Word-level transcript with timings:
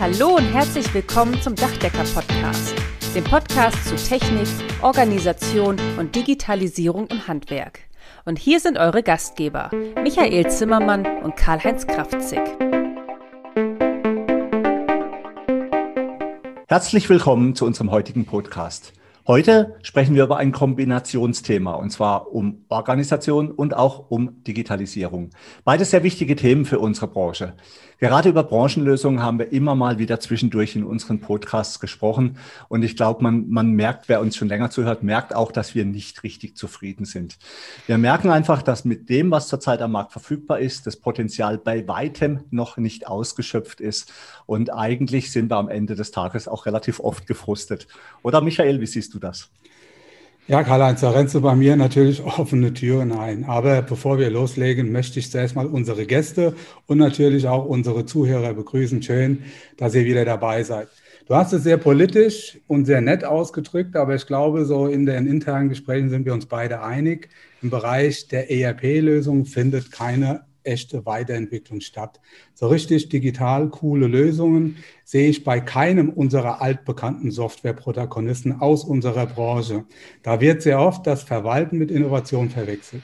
Hallo 0.00 0.36
und 0.36 0.44
herzlich 0.44 0.94
willkommen 0.94 1.42
zum 1.42 1.56
Dachdecker-Podcast, 1.56 2.72
dem 3.16 3.24
Podcast 3.24 3.84
zu 3.84 3.96
Technik, 3.96 4.46
Organisation 4.80 5.76
und 5.98 6.14
Digitalisierung 6.14 7.08
im 7.08 7.26
Handwerk. 7.26 7.80
Und 8.24 8.38
hier 8.38 8.60
sind 8.60 8.78
eure 8.78 9.02
Gastgeber, 9.02 9.72
Michael 10.00 10.48
Zimmermann 10.52 11.04
und 11.24 11.34
Karl-Heinz 11.34 11.88
Kraftzig. 11.88 12.38
Herzlich 16.68 17.08
willkommen 17.08 17.56
zu 17.56 17.66
unserem 17.66 17.90
heutigen 17.90 18.24
Podcast. 18.24 18.92
Heute 19.26 19.76
sprechen 19.82 20.14
wir 20.14 20.24
über 20.24 20.38
ein 20.38 20.52
Kombinationsthema 20.52 21.72
und 21.72 21.90
zwar 21.90 22.32
um 22.32 22.64
Organisation 22.68 23.50
und 23.50 23.76
auch 23.76 24.10
um 24.10 24.42
Digitalisierung. 24.44 25.30
Beides 25.64 25.90
sehr 25.90 26.02
wichtige 26.02 26.34
Themen 26.34 26.64
für 26.64 26.78
unsere 26.78 27.08
Branche. 27.08 27.54
Gerade 28.00 28.28
über 28.28 28.44
Branchenlösungen 28.44 29.22
haben 29.22 29.40
wir 29.40 29.50
immer 29.52 29.74
mal 29.74 29.98
wieder 29.98 30.20
zwischendurch 30.20 30.76
in 30.76 30.84
unseren 30.84 31.20
Podcasts 31.20 31.80
gesprochen 31.80 32.38
und 32.68 32.84
ich 32.84 32.96
glaube, 32.96 33.24
man, 33.24 33.48
man 33.48 33.72
merkt, 33.72 34.08
wer 34.08 34.20
uns 34.20 34.36
schon 34.36 34.46
länger 34.46 34.70
zuhört, 34.70 35.02
merkt 35.02 35.34
auch, 35.34 35.50
dass 35.50 35.74
wir 35.74 35.84
nicht 35.84 36.22
richtig 36.22 36.56
zufrieden 36.56 37.04
sind. 37.04 37.38
Wir 37.88 37.98
merken 37.98 38.30
einfach, 38.30 38.62
dass 38.62 38.84
mit 38.84 39.08
dem, 39.08 39.32
was 39.32 39.48
zurzeit 39.48 39.82
am 39.82 39.92
Markt 39.92 40.12
verfügbar 40.12 40.60
ist, 40.60 40.86
das 40.86 40.94
Potenzial 40.94 41.58
bei 41.58 41.88
weitem 41.88 42.44
noch 42.52 42.76
nicht 42.76 43.08
ausgeschöpft 43.08 43.80
ist 43.80 44.12
und 44.46 44.72
eigentlich 44.72 45.32
sind 45.32 45.50
wir 45.50 45.56
am 45.56 45.68
Ende 45.68 45.96
des 45.96 46.12
Tages 46.12 46.46
auch 46.46 46.66
relativ 46.66 47.00
oft 47.00 47.26
gefrustet. 47.26 47.88
Oder 48.22 48.40
Michael, 48.42 48.80
wie 48.80 48.86
siehst 48.86 49.12
du 49.12 49.18
das? 49.18 49.50
Ja, 50.50 50.62
Karl-Heinz, 50.62 51.02
da 51.02 51.10
rennst 51.10 51.34
du 51.34 51.42
bei 51.42 51.54
mir 51.54 51.76
natürlich 51.76 52.22
offene 52.38 52.72
Türen 52.72 53.12
ein. 53.12 53.44
Aber 53.44 53.82
bevor 53.82 54.18
wir 54.18 54.30
loslegen, 54.30 54.90
möchte 54.90 55.18
ich 55.18 55.30
zuerst 55.30 55.54
mal 55.54 55.66
unsere 55.66 56.06
Gäste 56.06 56.54
und 56.86 56.96
natürlich 56.96 57.46
auch 57.46 57.66
unsere 57.66 58.06
Zuhörer 58.06 58.54
begrüßen. 58.54 59.02
Schön, 59.02 59.42
dass 59.76 59.94
ihr 59.94 60.06
wieder 60.06 60.24
dabei 60.24 60.62
seid. 60.62 60.88
Du 61.26 61.34
hast 61.34 61.52
es 61.52 61.64
sehr 61.64 61.76
politisch 61.76 62.58
und 62.66 62.86
sehr 62.86 63.02
nett 63.02 63.24
ausgedrückt, 63.24 63.94
aber 63.94 64.14
ich 64.14 64.26
glaube, 64.26 64.64
so 64.64 64.86
in 64.86 65.04
den 65.04 65.26
internen 65.26 65.68
Gesprächen 65.68 66.08
sind 66.08 66.24
wir 66.24 66.32
uns 66.32 66.46
beide 66.46 66.80
einig. 66.80 67.28
Im 67.60 67.68
Bereich 67.68 68.28
der 68.28 68.50
ERP-Lösung 68.50 69.44
findet 69.44 69.92
keine 69.92 70.46
echte 70.68 71.06
Weiterentwicklung 71.06 71.80
statt. 71.80 72.20
So 72.54 72.68
richtig 72.68 73.08
digital 73.08 73.68
coole 73.70 74.06
Lösungen 74.06 74.76
sehe 75.04 75.28
ich 75.28 75.42
bei 75.42 75.60
keinem 75.60 76.10
unserer 76.10 76.62
altbekannten 76.62 77.30
Software-Protagonisten 77.30 78.60
aus 78.60 78.84
unserer 78.84 79.26
Branche. 79.26 79.84
Da 80.22 80.40
wird 80.40 80.62
sehr 80.62 80.78
oft 80.80 81.06
das 81.06 81.24
Verwalten 81.24 81.78
mit 81.78 81.90
Innovation 81.90 82.50
verwechselt. 82.50 83.02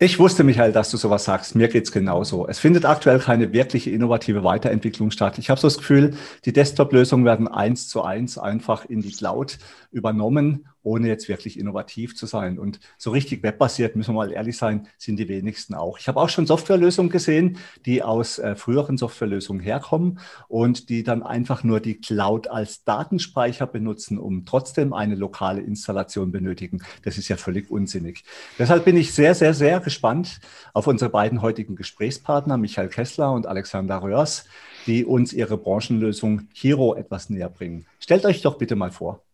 Ich 0.00 0.20
wusste, 0.20 0.44
Michael, 0.44 0.70
dass 0.70 0.92
du 0.92 0.96
sowas 0.96 1.24
sagst. 1.24 1.56
Mir 1.56 1.66
geht's 1.66 1.90
genauso. 1.90 2.46
Es 2.46 2.60
findet 2.60 2.84
aktuell 2.84 3.18
keine 3.18 3.52
wirkliche 3.52 3.90
innovative 3.90 4.44
Weiterentwicklung 4.44 5.10
statt. 5.10 5.38
Ich 5.38 5.50
habe 5.50 5.60
so 5.60 5.66
das 5.66 5.76
Gefühl, 5.76 6.14
die 6.44 6.52
Desktop-Lösungen 6.52 7.24
werden 7.24 7.48
eins 7.48 7.88
zu 7.88 8.02
eins 8.02 8.38
einfach 8.38 8.84
in 8.84 9.00
die 9.00 9.10
Cloud 9.10 9.58
übernommen 9.90 10.68
ohne 10.88 11.08
jetzt 11.08 11.28
wirklich 11.28 11.58
innovativ 11.58 12.16
zu 12.16 12.24
sein. 12.24 12.58
Und 12.58 12.80
so 12.96 13.10
richtig 13.10 13.42
webbasiert, 13.42 13.94
müssen 13.94 14.14
wir 14.14 14.24
mal 14.24 14.32
ehrlich 14.32 14.56
sein, 14.56 14.88
sind 14.96 15.18
die 15.18 15.28
wenigsten 15.28 15.74
auch. 15.74 15.98
Ich 15.98 16.08
habe 16.08 16.18
auch 16.18 16.30
schon 16.30 16.46
Softwarelösungen 16.46 17.12
gesehen, 17.12 17.58
die 17.84 18.02
aus 18.02 18.38
äh, 18.38 18.56
früheren 18.56 18.96
Softwarelösungen 18.96 19.62
herkommen 19.62 20.18
und 20.48 20.88
die 20.88 21.02
dann 21.02 21.22
einfach 21.22 21.62
nur 21.62 21.80
die 21.80 22.00
Cloud 22.00 22.48
als 22.48 22.84
Datenspeicher 22.84 23.66
benutzen, 23.66 24.18
um 24.18 24.46
trotzdem 24.46 24.94
eine 24.94 25.14
lokale 25.14 25.60
Installation 25.60 26.32
benötigen. 26.32 26.80
Das 27.04 27.18
ist 27.18 27.28
ja 27.28 27.36
völlig 27.36 27.70
unsinnig. 27.70 28.24
Deshalb 28.58 28.86
bin 28.86 28.96
ich 28.96 29.12
sehr, 29.12 29.34
sehr, 29.34 29.52
sehr 29.52 29.80
gespannt 29.80 30.40
auf 30.72 30.86
unsere 30.86 31.10
beiden 31.10 31.42
heutigen 31.42 31.76
Gesprächspartner, 31.76 32.56
Michael 32.56 32.88
Kessler 32.88 33.32
und 33.32 33.46
Alexander 33.46 34.02
Röhrs, 34.02 34.46
die 34.86 35.04
uns 35.04 35.34
ihre 35.34 35.58
Branchenlösung 35.58 36.48
Hero 36.54 36.94
etwas 36.94 37.28
näher 37.28 37.50
bringen. 37.50 37.84
Stellt 38.00 38.24
euch 38.24 38.40
doch 38.40 38.56
bitte 38.56 38.74
mal 38.74 38.90
vor. 38.90 39.27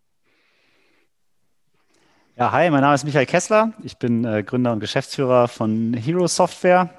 Ja, 2.37 2.51
hi, 2.51 2.69
mein 2.69 2.81
Name 2.81 2.97
ist 2.97 3.05
Michael 3.05 3.27
Kessler. 3.27 3.72
Ich 3.84 3.97
bin 3.97 4.25
äh, 4.25 4.43
Gründer 4.43 4.72
und 4.72 4.81
Geschäftsführer 4.81 5.47
von 5.47 5.95
Hero 5.95 6.27
Software. 6.27 6.91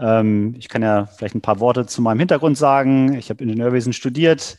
Ähm, 0.00 0.56
ich 0.58 0.68
kann 0.68 0.82
ja 0.82 1.06
vielleicht 1.06 1.36
ein 1.36 1.40
paar 1.40 1.60
Worte 1.60 1.86
zu 1.86 2.02
meinem 2.02 2.18
Hintergrund 2.18 2.58
sagen. 2.58 3.14
Ich 3.14 3.30
habe 3.30 3.44
Ingenieurwesen 3.44 3.92
studiert 3.92 4.58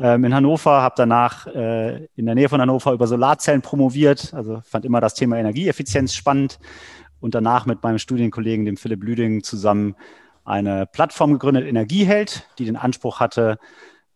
ähm, 0.00 0.24
in 0.24 0.34
Hannover, 0.34 0.82
habe 0.82 0.96
danach 0.96 1.46
äh, 1.46 2.06
in 2.16 2.26
der 2.26 2.34
Nähe 2.34 2.48
von 2.48 2.60
Hannover 2.60 2.92
über 2.92 3.06
Solarzellen 3.06 3.62
promoviert, 3.62 4.34
also 4.34 4.60
fand 4.64 4.84
immer 4.84 5.00
das 5.00 5.14
Thema 5.14 5.36
Energieeffizienz 5.36 6.12
spannend 6.12 6.58
und 7.20 7.36
danach 7.36 7.64
mit 7.64 7.84
meinem 7.84 7.98
Studienkollegen, 7.98 8.64
dem 8.64 8.76
Philipp 8.76 9.04
Lüding, 9.04 9.44
zusammen 9.44 9.94
eine 10.44 10.86
Plattform 10.86 11.34
gegründet, 11.34 11.68
Energieheld, 11.68 12.48
die 12.58 12.64
den 12.64 12.74
Anspruch 12.74 13.20
hatte, 13.20 13.60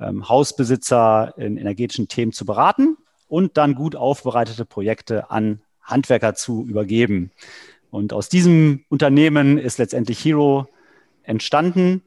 ähm, 0.00 0.28
Hausbesitzer 0.28 1.34
in 1.36 1.56
energetischen 1.56 2.08
Themen 2.08 2.32
zu 2.32 2.44
beraten 2.44 2.96
und 3.28 3.56
dann 3.56 3.74
gut 3.74 3.96
aufbereitete 3.96 4.64
Projekte 4.64 5.30
an 5.30 5.60
Handwerker 5.82 6.34
zu 6.34 6.64
übergeben. 6.66 7.30
Und 7.90 8.12
aus 8.12 8.28
diesem 8.28 8.84
Unternehmen 8.88 9.58
ist 9.58 9.78
letztendlich 9.78 10.24
Hero 10.24 10.66
entstanden. 11.22 12.02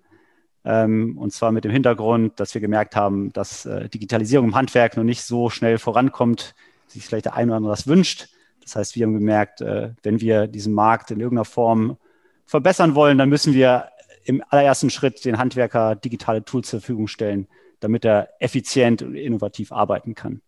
Ähm, 0.66 1.18
und 1.18 1.31
zwar 1.31 1.52
mit 1.52 1.63
dem 1.63 1.72
Hintergrund, 1.72 2.40
dass 2.40 2.53
wir 2.53 2.62
gemerkt 2.62 2.96
haben, 2.96 3.31
dass 3.34 3.66
äh, 3.66 3.90
Digitalisierung 3.90 4.50
im 4.50 4.56
Handwerk 4.56 4.97
noch 4.97 5.03
nicht 5.03 5.24
so 5.24 5.50
schnell 5.50 5.78
vorankommt, 5.78 6.53
sich 6.88 7.06
vielleicht 7.06 7.25
der 7.25 7.36
eine 7.36 7.51
oder 7.51 7.57
andere 7.57 7.74
das 7.74 7.88
wünscht. 7.88 8.30
Das 8.62 8.75
heißt, 8.75 8.96
wir 8.96 9.06
haben 9.06 9.13
gemerkt, 9.13 9.62
äh, 9.62 9.91
wenn 10.03 10.19
wir 10.19 10.47
diesen 10.47 10.74
Markt 10.74 11.12
in 11.12 11.19
irgendeiner 11.19 11.46
Form 11.46 11.97
verbessern 12.46 12.96
wollen, 12.96 13.18
dann 13.18 13.30
müssen 13.30 13.53
wir 13.53 13.90
im 14.25 14.44
allerersten 14.50 14.90
Schritt 14.90 15.24
den 15.25 15.38
Handwerker 15.38 15.96
digitale 15.96 16.44
Tools 16.44 16.69
zur 16.69 16.81
Verfügung 16.81 17.07
stellen, 17.07 17.47
damit 17.80 18.06
er 18.06 18.30
effizient 18.40 19.01
und 19.01 19.16
innovativ 19.16 19.72
arbeiten 19.72 20.13
kann. 20.13 20.41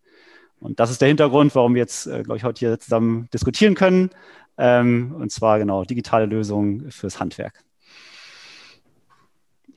Und 0.61 0.79
das 0.79 0.91
ist 0.91 1.01
der 1.01 1.07
Hintergrund, 1.07 1.53
warum 1.55 1.73
wir 1.73 1.81
jetzt, 1.81 2.05
äh, 2.07 2.23
glaube 2.23 2.37
ich, 2.37 2.43
heute 2.43 2.59
hier 2.59 2.79
zusammen 2.79 3.27
diskutieren 3.33 3.75
können. 3.75 4.11
Ähm, 4.57 5.15
und 5.17 5.31
zwar 5.31 5.59
genau 5.59 5.83
digitale 5.83 6.25
Lösungen 6.27 6.91
fürs 6.91 7.19
Handwerk. 7.19 7.63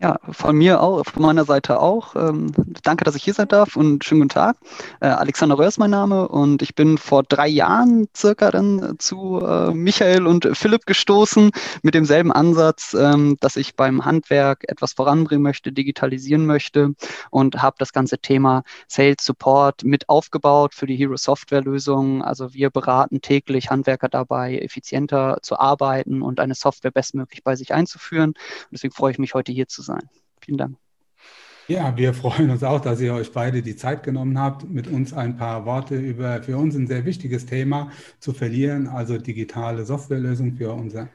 Ja, 0.05 0.19
von 0.29 0.55
mir 0.55 0.83
auch, 0.83 1.03
von 1.07 1.23
meiner 1.23 1.47
Seite 1.47 1.81
auch. 1.81 2.15
Ähm, 2.15 2.53
danke, 2.83 3.05
dass 3.05 3.15
ich 3.15 3.25
hier 3.25 3.33
sein 3.33 3.49
darf 3.49 3.75
und 3.75 4.05
schönen 4.05 4.21
guten 4.21 4.35
Tag. 4.35 4.59
Äh, 5.01 5.07
Alexander 5.07 5.57
Röhr 5.57 5.69
ist 5.69 5.79
mein 5.79 5.93
Name 5.93 6.29
und 6.29 6.61
ich 6.61 6.75
bin 6.75 6.99
vor 6.99 7.23
drei 7.23 7.49
Jahren 7.49 8.07
circa 8.15 8.51
dann 8.51 8.97
zu 8.99 9.41
äh, 9.41 9.73
Michael 9.73 10.27
und 10.27 10.47
Philipp 10.53 10.85
gestoßen 10.85 11.53
mit 11.81 11.95
demselben 11.95 12.33
Ansatz, 12.33 12.93
ähm, 12.93 13.39
dass 13.41 13.57
ich 13.57 13.77
beim 13.77 14.05
Handwerk 14.05 14.65
etwas 14.69 14.93
voranbringen 14.93 15.43
möchte, 15.43 15.73
digitalisieren 15.73 16.45
möchte 16.45 16.93
und 17.31 17.63
habe 17.63 17.77
das 17.79 17.95
ganze 17.95 18.19
Thema 18.19 18.63
Sales 18.89 19.25
Support 19.25 19.85
mit 19.85 20.11
aufgebaut 20.11 20.75
für 20.75 20.85
die 20.85 20.97
Hero 20.97 21.17
Software 21.17 21.63
Lösung. 21.63 22.23
Also 22.23 22.53
wir 22.53 22.69
beraten 22.69 23.23
täglich 23.23 23.71
Handwerker 23.71 24.11
dabei, 24.11 24.59
effizienter 24.59 25.39
zu 25.41 25.59
arbeiten 25.59 26.21
und 26.21 26.41
eine 26.41 26.55
Software 26.55 26.91
bestmöglich 26.91 27.43
bei 27.43 27.57
sich 27.57 27.73
einzuführen. 27.73 28.33
Und 28.33 28.69
deswegen 28.71 28.93
freue 28.93 29.13
ich 29.13 29.19
mich 29.19 29.33
heute 29.33 29.51
hier 29.51 29.67
zu 29.67 29.81
sein 29.81 29.94
sein. 29.95 30.09
Vielen 30.41 30.59
Dank. 30.59 30.77
Ja, 31.67 31.97
wir 31.97 32.13
freuen 32.13 32.51
uns 32.51 32.63
auch, 32.63 32.81
dass 32.81 33.01
ihr 33.01 33.15
euch 33.15 33.33
beide 33.33 33.63
die 33.63 33.75
Zeit 33.75 34.03
genommen 34.03 34.39
habt, 34.39 34.69
mit 34.69 34.87
uns 34.87 35.15
ein 35.15 35.37
paar 35.37 35.65
Worte 35.65 35.97
über 35.97 36.43
für 36.43 36.59
uns 36.59 36.75
ein 36.75 36.87
sehr 36.87 37.07
wichtiges 37.07 37.47
Thema 37.47 37.91
zu 38.21 38.35
verlieren, 38.35 38.87
also 38.87 39.17
digitale 39.17 39.87
Softwarelösung 39.87 40.57
für 40.57 40.73
unser 40.73 41.09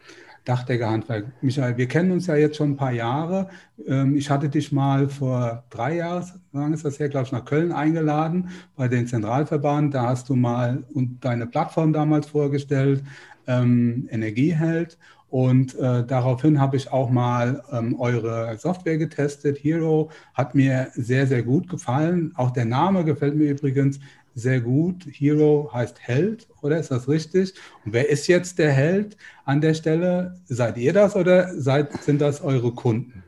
Dachdeckerhandwerk. 0.46 1.28
Michael, 1.42 1.78
wir 1.78 1.88
kennen 1.88 2.12
uns 2.12 2.26
ja 2.26 2.36
jetzt 2.36 2.58
schon 2.58 2.72
ein 2.72 2.76
paar 2.78 2.92
Jahre. 2.92 3.50
Ähm, 3.86 4.16
ich 4.16 4.32
hatte 4.32 4.50
dich 4.50 4.72
mal 4.72 5.08
vor 5.08 5.66
drei 5.70 5.98
Jahren, 5.98 6.74
ist 6.74 6.84
das 6.84 6.98
her, 6.98 7.10
glaube 7.10 7.28
ich, 7.28 7.32
nach 7.32 7.46
Köln 7.46 7.72
eingeladen 7.72 8.50
bei 8.76 8.88
den 8.88 9.06
Zentralverband. 9.06 9.94
Da 9.94 10.08
hast 10.08 10.30
du 10.30 10.36
mal 10.36 10.84
deine 11.22 11.46
Plattform 11.46 11.94
damals 11.94 12.26
vorgestellt, 12.26 13.04
ähm, 13.46 14.08
Energieheld. 14.10 14.98
Und 15.30 15.76
äh, 15.76 16.04
daraufhin 16.06 16.60
habe 16.60 16.76
ich 16.76 16.92
auch 16.92 17.10
mal 17.10 17.64
ähm, 17.72 18.00
eure 18.00 18.58
Software 18.58 18.98
getestet. 18.98 19.60
Hero 19.62 20.10
hat 20.34 20.56
mir 20.56 20.88
sehr, 20.94 21.28
sehr 21.28 21.44
gut 21.44 21.70
gefallen. 21.70 22.34
Auch 22.36 22.52
der 22.52 22.66
Name 22.66 23.06
gefällt 23.06 23.36
mir 23.36 23.52
übrigens 23.52 24.00
sehr 24.34 24.60
gut. 24.62 25.06
Hero 25.06 25.70
heißt 25.72 26.00
Held, 26.00 26.48
oder 26.62 26.80
ist 26.80 26.92
das 26.92 27.08
richtig? 27.08 27.54
Und 27.86 27.94
wer 27.94 28.10
ist 28.10 28.28
jetzt 28.28 28.58
der 28.58 28.72
Held 28.72 29.18
an 29.46 29.62
der 29.62 29.74
Stelle? 29.74 30.40
Seid 30.48 30.78
ihr 30.78 30.94
das 30.94 31.16
oder 31.16 31.54
seid, 31.54 31.94
sind 32.02 32.22
das 32.22 32.42
eure 32.42 32.72
Kunden? 32.72 33.24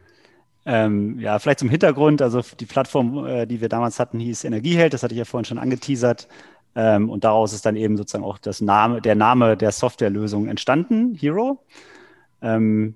Ähm, 0.66 1.20
ja, 1.20 1.38
vielleicht 1.40 1.60
zum 1.60 1.70
Hintergrund. 1.70 2.22
Also 2.22 2.42
die 2.60 2.66
Plattform, 2.66 3.26
äh, 3.26 3.46
die 3.46 3.62
wir 3.62 3.70
damals 3.70 4.00
hatten, 4.00 4.20
hieß 4.20 4.44
Energieheld. 4.44 4.94
Das 4.94 5.04
hatte 5.04 5.14
ich 5.14 5.20
ja 5.20 5.26
vorhin 5.26 5.46
schon 5.46 5.58
angeteasert. 5.58 6.28
Ähm, 6.76 7.10
und 7.10 7.24
daraus 7.24 7.54
ist 7.54 7.66
dann 7.66 7.76
eben 7.76 7.98
sozusagen 7.98 8.24
auch 8.24 8.38
das 8.38 8.62
Name, 8.62 9.02
der 9.02 9.16
Name 9.16 9.58
der 9.58 9.72
Softwarelösung 9.72 10.48
entstanden, 10.48 11.16
Hero. 11.16 11.60
Ähm, 12.42 12.96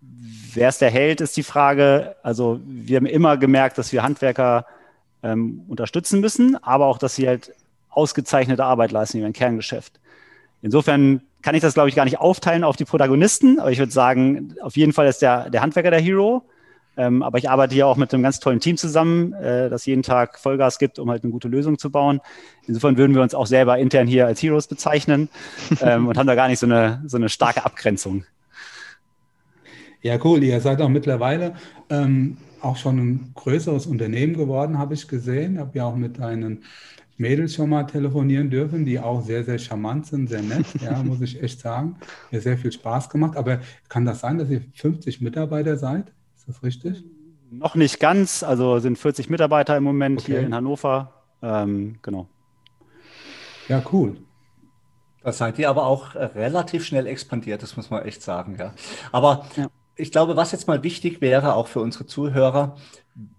wer 0.00 0.68
ist 0.68 0.80
der 0.80 0.90
Held, 0.90 1.20
ist 1.20 1.36
die 1.36 1.42
Frage. 1.42 2.16
Also 2.22 2.60
wir 2.64 2.96
haben 2.96 3.06
immer 3.06 3.36
gemerkt, 3.36 3.78
dass 3.78 3.92
wir 3.92 4.02
Handwerker 4.02 4.66
ähm, 5.22 5.64
unterstützen 5.68 6.20
müssen, 6.20 6.62
aber 6.62 6.86
auch, 6.86 6.98
dass 6.98 7.14
sie 7.14 7.26
halt 7.26 7.52
ausgezeichnete 7.90 8.64
Arbeit 8.64 8.92
leisten 8.92 9.18
in 9.18 9.24
ihrem 9.24 9.32
Kerngeschäft. 9.32 10.00
Insofern 10.62 11.22
kann 11.42 11.54
ich 11.54 11.60
das, 11.60 11.74
glaube 11.74 11.88
ich, 11.88 11.94
gar 11.96 12.04
nicht 12.04 12.20
aufteilen 12.20 12.64
auf 12.64 12.76
die 12.76 12.84
Protagonisten, 12.84 13.58
aber 13.58 13.72
ich 13.72 13.78
würde 13.78 13.92
sagen, 13.92 14.54
auf 14.62 14.76
jeden 14.76 14.92
Fall 14.92 15.08
ist 15.08 15.22
der, 15.22 15.50
der 15.50 15.60
Handwerker 15.60 15.90
der 15.90 16.00
Hero. 16.00 16.44
Ähm, 16.96 17.22
aber 17.22 17.38
ich 17.38 17.48
arbeite 17.48 17.74
hier 17.74 17.86
auch 17.86 17.96
mit 17.96 18.12
einem 18.12 18.22
ganz 18.22 18.38
tollen 18.38 18.60
Team 18.60 18.76
zusammen, 18.76 19.32
äh, 19.32 19.70
das 19.70 19.86
jeden 19.86 20.02
Tag 20.02 20.38
Vollgas 20.38 20.78
gibt, 20.78 20.98
um 20.98 21.10
halt 21.10 21.22
eine 21.22 21.32
gute 21.32 21.48
Lösung 21.48 21.78
zu 21.78 21.90
bauen. 21.90 22.20
Insofern 22.66 22.98
würden 22.98 23.14
wir 23.14 23.22
uns 23.22 23.34
auch 23.34 23.46
selber 23.46 23.78
intern 23.78 24.06
hier 24.06 24.26
als 24.26 24.42
Heroes 24.42 24.66
bezeichnen 24.66 25.28
ähm, 25.80 26.08
und 26.08 26.18
haben 26.18 26.26
da 26.26 26.34
gar 26.34 26.48
nicht 26.48 26.58
so 26.58 26.66
eine, 26.66 27.02
so 27.06 27.16
eine 27.16 27.28
starke 27.28 27.64
Abgrenzung. 27.64 28.24
Ja, 30.02 30.18
cool. 30.24 30.42
Ihr 30.42 30.60
seid 30.60 30.82
auch 30.82 30.88
mittlerweile 30.88 31.54
ähm, 31.88 32.36
auch 32.60 32.76
schon 32.76 32.98
ein 32.98 33.32
größeres 33.34 33.86
Unternehmen 33.86 34.34
geworden, 34.36 34.78
habe 34.78 34.94
ich 34.94 35.08
gesehen. 35.08 35.54
Ich 35.54 35.60
habe 35.60 35.78
ja 35.78 35.84
auch 35.84 35.96
mit 35.96 36.18
deinen 36.18 36.64
Mädels 37.16 37.54
schon 37.54 37.70
mal 37.70 37.84
telefonieren 37.84 38.50
dürfen, 38.50 38.84
die 38.84 38.98
auch 38.98 39.22
sehr, 39.22 39.44
sehr 39.44 39.58
charmant 39.58 40.06
sind, 40.06 40.28
sehr 40.28 40.42
nett, 40.42 40.66
ja, 40.82 41.02
muss 41.02 41.20
ich 41.20 41.42
echt 41.42 41.60
sagen. 41.60 41.96
Mir 42.30 42.40
sehr 42.40 42.58
viel 42.58 42.72
Spaß 42.72 43.08
gemacht. 43.08 43.36
Aber 43.36 43.60
kann 43.88 44.04
das 44.04 44.20
sein, 44.20 44.38
dass 44.38 44.50
ihr 44.50 44.62
50 44.74 45.20
Mitarbeiter 45.20 45.76
seid? 45.76 46.12
Das 46.52 46.62
richtig? 46.62 47.04
Noch 47.50 47.74
nicht 47.74 48.00
ganz. 48.00 48.42
Also 48.42 48.78
sind 48.78 48.98
40 48.98 49.30
Mitarbeiter 49.30 49.76
im 49.76 49.84
Moment 49.84 50.20
okay. 50.20 50.32
hier 50.32 50.40
in 50.40 50.54
Hannover. 50.54 51.12
Ähm, 51.42 51.98
genau. 52.02 52.28
Ja, 53.68 53.82
cool. 53.92 54.16
Da 55.22 55.32
seid 55.32 55.58
ihr 55.58 55.70
aber 55.70 55.86
auch 55.86 56.14
relativ 56.14 56.84
schnell 56.84 57.06
expandiert, 57.06 57.62
das 57.62 57.76
muss 57.76 57.90
man 57.90 58.04
echt 58.04 58.22
sagen, 58.22 58.56
ja. 58.58 58.74
Aber 59.12 59.46
ja 59.56 59.68
ich 59.96 60.10
glaube, 60.10 60.36
was 60.36 60.52
jetzt 60.52 60.68
mal 60.68 60.82
wichtig 60.82 61.20
wäre, 61.20 61.54
auch 61.54 61.66
für 61.66 61.80
unsere 61.80 62.06
Zuhörer, 62.06 62.76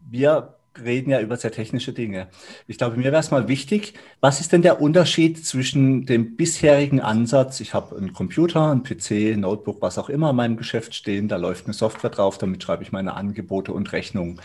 wir 0.09 0.55
reden 0.83 1.11
ja 1.11 1.21
über 1.21 1.37
sehr 1.37 1.51
technische 1.51 1.93
Dinge. 1.93 2.27
Ich 2.67 2.77
glaube, 2.77 2.97
mir 2.97 3.05
wäre 3.11 3.17
es 3.17 3.31
mal 3.31 3.47
wichtig, 3.47 3.93
was 4.21 4.41
ist 4.41 4.51
denn 4.51 4.61
der 4.61 4.81
Unterschied 4.81 5.45
zwischen 5.45 6.05
dem 6.05 6.35
bisherigen 6.35 7.01
Ansatz, 7.01 7.59
ich 7.59 7.73
habe 7.73 7.95
einen 7.95 8.13
Computer, 8.13 8.71
einen 8.71 8.83
PC, 8.83 9.33
ein 9.33 9.41
Notebook, 9.41 9.81
was 9.81 9.97
auch 9.97 10.09
immer 10.09 10.31
in 10.31 10.35
meinem 10.35 10.57
Geschäft 10.57 10.95
stehen, 10.95 11.27
da 11.27 11.37
läuft 11.37 11.65
eine 11.65 11.73
Software 11.73 12.09
drauf, 12.09 12.37
damit 12.37 12.63
schreibe 12.63 12.83
ich 12.83 12.91
meine 12.91 13.13
Angebote 13.15 13.73
und 13.73 13.91
Rechnungen. 13.91 14.41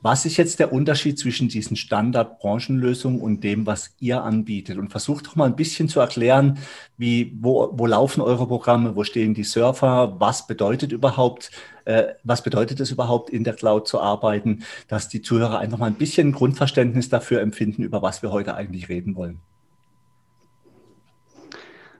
Was 0.00 0.24
ist 0.24 0.36
jetzt 0.36 0.60
der 0.60 0.72
Unterschied 0.72 1.18
zwischen 1.18 1.48
diesen 1.48 1.76
Standard-Branchenlösungen 1.76 3.20
und 3.20 3.42
dem, 3.42 3.66
was 3.66 3.96
ihr 3.98 4.22
anbietet? 4.22 4.78
Und 4.78 4.90
versucht 4.90 5.26
doch 5.26 5.34
mal 5.34 5.46
ein 5.46 5.56
bisschen 5.56 5.88
zu 5.88 5.98
erklären, 5.98 6.58
wie, 6.96 7.36
wo, 7.40 7.70
wo 7.72 7.86
laufen 7.86 8.20
eure 8.20 8.46
Programme, 8.46 8.94
wo 8.94 9.02
stehen 9.02 9.34
die 9.34 9.42
Surfer, 9.42 10.14
was 10.20 10.46
bedeutet 10.46 10.92
überhaupt, 10.92 11.50
äh, 11.84 12.14
was 12.22 12.42
bedeutet 12.44 12.78
es 12.78 12.92
überhaupt, 12.92 13.30
in 13.30 13.42
der 13.42 13.54
Cloud 13.54 13.88
zu 13.88 14.00
arbeiten, 14.00 14.62
dass 14.86 15.08
die 15.08 15.20
Zuhörer 15.20 15.58
einfach 15.58 15.78
mal 15.78 15.86
ein 15.86 15.94
bisschen 15.94 16.30
Grundverständnis 16.30 17.08
dafür 17.08 17.40
empfinden, 17.40 17.82
über 17.82 18.00
was 18.00 18.22
wir 18.22 18.30
heute 18.30 18.54
eigentlich 18.54 18.88
reden 18.88 19.16
wollen. 19.16 19.40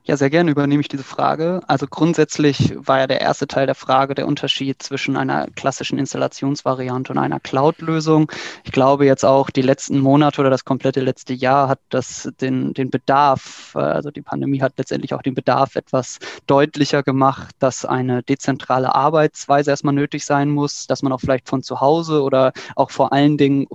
Ja, 0.08 0.16
sehr 0.16 0.30
gerne 0.30 0.50
übernehme 0.50 0.80
ich 0.80 0.88
diese 0.88 1.04
Frage. 1.04 1.60
Also 1.66 1.86
grundsätzlich 1.86 2.74
war 2.78 3.00
ja 3.00 3.06
der 3.06 3.20
erste 3.20 3.46
Teil 3.46 3.66
der 3.66 3.74
Frage 3.74 4.14
der 4.14 4.26
Unterschied 4.26 4.82
zwischen 4.82 5.18
einer 5.18 5.48
klassischen 5.54 5.98
Installationsvariante 5.98 7.12
und 7.12 7.18
einer 7.18 7.40
Cloud-Lösung. 7.40 8.32
Ich 8.64 8.72
glaube 8.72 9.04
jetzt 9.04 9.26
auch 9.26 9.50
die 9.50 9.60
letzten 9.60 9.98
Monate 9.98 10.40
oder 10.40 10.48
das 10.48 10.64
komplette 10.64 11.00
letzte 11.00 11.34
Jahr 11.34 11.68
hat 11.68 11.80
das 11.90 12.32
den, 12.40 12.72
den 12.72 12.88
Bedarf, 12.88 13.72
äh, 13.74 13.80
also 13.80 14.10
die 14.10 14.22
Pandemie 14.22 14.62
hat 14.62 14.78
letztendlich 14.78 15.12
auch 15.12 15.20
den 15.20 15.34
Bedarf 15.34 15.76
etwas 15.76 16.20
deutlicher 16.46 17.02
gemacht, 17.02 17.54
dass 17.58 17.84
eine 17.84 18.22
dezentrale 18.22 18.94
Arbeitsweise 18.94 19.72
erstmal 19.72 19.92
nötig 19.92 20.24
sein 20.24 20.48
muss, 20.48 20.86
dass 20.86 21.02
man 21.02 21.12
auch 21.12 21.20
vielleicht 21.20 21.50
von 21.50 21.62
zu 21.62 21.82
Hause 21.82 22.22
oder 22.22 22.54
auch 22.76 22.90
vor 22.90 23.12
allen 23.12 23.36
Dingen 23.36 23.66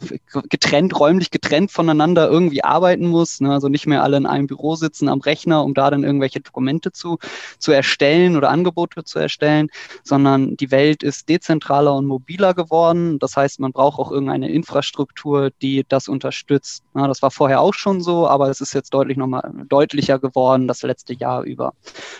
getrennt, 0.49 0.99
räumlich 0.99 1.29
getrennt 1.29 1.69
voneinander 1.69 2.27
irgendwie 2.27 2.63
arbeiten 2.63 3.05
muss. 3.05 3.39
Ne? 3.39 3.51
Also 3.51 3.69
nicht 3.69 3.85
mehr 3.85 4.01
alle 4.01 4.17
in 4.17 4.25
einem 4.25 4.47
Büro 4.47 4.75
sitzen 4.75 5.09
am 5.09 5.21
Rechner, 5.21 5.63
um 5.63 5.75
da 5.75 5.91
dann 5.91 6.03
irgendwie 6.03 6.22
irgendwelche 6.23 6.41
Dokumente 6.41 6.91
zu, 6.91 7.17
zu 7.59 7.71
erstellen 7.71 8.37
oder 8.37 8.49
Angebote 8.49 9.03
zu 9.03 9.19
erstellen, 9.19 9.67
sondern 10.03 10.55
die 10.55 10.71
Welt 10.71 11.03
ist 11.03 11.29
dezentraler 11.29 11.95
und 11.95 12.05
mobiler 12.05 12.53
geworden. 12.53 13.19
Das 13.19 13.35
heißt, 13.35 13.59
man 13.59 13.73
braucht 13.73 13.99
auch 13.99 14.11
irgendeine 14.11 14.49
Infrastruktur, 14.49 15.51
die 15.61 15.85
das 15.87 16.07
unterstützt. 16.07 16.83
Ja, 16.95 17.07
das 17.07 17.21
war 17.21 17.31
vorher 17.31 17.61
auch 17.61 17.73
schon 17.73 18.01
so, 18.01 18.27
aber 18.27 18.49
es 18.49 18.61
ist 18.61 18.73
jetzt 18.73 18.93
deutlich 18.93 19.17
nochmal 19.17 19.51
deutlicher 19.67 20.19
geworden 20.19 20.67
das 20.67 20.81
letzte 20.83 21.13
Jahr 21.13 21.43
über. 21.43 21.73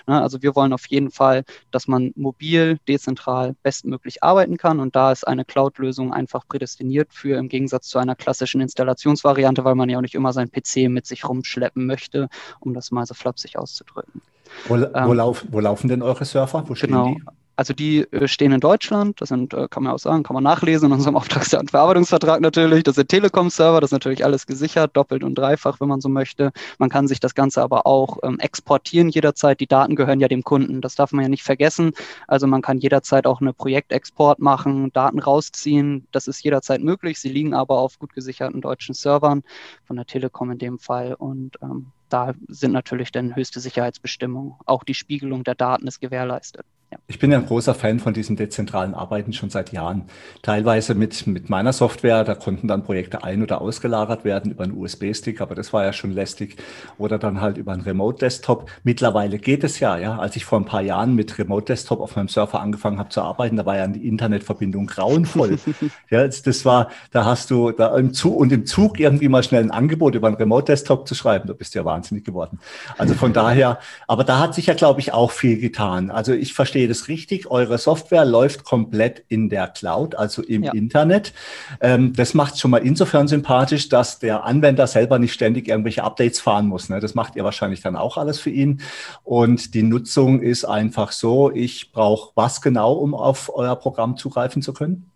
Ja, 0.07 0.21
also 0.21 0.41
wir 0.41 0.55
wollen 0.55 0.73
auf 0.73 0.85
jeden 0.87 1.11
Fall, 1.11 1.43
dass 1.71 1.87
man 1.87 2.11
mobil, 2.15 2.79
dezentral 2.87 3.55
bestmöglich 3.63 4.23
arbeiten 4.23 4.57
kann 4.57 4.79
und 4.79 4.95
da 4.95 5.11
ist 5.11 5.25
eine 5.25 5.45
Cloud-Lösung 5.45 6.13
einfach 6.13 6.47
prädestiniert 6.47 7.13
für 7.13 7.37
im 7.37 7.47
Gegensatz 7.47 7.87
zu 7.87 7.99
einer 7.99 8.15
klassischen 8.15 8.61
Installationsvariante, 8.61 9.63
weil 9.63 9.75
man 9.75 9.89
ja 9.89 9.97
auch 9.97 10.01
nicht 10.01 10.15
immer 10.15 10.33
sein 10.33 10.51
PC 10.51 10.89
mit 10.89 11.05
sich 11.05 11.27
rumschleppen 11.27 11.85
möchte, 11.85 12.29
um 12.59 12.73
das 12.73 12.91
mal 12.91 13.05
so 13.05 13.13
flapsig 13.13 13.57
auszudrücken 13.57 13.92
drücken. 13.93 14.21
Wo, 14.67 14.77
wo, 14.77 14.83
ähm, 14.83 15.13
lauf, 15.13 15.45
wo 15.49 15.59
laufen 15.59 15.87
denn 15.87 16.01
eure 16.01 16.25
Surfer? 16.25 16.63
Wo 16.67 16.73
genau. 16.73 17.07
die? 17.07 17.23
Also 17.55 17.73
die 17.73 17.99
äh, 18.11 18.27
stehen 18.27 18.51
in 18.51 18.59
Deutschland, 18.59 19.21
das 19.21 19.29
sind, 19.29 19.53
äh, 19.53 19.67
kann 19.67 19.83
man 19.83 19.93
auch 19.93 19.99
sagen, 19.99 20.23
kann 20.23 20.33
man 20.33 20.43
nachlesen 20.43 20.87
in 20.87 20.93
unserem 20.93 21.15
Auftrags- 21.17 21.53
und 21.53 21.69
Verarbeitungsvertrag 21.69 22.41
natürlich. 22.41 22.83
Das 22.83 22.95
sind 22.95 23.09
Telekom-Server, 23.09 23.79
das 23.79 23.89
ist 23.89 23.93
natürlich 23.93 24.25
alles 24.25 24.47
gesichert, 24.47 24.97
doppelt 24.97 25.23
und 25.23 25.35
dreifach, 25.35 25.79
wenn 25.79 25.87
man 25.87 26.01
so 26.01 26.09
möchte. 26.09 26.51
Man 26.79 26.89
kann 26.89 27.07
sich 27.07 27.19
das 27.19 27.35
Ganze 27.35 27.61
aber 27.61 27.85
auch 27.85 28.17
ähm, 28.23 28.39
exportieren 28.39 29.09
jederzeit. 29.09 29.59
Die 29.59 29.67
Daten 29.67 29.95
gehören 29.95 30.19
ja 30.19 30.27
dem 30.27 30.43
Kunden, 30.43 30.81
das 30.81 30.95
darf 30.95 31.11
man 31.11 31.23
ja 31.23 31.29
nicht 31.29 31.43
vergessen. 31.43 31.91
Also 32.27 32.47
man 32.47 32.63
kann 32.63 32.79
jederzeit 32.79 33.27
auch 33.27 33.39
eine 33.39 33.53
Projektexport 33.53 34.39
machen, 34.39 34.91
Daten 34.91 35.19
rausziehen. 35.19 36.07
Das 36.11 36.27
ist 36.27 36.43
jederzeit 36.43 36.81
möglich. 36.81 37.19
Sie 37.19 37.29
liegen 37.29 37.53
aber 37.53 37.77
auf 37.77 37.99
gut 37.99 38.13
gesicherten 38.13 38.61
deutschen 38.61 38.95
Servern 38.95 39.43
von 39.85 39.95
der 39.95 40.07
Telekom 40.07 40.49
in 40.49 40.57
dem 40.57 40.79
Fall 40.79 41.13
und 41.13 41.57
ähm, 41.61 41.91
da 42.13 42.33
sind 42.47 42.73
natürlich 42.73 43.11
dann 43.11 43.35
höchste 43.35 43.59
Sicherheitsbestimmungen. 43.59 44.53
Auch 44.65 44.83
die 44.83 44.93
Spiegelung 44.93 45.43
der 45.43 45.55
Daten 45.55 45.87
ist 45.87 45.99
gewährleistet. 45.99 46.65
Ja. 46.93 46.99
Ich 47.07 47.17
bin 47.17 47.31
ja 47.31 47.39
ein 47.39 47.45
großer 47.47 47.73
Fan 47.73 47.99
von 47.99 48.13
diesem 48.13 48.35
dezentralen 48.35 48.93
Arbeiten 48.93 49.33
schon 49.33 49.49
seit 49.49 49.71
Jahren. 49.71 50.03
Teilweise 50.43 50.93
mit, 50.93 51.25
mit 51.25 51.49
meiner 51.49 51.73
Software, 51.73 52.23
da 52.23 52.35
konnten 52.35 52.67
dann 52.67 52.83
Projekte 52.83 53.23
ein- 53.23 53.41
oder 53.41 53.61
ausgelagert 53.61 54.23
werden 54.25 54.51
über 54.51 54.63
einen 54.63 54.77
USB-Stick, 54.77 55.41
aber 55.41 55.55
das 55.55 55.73
war 55.73 55.83
ja 55.83 55.91
schon 55.91 56.11
lästig. 56.11 56.57
Oder 56.99 57.17
dann 57.17 57.41
halt 57.41 57.57
über 57.57 57.71
einen 57.71 57.81
Remote-Desktop. 57.81 58.69
Mittlerweile 58.83 59.39
geht 59.39 59.63
es 59.63 59.79
ja, 59.79 59.97
ja. 59.97 60.19
Als 60.19 60.35
ich 60.35 60.45
vor 60.45 60.59
ein 60.59 60.65
paar 60.65 60.81
Jahren 60.81 61.15
mit 61.15 61.39
Remote-Desktop 61.39 61.99
auf 61.99 62.15
meinem 62.15 62.27
Surfer 62.27 62.59
angefangen 62.59 62.99
habe 62.99 63.09
zu 63.09 63.21
arbeiten, 63.21 63.57
da 63.57 63.65
war 63.65 63.77
ja 63.77 63.87
die 63.87 64.07
Internetverbindung 64.07 64.85
grauenvoll. 64.85 65.57
ja, 66.11 66.27
das 66.27 66.65
war, 66.65 66.89
da 67.11 67.25
hast 67.25 67.49
du 67.49 67.71
da 67.71 67.97
im 67.97 68.13
Zug 68.13 68.35
und 68.35 68.51
im 68.51 68.67
Zug 68.67 68.99
irgendwie 68.99 69.29
mal 69.29 69.41
schnell 69.41 69.63
ein 69.63 69.71
Angebot 69.71 70.13
über 70.13 70.27
einen 70.27 70.35
Remote-Desktop 70.35 71.07
zu 71.07 71.15
schreiben, 71.15 71.47
da 71.47 71.53
bist 71.53 71.73
du 71.73 71.79
ja 71.79 71.85
wahnsinnig 71.85 72.23
geworden. 72.23 72.59
Also 72.99 73.15
von 73.15 73.33
daher, 73.33 73.79
aber 74.07 74.23
da 74.23 74.37
hat 74.37 74.53
sich 74.53 74.67
ja, 74.67 74.75
glaube 74.75 74.99
ich, 74.99 75.11
auch 75.11 75.31
viel 75.31 75.59
getan. 75.59 76.11
Also 76.11 76.33
ich 76.33 76.53
verstehe 76.53 76.82
verstehe 76.83 76.87
das 76.87 77.07
richtig, 77.07 77.49
eure 77.49 77.77
Software 77.77 78.25
läuft 78.25 78.63
komplett 78.63 79.23
in 79.27 79.49
der 79.49 79.67
Cloud, 79.67 80.15
also 80.15 80.41
im 80.41 80.63
ja. 80.63 80.73
Internet. 80.73 81.33
Ähm, 81.81 82.13
das 82.13 82.33
macht 82.33 82.59
schon 82.59 82.71
mal 82.71 82.79
insofern 82.79 83.27
sympathisch, 83.27 83.89
dass 83.89 84.19
der 84.19 84.43
Anwender 84.43 84.87
selber 84.87 85.19
nicht 85.19 85.33
ständig 85.33 85.67
irgendwelche 85.67 86.03
Updates 86.03 86.39
fahren 86.39 86.67
muss. 86.67 86.89
Ne? 86.89 86.99
Das 86.99 87.15
macht 87.15 87.35
ihr 87.35 87.43
wahrscheinlich 87.43 87.81
dann 87.81 87.95
auch 87.95 88.17
alles 88.17 88.39
für 88.39 88.49
ihn. 88.49 88.81
Und 89.23 89.73
die 89.73 89.83
Nutzung 89.83 90.41
ist 90.41 90.65
einfach 90.65 91.11
so, 91.11 91.51
ich 91.51 91.91
brauche 91.91 92.31
was 92.35 92.61
genau, 92.61 92.93
um 92.93 93.13
auf 93.13 93.51
euer 93.53 93.75
Programm 93.75 94.17
zugreifen 94.17 94.61
zu 94.61 94.73
können? 94.73 95.09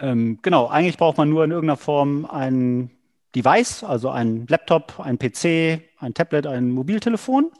Ähm, 0.00 0.38
genau, 0.42 0.68
eigentlich 0.68 0.96
braucht 0.96 1.18
man 1.18 1.28
nur 1.28 1.44
in 1.44 1.50
irgendeiner 1.50 1.76
Form 1.76 2.24
ein 2.24 2.90
Device, 3.34 3.84
also 3.84 4.10
ein 4.10 4.46
Laptop, 4.48 5.00
ein 5.00 5.18
PC, 5.18 5.82
ein 5.98 6.14
Tablet, 6.14 6.46
ein 6.46 6.70
Mobiltelefon 6.70 7.50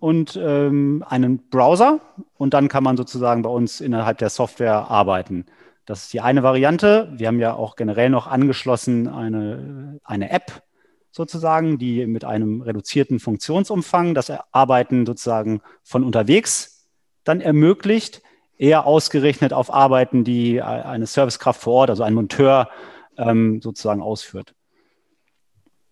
und 0.00 0.38
ähm, 0.42 1.04
einen 1.06 1.48
Browser 1.48 2.00
und 2.36 2.54
dann 2.54 2.68
kann 2.68 2.82
man 2.82 2.96
sozusagen 2.96 3.42
bei 3.42 3.50
uns 3.50 3.80
innerhalb 3.80 4.18
der 4.18 4.30
Software 4.30 4.90
arbeiten. 4.90 5.46
Das 5.86 6.04
ist 6.04 6.12
die 6.12 6.20
eine 6.20 6.42
Variante. 6.42 7.12
Wir 7.16 7.28
haben 7.28 7.38
ja 7.38 7.54
auch 7.54 7.76
generell 7.76 8.10
noch 8.10 8.26
angeschlossen 8.26 9.08
eine, 9.08 9.98
eine 10.04 10.30
App 10.30 10.62
sozusagen, 11.10 11.78
die 11.78 12.06
mit 12.06 12.24
einem 12.24 12.62
reduzierten 12.62 13.20
Funktionsumfang 13.20 14.14
das 14.14 14.32
Arbeiten 14.52 15.04
sozusagen 15.04 15.60
von 15.82 16.04
unterwegs 16.04 16.88
dann 17.24 17.40
ermöglicht, 17.40 18.22
eher 18.56 18.86
ausgerechnet 18.86 19.52
auf 19.52 19.72
Arbeiten, 19.72 20.24
die 20.24 20.62
eine 20.62 21.06
Servicekraft 21.06 21.60
vor 21.60 21.74
Ort, 21.74 21.90
also 21.90 22.02
ein 22.02 22.14
Monteur 22.14 22.68
ähm, 23.16 23.60
sozusagen 23.62 24.00
ausführt. 24.00 24.54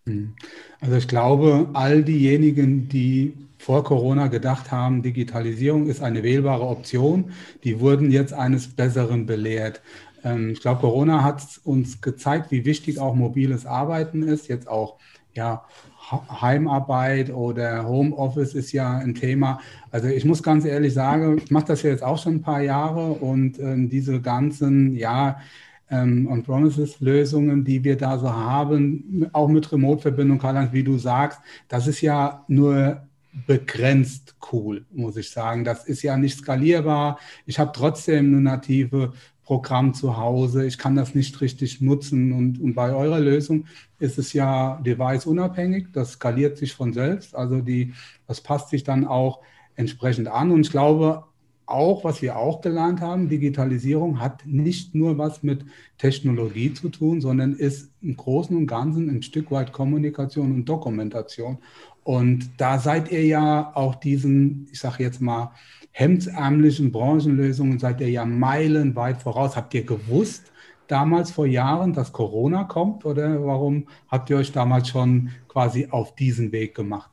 Hm. 0.09 0.35
Also 0.81 0.97
ich 0.97 1.07
glaube, 1.07 1.69
all 1.75 2.03
diejenigen, 2.03 2.89
die 2.89 3.35
vor 3.59 3.85
Corona 3.85 4.29
gedacht 4.29 4.73
haben, 4.73 5.03
Digitalisierung 5.03 5.89
ist 5.89 6.03
eine 6.03 6.23
wählbare 6.23 6.67
Option, 6.67 7.33
die 7.65 7.81
wurden 7.81 8.11
jetzt 8.11 8.33
eines 8.33 8.69
Besseren 8.69 9.27
belehrt. 9.27 9.83
Ähm, 10.25 10.51
ich 10.51 10.61
glaube, 10.61 10.81
Corona 10.81 11.23
hat 11.23 11.43
uns 11.65 12.01
gezeigt, 12.01 12.51
wie 12.51 12.65
wichtig 12.65 12.99
auch 12.99 13.15
mobiles 13.15 13.67
Arbeiten 13.67 14.23
ist. 14.23 14.49
Jetzt 14.49 14.69
auch 14.69 14.97
ja, 15.35 15.65
Heimarbeit 16.11 17.31
oder 17.31 17.87
Homeoffice 17.87 18.55
ist 18.55 18.73
ja 18.73 18.97
ein 18.97 19.15
Thema. 19.15 19.61
Also 19.91 20.09
ich 20.09 20.25
muss 20.25 20.43
ganz 20.43 20.65
ehrlich 20.65 20.95
sagen, 20.95 21.39
ich 21.39 21.51
mache 21.51 21.67
das 21.67 21.83
ja 21.83 21.91
jetzt 21.91 22.03
auch 22.03 22.19
schon 22.19 22.37
ein 22.37 22.43
paar 22.43 22.63
Jahre 22.63 23.13
und 23.13 23.59
ähm, 23.59 23.91
diese 23.91 24.21
ganzen, 24.21 24.97
ja, 24.97 25.41
ähm, 25.91 26.29
On-Promises-Lösungen, 26.31 27.65
die 27.65 27.83
wir 27.85 27.97
da 27.97 28.19
so 28.19 28.33
haben, 28.33 29.29
auch 29.33 29.49
mit 29.49 29.71
Remote-Verbindung, 29.71 30.39
Karl-Heinz, 30.39 30.73
wie 30.73 30.85
du 30.85 30.99
sagst, 30.99 31.41
das 31.69 31.87
ist 31.87 32.01
ja 32.01 32.45
nur 32.49 33.03
begrenzt 33.47 34.37
cool, 34.53 34.85
muss 34.93 35.17
ich 35.17 35.31
sagen. 35.31 35.65
Das 35.65 35.85
ist 35.87 36.03
ja 36.03 36.17
nicht 36.17 36.39
skalierbar. 36.39 37.19
Ich 37.47 37.59
habe 37.59 37.73
trotzdem 37.75 38.27
eine 38.27 38.41
native 38.41 39.13
Programm 39.45 39.95
zu 39.95 40.19
Hause, 40.19 40.67
ich 40.67 40.77
kann 40.77 40.95
das 40.95 41.15
nicht 41.15 41.41
richtig 41.41 41.81
nutzen. 41.81 42.33
Und, 42.33 42.61
und 42.61 42.75
bei 42.75 42.93
eurer 42.93 43.21
Lösung 43.21 43.65
ist 43.99 44.19
es 44.19 44.35
ja 44.35 44.79
device-unabhängig, 44.85 45.87
das 45.93 46.13
skaliert 46.13 46.59
sich 46.59 46.75
von 46.75 46.93
selbst, 46.93 47.35
also 47.35 47.63
die, 47.63 47.95
das 48.27 48.43
passt 48.43 48.69
sich 48.69 48.85
dann 48.85 49.07
auch 49.07 49.41
entsprechend 49.75 50.29
an. 50.29 50.51
Und 50.51 50.67
ich 50.67 50.71
glaube, 50.71 51.25
auch, 51.69 52.05
was 52.05 52.23
wir 52.23 52.37
auch 52.37 52.61
gelernt 52.61 53.01
haben, 53.01 53.29
Digitalisierung 53.29 54.21
hat 54.21 54.47
nicht 54.47 54.95
nur 54.95 55.19
was 55.19 55.43
mit 55.43 55.65
Technologie 55.99 56.73
zu 56.73 56.89
tun, 56.89 57.21
sondern 57.21 57.55
ist 57.55 57.91
im 58.01 58.17
Großen 58.17 58.57
und 58.57 58.67
Ganzen 58.67 59.09
ein 59.11 59.23
Stück 59.23 59.51
weit 59.51 59.73
Kommunikation 59.73 60.53
und 60.53 60.65
Dokumentation. 60.65 61.59
Und 62.05 62.51
da 62.57 62.79
seid 62.79 63.13
ihr 63.13 63.27
ja 63.27 63.73
auch 63.75 63.95
diesen, 63.95 64.67
ich 64.73 64.81
sage 64.81 65.03
jetzt 65.03 65.21
mal, 65.21 65.53
hemdsärmlichen 65.91 66.91
Branchenlösungen, 66.91 67.79
seid 67.79 68.01
ihr 68.01 68.11
ja 68.11 68.25
meilenweit 68.25 69.21
voraus. 69.21 69.57
Habt 69.57 69.75
ihr 69.75 69.85
gewusst, 69.85 70.51
damals 70.89 71.31
vor 71.31 71.47
Jahren, 71.47 71.93
dass 71.93 72.13
Corona 72.13 72.65
kommt 72.65 73.05
oder 73.05 73.45
warum 73.45 73.87
habt 74.09 74.31
ihr 74.31 74.39
euch 74.39 74.53
damals 74.53 74.89
schon 74.89 75.31
quasi 75.47 75.89
auf 75.91 76.15
diesen 76.17 76.51
Weg 76.51 76.75
gemacht? 76.75 77.11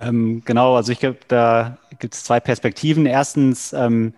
Ähm, 0.00 0.42
genau, 0.44 0.76
also 0.76 0.92
ich 0.92 1.00
glaube, 1.00 1.18
da 1.28 1.78
gibt 1.98 2.14
es 2.14 2.24
zwei 2.24 2.40
Perspektiven. 2.40 3.06
Erstens 3.06 3.72
ähm, 3.72 4.14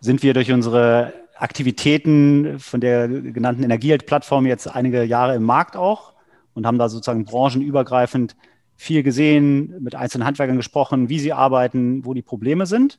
sind 0.00 0.22
wir 0.22 0.34
durch 0.34 0.52
unsere 0.52 1.12
Aktivitäten 1.38 2.58
von 2.58 2.80
der 2.80 3.08
genannten 3.08 3.62
Energieplattform 3.62 4.46
jetzt 4.46 4.66
einige 4.68 5.04
Jahre 5.04 5.34
im 5.34 5.42
Markt 5.42 5.76
auch 5.76 6.14
und 6.54 6.66
haben 6.66 6.78
da 6.78 6.88
sozusagen 6.88 7.24
branchenübergreifend 7.24 8.36
viel 8.76 9.02
gesehen, 9.02 9.74
mit 9.82 9.94
einzelnen 9.94 10.26
Handwerkern 10.26 10.56
gesprochen, 10.56 11.08
wie 11.08 11.18
sie 11.18 11.32
arbeiten, 11.32 12.04
wo 12.04 12.14
die 12.14 12.22
Probleme 12.22 12.66
sind. 12.66 12.98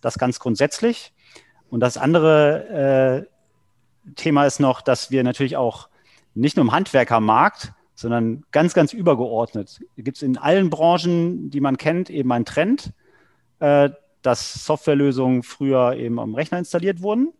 Das 0.00 0.18
ganz 0.18 0.38
grundsätzlich. 0.38 1.12
Und 1.70 1.80
das 1.80 1.96
andere 1.96 3.26
äh, 4.06 4.14
Thema 4.16 4.46
ist 4.46 4.60
noch, 4.60 4.82
dass 4.82 5.10
wir 5.10 5.24
natürlich 5.24 5.56
auch 5.56 5.88
nicht 6.34 6.56
nur 6.56 6.64
im 6.64 6.72
Handwerkermarkt, 6.72 7.72
sondern 7.94 8.44
ganz, 8.50 8.74
ganz 8.74 8.92
übergeordnet 8.92 9.80
gibt 9.96 10.16
es 10.18 10.22
in 10.22 10.36
allen 10.36 10.68
Branchen, 10.68 11.50
die 11.50 11.60
man 11.60 11.78
kennt, 11.78 12.10
eben 12.10 12.32
einen 12.32 12.44
Trend, 12.44 12.92
äh, 13.64 13.90
dass 14.20 14.66
Softwarelösungen 14.66 15.42
früher 15.42 15.94
eben 15.94 16.18
am 16.18 16.34
Rechner 16.34 16.58
installiert 16.58 17.02
wurden 17.02 17.32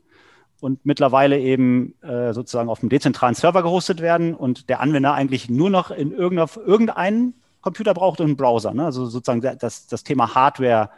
und 0.61 0.85
mittlerweile 0.87 1.39
eben 1.39 1.95
äh, 2.03 2.33
sozusagen 2.33 2.71
auf 2.71 2.81
einem 2.81 2.89
dezentralen 2.89 3.35
Server 3.35 3.63
gehostet 3.63 4.01
werden 4.01 4.35
und 4.35 4.71
der 4.71 4.81
Anwender 4.81 5.13
eigentlich 5.13 5.51
nur 5.51 5.69
noch 5.69 5.91
in 5.91 6.13
irgendeinen 6.13 7.35
Computer 7.61 7.93
braucht 7.93 8.21
und 8.21 8.27
einen 8.27 8.37
Browser. 8.37 8.73
Ne? 8.73 8.85
Also 8.87 9.07
sozusagen 9.07 9.41
das, 9.59 9.87
das 9.87 10.05
Thema 10.05 10.35
Hardware 10.35 10.91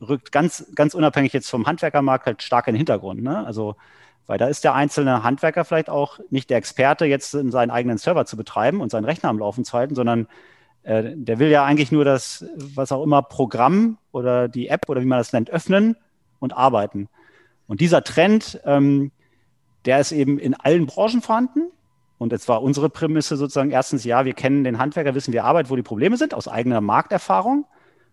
rückt 0.00 0.32
ganz, 0.32 0.66
ganz 0.74 0.94
unabhängig 0.94 1.32
jetzt 1.32 1.48
vom 1.48 1.66
Handwerkermarkt 1.66 2.26
halt 2.26 2.42
stark 2.42 2.66
in 2.66 2.74
den 2.74 2.78
Hintergrund. 2.78 3.22
Ne? 3.22 3.46
Also 3.46 3.76
weil 4.26 4.38
da 4.38 4.48
ist 4.48 4.64
der 4.64 4.74
einzelne 4.74 5.22
Handwerker 5.22 5.64
vielleicht 5.64 5.88
auch 5.88 6.18
nicht 6.30 6.50
der 6.50 6.58
Experte, 6.58 7.04
jetzt 7.04 7.34
in 7.34 7.52
seinen 7.52 7.70
eigenen 7.70 7.98
Server 7.98 8.26
zu 8.26 8.36
betreiben 8.36 8.80
und 8.80 8.90
seinen 8.90 9.04
Rechner 9.04 9.28
am 9.28 9.38
Laufen 9.38 9.64
zu 9.64 9.72
halten, 9.74 9.94
sondern 9.94 10.26
äh, 10.86 11.16
der 11.16 11.40
will 11.40 11.48
ja 11.48 11.64
eigentlich 11.64 11.90
nur 11.90 12.04
das, 12.04 12.44
was 12.54 12.92
auch 12.92 13.02
immer, 13.02 13.20
Programm 13.20 13.98
oder 14.12 14.46
die 14.46 14.68
App 14.68 14.88
oder 14.88 15.00
wie 15.00 15.06
man 15.06 15.18
das 15.18 15.32
nennt, 15.32 15.50
öffnen 15.50 15.96
und 16.38 16.56
arbeiten. 16.56 17.08
Und 17.66 17.80
dieser 17.80 18.04
Trend, 18.04 18.60
ähm, 18.64 19.10
der 19.84 19.98
ist 19.98 20.12
eben 20.12 20.38
in 20.38 20.54
allen 20.54 20.86
Branchen 20.86 21.22
vorhanden. 21.22 21.72
Und 22.18 22.30
jetzt 22.30 22.48
war 22.48 22.62
unsere 22.62 22.88
Prämisse 22.88 23.36
sozusagen 23.36 23.72
erstens, 23.72 24.04
ja, 24.04 24.24
wir 24.24 24.32
kennen 24.32 24.62
den 24.62 24.78
Handwerker, 24.78 25.16
wissen, 25.16 25.32
wie 25.32 25.38
er 25.38 25.44
arbeitet, 25.44 25.70
wo 25.70 25.76
die 25.76 25.82
Probleme 25.82 26.16
sind, 26.16 26.34
aus 26.34 26.46
eigener 26.46 26.80
Markterfahrung. 26.80 27.66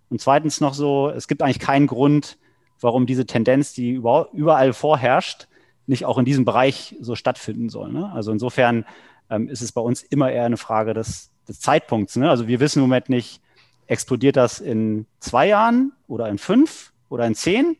Und 0.09 0.19
zweitens 0.19 0.59
noch 0.59 0.73
so, 0.73 1.09
es 1.09 1.27
gibt 1.27 1.43
eigentlich 1.43 1.59
keinen 1.59 1.85
Grund, 1.85 2.39
warum 2.81 3.05
diese 3.05 3.27
Tendenz, 3.27 3.73
die 3.73 3.91
überall 3.91 4.73
vorherrscht, 4.73 5.47
nicht 5.85 6.05
auch 6.05 6.17
in 6.17 6.25
diesem 6.25 6.43
Bereich 6.43 6.95
so 6.99 7.15
stattfinden 7.15 7.69
soll. 7.69 7.91
Ne? 7.91 8.11
Also 8.11 8.31
insofern 8.31 8.85
ähm, 9.29 9.47
ist 9.47 9.61
es 9.61 9.71
bei 9.71 9.81
uns 9.81 10.01
immer 10.01 10.31
eher 10.31 10.45
eine 10.45 10.57
Frage 10.57 10.95
des, 10.95 11.32
des 11.47 11.59
Zeitpunkts. 11.59 12.15
Ne? 12.15 12.29
Also 12.29 12.47
wir 12.47 12.59
wissen 12.59 12.79
im 12.79 12.83
Moment 12.83 13.09
nicht, 13.09 13.41
explodiert 13.87 14.37
das 14.37 14.59
in 14.59 15.05
zwei 15.19 15.47
Jahren 15.47 15.93
oder 16.07 16.29
in 16.29 16.37
fünf 16.37 16.93
oder 17.09 17.25
in 17.25 17.35
zehn? 17.35 17.77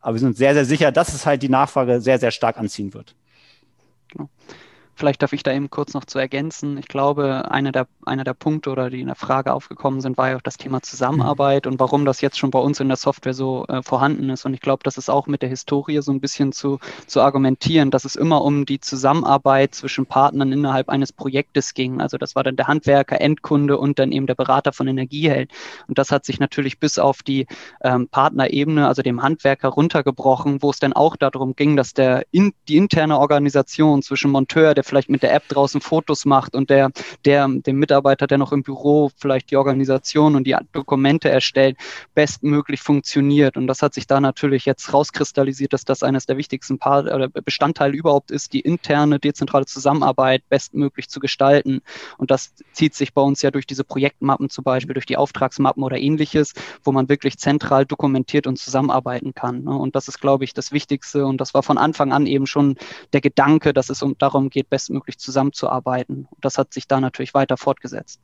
Aber 0.00 0.14
wir 0.14 0.20
sind 0.20 0.36
sehr, 0.36 0.54
sehr 0.54 0.64
sicher, 0.64 0.92
dass 0.92 1.14
es 1.14 1.24
halt 1.24 1.42
die 1.42 1.48
Nachfrage 1.48 2.00
sehr, 2.00 2.18
sehr 2.18 2.30
stark 2.30 2.58
anziehen 2.58 2.92
wird. 2.92 3.14
Genau. 4.08 4.28
Vielleicht 4.96 5.22
darf 5.22 5.32
ich 5.32 5.42
da 5.42 5.52
eben 5.52 5.70
kurz 5.70 5.94
noch 5.94 6.04
zu 6.04 6.18
ergänzen. 6.18 6.78
Ich 6.78 6.88
glaube, 6.88 7.50
einer 7.50 7.72
der, 7.72 7.86
einer 8.06 8.24
der 8.24 8.34
Punkte 8.34 8.70
oder 8.70 8.90
die 8.90 9.00
in 9.00 9.08
der 9.08 9.16
Frage 9.16 9.52
aufgekommen 9.52 10.00
sind, 10.00 10.16
war 10.16 10.30
ja 10.30 10.36
auch 10.36 10.42
das 10.42 10.56
Thema 10.56 10.82
Zusammenarbeit 10.82 11.66
und 11.66 11.80
warum 11.80 12.04
das 12.04 12.20
jetzt 12.20 12.38
schon 12.38 12.50
bei 12.50 12.60
uns 12.60 12.78
in 12.78 12.88
der 12.88 12.96
Software 12.96 13.34
so 13.34 13.66
äh, 13.66 13.82
vorhanden 13.82 14.30
ist. 14.30 14.44
Und 14.46 14.54
ich 14.54 14.60
glaube, 14.60 14.82
das 14.84 14.96
ist 14.96 15.10
auch 15.10 15.26
mit 15.26 15.42
der 15.42 15.48
Historie 15.48 16.00
so 16.00 16.12
ein 16.12 16.20
bisschen 16.20 16.52
zu, 16.52 16.78
zu 17.06 17.20
argumentieren, 17.20 17.90
dass 17.90 18.04
es 18.04 18.14
immer 18.14 18.42
um 18.42 18.66
die 18.66 18.80
Zusammenarbeit 18.80 19.74
zwischen 19.74 20.06
Partnern 20.06 20.52
innerhalb 20.52 20.88
eines 20.88 21.12
Projektes 21.12 21.74
ging. 21.74 22.00
Also 22.00 22.16
das 22.16 22.36
war 22.36 22.44
dann 22.44 22.56
der 22.56 22.68
Handwerker, 22.68 23.20
Endkunde 23.20 23.78
und 23.78 23.98
dann 23.98 24.12
eben 24.12 24.26
der 24.26 24.36
Berater 24.36 24.72
von 24.72 24.86
Energieheld. 24.86 25.50
Und 25.88 25.98
das 25.98 26.12
hat 26.12 26.24
sich 26.24 26.38
natürlich 26.38 26.78
bis 26.78 26.98
auf 26.98 27.22
die 27.22 27.46
ähm, 27.82 28.08
Partnerebene, 28.08 28.86
also 28.86 29.02
dem 29.02 29.22
Handwerker 29.22 29.68
runtergebrochen, 29.70 30.62
wo 30.62 30.70
es 30.70 30.78
dann 30.78 30.92
auch 30.92 31.16
darum 31.16 31.56
ging, 31.56 31.76
dass 31.76 31.94
der 31.94 32.26
in, 32.30 32.52
die 32.68 32.76
interne 32.76 33.18
Organisation 33.18 34.02
zwischen 34.02 34.30
Monteur, 34.30 34.74
der 34.74 34.83
der 34.84 34.88
vielleicht 34.88 35.08
mit 35.08 35.22
der 35.22 35.34
App 35.34 35.48
draußen 35.48 35.80
Fotos 35.80 36.24
macht 36.24 36.54
und 36.54 36.70
der, 36.70 36.90
der, 37.24 37.48
dem 37.48 37.78
Mitarbeiter, 37.78 38.26
der 38.26 38.38
noch 38.38 38.52
im 38.52 38.62
Büro 38.62 39.10
vielleicht 39.16 39.50
die 39.50 39.56
Organisation 39.56 40.36
und 40.36 40.46
die 40.46 40.56
Dokumente 40.72 41.28
erstellt, 41.28 41.76
bestmöglich 42.14 42.80
funktioniert. 42.82 43.56
Und 43.56 43.66
das 43.66 43.82
hat 43.82 43.94
sich 43.94 44.06
da 44.06 44.20
natürlich 44.20 44.64
jetzt 44.66 44.92
rauskristallisiert, 44.92 45.72
dass 45.72 45.84
das 45.84 46.02
eines 46.02 46.26
der 46.26 46.36
wichtigsten 46.36 46.78
Bestandteile 47.44 47.96
überhaupt 47.96 48.30
ist, 48.30 48.52
die 48.52 48.60
interne 48.60 49.18
dezentrale 49.18 49.66
Zusammenarbeit 49.66 50.42
bestmöglich 50.48 51.08
zu 51.08 51.20
gestalten. 51.20 51.80
Und 52.18 52.30
das 52.30 52.52
zieht 52.72 52.94
sich 52.94 53.14
bei 53.14 53.22
uns 53.22 53.42
ja 53.42 53.50
durch 53.50 53.66
diese 53.66 53.84
Projektmappen 53.84 54.50
zum 54.50 54.64
Beispiel, 54.64 54.94
durch 54.94 55.06
die 55.06 55.16
Auftragsmappen 55.16 55.82
oder 55.82 55.98
ähnliches, 55.98 56.52
wo 56.82 56.92
man 56.92 57.08
wirklich 57.08 57.38
zentral 57.38 57.86
dokumentiert 57.86 58.46
und 58.46 58.58
zusammenarbeiten 58.58 59.34
kann. 59.34 59.64
Ne? 59.64 59.74
Und 59.74 59.96
das 59.96 60.08
ist, 60.08 60.20
glaube 60.20 60.44
ich, 60.44 60.54
das 60.54 60.72
Wichtigste. 60.72 61.26
Und 61.26 61.40
das 61.40 61.54
war 61.54 61.62
von 61.62 61.78
Anfang 61.78 62.12
an 62.12 62.26
eben 62.26 62.46
schon 62.46 62.76
der 63.12 63.20
Gedanke, 63.20 63.72
dass 63.72 63.88
es 63.88 64.02
um 64.02 64.16
darum 64.18 64.50
geht, 64.50 64.68
bestmöglich 64.74 65.18
zusammenzuarbeiten. 65.18 66.26
Und 66.28 66.44
das 66.44 66.58
hat 66.58 66.74
sich 66.74 66.88
da 66.88 67.00
natürlich 67.00 67.32
weiter 67.32 67.56
fortgesetzt. 67.56 68.18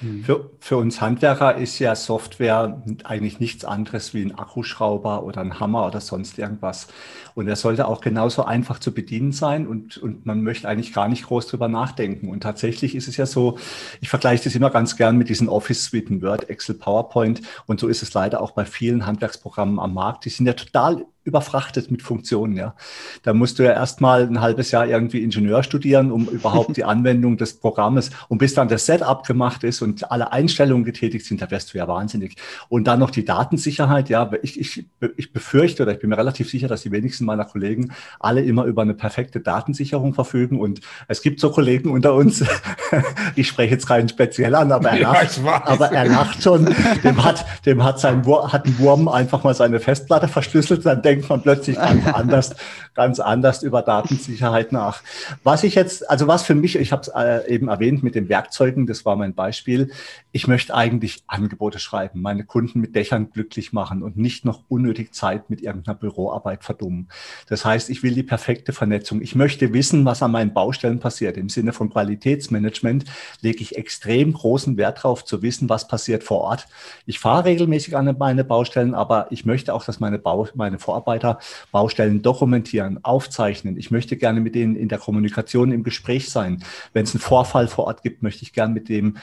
Hm. 0.00 0.22
Für, 0.22 0.50
für 0.60 0.76
uns 0.76 1.00
Handwerker 1.00 1.56
ist 1.56 1.78
ja 1.78 1.94
Software 1.94 2.82
eigentlich 3.04 3.40
nichts 3.40 3.64
anderes 3.64 4.12
wie 4.12 4.22
ein 4.22 4.36
Akkuschrauber 4.36 5.22
oder 5.22 5.40
ein 5.40 5.60
Hammer 5.60 5.86
oder 5.86 6.02
sonst 6.02 6.38
irgendwas. 6.38 6.88
Und 7.34 7.48
er 7.48 7.56
sollte 7.56 7.88
auch 7.88 8.02
genauso 8.02 8.44
einfach 8.44 8.78
zu 8.80 8.92
bedienen 8.92 9.32
sein 9.32 9.66
und, 9.66 9.96
und 9.96 10.26
man 10.26 10.42
möchte 10.42 10.68
eigentlich 10.68 10.92
gar 10.92 11.08
nicht 11.08 11.24
groß 11.24 11.46
drüber 11.46 11.68
nachdenken. 11.68 12.28
Und 12.28 12.42
tatsächlich 12.42 12.94
ist 12.94 13.08
es 13.08 13.16
ja 13.16 13.24
so, 13.24 13.58
ich 14.02 14.10
vergleiche 14.10 14.44
das 14.44 14.54
immer 14.54 14.70
ganz 14.70 14.96
gern 14.96 15.16
mit 15.16 15.30
diesen 15.30 15.48
Office-Suiten, 15.48 16.20
Word, 16.20 16.50
Excel, 16.50 16.74
PowerPoint. 16.74 17.40
Und 17.64 17.80
so 17.80 17.88
ist 17.88 18.02
es 18.02 18.12
leider 18.12 18.42
auch 18.42 18.50
bei 18.50 18.66
vielen 18.66 19.06
Handwerksprogrammen 19.06 19.78
am 19.78 19.94
Markt. 19.94 20.26
Die 20.26 20.30
sind 20.30 20.44
ja 20.44 20.52
total 20.52 21.06
überfrachtet 21.24 21.90
mit 21.90 22.02
Funktionen. 22.02 22.56
Ja. 22.56 22.74
Da 23.22 23.32
musst 23.32 23.58
du 23.58 23.62
ja 23.62 23.72
erstmal 23.72 24.22
ein 24.22 24.40
halbes 24.40 24.70
Jahr 24.70 24.86
irgendwie 24.86 25.22
Ingenieur 25.22 25.62
studieren, 25.62 26.12
um 26.12 26.28
überhaupt 26.28 26.76
die 26.76 26.84
Anwendung 26.84 27.36
des 27.36 27.58
Programmes 27.58 28.10
und 28.28 28.38
bis 28.38 28.54
dann 28.54 28.68
das 28.68 28.86
Setup 28.86 29.26
gemacht 29.26 29.64
ist 29.64 29.80
und 29.82 30.10
alle 30.10 30.32
Einstellungen 30.32 30.84
getätigt 30.84 31.24
sind, 31.24 31.40
da 31.40 31.50
wärst 31.50 31.72
du 31.72 31.78
ja 31.78 31.88
wahnsinnig. 31.88 32.36
Und 32.68 32.84
dann 32.86 32.98
noch 32.98 33.10
die 33.10 33.24
Datensicherheit. 33.24 34.08
Ja, 34.10 34.30
ich, 34.42 34.60
ich, 34.60 34.86
ich 35.16 35.32
befürchte 35.32 35.82
oder 35.82 35.92
ich 35.92 35.98
bin 35.98 36.10
mir 36.10 36.18
relativ 36.18 36.50
sicher, 36.50 36.68
dass 36.68 36.82
die 36.82 36.92
wenigsten 36.92 37.24
meiner 37.24 37.44
Kollegen 37.44 37.92
alle 38.20 38.42
immer 38.42 38.64
über 38.64 38.82
eine 38.82 38.94
perfekte 38.94 39.40
Datensicherung 39.40 40.12
verfügen. 40.12 40.60
Und 40.60 40.80
es 41.08 41.22
gibt 41.22 41.40
so 41.40 41.50
Kollegen 41.50 41.90
unter 41.90 42.14
uns, 42.14 42.44
ich 43.34 43.48
spreche 43.48 43.74
jetzt 43.74 43.86
keinen 43.86 44.08
speziell 44.08 44.54
an, 44.54 44.72
aber 44.72 44.90
er 44.90 45.00
lacht, 45.00 45.40
ja, 45.42 45.64
aber 45.64 45.90
er 45.90 46.06
lacht 46.06 46.42
schon. 46.42 46.68
Dem 47.02 47.24
hat, 47.24 47.46
dem 47.64 47.82
hat 47.82 47.98
sein 48.00 48.24
hat 48.26 48.66
ein 48.66 48.78
Wurm 48.78 49.08
einfach 49.08 49.44
mal 49.44 49.54
seine 49.54 49.80
Festplatte 49.80 50.28
verschlüsselt, 50.28 50.84
dann 50.84 51.02
denkt 51.02 51.13
denkt 51.14 51.28
man 51.28 51.42
plötzlich 51.42 51.76
ganz 51.76 52.06
anders, 52.08 52.54
ganz 52.94 53.20
anders 53.20 53.62
über 53.62 53.82
Datensicherheit 53.82 54.72
nach. 54.72 55.02
Was 55.42 55.64
ich 55.64 55.74
jetzt, 55.74 56.08
also 56.10 56.26
was 56.26 56.42
für 56.42 56.54
mich, 56.54 56.76
ich 56.76 56.92
habe 56.92 57.02
es 57.02 57.08
äh, 57.08 57.52
eben 57.52 57.68
erwähnt 57.68 58.02
mit 58.02 58.14
den 58.14 58.28
Werkzeugen, 58.28 58.86
das 58.86 59.04
war 59.04 59.16
mein 59.16 59.34
Beispiel. 59.34 59.90
Ich 60.32 60.46
möchte 60.46 60.74
eigentlich 60.74 61.22
Angebote 61.26 61.78
schreiben, 61.78 62.20
meine 62.20 62.44
Kunden 62.44 62.80
mit 62.80 62.94
Dächern 62.94 63.30
glücklich 63.30 63.72
machen 63.72 64.02
und 64.02 64.16
nicht 64.16 64.44
noch 64.44 64.62
unnötig 64.68 65.14
Zeit 65.14 65.48
mit 65.48 65.62
irgendeiner 65.62 65.96
Büroarbeit 65.96 66.64
verdummen. 66.64 67.08
Das 67.48 67.64
heißt, 67.64 67.90
ich 67.90 68.02
will 68.02 68.14
die 68.14 68.22
perfekte 68.22 68.72
Vernetzung. 68.72 69.22
Ich 69.22 69.34
möchte 69.34 69.72
wissen, 69.72 70.04
was 70.04 70.22
an 70.22 70.32
meinen 70.32 70.52
Baustellen 70.52 71.00
passiert. 71.00 71.36
Im 71.36 71.48
Sinne 71.48 71.72
von 71.72 71.90
Qualitätsmanagement 71.90 73.04
lege 73.40 73.62
ich 73.62 73.76
extrem 73.76 74.32
großen 74.32 74.76
Wert 74.76 74.98
darauf 74.98 75.24
zu 75.24 75.42
wissen, 75.42 75.68
was 75.68 75.88
passiert 75.88 76.22
vor 76.24 76.40
Ort. 76.42 76.66
Ich 77.06 77.18
fahre 77.18 77.46
regelmäßig 77.46 77.96
an 77.96 78.14
meine 78.18 78.44
Baustellen, 78.44 78.94
aber 78.94 79.28
ich 79.30 79.44
möchte 79.44 79.72
auch, 79.72 79.84
dass 79.84 80.00
meine, 80.00 80.18
Bau, 80.18 80.46
meine 80.54 80.78
Vorarbeit 80.78 81.14
Mitarbeiter 81.14 81.38
Baustellen 81.70 82.22
dokumentieren, 82.22 82.83
aufzeichnen. 83.02 83.76
Ich 83.76 83.90
möchte 83.90 84.16
gerne 84.16 84.40
mit 84.40 84.54
denen 84.54 84.76
in 84.76 84.88
der 84.88 84.98
Kommunikation, 84.98 85.72
im 85.72 85.82
Gespräch 85.82 86.30
sein. 86.30 86.62
Wenn 86.92 87.04
es 87.04 87.14
einen 87.14 87.20
Vorfall 87.20 87.68
vor 87.68 87.86
Ort 87.86 88.02
gibt, 88.02 88.22
möchte 88.22 88.42
ich 88.42 88.52
gerne 88.52 88.74
mit 88.74 88.88
dem 88.88 89.16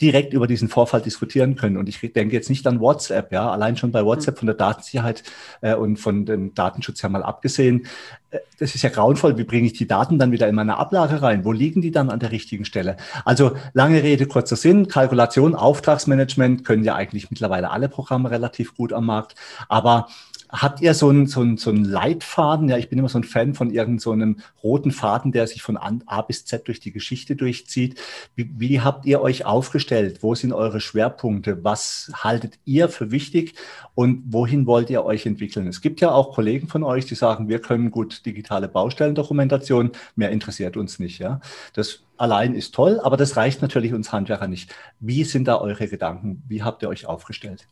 direkt 0.00 0.34
über 0.34 0.46
diesen 0.46 0.68
Vorfall 0.68 1.00
diskutieren 1.00 1.54
können. 1.54 1.76
Und 1.76 1.88
ich 1.88 2.00
denke 2.00 2.34
jetzt 2.34 2.50
nicht 2.50 2.66
an 2.66 2.80
WhatsApp, 2.80 3.32
ja, 3.32 3.50
allein 3.50 3.76
schon 3.76 3.92
bei 3.92 4.04
WhatsApp 4.04 4.38
von 4.38 4.46
der 4.46 4.56
Datensicherheit 4.56 5.22
äh, 5.60 5.74
und 5.74 5.98
von 5.98 6.26
dem 6.26 6.54
Datenschutz 6.54 7.00
ja 7.02 7.08
mal 7.08 7.22
abgesehen. 7.22 7.86
Äh, 8.30 8.38
das 8.58 8.74
ist 8.74 8.82
ja 8.82 8.90
grauenvoll. 8.90 9.38
Wie 9.38 9.44
bringe 9.44 9.66
ich 9.66 9.74
die 9.74 9.86
Daten 9.86 10.18
dann 10.18 10.32
wieder 10.32 10.48
in 10.48 10.56
meine 10.56 10.78
Ablage 10.78 11.22
rein? 11.22 11.44
Wo 11.44 11.52
liegen 11.52 11.80
die 11.80 11.92
dann 11.92 12.10
an 12.10 12.18
der 12.18 12.32
richtigen 12.32 12.64
Stelle? 12.64 12.96
Also 13.24 13.56
lange 13.72 14.02
Rede, 14.02 14.26
kurzer 14.26 14.56
Sinn. 14.56 14.88
Kalkulation, 14.88 15.54
Auftragsmanagement 15.54 16.64
können 16.64 16.82
ja 16.82 16.96
eigentlich 16.96 17.30
mittlerweile 17.30 17.70
alle 17.70 17.88
Programme 17.88 18.30
relativ 18.30 18.74
gut 18.76 18.92
am 18.92 19.06
Markt. 19.06 19.36
Aber 19.68 20.08
Habt 20.56 20.80
ihr 20.80 20.94
so 20.94 21.08
einen, 21.08 21.26
so, 21.26 21.40
einen, 21.40 21.56
so 21.56 21.70
einen 21.70 21.84
Leitfaden? 21.84 22.68
Ja, 22.68 22.78
ich 22.78 22.88
bin 22.88 22.96
immer 22.96 23.08
so 23.08 23.18
ein 23.18 23.24
Fan 23.24 23.54
von 23.54 23.70
irgendeinem 23.70 23.98
so 23.98 24.62
roten 24.62 24.92
Faden, 24.92 25.32
der 25.32 25.48
sich 25.48 25.62
von 25.62 25.76
A 25.76 26.22
bis 26.22 26.44
Z 26.44 26.68
durch 26.68 26.78
die 26.78 26.92
Geschichte 26.92 27.34
durchzieht. 27.34 28.00
Wie, 28.36 28.48
wie 28.56 28.80
habt 28.80 29.04
ihr 29.04 29.20
euch 29.20 29.46
aufgestellt? 29.46 30.22
Wo 30.22 30.36
sind 30.36 30.52
eure 30.52 30.80
Schwerpunkte? 30.80 31.64
Was 31.64 32.12
haltet 32.14 32.60
ihr 32.64 32.88
für 32.88 33.10
wichtig 33.10 33.54
und 33.96 34.22
wohin 34.28 34.66
wollt 34.66 34.90
ihr 34.90 35.04
euch 35.04 35.26
entwickeln? 35.26 35.66
Es 35.66 35.80
gibt 35.80 36.00
ja 36.00 36.12
auch 36.12 36.32
Kollegen 36.32 36.68
von 36.68 36.84
euch, 36.84 37.04
die 37.06 37.16
sagen, 37.16 37.48
wir 37.48 37.58
können 37.60 37.90
gut 37.90 38.24
digitale 38.24 38.68
Baustellendokumentation, 38.68 39.90
mehr 40.14 40.30
interessiert 40.30 40.76
uns 40.76 41.00
nicht. 41.00 41.18
Ja, 41.18 41.40
das 41.72 42.04
allein 42.16 42.54
ist 42.54 42.76
toll, 42.76 43.00
aber 43.02 43.16
das 43.16 43.36
reicht 43.36 43.60
natürlich 43.60 43.92
uns 43.92 44.12
Handwerker 44.12 44.46
nicht. 44.46 44.72
Wie 45.00 45.24
sind 45.24 45.48
da 45.48 45.60
eure 45.60 45.88
Gedanken? 45.88 46.44
Wie 46.46 46.62
habt 46.62 46.82
ihr 46.82 46.88
euch 46.88 47.06
aufgestellt? 47.06 47.66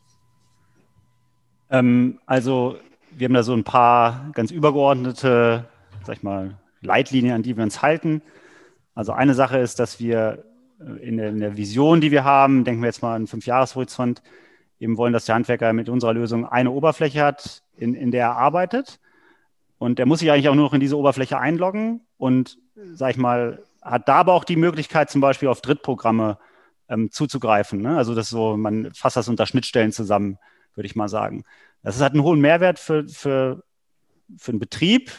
Ähm, 1.73 2.19
also 2.25 2.77
wir 3.11 3.25
haben 3.25 3.33
da 3.33 3.43
so 3.43 3.53
ein 3.53 3.65
paar 3.65 4.31
ganz 4.33 4.51
übergeordnete, 4.51 5.65
sag 6.05 6.17
ich 6.17 6.23
mal, 6.23 6.57
Leitlinien, 6.81 7.33
an 7.33 7.43
die 7.43 7.57
wir 7.57 7.63
uns 7.63 7.81
halten. 7.81 8.21
Also 8.95 9.11
eine 9.11 9.33
Sache 9.33 9.57
ist, 9.57 9.79
dass 9.79 9.99
wir 9.99 10.45
äh, 10.79 11.05
in 11.05 11.17
der, 11.17 11.29
in 11.29 11.39
der 11.39 11.57
Vision, 11.57 11.99
die 11.99 12.11
wir 12.11 12.23
haben, 12.23 12.63
denken 12.63 12.81
wir 12.81 12.87
jetzt 12.87 13.01
mal 13.01 13.15
an 13.15 13.27
fünf 13.27 13.45
Jahreshorizont, 13.47 14.21
eben 14.79 14.97
wollen, 14.97 15.13
dass 15.13 15.25
der 15.25 15.35
Handwerker 15.35 15.73
mit 15.73 15.89
unserer 15.89 16.13
Lösung 16.13 16.45
eine 16.45 16.71
Oberfläche 16.71 17.23
hat, 17.23 17.63
in, 17.75 17.95
in 17.95 18.11
der 18.11 18.25
er 18.25 18.37
arbeitet. 18.37 18.99
Und 19.79 19.97
der 19.97 20.05
muss 20.05 20.19
sich 20.19 20.31
eigentlich 20.31 20.49
auch 20.49 20.55
nur 20.55 20.65
noch 20.65 20.73
in 20.73 20.79
diese 20.79 20.97
Oberfläche 20.97 21.39
einloggen 21.39 22.01
und, 22.17 22.57
sag 22.93 23.11
ich 23.11 23.17
mal, 23.17 23.63
hat 23.81 24.07
da 24.07 24.15
aber 24.15 24.33
auch 24.33 24.43
die 24.43 24.55
Möglichkeit, 24.55 25.09
zum 25.09 25.21
Beispiel 25.21 25.49
auf 25.49 25.61
Drittprogramme 25.61 26.37
ähm, 26.87 27.11
zuzugreifen. 27.11 27.81
Ne? 27.81 27.97
Also 27.97 28.15
das 28.15 28.29
so, 28.29 28.55
man 28.55 28.93
fasst 28.93 29.17
das 29.17 29.27
unter 29.27 29.45
Schnittstellen 29.45 29.91
zusammen 29.91 30.37
würde 30.75 30.85
ich 30.85 30.95
mal 30.95 31.09
sagen. 31.09 31.43
Das 31.83 32.01
hat 32.01 32.13
einen 32.13 32.23
hohen 32.23 32.39
Mehrwert 32.39 32.79
für, 32.79 33.07
für, 33.07 33.63
für 34.37 34.51
einen 34.51 34.59
Betrieb, 34.59 35.11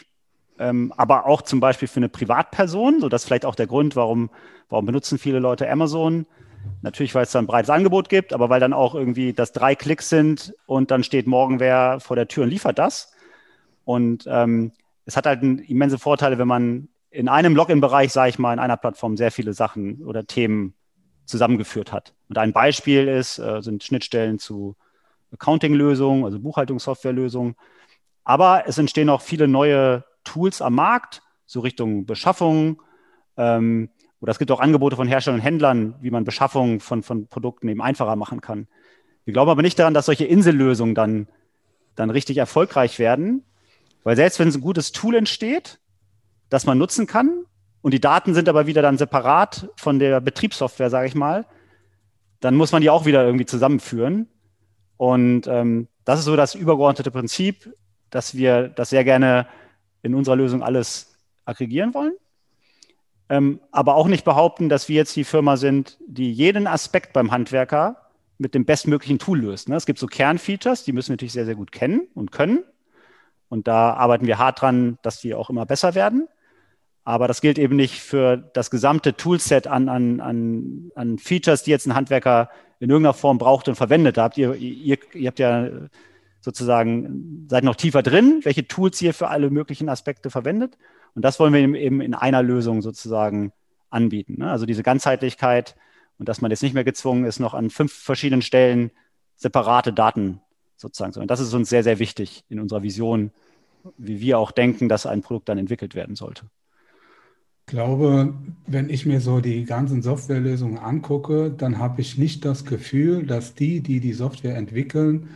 ähm, 0.57 0.93
aber 0.97 1.25
auch 1.25 1.41
zum 1.41 1.59
Beispiel 1.59 1.87
für 1.87 1.97
eine 1.97 2.09
Privatperson. 2.09 3.01
So, 3.01 3.09
das 3.09 3.21
ist 3.21 3.27
vielleicht 3.27 3.45
auch 3.45 3.55
der 3.55 3.67
Grund, 3.67 3.95
warum, 3.95 4.29
warum 4.69 4.85
benutzen 4.85 5.17
viele 5.17 5.39
Leute 5.39 5.69
Amazon. 5.69 6.25
Natürlich, 6.81 7.13
weil 7.13 7.23
es 7.23 7.31
da 7.31 7.39
ein 7.39 7.47
breites 7.47 7.69
Angebot 7.69 8.09
gibt, 8.09 8.33
aber 8.33 8.49
weil 8.49 8.59
dann 8.59 8.73
auch 8.73 8.95
irgendwie 8.95 9.33
das 9.33 9.51
drei 9.51 9.75
Klicks 9.75 10.09
sind 10.09 10.53
und 10.65 10.89
dann 10.89 11.03
steht 11.03 11.27
morgen 11.27 11.59
wer 11.59 11.99
vor 11.99 12.15
der 12.15 12.27
Tür 12.27 12.43
und 12.43 12.49
liefert 12.49 12.79
das. 12.79 13.13
Und 13.83 14.25
ähm, 14.27 14.71
es 15.05 15.15
hat 15.15 15.27
halt 15.27 15.43
immense 15.43 15.99
Vorteile, 15.99 16.39
wenn 16.39 16.47
man 16.47 16.89
in 17.11 17.29
einem 17.29 17.55
Login-Bereich, 17.55 18.11
sage 18.11 18.29
ich 18.29 18.39
mal, 18.39 18.53
in 18.53 18.59
einer 18.59 18.77
Plattform 18.77 19.15
sehr 19.15 19.31
viele 19.31 19.53
Sachen 19.53 20.03
oder 20.03 20.25
Themen 20.25 20.73
zusammengeführt 21.25 21.91
hat. 21.91 22.13
Und 22.29 22.37
ein 22.37 22.51
Beispiel 22.51 23.07
ist, 23.07 23.39
äh, 23.39 23.61
sind 23.61 23.83
Schnittstellen 23.83 24.39
zu 24.39 24.75
Accounting-Lösungen, 25.33 26.23
also 26.23 26.39
Buchhaltungssoftware-Lösungen. 26.39 27.55
Aber 28.23 28.67
es 28.67 28.77
entstehen 28.77 29.09
auch 29.09 29.21
viele 29.21 29.47
neue 29.47 30.03
Tools 30.23 30.61
am 30.61 30.75
Markt, 30.75 31.21
so 31.45 31.59
Richtung 31.59 32.05
Beschaffung. 32.05 32.81
Ähm, 33.37 33.89
oder 34.21 34.31
es 34.31 34.39
gibt 34.39 34.51
auch 34.51 34.59
Angebote 34.59 34.95
von 34.95 35.07
Herstellern 35.07 35.39
und 35.39 35.45
Händlern, 35.45 35.95
wie 36.01 36.11
man 36.11 36.23
Beschaffung 36.23 36.79
von, 36.79 37.03
von 37.03 37.27
Produkten 37.27 37.67
eben 37.67 37.81
einfacher 37.81 38.15
machen 38.15 38.41
kann. 38.41 38.67
Wir 39.23 39.33
glauben 39.33 39.51
aber 39.51 39.61
nicht 39.61 39.77
daran, 39.77 39.93
dass 39.93 40.05
solche 40.07 40.25
Insellösungen 40.25 40.95
dann, 40.95 41.27
dann 41.95 42.09
richtig 42.09 42.37
erfolgreich 42.37 42.99
werden, 42.99 43.43
weil 44.03 44.15
selbst 44.15 44.39
wenn 44.39 44.47
ein 44.47 44.61
gutes 44.61 44.91
Tool 44.91 45.15
entsteht, 45.15 45.79
das 46.49 46.65
man 46.65 46.77
nutzen 46.77 47.07
kann, 47.07 47.45
und 47.85 47.93
die 47.93 48.01
Daten 48.01 48.33
sind 48.33 48.49
aber 48.49 48.65
wieder 48.65 48.81
dann 48.81 48.97
separat 48.97 49.69
von 49.75 49.99
der 49.99 50.19
Betriebssoftware, 50.19 50.89
sage 50.89 51.07
ich 51.07 51.13
mal, 51.13 51.45
dann 52.39 52.55
muss 52.55 52.71
man 52.71 52.81
die 52.81 52.89
auch 52.89 53.05
wieder 53.05 53.23
irgendwie 53.23 53.45
zusammenführen. 53.45 54.27
Und 54.97 55.47
ähm, 55.47 55.87
das 56.03 56.19
ist 56.19 56.25
so 56.25 56.35
das 56.35 56.55
übergeordnete 56.55 57.11
Prinzip, 57.11 57.73
dass 58.09 58.35
wir 58.35 58.69
das 58.69 58.89
sehr 58.89 59.03
gerne 59.03 59.47
in 60.01 60.15
unserer 60.15 60.35
Lösung 60.35 60.63
alles 60.63 61.17
aggregieren 61.45 61.93
wollen. 61.93 62.13
Ähm, 63.27 63.59
aber 63.71 63.95
auch 63.95 64.07
nicht 64.07 64.23
behaupten, 64.23 64.69
dass 64.69 64.87
wir 64.87 64.95
jetzt 64.95 65.15
die 65.15 65.23
Firma 65.23 65.57
sind, 65.57 65.97
die 66.07 66.31
jeden 66.31 66.67
Aspekt 66.67 67.13
beim 67.13 67.31
Handwerker 67.31 67.97
mit 68.37 68.53
dem 68.53 68.65
bestmöglichen 68.65 69.19
Tool 69.19 69.39
löst. 69.39 69.69
Ne? 69.69 69.75
Es 69.75 69.85
gibt 69.85 69.99
so 69.99 70.07
Kernfeatures, 70.07 70.83
die 70.83 70.91
müssen 70.91 71.09
wir 71.09 71.13
natürlich 71.13 71.33
sehr, 71.33 71.45
sehr 71.45 71.55
gut 71.55 71.71
kennen 71.71 72.07
und 72.13 72.31
können. 72.31 72.63
Und 73.49 73.67
da 73.67 73.93
arbeiten 73.93 74.27
wir 74.27 74.37
hart 74.37 74.61
dran, 74.61 74.97
dass 75.01 75.21
die 75.21 75.33
auch 75.33 75.49
immer 75.49 75.65
besser 75.65 75.95
werden. 75.95 76.27
Aber 77.03 77.27
das 77.27 77.41
gilt 77.41 77.57
eben 77.57 77.75
nicht 77.75 78.01
für 78.01 78.37
das 78.37 78.71
gesamte 78.71 79.15
Toolset 79.15 79.67
an, 79.67 79.89
an, 79.89 80.19
an, 80.19 80.91
an 80.95 81.17
Features, 81.17 81.63
die 81.63 81.71
jetzt 81.71 81.85
ein 81.85 81.95
Handwerker 81.95 82.49
in 82.85 82.91
irgendeiner 82.91 83.15
Form 83.15 83.39
braucht 83.39 83.67
und 83.67 83.75
verwendet 83.75 84.19
habt. 84.19 84.37
Ihr, 84.37 84.53
ihr, 84.53 84.99
ihr 85.15 85.27
habt 85.27 85.39
ja 85.39 85.67
sozusagen, 86.39 87.47
seid 87.49 87.63
noch 87.63 87.75
tiefer 87.75 88.03
drin, 88.03 88.41
welche 88.43 88.67
Tools 88.67 89.01
ihr 89.01 89.15
für 89.15 89.29
alle 89.29 89.49
möglichen 89.49 89.89
Aspekte 89.89 90.29
verwendet. 90.29 90.77
Und 91.15 91.25
das 91.25 91.39
wollen 91.39 91.51
wir 91.51 91.61
eben 91.61 91.99
in 91.99 92.13
einer 92.13 92.43
Lösung 92.43 92.83
sozusagen 92.83 93.53
anbieten. 93.89 94.35
Ne? 94.37 94.51
Also 94.51 94.67
diese 94.67 94.83
Ganzheitlichkeit 94.83 95.75
und 96.19 96.29
dass 96.29 96.41
man 96.41 96.51
jetzt 96.51 96.61
nicht 96.61 96.75
mehr 96.75 96.83
gezwungen 96.83 97.25
ist, 97.25 97.39
noch 97.39 97.55
an 97.55 97.71
fünf 97.71 97.91
verschiedenen 97.91 98.43
Stellen 98.43 98.91
separate 99.35 99.91
Daten 99.91 100.41
sozusagen 100.77 101.11
zu. 101.11 101.21
Und 101.21 101.31
das 101.31 101.39
ist 101.39 101.55
uns 101.55 101.67
sehr, 101.67 101.83
sehr 101.83 101.97
wichtig 101.97 102.45
in 102.49 102.59
unserer 102.59 102.83
Vision, 102.83 103.31
wie 103.97 104.19
wir 104.19 104.37
auch 104.37 104.51
denken, 104.51 104.89
dass 104.89 105.07
ein 105.07 105.23
Produkt 105.23 105.49
dann 105.49 105.57
entwickelt 105.57 105.95
werden 105.95 106.15
sollte. 106.15 106.43
Ich 107.67 107.71
glaube, 107.71 108.35
wenn 108.67 108.89
ich 108.89 109.05
mir 109.07 109.19
so 109.21 109.39
die 109.41 109.65
ganzen 109.65 110.03
Softwarelösungen 110.03 110.77
angucke, 110.77 111.49
dann 111.51 111.79
habe 111.79 112.01
ich 112.01 112.17
nicht 112.17 112.45
das 112.45 112.63
Gefühl, 112.65 113.25
dass 113.25 113.55
die, 113.55 113.81
die 113.81 113.99
die 113.99 114.13
Software 114.13 114.55
entwickeln, 114.55 115.29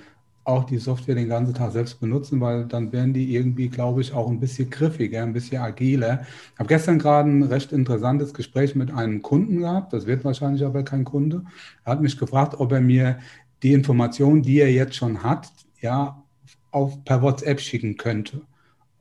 auch 0.43 0.63
die 0.65 0.77
Software 0.77 1.15
den 1.15 1.27
ganzen 1.27 1.55
Tag 1.55 1.71
selbst 1.71 1.99
benutzen, 1.99 2.39
weil 2.39 2.65
dann 2.67 2.91
werden 2.91 3.13
die 3.13 3.33
irgendwie, 3.35 3.67
glaube 3.69 4.01
ich, 4.01 4.13
auch 4.13 4.29
ein 4.29 4.39
bisschen 4.39 4.69
griffiger, 4.69 5.23
ein 5.23 5.33
bisschen 5.33 5.61
agiler. 5.61 6.21
Ich 6.53 6.59
habe 6.59 6.69
gestern 6.69 6.99
gerade 6.99 7.29
ein 7.29 7.43
recht 7.43 7.71
interessantes 7.71 8.33
Gespräch 8.33 8.75
mit 8.75 8.91
einem 8.91 9.21
Kunden 9.23 9.59
gehabt, 9.61 9.91
das 9.93 10.05
wird 10.05 10.23
wahrscheinlich 10.23 10.63
aber 10.63 10.83
kein 10.83 11.05
Kunde. 11.05 11.43
Er 11.83 11.93
hat 11.93 12.01
mich 12.01 12.17
gefragt, 12.17 12.55
ob 12.59 12.71
er 12.71 12.81
mir 12.81 13.19
die 13.63 13.73
Informationen, 13.73 14.43
die 14.43 14.59
er 14.59 14.71
jetzt 14.71 14.95
schon 14.95 15.23
hat, 15.23 15.51
ja, 15.81 16.23
auf, 16.71 17.03
per 17.03 17.21
WhatsApp 17.23 17.59
schicken 17.59 17.97
könnte. 17.97 18.41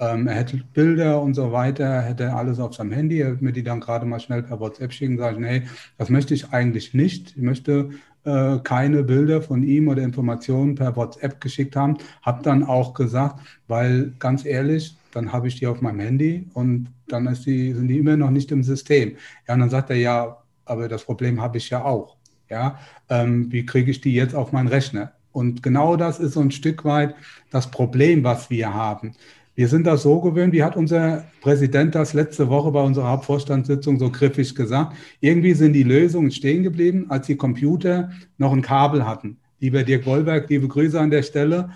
Ähm, 0.00 0.26
er 0.28 0.34
hätte 0.34 0.62
Bilder 0.74 1.20
und 1.20 1.34
so 1.34 1.50
weiter, 1.52 2.02
hätte 2.02 2.32
alles 2.32 2.60
auf 2.60 2.74
seinem 2.74 2.92
Handy, 2.92 3.20
er 3.20 3.30
würde 3.30 3.44
mir 3.44 3.52
die 3.52 3.64
dann 3.64 3.80
gerade 3.80 4.06
mal 4.06 4.20
schnell 4.20 4.42
per 4.42 4.60
WhatsApp 4.60 4.92
schicken, 4.92 5.18
sage 5.18 5.36
ich, 5.36 5.40
nee, 5.40 5.62
das 5.96 6.08
möchte 6.08 6.34
ich 6.34 6.52
eigentlich 6.52 6.94
nicht. 6.94 7.36
Ich 7.36 7.42
möchte 7.42 7.90
äh, 8.24 8.58
keine 8.62 9.02
Bilder 9.02 9.42
von 9.42 9.62
ihm 9.62 9.88
oder 9.88 10.02
Informationen 10.02 10.74
per 10.74 10.94
WhatsApp 10.96 11.40
geschickt 11.40 11.76
haben. 11.76 11.96
Habe 12.22 12.42
dann 12.42 12.62
auch 12.62 12.94
gesagt, 12.94 13.40
weil 13.66 14.12
ganz 14.18 14.44
ehrlich, 14.44 14.96
dann 15.12 15.32
habe 15.32 15.48
ich 15.48 15.56
die 15.56 15.66
auf 15.66 15.80
meinem 15.80 16.00
Handy 16.00 16.46
und 16.54 16.88
dann 17.08 17.26
die, 17.44 17.72
sind 17.72 17.88
die 17.88 17.98
immer 17.98 18.16
noch 18.16 18.30
nicht 18.30 18.52
im 18.52 18.62
System. 18.62 19.16
Ja, 19.46 19.54
und 19.54 19.60
dann 19.60 19.70
sagt 19.70 19.90
er, 19.90 19.96
ja, 19.96 20.38
aber 20.64 20.88
das 20.88 21.04
Problem 21.04 21.40
habe 21.40 21.58
ich 21.58 21.70
ja 21.70 21.84
auch. 21.84 22.16
Ja, 22.50 22.78
ähm, 23.08 23.50
wie 23.52 23.66
kriege 23.66 23.90
ich 23.90 24.00
die 24.00 24.14
jetzt 24.14 24.34
auf 24.34 24.52
meinen 24.52 24.68
Rechner? 24.68 25.12
Und 25.32 25.62
genau 25.62 25.96
das 25.96 26.18
ist 26.18 26.32
so 26.32 26.40
ein 26.40 26.50
Stück 26.50 26.84
weit 26.84 27.14
das 27.50 27.70
Problem, 27.70 28.24
was 28.24 28.50
wir 28.50 28.72
haben. 28.74 29.12
Wir 29.58 29.66
sind 29.66 29.88
das 29.88 30.04
so 30.04 30.20
gewöhnt, 30.20 30.52
wie 30.52 30.62
hat 30.62 30.76
unser 30.76 31.24
Präsident 31.40 31.96
das 31.96 32.12
letzte 32.14 32.48
Woche 32.48 32.70
bei 32.70 32.80
unserer 32.80 33.08
Hauptvorstandssitzung 33.08 33.98
so 33.98 34.08
griffig 34.08 34.54
gesagt. 34.54 34.96
Irgendwie 35.18 35.52
sind 35.52 35.72
die 35.72 35.82
Lösungen 35.82 36.30
stehen 36.30 36.62
geblieben, 36.62 37.06
als 37.08 37.26
die 37.26 37.34
Computer 37.34 38.12
noch 38.36 38.52
ein 38.52 38.62
Kabel 38.62 39.04
hatten. 39.04 39.38
Lieber 39.58 39.82
Dirk 39.82 40.06
Wollberg, 40.06 40.48
liebe 40.48 40.68
Grüße 40.68 41.00
an 41.00 41.10
der 41.10 41.24
Stelle. 41.24 41.70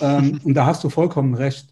Ähm, 0.00 0.38
und 0.44 0.54
da 0.54 0.64
hast 0.66 0.84
du 0.84 0.90
vollkommen 0.90 1.34
recht. 1.34 1.66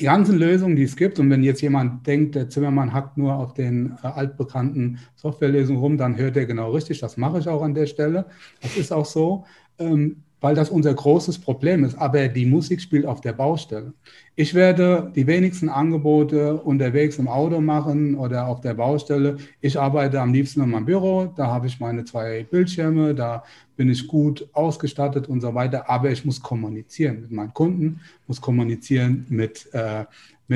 Die 0.00 0.04
ganzen 0.06 0.36
Lösungen, 0.36 0.74
die 0.74 0.82
es 0.82 0.96
gibt, 0.96 1.20
und 1.20 1.30
wenn 1.30 1.44
jetzt 1.44 1.60
jemand 1.60 2.04
denkt, 2.04 2.34
der 2.34 2.48
Zimmermann 2.48 2.92
hackt 2.92 3.16
nur 3.16 3.34
auf 3.34 3.54
den 3.54 3.96
äh, 4.02 4.08
altbekannten 4.08 4.98
Softwarelösungen 5.14 5.80
rum, 5.80 5.96
dann 5.96 6.16
hört 6.16 6.36
er 6.36 6.46
genau 6.46 6.72
richtig. 6.72 6.98
Das 6.98 7.16
mache 7.16 7.38
ich 7.38 7.46
auch 7.46 7.62
an 7.62 7.74
der 7.74 7.86
Stelle. 7.86 8.26
Das 8.60 8.76
ist 8.76 8.92
auch 8.92 9.06
so. 9.06 9.44
Ähm, 9.78 10.24
weil 10.42 10.56
das 10.56 10.68
unser 10.68 10.92
großes 10.92 11.38
Problem 11.38 11.84
ist. 11.84 11.96
Aber 11.96 12.28
die 12.28 12.44
Musik 12.44 12.82
spielt 12.82 13.06
auf 13.06 13.22
der 13.22 13.32
Baustelle. 13.32 13.94
Ich 14.34 14.54
werde 14.54 15.12
die 15.14 15.26
wenigsten 15.26 15.68
Angebote 15.68 16.54
unterwegs 16.54 17.18
im 17.18 17.28
Auto 17.28 17.60
machen 17.60 18.14
oder 18.14 18.46
auf 18.46 18.62
der 18.62 18.72
Baustelle. 18.72 19.36
Ich 19.60 19.78
arbeite 19.78 20.20
am 20.22 20.32
liebsten 20.32 20.62
in 20.62 20.70
meinem 20.70 20.86
Büro. 20.86 21.30
Da 21.36 21.48
habe 21.48 21.66
ich 21.66 21.78
meine 21.80 22.06
zwei 22.06 22.44
Bildschirme, 22.50 23.14
da 23.14 23.44
bin 23.76 23.90
ich 23.90 24.06
gut 24.06 24.48
ausgestattet 24.54 25.28
und 25.28 25.42
so 25.42 25.54
weiter. 25.54 25.90
Aber 25.90 26.10
ich 26.10 26.24
muss 26.24 26.40
kommunizieren 26.40 27.20
mit 27.20 27.30
meinen 27.30 27.52
Kunden, 27.52 28.00
muss 28.26 28.40
kommunizieren 28.40 29.26
mit, 29.28 29.68
äh, 29.74 30.04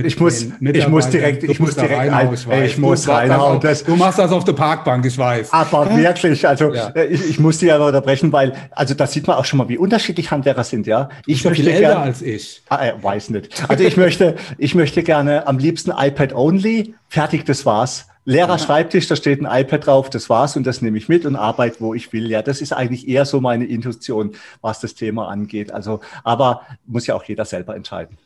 ich 0.04 0.18
muss, 0.20 0.46
ich 0.60 0.88
muss 0.88 1.08
direkt, 1.08 1.44
ich 1.44 1.58
muss 1.58 1.74
direkt 1.74 1.96
reinhauen, 1.96 2.34
ich, 2.34 2.46
weiß. 2.46 2.70
ich 2.70 2.78
muss 2.78 3.08
reinhauen. 3.08 3.64
Auf, 3.64 3.82
du 3.82 3.96
machst 3.96 4.18
das 4.18 4.30
auf 4.30 4.44
der 4.44 4.52
Parkbank, 4.52 5.06
ich 5.06 5.16
weiß. 5.16 5.52
Aber 5.52 5.96
wirklich, 5.96 6.46
also 6.46 6.74
ja. 6.74 6.88
Äh, 6.88 7.06
ich, 7.06 7.30
ich 7.30 7.40
muss 7.40 7.58
dir 7.58 7.76
aber 7.76 7.86
unterbrechen, 7.86 8.32
weil, 8.32 8.52
also 8.72 8.94
da 8.94 9.06
sieht 9.06 9.26
man 9.26 9.36
auch 9.36 9.44
schon 9.44 9.58
mal, 9.58 9.68
wie 9.68 9.78
unterschiedlich 9.78 10.30
Handwerker 10.30 10.64
sind, 10.64 10.86
ja. 10.86 11.08
Ich 11.26 11.42
bin 11.42 11.54
viel 11.54 11.68
älter 11.68 12.00
als 12.00 12.20
ich. 12.20 12.62
Ah, 12.68 12.86
äh, 12.86 12.92
weiß 13.00 13.30
nicht. 13.30 13.65
Also 13.68 13.84
ich 13.84 13.96
möchte, 13.96 14.36
ich 14.58 14.74
möchte 14.74 15.02
gerne 15.02 15.46
am 15.46 15.58
liebsten 15.58 15.92
iPad 15.96 16.34
only. 16.34 16.94
Fertig, 17.08 17.44
das 17.44 17.66
war's. 17.66 18.06
Leerer 18.24 18.56
ja. 18.56 18.58
Schreibtisch, 18.58 19.06
da 19.06 19.14
steht 19.14 19.40
ein 19.40 19.60
iPad 19.60 19.86
drauf, 19.86 20.10
das 20.10 20.28
war's 20.28 20.56
und 20.56 20.66
das 20.66 20.82
nehme 20.82 20.98
ich 20.98 21.08
mit 21.08 21.24
und 21.24 21.36
arbeite, 21.36 21.76
wo 21.80 21.94
ich 21.94 22.12
will. 22.12 22.28
Ja, 22.28 22.42
das 22.42 22.60
ist 22.60 22.72
eigentlich 22.72 23.06
eher 23.06 23.24
so 23.24 23.40
meine 23.40 23.64
Intuition, 23.66 24.32
was 24.60 24.80
das 24.80 24.94
Thema 24.94 25.28
angeht. 25.28 25.70
Also, 25.70 26.00
aber 26.24 26.62
muss 26.86 27.06
ja 27.06 27.14
auch 27.14 27.22
jeder 27.24 27.44
selber 27.44 27.76
entscheiden. 27.76 28.18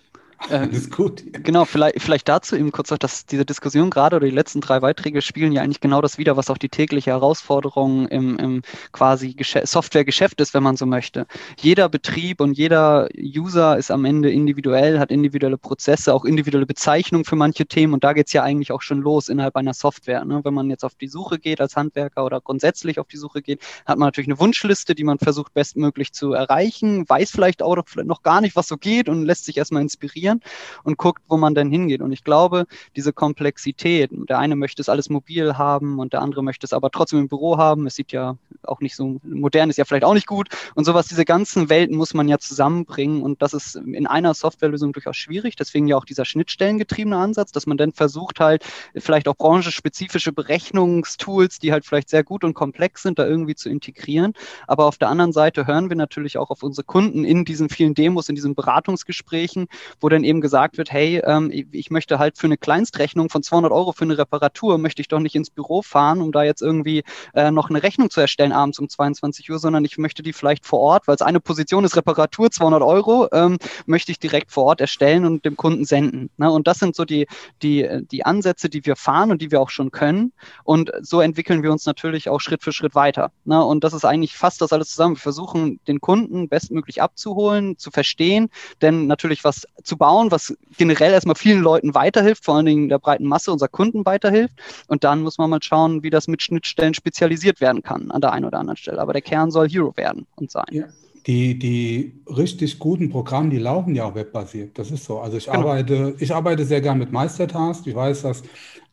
Ähm, 0.48 0.70
ist 0.70 0.90
gut. 0.90 1.22
Genau, 1.44 1.64
vielleicht, 1.64 2.00
vielleicht 2.00 2.28
dazu 2.28 2.56
eben 2.56 2.72
kurz 2.72 2.90
noch, 2.90 2.98
dass 2.98 3.26
diese 3.26 3.44
Diskussion 3.44 3.90
gerade 3.90 4.16
oder 4.16 4.26
die 4.26 4.34
letzten 4.34 4.60
drei 4.60 4.80
Beiträge 4.80 5.20
spielen 5.20 5.52
ja 5.52 5.62
eigentlich 5.62 5.80
genau 5.80 6.00
das 6.00 6.16
wieder, 6.16 6.36
was 6.36 6.48
auch 6.48 6.56
die 6.56 6.70
tägliche 6.70 7.10
Herausforderung 7.10 8.08
im, 8.08 8.38
im 8.38 8.62
quasi 8.92 9.36
Softwaregeschäft 9.64 10.40
ist, 10.40 10.54
wenn 10.54 10.62
man 10.62 10.76
so 10.76 10.86
möchte. 10.86 11.26
Jeder 11.60 11.88
Betrieb 11.88 12.40
und 12.40 12.54
jeder 12.54 13.08
User 13.16 13.76
ist 13.76 13.90
am 13.90 14.04
Ende 14.04 14.30
individuell, 14.30 14.98
hat 14.98 15.10
individuelle 15.10 15.58
Prozesse, 15.58 16.14
auch 16.14 16.24
individuelle 16.24 16.66
Bezeichnungen 16.66 17.24
für 17.24 17.36
manche 17.36 17.66
Themen 17.66 17.92
und 17.92 18.02
da 18.02 18.14
geht 18.14 18.28
es 18.28 18.32
ja 18.32 18.42
eigentlich 18.42 18.72
auch 18.72 18.82
schon 18.82 19.00
los 19.00 19.28
innerhalb 19.28 19.56
einer 19.56 19.74
Software. 19.74 20.24
Ne? 20.24 20.40
Wenn 20.42 20.54
man 20.54 20.70
jetzt 20.70 20.84
auf 20.84 20.94
die 20.94 21.08
Suche 21.08 21.38
geht 21.38 21.60
als 21.60 21.76
Handwerker 21.76 22.24
oder 22.24 22.40
grundsätzlich 22.40 22.98
auf 22.98 23.08
die 23.08 23.18
Suche 23.18 23.42
geht, 23.42 23.60
hat 23.84 23.98
man 23.98 24.06
natürlich 24.06 24.28
eine 24.28 24.38
Wunschliste, 24.38 24.94
die 24.94 25.04
man 25.04 25.18
versucht 25.18 25.52
bestmöglich 25.52 26.12
zu 26.12 26.32
erreichen, 26.32 27.06
weiß 27.08 27.30
vielleicht 27.30 27.62
auch 27.62 27.76
noch 28.04 28.22
gar 28.22 28.40
nicht, 28.40 28.56
was 28.56 28.68
so 28.68 28.76
geht 28.76 29.08
und 29.08 29.24
lässt 29.24 29.44
sich 29.44 29.58
erstmal 29.58 29.82
inspirieren 29.82 30.29
ausprobieren 30.30 30.40
und 30.84 30.96
guckt, 30.96 31.22
wo 31.28 31.36
man 31.36 31.54
denn 31.54 31.70
hingeht. 31.70 32.00
Und 32.00 32.12
ich 32.12 32.24
glaube, 32.24 32.66
diese 32.96 33.12
Komplexität, 33.12 34.10
der 34.12 34.38
eine 34.38 34.56
möchte 34.56 34.82
es 34.82 34.88
alles 34.88 35.10
mobil 35.10 35.58
haben 35.58 35.98
und 35.98 36.12
der 36.12 36.22
andere 36.22 36.42
möchte 36.42 36.66
es 36.66 36.72
aber 36.72 36.90
trotzdem 36.90 37.20
im 37.20 37.28
Büro 37.28 37.58
haben. 37.58 37.86
Es 37.86 37.94
sieht 37.94 38.12
ja 38.12 38.36
auch 38.62 38.80
nicht 38.80 38.96
so 38.96 39.20
modern, 39.22 39.70
ist 39.70 39.76
ja 39.76 39.84
vielleicht 39.84 40.04
auch 40.04 40.14
nicht 40.14 40.26
gut. 40.26 40.48
Und 40.74 40.84
sowas, 40.84 41.08
diese 41.08 41.24
ganzen 41.24 41.68
Welten 41.68 41.96
muss 41.96 42.14
man 42.14 42.28
ja 42.28 42.38
zusammenbringen. 42.38 43.22
Und 43.22 43.42
das 43.42 43.54
ist 43.54 43.76
in 43.76 44.06
einer 44.06 44.34
Softwarelösung 44.34 44.92
durchaus 44.92 45.16
schwierig. 45.16 45.56
Deswegen 45.56 45.88
ja 45.88 45.96
auch 45.96 46.04
dieser 46.04 46.24
schnittstellengetriebene 46.24 47.16
Ansatz, 47.16 47.52
dass 47.52 47.66
man 47.66 47.76
dann 47.76 47.92
versucht 47.92 48.40
halt 48.40 48.64
vielleicht 48.96 49.28
auch 49.28 49.36
branchenspezifische 49.36 50.32
Berechnungstools, 50.32 51.58
die 51.58 51.72
halt 51.72 51.84
vielleicht 51.84 52.10
sehr 52.10 52.24
gut 52.24 52.44
und 52.44 52.54
komplex 52.54 53.02
sind, 53.02 53.18
da 53.18 53.26
irgendwie 53.26 53.54
zu 53.54 53.68
integrieren. 53.68 54.34
Aber 54.66 54.86
auf 54.86 54.98
der 54.98 55.08
anderen 55.08 55.32
Seite 55.32 55.66
hören 55.66 55.88
wir 55.88 55.96
natürlich 55.96 56.38
auch 56.38 56.50
auf 56.50 56.62
unsere 56.62 56.84
Kunden 56.84 57.24
in 57.24 57.44
diesen 57.44 57.68
vielen 57.68 57.94
Demos, 57.94 58.28
in 58.28 58.34
diesen 58.34 58.54
Beratungsgesprächen, 58.54 59.68
wo 60.00 60.08
dann 60.08 60.19
dann 60.20 60.24
eben 60.24 60.40
gesagt 60.40 60.78
wird, 60.78 60.92
hey, 60.92 61.22
ähm, 61.24 61.50
ich 61.50 61.90
möchte 61.90 62.18
halt 62.18 62.38
für 62.38 62.46
eine 62.46 62.56
Kleinstrechnung 62.56 63.30
von 63.30 63.42
200 63.42 63.72
Euro 63.72 63.92
für 63.92 64.04
eine 64.04 64.18
Reparatur, 64.18 64.78
möchte 64.78 65.00
ich 65.00 65.08
doch 65.08 65.18
nicht 65.18 65.34
ins 65.34 65.50
Büro 65.50 65.82
fahren, 65.82 66.20
um 66.20 66.32
da 66.32 66.42
jetzt 66.42 66.62
irgendwie 66.62 67.02
äh, 67.34 67.50
noch 67.50 67.70
eine 67.70 67.82
Rechnung 67.82 68.10
zu 68.10 68.20
erstellen 68.20 68.52
abends 68.52 68.78
um 68.78 68.88
22 68.88 69.50
Uhr, 69.50 69.58
sondern 69.58 69.84
ich 69.84 69.98
möchte 69.98 70.22
die 70.22 70.32
vielleicht 70.32 70.66
vor 70.66 70.80
Ort, 70.80 71.08
weil 71.08 71.14
es 71.14 71.22
eine 71.22 71.40
Position 71.40 71.84
ist 71.84 71.96
Reparatur, 71.96 72.50
200 72.50 72.82
Euro, 72.82 73.28
ähm, 73.32 73.58
möchte 73.86 74.12
ich 74.12 74.18
direkt 74.18 74.52
vor 74.52 74.64
Ort 74.64 74.80
erstellen 74.80 75.24
und 75.24 75.44
dem 75.44 75.56
Kunden 75.56 75.84
senden. 75.84 76.30
Ne? 76.36 76.50
Und 76.50 76.66
das 76.66 76.78
sind 76.78 76.94
so 76.94 77.04
die, 77.04 77.26
die, 77.62 77.88
die 78.10 78.24
Ansätze, 78.24 78.68
die 78.68 78.84
wir 78.84 78.96
fahren 78.96 79.30
und 79.30 79.40
die 79.40 79.50
wir 79.50 79.60
auch 79.60 79.70
schon 79.70 79.90
können. 79.90 80.32
Und 80.64 80.92
so 81.00 81.20
entwickeln 81.20 81.62
wir 81.62 81.72
uns 81.72 81.86
natürlich 81.86 82.28
auch 82.28 82.40
Schritt 82.40 82.62
für 82.62 82.72
Schritt 82.72 82.94
weiter. 82.94 83.32
Ne? 83.44 83.64
Und 83.64 83.84
das 83.84 83.94
ist 83.94 84.04
eigentlich 84.04 84.36
fast 84.36 84.60
das 84.60 84.72
alles 84.72 84.90
zusammen. 84.90 85.16
Wir 85.16 85.20
versuchen, 85.20 85.80
den 85.88 86.00
Kunden 86.00 86.48
bestmöglich 86.48 87.00
abzuholen, 87.00 87.78
zu 87.78 87.90
verstehen, 87.90 88.50
denn 88.82 89.06
natürlich 89.06 89.44
was 89.44 89.66
zu 89.82 89.96
bauen, 89.96 90.09
bauen, 90.10 90.32
was 90.32 90.56
generell 90.76 91.12
erstmal 91.12 91.36
vielen 91.36 91.62
Leuten 91.62 91.94
weiterhilft, 91.94 92.44
vor 92.44 92.56
allen 92.56 92.66
Dingen 92.66 92.88
der 92.88 92.98
breiten 92.98 93.26
Masse 93.26 93.52
unserer 93.52 93.68
Kunden 93.68 94.04
weiterhilft. 94.04 94.54
Und 94.88 95.04
dann 95.04 95.22
muss 95.22 95.38
man 95.38 95.50
mal 95.50 95.62
schauen, 95.62 96.02
wie 96.02 96.10
das 96.10 96.26
mit 96.26 96.42
Schnittstellen 96.42 96.94
spezialisiert 96.94 97.60
werden 97.60 97.82
kann 97.82 98.10
an 98.10 98.20
der 98.20 98.32
einen 98.32 98.44
oder 98.44 98.58
anderen 98.58 98.76
Stelle. 98.76 99.00
Aber 99.00 99.12
der 99.12 99.22
Kern 99.22 99.52
soll 99.52 99.68
Hero 99.68 99.96
werden 99.96 100.26
und 100.34 100.50
sein. 100.50 100.66
Ja. 100.72 100.84
Die, 101.26 101.58
die 101.58 102.22
richtig 102.26 102.78
guten 102.80 103.10
Programme, 103.10 103.50
die 103.50 103.58
laufen 103.58 103.94
ja 103.94 104.04
auch 104.04 104.14
webbasiert. 104.16 104.76
Das 104.78 104.90
ist 104.90 105.04
so. 105.04 105.20
Also 105.20 105.36
ich 105.36 105.46
genau. 105.46 105.60
arbeite, 105.60 106.14
ich 106.18 106.34
arbeite 106.34 106.64
sehr 106.64 106.80
gern 106.80 106.98
mit 106.98 107.12
Meistertask. 107.12 107.86
Ich 107.86 107.94
weiß, 107.94 108.22
dass 108.22 108.42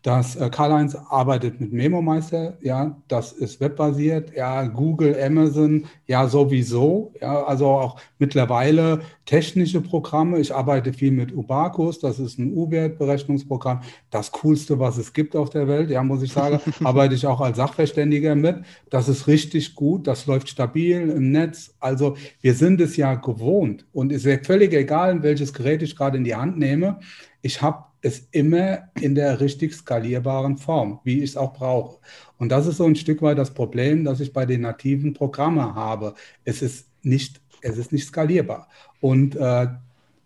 dass 0.07 0.37
äh, 0.37 0.49
Karl-Heinz 0.49 0.95
arbeitet 1.09 1.59
mit 1.59 1.73
MemoMeister, 1.73 2.57
ja, 2.61 2.95
das 3.09 3.33
ist 3.33 3.59
webbasiert, 3.59 4.33
ja, 4.33 4.63
Google, 4.63 5.17
Amazon, 5.21 5.83
ja, 6.05 6.29
sowieso, 6.29 7.11
ja, 7.19 7.43
also 7.43 7.67
auch 7.67 7.99
mittlerweile 8.17 9.01
technische 9.25 9.81
Programme. 9.81 10.39
Ich 10.39 10.55
arbeite 10.55 10.93
viel 10.93 11.11
mit 11.11 11.35
Ubacus, 11.35 11.99
das 11.99 12.19
ist 12.19 12.39
ein 12.39 12.53
U-Wert-Berechnungsprogramm, 12.53 13.81
das 14.09 14.31
coolste, 14.31 14.79
was 14.79 14.97
es 14.97 15.11
gibt 15.11 15.35
auf 15.35 15.49
der 15.49 15.67
Welt, 15.67 15.89
ja, 15.89 16.01
muss 16.03 16.23
ich 16.23 16.31
sagen, 16.31 16.61
arbeite 16.85 17.13
ich 17.13 17.27
auch 17.27 17.41
als 17.41 17.57
Sachverständiger 17.57 18.33
mit. 18.35 18.55
Das 18.89 19.09
ist 19.09 19.27
richtig 19.27 19.75
gut, 19.75 20.07
das 20.07 20.25
läuft 20.25 20.47
stabil 20.47 21.01
im 21.09 21.33
Netz. 21.33 21.75
Also 21.81 22.15
wir 22.39 22.53
sind 22.53 22.79
es 22.79 22.95
ja 22.95 23.15
gewohnt 23.15 23.85
und 23.91 24.13
es 24.13 24.23
ist 24.23 24.47
völlig 24.47 24.71
egal, 24.71 25.21
welches 25.21 25.53
Gerät 25.53 25.81
ich 25.81 25.97
gerade 25.97 26.15
in 26.15 26.23
die 26.23 26.35
Hand 26.35 26.57
nehme. 26.57 27.01
Ich 27.41 27.61
habe 27.61 27.86
es 28.07 28.27
immer 28.31 28.89
in 28.99 29.15
der 29.15 29.39
richtig 29.39 29.73
skalierbaren 29.73 30.57
Form, 30.57 30.99
wie 31.03 31.19
ich 31.19 31.31
es 31.31 31.37
auch 31.37 31.53
brauche. 31.53 31.99
Und 32.37 32.49
das 32.49 32.67
ist 32.67 32.77
so 32.77 32.85
ein 32.85 32.95
Stück 32.95 33.21
weit 33.21 33.37
das 33.37 33.53
Problem, 33.53 34.03
das 34.03 34.19
ich 34.19 34.33
bei 34.33 34.45
den 34.45 34.61
nativen 34.61 35.13
Programmen 35.13 35.75
habe. 35.75 36.15
Es 36.43 36.61
ist 36.61 36.87
nicht, 37.03 37.41
es 37.61 37.77
ist 37.77 37.91
nicht 37.91 38.07
skalierbar. 38.07 38.67
Und 39.01 39.35
äh, 39.35 39.67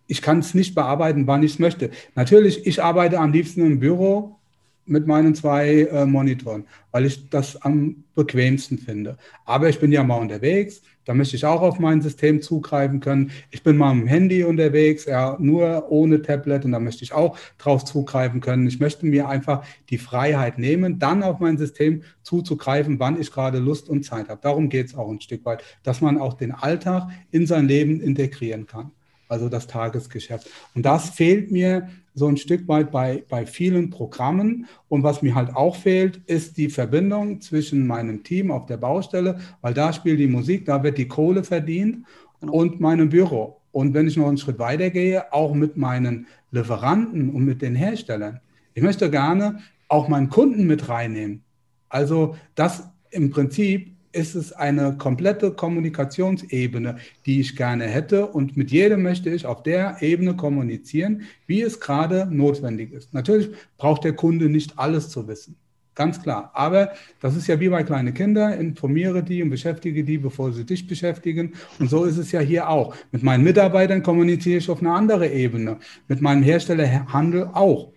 ich 0.08 0.22
kann 0.22 0.40
es 0.40 0.54
nicht 0.54 0.76
bearbeiten, 0.76 1.28
wann 1.28 1.44
ich 1.44 1.54
es 1.54 1.60
möchte. 1.60 1.90
Natürlich, 2.16 2.66
ich 2.66 2.84
arbeite 2.84 3.20
am 3.20 3.32
liebsten 3.32 3.66
im 3.66 3.80
Büro 3.80 4.38
mit 4.86 5.08
meinen 5.08 5.36
zwei 5.36 5.84
äh, 5.84 6.06
Monitoren, 6.06 6.66
weil 6.92 7.06
ich 7.06 7.30
das 7.30 7.62
am 7.62 8.04
bequemsten 8.16 8.78
finde. 8.78 9.18
Aber 9.46 9.70
ich 9.70 9.80
bin 9.80 9.92
ja 9.92 10.04
mal 10.04 10.18
unterwegs, 10.18 10.82
da 11.06 11.14
möchte 11.14 11.36
ich 11.36 11.46
auch 11.46 11.62
auf 11.62 11.80
mein 11.80 12.02
System 12.02 12.42
zugreifen 12.42 13.00
können. 13.00 13.32
Ich 13.50 13.64
bin 13.64 13.78
mal 13.78 13.92
am 13.92 14.08
Handy 14.08 14.44
unterwegs, 14.44 15.06
ja, 15.06 15.38
nur 15.40 15.92
ohne 15.92 16.22
Tablet 16.22 16.66
und 16.66 16.72
da 16.72 16.80
möchte 16.80 17.04
ich 17.04 17.14
auch 17.14 17.38
drauf 17.58 17.86
zugreifen 17.86 18.42
können. 18.42 18.68
Ich 18.68 18.80
möchte 18.80 19.06
mir 19.06 19.28
einfach 19.28 19.66
die 19.90 19.98
Freiheit 19.98 20.58
nehmen, 20.58 21.00
dann 21.00 21.24
auf 21.24 21.40
mein 21.40 21.58
System 21.58 22.04
zuzugreifen, 22.24 23.00
wann 23.00 23.20
ich 23.20 23.32
gerade 23.32 23.60
Lust 23.60 23.90
und 23.90 24.04
Zeit 24.04 24.30
habe. 24.30 24.42
Darum 24.42 24.70
geht 24.70 24.88
es 24.88 24.96
auch 24.96 25.10
ein 25.10 25.22
Stück 25.22 25.46
weit, 25.46 25.64
dass 25.84 26.02
man 26.02 26.20
auch 26.20 26.34
den 26.34 26.52
Alltag 26.52 27.10
in 27.32 27.48
sein 27.48 27.68
Leben 27.68 28.00
integrieren 28.00 28.68
kann 28.68 28.92
also 29.32 29.48
das 29.48 29.66
Tagesgeschäft. 29.66 30.50
Und 30.76 30.86
das 30.86 31.12
fehlt 31.12 31.52
mir 31.52 31.88
so 32.14 32.28
ein 32.28 32.36
Stück 32.36 32.68
weit 32.68 32.92
bei, 32.92 33.24
bei 33.30 33.46
vielen 33.46 33.90
Programmen. 33.90 34.68
Und 34.90 35.04
was 35.04 35.22
mir 35.22 35.36
halt 35.36 35.56
auch 35.56 35.78
fehlt, 35.78 36.18
ist 36.28 36.58
die 36.58 36.70
Verbindung 36.70 37.40
zwischen 37.40 37.88
meinem 37.88 38.24
Team 38.24 38.52
auf 38.52 38.66
der 38.66 38.76
Baustelle, 38.76 39.40
weil 39.62 39.74
da 39.74 39.94
spielt 39.94 40.20
die 40.20 40.28
Musik, 40.28 40.66
da 40.66 40.84
wird 40.84 40.98
die 40.98 41.08
Kohle 41.08 41.46
verdient 41.46 42.06
genau. 42.42 42.54
und 42.54 42.82
meinem 42.82 43.08
Büro. 43.08 43.62
Und 43.72 43.94
wenn 43.94 44.08
ich 44.08 44.18
noch 44.18 44.28
einen 44.28 44.38
Schritt 44.38 44.60
weiter 44.60 44.90
gehe, 44.90 45.32
auch 45.32 45.54
mit 45.54 45.78
meinen 45.78 46.28
Lieferanten 46.52 47.30
und 47.30 47.46
mit 47.46 47.62
den 47.62 47.74
Herstellern. 47.74 48.42
Ich 48.74 48.84
möchte 48.84 49.10
gerne 49.10 49.60
auch 49.88 50.10
meinen 50.10 50.30
Kunden 50.30 50.68
mit 50.68 50.90
reinnehmen. 50.90 51.44
Also 51.88 52.36
das 52.56 52.90
im 53.12 53.30
Prinzip 53.30 53.96
ist 54.14 54.36
es 54.36 54.54
eine 54.54 54.98
komplette 54.98 55.52
Kommunikationsebene, 55.52 56.98
die 57.26 57.40
ich 57.40 57.56
gerne 57.56 57.86
hätte. 57.86 58.28
Und 58.28 58.58
mit 58.58 58.72
jedem 58.72 59.04
möchte 59.04 59.30
ich 59.30 59.46
auf 59.46 59.64
der 59.64 60.02
Ebene 60.02 60.36
kommunizieren, 60.36 61.24
wie 61.48 61.62
es 61.62 61.80
gerade 61.80 62.28
notwendig 62.30 62.94
ist. 62.94 63.14
Natürlich 63.14 63.50
braucht 63.78 64.04
der 64.04 64.14
Kunde 64.14 64.50
nicht 64.50 64.78
alles 64.78 65.10
zu 65.10 65.28
wissen. 65.28 65.56
Ganz 65.94 66.22
klar. 66.22 66.52
Aber 66.54 66.92
das 67.20 67.36
ist 67.36 67.48
ja 67.48 67.60
wie 67.60 67.70
bei 67.70 67.84
kleinen 67.84 68.14
Kindern. 68.14 68.54
Informiere 68.54 69.24
die 69.24 69.44
und 69.44 69.50
beschäftige 69.50 70.04
die, 70.04 70.18
bevor 70.18 70.54
sie 70.54 70.66
dich 70.66 70.88
beschäftigen. 70.88 71.54
Und 71.80 71.90
so 71.90 72.06
ist 72.06 72.18
es 72.18 72.32
ja 72.32 72.40
hier 72.40 72.70
auch. 72.70 72.96
Mit 73.12 73.24
meinen 73.24 73.44
Mitarbeitern 73.44 74.02
kommuniziere 74.02 74.60
ich 74.60 74.70
auf 74.70 74.80
eine 74.80 74.94
andere 74.94 75.28
Ebene. 75.28 75.78
Mit 76.08 76.22
meinem 76.22 76.44
Herstellerhandel 76.44 77.50
auch. 77.54 77.92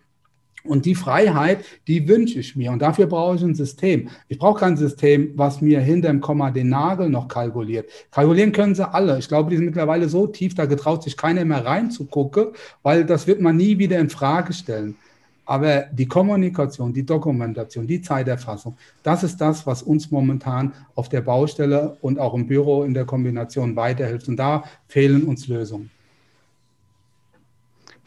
Und 0.67 0.87
die 0.87 0.95
Freiheit, 0.95 1.63
die 1.87 2.09
wünsche 2.09 2.39
ich 2.39 2.57
mir. 2.57 2.73
Und 2.73 2.81
dafür 2.81 3.07
brauche 3.07 3.37
ich 3.37 3.43
ein 3.43 3.55
System. 3.55 4.09
Ich 4.29 4.39
brauche 4.39 4.61
kein 4.61 4.79
System, 4.79 5.33
was 5.37 5.61
mir 5.61 5.81
hinter 5.81 6.09
dem 6.09 6.23
Komma 6.23 6.51
den 6.51 6.71
Nagel 6.71 7.11
noch 7.11 7.29
kalkuliert. 7.29 7.91
Kalkulieren 8.11 8.53
können 8.53 8.75
sie 8.75 8.89
alle. 8.89 9.19
Ich 9.19 9.29
glaube, 9.29 9.51
die 9.51 9.57
sind 9.57 9.67
mittlerweile 9.67 10.09
so 10.09 10.27
tief, 10.27 10.55
da 10.55 10.65
getraut 10.65 11.03
sich 11.03 11.19
keiner 11.19 11.45
mehr 11.45 11.67
reinzugucken, 11.67 12.49
weil 12.83 13.05
das 13.05 13.27
wird 13.27 13.43
man 13.43 13.59
nie 13.59 13.79
wieder 13.79 13.99
in 13.99 14.09
Frage 14.09 14.55
stellen. 14.55 14.97
Aber 15.45 15.83
die 15.93 16.07
Kommunikation, 16.07 16.95
die 16.95 17.05
Dokumentation, 17.05 17.87
die 17.87 18.01
Zeiterfassung, 18.01 18.77
das 19.03 19.23
ist 19.23 19.37
das, 19.39 19.67
was 19.67 19.83
uns 19.83 20.11
momentan 20.11 20.73
auf 20.95 21.11
der 21.11 21.21
Baustelle 21.21 21.99
und 22.01 22.19
auch 22.19 22.33
im 22.33 22.47
Büro 22.47 22.85
in 22.85 22.95
der 22.95 23.05
Kombination 23.05 23.77
weiterhilft. 23.77 24.29
Und 24.29 24.37
da 24.37 24.65
fehlen 24.89 25.25
uns 25.25 25.47
Lösungen. 25.47 25.91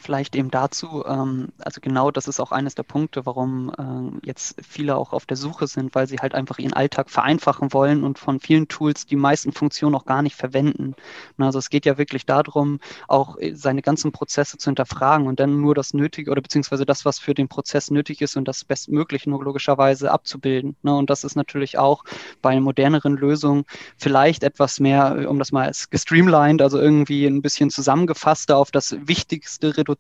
Vielleicht 0.08 0.38
eben 0.38 0.50
dazu, 0.50 1.04
ähm, 1.06 1.50
also 1.60 1.82
genau 1.82 2.12
das 2.12 2.30
ist 2.30 2.40
auch 2.40 2.54
eines 2.54 2.76
der 2.76 2.84
Punkte, 2.84 3.26
warum 3.26 3.74
äh, 3.78 4.26
jetzt 4.26 4.56
viele 4.66 4.96
auch 4.96 5.12
auf 5.12 5.26
der 5.26 5.36
Suche 5.36 5.68
sind, 5.68 5.96
weil 5.96 6.08
sie 6.08 6.20
halt 6.20 6.34
einfach 6.34 6.60
ihren 6.60 6.72
Alltag 6.72 7.10
vereinfachen 7.10 7.74
wollen 7.74 8.06
und 8.06 8.18
von 8.18 8.40
vielen 8.40 8.70
Tools 8.70 9.06
die 9.06 9.18
meisten 9.18 9.52
Funktionen 9.52 9.96
auch 9.96 10.06
gar 10.06 10.22
nicht 10.22 10.38
verwenden. 10.38 10.96
Also 11.38 11.60
es 11.60 11.70
geht 11.70 11.86
ja 11.86 11.98
wirklich 11.98 12.26
darum, 12.26 12.80
auch 13.10 13.38
äh, 13.38 13.54
seine 13.54 13.82
ganzen 13.82 14.14
Prozesse 14.14 14.58
zu 14.58 14.70
hinterfragen 14.70 15.28
und 15.28 15.42
dann 15.42 15.60
nur 15.60 15.76
das 15.76 15.94
Nötige 15.94 16.32
oder 16.32 16.42
beziehungsweise 16.42 16.86
das, 16.86 17.04
was 17.04 17.20
für 17.20 17.34
den 17.34 17.50
Prozess 17.50 17.92
nötig 17.92 18.22
ist 18.22 18.38
und 18.38 18.48
das 18.48 18.64
bestmöglich 18.64 19.28
nur 19.28 19.44
logischerweise 19.44 20.10
abzubilden. 20.10 20.78
Und 20.84 21.10
das 21.10 21.26
ist 21.26 21.36
natürlich 21.36 21.78
auch 21.78 22.06
bei 22.42 22.58
moderneren 22.62 23.18
Lösungen 23.18 23.66
vielleicht 23.98 24.44
etwas 24.44 24.80
mehr, 24.80 25.30
um 25.30 25.38
das 25.38 25.52
mal 25.52 25.66
als 25.66 25.90
gestreamlined, 25.90 26.62
also 26.62 26.80
irgendwie 26.80 27.26
ein 27.26 27.42
bisschen 27.42 27.70
zusammengefasster 27.70 28.56
auf 28.56 28.72
das 28.72 28.96
Wichtigste 29.02 29.76
reduziert, 29.76 29.97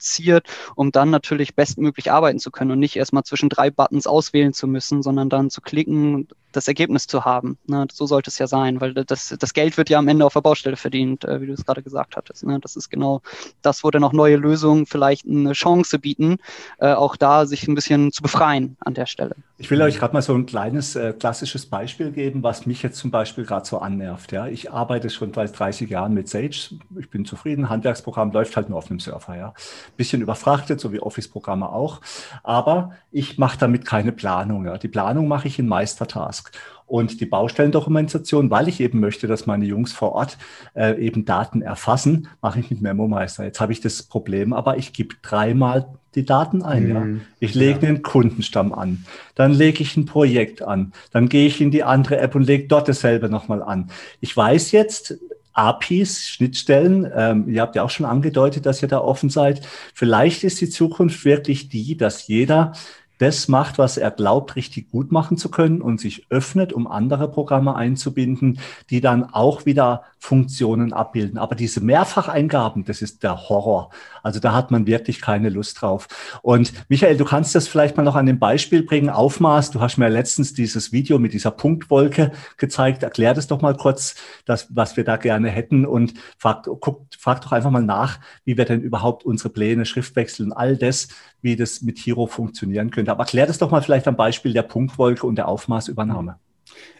um 0.76 0.92
dann 0.92 1.10
natürlich 1.10 1.56
bestmöglich 1.56 2.12
arbeiten 2.12 2.40
zu 2.40 2.52
können 2.52 2.72
und 2.72 2.80
nicht 2.80 2.96
erstmal 2.96 3.24
zwischen 3.24 3.50
drei 3.50 3.70
Buttons 3.70 4.08
auswählen 4.08 4.54
zu 4.54 4.68
müssen, 4.68 5.02
sondern 5.04 5.30
dann 5.30 5.50
zu 5.50 5.62
klicken, 5.62 6.28
das 6.58 6.68
Ergebnis 6.68 7.08
zu 7.08 7.24
haben. 7.24 7.58
Ne? 7.68 7.88
So 7.92 8.06
sollte 8.06 8.30
es 8.30 8.38
ja 8.40 8.48
sein, 8.48 8.82
weil 8.82 8.94
das, 8.94 9.36
das 9.40 9.54
Geld 9.54 9.78
wird 9.78 9.90
ja 9.90 10.00
am 10.00 10.08
Ende 10.08 10.26
auf 10.26 10.34
der 10.34 10.42
Baustelle 10.42 10.76
verdient, 10.76 11.24
äh, 11.24 11.42
wie 11.42 11.48
du 11.48 11.54
es 11.54 11.66
gerade 11.66 11.84
gesagt 11.84 12.18
hattest. 12.18 12.44
Ne? 12.44 12.60
Das 12.60 12.76
ist 12.76 12.90
genau 12.90 13.22
das, 13.62 13.84
wo 13.84 13.92
dann 13.92 14.04
auch 14.04 14.14
neue 14.14 14.36
Lösungen 14.36 14.86
vielleicht 14.86 15.26
eine 15.26 15.54
Chance 15.54 16.00
bieten, 16.00 16.38
äh, 16.80 16.94
auch 16.94 17.16
da 17.16 17.46
sich 17.46 17.68
ein 17.68 17.76
bisschen 17.76 18.12
zu 18.12 18.22
befreien 18.22 18.76
an 18.80 18.94
der 18.94 19.06
Stelle. 19.06 19.36
Ich 19.60 19.72
will 19.72 19.82
euch 19.82 19.98
gerade 19.98 20.14
mal 20.14 20.22
so 20.22 20.36
ein 20.36 20.46
kleines 20.46 20.96
äh, 20.96 21.14
klassisches 21.14 21.66
Beispiel 21.66 22.12
geben, 22.12 22.44
was 22.44 22.68
mich 22.68 22.84
jetzt 22.84 23.00
zum 23.00 23.10
Beispiel 23.10 23.44
gerade 23.44 23.66
so 23.66 23.80
annervt. 23.80 24.32
Ja? 24.32 24.48
Ich 24.48 24.72
arbeite 24.72 25.10
schon 25.10 25.34
seit 25.34 25.58
30 25.58 25.90
Jahren 25.90 26.14
mit 26.14 26.30
Sage. 26.30 26.78
Ich 27.00 27.10
bin 27.10 27.26
zufrieden. 27.26 27.68
Handwerksprogramm 27.68 28.32
läuft 28.32 28.56
halt 28.56 28.70
nur 28.70 28.78
auf 28.78 28.92
einem 28.92 29.00
Surfer. 29.00 29.36
Ja? 29.36 29.54
Bisschen 29.96 30.22
überfrachtet, 30.22 30.80
so 30.80 30.94
wie 30.94 31.00
Office-Programme 31.00 31.70
auch. 31.70 32.02
Aber 32.44 32.92
ich 33.12 33.40
mache 33.40 33.58
damit 33.58 33.86
keine 33.86 34.12
Planung. 34.12 34.66
Ja? 34.66 34.78
Die 34.78 34.88
Planung 34.88 35.28
mache 35.28 35.48
ich 35.48 35.58
in 35.58 35.68
Meistertask. 35.68 36.47
Und 36.86 37.20
die 37.20 37.26
Baustellendokumentation, 37.26 38.50
weil 38.50 38.70
ich 38.70 38.80
eben 38.80 39.02
möchte, 39.02 39.28
dass 39.28 39.46
meine 39.46 39.66
Jungs 39.66 39.92
vor 39.92 40.14
Ort 40.14 40.38
äh, 40.74 40.98
eben 41.00 41.26
Daten 41.26 41.62
erfassen, 41.62 42.30
mache 42.42 42.62
ich 42.62 42.72
mit 42.72 42.82
Memo 42.82 43.10
Meister. 43.10 43.44
Jetzt 43.44 43.60
habe 43.60 43.74
ich 43.74 43.82
das 43.82 44.04
Problem, 44.04 44.54
aber 44.54 44.78
ich 44.78 44.94
gebe 44.94 45.16
dreimal 45.22 45.88
die 46.16 46.26
Daten 46.26 46.62
ein. 46.62 46.84
Mhm. 46.84 47.16
Ja. 47.18 47.24
Ich 47.40 47.56
lege 47.56 47.82
ja. 47.82 47.90
einen 47.90 48.04
Kundenstamm 48.04 48.74
an, 48.74 49.06
dann 49.36 49.52
lege 49.52 49.84
ich 49.84 49.98
ein 49.98 50.06
Projekt 50.06 50.62
an, 50.62 50.94
dann 51.12 51.28
gehe 51.28 51.48
ich 51.48 51.60
in 51.60 51.72
die 51.72 51.84
andere 51.84 52.20
App 52.20 52.36
und 52.36 52.44
lege 52.44 52.68
dort 52.70 52.88
dasselbe 52.88 53.30
nochmal 53.30 53.62
an. 53.62 53.92
Ich 54.22 54.36
weiß 54.36 54.72
jetzt, 54.72 55.20
APIs, 55.58 56.30
Schnittstellen. 56.30 57.12
Ähm, 57.14 57.50
ihr 57.50 57.62
habt 57.62 57.76
ja 57.76 57.84
auch 57.84 57.90
schon 57.90 58.06
angedeutet, 58.06 58.66
dass 58.66 58.82
ihr 58.82 58.88
da 58.88 59.00
offen 59.00 59.30
seid. 59.30 59.62
Vielleicht 59.94 60.44
ist 60.44 60.62
die 60.62 60.70
Zukunft 60.70 61.26
wirklich 61.26 61.68
die, 61.68 61.98
dass 61.98 62.28
jeder 62.28 62.74
das 63.18 63.48
macht, 63.48 63.78
was 63.78 63.98
er 63.98 64.12
glaubt, 64.12 64.56
richtig 64.56 64.92
gut 64.92 65.12
machen 65.12 65.38
zu 65.38 65.50
können 65.50 65.82
und 65.82 66.00
sich 66.00 66.26
öffnet, 66.30 66.74
um 66.74 66.88
andere 66.88 67.30
Programme 67.30 67.76
einzubinden, 67.76 68.60
die 68.90 69.02
dann 69.02 69.24
auch 69.24 69.66
wieder 69.66 70.04
Funktionen 70.20 70.94
abbilden. 70.94 71.38
Aber 71.38 71.56
diese 71.56 71.82
Mehrfacheingaben, 71.82 72.86
das 72.86 73.02
ist 73.02 73.24
der 73.24 73.50
Horror. 73.50 73.92
Also 74.24 74.40
da 74.40 74.54
hat 74.54 74.72
man 74.72 74.88
wirklich 74.88 75.22
keine 75.22 75.50
Lust 75.50 75.82
drauf. 75.82 76.08
Und 76.42 76.74
Michael, 76.90 77.18
du 77.18 77.26
kannst 77.26 77.56
das 77.56 77.68
vielleicht 77.68 77.98
mal 77.98 78.04
noch 78.04 78.16
an 78.16 78.26
dem 78.26 78.40
Beispiel 78.40 78.84
bringen. 78.84 79.10
Aufmaß, 79.10 79.72
du 79.72 79.80
hast 79.80 79.98
mir 79.98 80.10
letztens 80.10 80.54
dieses 80.54 80.92
Video 80.92 81.20
mit 81.20 81.34
dieser 81.34 81.52
Punktwolke 81.52 82.32
gezeigt. 82.58 83.04
Erklär 83.04 83.34
das 83.34 83.48
doch 83.48 83.62
mal 83.62 83.76
kurz, 83.76 84.16
das, 84.46 84.68
was 84.76 84.98
wir 84.98 85.04
da 85.04 85.18
gerne 85.18 85.50
hätten 85.50 85.86
und 85.86 86.14
frag, 86.38 86.68
guck, 86.80 87.06
frag 87.18 87.42
doch 87.42 87.52
einfach 87.52 87.72
mal 87.72 87.84
nach, 87.84 88.20
wie 88.44 88.58
wir 88.58 88.66
denn 88.66 88.82
überhaupt 88.82 89.24
unsere 89.24 89.50
Pläne, 89.50 89.86
Schriftwechsel 89.86 90.48
und 90.48 90.54
all 90.54 90.78
das, 90.78 91.08
wie 91.42 91.56
das 91.56 91.82
mit 91.82 92.00
Hero 92.00 92.28
funktionieren 92.28 92.92
könnte. 92.92 93.12
Aber 93.12 93.24
erklär 93.24 93.48
das 93.48 93.58
doch 93.58 93.72
mal 93.72 93.82
vielleicht 93.82 94.08
am 94.08 94.16
Beispiel 94.16 94.54
der 94.54 94.64
Punktwolke 94.64 95.26
und 95.26 95.36
der 95.36 95.48
Aufmaßübernahme. 95.48 96.38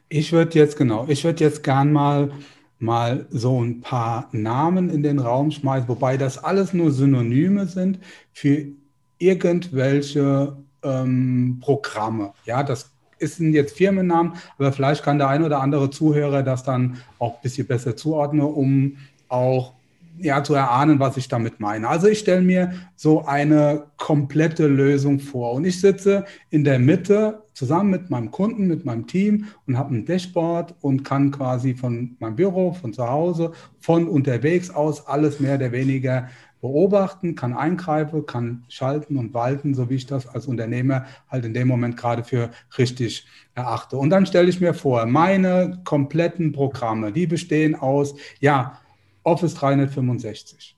Ich 0.10 0.32
würde 0.32 0.58
jetzt, 0.58 0.78
genau, 0.78 1.06
ich 1.10 1.24
würde 1.24 1.44
jetzt 1.44 1.64
gern 1.64 1.92
mal 1.92 2.32
mal 2.80 3.26
so 3.30 3.62
ein 3.64 3.82
paar 3.82 4.30
Namen 4.32 4.90
in 4.90 5.04
den 5.04 5.20
Raum 5.20 5.52
schmeißen, 5.52 5.88
wobei 5.88 6.18
das 6.18 6.44
alles 6.44 6.74
nur 6.74 6.92
Synonyme 6.92 7.66
sind 7.66 8.00
für 8.34 8.66
irgendwelche 9.18 10.58
ähm, 10.84 11.58
Programme. 11.62 12.34
Ja, 12.46 12.64
das 12.64 12.92
ist 13.20 13.40
jetzt 13.40 13.76
Firmennamen, 13.76 14.34
aber 14.58 14.72
vielleicht 14.72 15.04
kann 15.04 15.18
der 15.18 15.30
ein 15.30 15.44
oder 15.44 15.60
andere 15.60 15.90
Zuhörer 15.90 16.44
das 16.44 16.64
dann 16.64 16.98
auch 17.18 17.36
ein 17.36 17.42
bisschen 17.42 17.66
besser 17.66 17.96
zuordnen, 17.96 18.42
um 18.42 18.98
auch 19.28 19.74
ja, 20.20 20.44
zu 20.44 20.54
erahnen, 20.54 21.00
was 21.00 21.18
ich 21.18 21.28
damit 21.28 21.60
meine. 21.60 21.88
Also 21.88 22.08
ich 22.08 22.20
stelle 22.20 22.42
mir 22.42 22.74
so 22.96 23.26
eine 23.26 23.88
komplette 23.98 24.68
Lösung 24.68 25.20
vor 25.20 25.54
und 25.54 25.66
ich 25.66 25.80
sitze 25.80 26.26
in 26.50 26.64
der 26.64 26.80
Mitte 26.80 27.44
zusammen 27.54 27.90
mit 27.90 28.10
meinem 28.10 28.32
Kunden, 28.32 28.68
mit 28.68 28.86
meinem 28.86 29.08
Team 29.08 29.46
und 29.66 29.78
habe 29.78 29.96
ein 29.96 30.06
Dashboard 30.06 30.76
und 30.82 31.04
kann 31.04 31.32
quasi 31.32 31.74
von 31.74 32.16
meinem 32.20 32.36
Büro, 32.36 32.74
von 32.74 32.94
zu 32.94 33.08
Hause, 33.08 33.52
von 33.80 34.08
unterwegs 34.08 34.70
aus 34.70 35.08
alles 35.08 35.40
mehr 35.40 35.56
oder 35.56 35.72
weniger 35.72 36.30
beobachten, 36.62 37.36
kann 37.36 37.54
eingreifen, 37.54 38.26
kann 38.26 38.64
schalten 38.68 39.18
und 39.18 39.34
walten, 39.34 39.74
so 39.74 39.90
wie 39.90 39.96
ich 39.96 40.06
das 40.06 40.28
als 40.28 40.48
Unternehmer 40.48 41.06
halt 41.30 41.46
in 41.46 41.54
dem 41.54 41.68
Moment 41.68 41.98
gerade 41.98 42.24
für 42.24 42.50
richtig 42.78 43.26
erachte. 43.54 43.98
Und 43.98 44.10
dann 44.10 44.26
stelle 44.26 44.50
ich 44.50 44.60
mir 44.60 44.74
vor, 44.74 45.06
meine 45.06 45.82
kompletten 45.84 46.52
Programme, 46.52 47.12
die 47.12 47.28
bestehen 47.28 47.76
aus, 47.76 48.16
ja, 48.40 48.80
Office 49.28 49.56
365. 49.56 50.78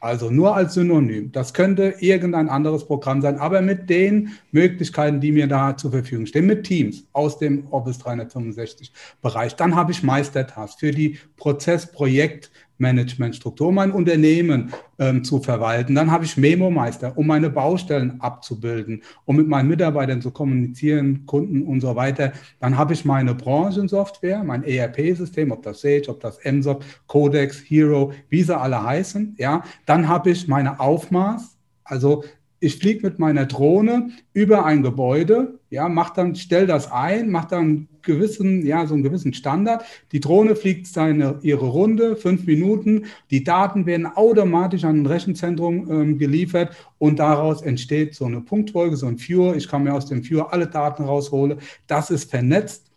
Also 0.00 0.30
nur 0.30 0.56
als 0.56 0.74
Synonym. 0.74 1.32
Das 1.32 1.52
könnte 1.52 1.94
irgendein 1.98 2.48
anderes 2.48 2.86
Programm 2.86 3.20
sein, 3.20 3.38
aber 3.38 3.60
mit 3.60 3.88
den 3.90 4.32
Möglichkeiten, 4.52 5.20
die 5.20 5.32
mir 5.32 5.46
da 5.46 5.76
zur 5.76 5.92
Verfügung 5.92 6.26
stehen, 6.26 6.46
mit 6.46 6.64
Teams 6.64 7.04
aus 7.12 7.38
dem 7.38 7.66
Office 7.70 7.98
365 7.98 8.92
Bereich. 9.22 9.56
Dann 9.56 9.76
habe 9.76 9.92
ich 9.92 10.02
Meistertask 10.02 10.78
für 10.78 10.92
die 10.92 11.18
Prozess-Projekt- 11.36 12.50
Managementstruktur, 12.78 13.68
um 13.68 13.74
mein 13.76 13.92
Unternehmen 13.92 14.72
ähm, 14.98 15.24
zu 15.24 15.40
verwalten. 15.40 15.94
Dann 15.94 16.10
habe 16.10 16.24
ich 16.24 16.36
Memo-Meister, 16.36 17.16
um 17.16 17.26
meine 17.26 17.50
Baustellen 17.50 18.20
abzubilden, 18.20 19.02
um 19.24 19.36
mit 19.36 19.48
meinen 19.48 19.68
Mitarbeitern 19.68 20.20
zu 20.20 20.30
kommunizieren, 20.30 21.26
Kunden 21.26 21.62
und 21.62 21.80
so 21.80 21.94
weiter. 21.96 22.32
Dann 22.60 22.76
habe 22.76 22.92
ich 22.92 23.04
meine 23.04 23.34
Branchensoftware, 23.34 24.42
mein 24.44 24.64
ERP-System, 24.64 25.52
ob 25.52 25.62
das 25.62 25.80
Sage, 25.80 26.08
ob 26.08 26.20
das 26.20 26.38
MSOP, 26.44 26.84
Codex, 27.06 27.62
Hero, 27.66 28.12
wie 28.28 28.42
sie 28.42 28.56
alle 28.56 28.82
heißen. 28.82 29.36
Ja, 29.38 29.62
dann 29.86 30.08
habe 30.08 30.30
ich 30.30 30.48
meine 30.48 30.80
Aufmaß, 30.80 31.56
also 31.84 32.24
ich 32.64 32.78
fliege 32.78 33.06
mit 33.06 33.18
meiner 33.18 33.44
Drohne 33.44 34.08
über 34.32 34.64
ein 34.64 34.82
Gebäude, 34.82 35.58
ja, 35.68 35.88
mach 35.88 36.10
dann, 36.10 36.34
stell 36.34 36.66
das 36.66 36.90
ein, 36.90 37.30
mach 37.30 37.44
dann 37.44 37.88
gewissen, 38.00 38.64
ja, 38.64 38.86
so 38.86 38.94
einen 38.94 39.02
gewissen 39.02 39.34
Standard. 39.34 39.84
Die 40.12 40.20
Drohne 40.20 40.56
fliegt 40.56 40.86
seine, 40.86 41.38
ihre 41.42 41.66
Runde, 41.66 42.16
fünf 42.16 42.46
Minuten. 42.46 43.04
Die 43.30 43.44
Daten 43.44 43.84
werden 43.84 44.06
automatisch 44.06 44.84
an 44.84 45.02
ein 45.02 45.06
Rechenzentrum 45.06 45.90
ähm, 45.90 46.18
geliefert 46.18 46.74
und 46.98 47.18
daraus 47.18 47.60
entsteht 47.60 48.14
so 48.14 48.24
eine 48.24 48.40
Punktfolge, 48.40 48.96
so 48.96 49.06
ein 49.06 49.18
Viewer. 49.18 49.56
Ich 49.56 49.68
kann 49.68 49.84
mir 49.84 49.92
aus 49.92 50.06
dem 50.06 50.24
Viewer 50.24 50.52
alle 50.52 50.66
Daten 50.66 51.04
rausholen. 51.04 51.58
Das 51.86 52.10
ist 52.10 52.30
vernetzt 52.30 52.90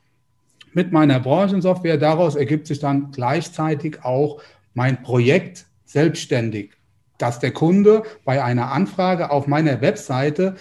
mit 0.72 0.94
meiner 0.94 1.20
Branchensoftware. 1.20 1.98
Daraus 1.98 2.36
ergibt 2.38 2.68
sich 2.68 2.80
dann 2.80 3.12
gleichzeitig 3.12 4.04
auch 4.06 4.42
mein 4.74 5.02
Projekt 5.02 5.66
selbstständig 5.84 6.77
dass 7.18 7.40
der 7.40 7.52
Kunde 7.52 8.04
bei 8.26 8.44
einer 8.44 8.72
Anfrage 8.72 9.32
auf 9.32 9.48
meiner 9.48 9.82
Webseite 9.82 10.56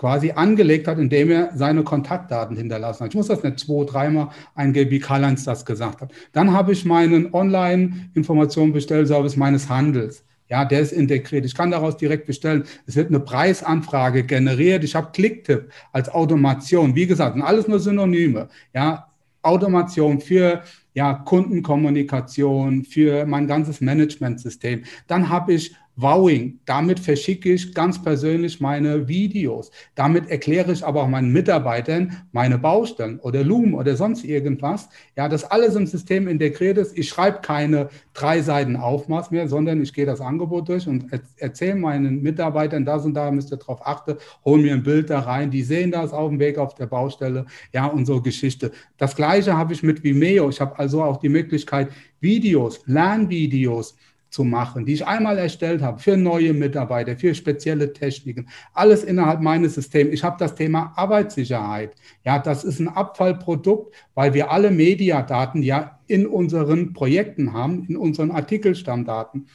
quasi 0.00 0.30
angelegt 0.30 0.88
hat, 0.88 0.98
indem 0.98 1.30
er 1.30 1.50
seine 1.54 1.82
Kontaktdaten 1.82 2.56
hinterlassen 2.56 3.04
hat. 3.04 3.10
Ich 3.10 3.16
muss 3.16 3.26
das 3.26 3.42
nicht 3.42 3.60
zwei, 3.60 3.84
dreimal 3.84 4.30
eingeben, 4.54 4.90
wie 4.90 4.98
Karl-Heinz 4.98 5.44
das 5.44 5.66
gesagt 5.66 6.00
hat. 6.00 6.10
Dann 6.32 6.54
habe 6.54 6.72
ich 6.72 6.86
meinen 6.86 7.34
Online-Informationen-Bestellservice 7.34 9.36
meines 9.36 9.68
Handels. 9.68 10.24
Ja, 10.48 10.64
der 10.64 10.80
ist 10.80 10.92
integriert. 10.92 11.44
Ich 11.44 11.54
kann 11.54 11.70
daraus 11.70 11.98
direkt 11.98 12.26
bestellen. 12.26 12.64
Es 12.86 12.96
wird 12.96 13.10
eine 13.10 13.20
Preisanfrage 13.20 14.24
generiert. 14.24 14.84
Ich 14.84 14.94
habe 14.94 15.10
Clicktip 15.12 15.70
als 15.92 16.08
Automation. 16.08 16.94
Wie 16.94 17.06
gesagt, 17.06 17.34
sind 17.34 17.42
alles 17.42 17.68
nur 17.68 17.78
Synonyme. 17.78 18.48
Ja, 18.74 19.10
Automation 19.42 20.20
für 20.20 20.62
ja, 20.92 21.12
Kundenkommunikation, 21.12 22.84
für 22.84 23.26
mein 23.26 23.46
ganzes 23.46 23.80
Managementsystem. 23.80 24.84
Dann 25.06 25.28
habe 25.28 25.52
ich 25.52 25.76
Wowing. 26.00 26.60
Damit 26.64 27.00
verschicke 27.00 27.52
ich 27.52 27.74
ganz 27.74 28.02
persönlich 28.02 28.60
meine 28.60 29.08
Videos. 29.08 29.70
Damit 29.94 30.28
erkläre 30.28 30.72
ich 30.72 30.84
aber 30.84 31.02
auch 31.02 31.08
meinen 31.08 31.32
Mitarbeitern 31.32 32.16
meine 32.32 32.58
Baustellen 32.58 33.18
oder 33.20 33.44
Loom 33.44 33.74
oder 33.74 33.96
sonst 33.96 34.24
irgendwas. 34.24 34.88
Ja, 35.16 35.28
dass 35.28 35.44
alles 35.44 35.74
im 35.74 35.86
System 35.86 36.28
integriert 36.28 36.78
ist. 36.78 36.96
Ich 36.96 37.08
schreibe 37.08 37.40
keine 37.40 37.88
drei 38.14 38.40
Seiten 38.42 38.76
Aufmaß 38.76 39.30
mehr, 39.30 39.48
sondern 39.48 39.82
ich 39.82 39.92
gehe 39.92 40.06
das 40.06 40.20
Angebot 40.20 40.68
durch 40.68 40.86
und 40.86 41.06
erzähle 41.36 41.76
meinen 41.76 42.22
Mitarbeitern, 42.22 42.84
das 42.84 43.04
und 43.04 43.14
da 43.14 43.30
müsst 43.30 43.52
ihr 43.52 43.56
darauf 43.56 43.86
achten, 43.86 44.16
hol 44.44 44.60
mir 44.60 44.74
ein 44.74 44.82
Bild 44.82 45.10
da 45.10 45.20
rein. 45.20 45.50
Die 45.50 45.62
sehen 45.62 45.90
das 45.90 46.12
auf 46.12 46.30
dem 46.30 46.38
Weg 46.38 46.58
auf 46.58 46.74
der 46.74 46.86
Baustelle. 46.86 47.46
Ja, 47.72 47.86
und 47.86 48.06
so 48.06 48.20
Geschichte. 48.20 48.72
Das 48.96 49.16
Gleiche 49.16 49.56
habe 49.56 49.72
ich 49.72 49.82
mit 49.82 50.02
Vimeo. 50.02 50.48
Ich 50.48 50.60
habe 50.60 50.78
also 50.78 51.02
auch 51.02 51.18
die 51.18 51.28
Möglichkeit, 51.28 51.88
Videos, 52.20 52.82
Lernvideos, 52.86 53.96
zu 54.30 54.44
machen, 54.44 54.86
die 54.86 54.94
ich 54.94 55.06
einmal 55.06 55.36
erstellt 55.38 55.82
habe 55.82 55.98
für 55.98 56.16
neue 56.16 56.52
Mitarbeiter, 56.54 57.16
für 57.16 57.34
spezielle 57.34 57.92
Techniken, 57.92 58.48
alles 58.72 59.04
innerhalb 59.04 59.40
meines 59.40 59.74
Systems. 59.74 60.12
Ich 60.12 60.24
habe 60.24 60.36
das 60.38 60.54
Thema 60.54 60.92
Arbeitssicherheit. 60.96 61.94
Ja, 62.24 62.38
das 62.38 62.64
ist 62.64 62.78
ein 62.78 62.88
Abfallprodukt, 62.88 63.94
weil 64.14 64.32
wir 64.32 64.50
alle 64.50 64.70
Mediadaten 64.70 65.62
ja 65.62 65.98
in 66.06 66.26
unseren 66.26 66.92
Projekten 66.92 67.52
haben, 67.52 67.84
in 67.88 67.96
unseren 67.96 68.30
Artikelstammdaten. 68.30 69.46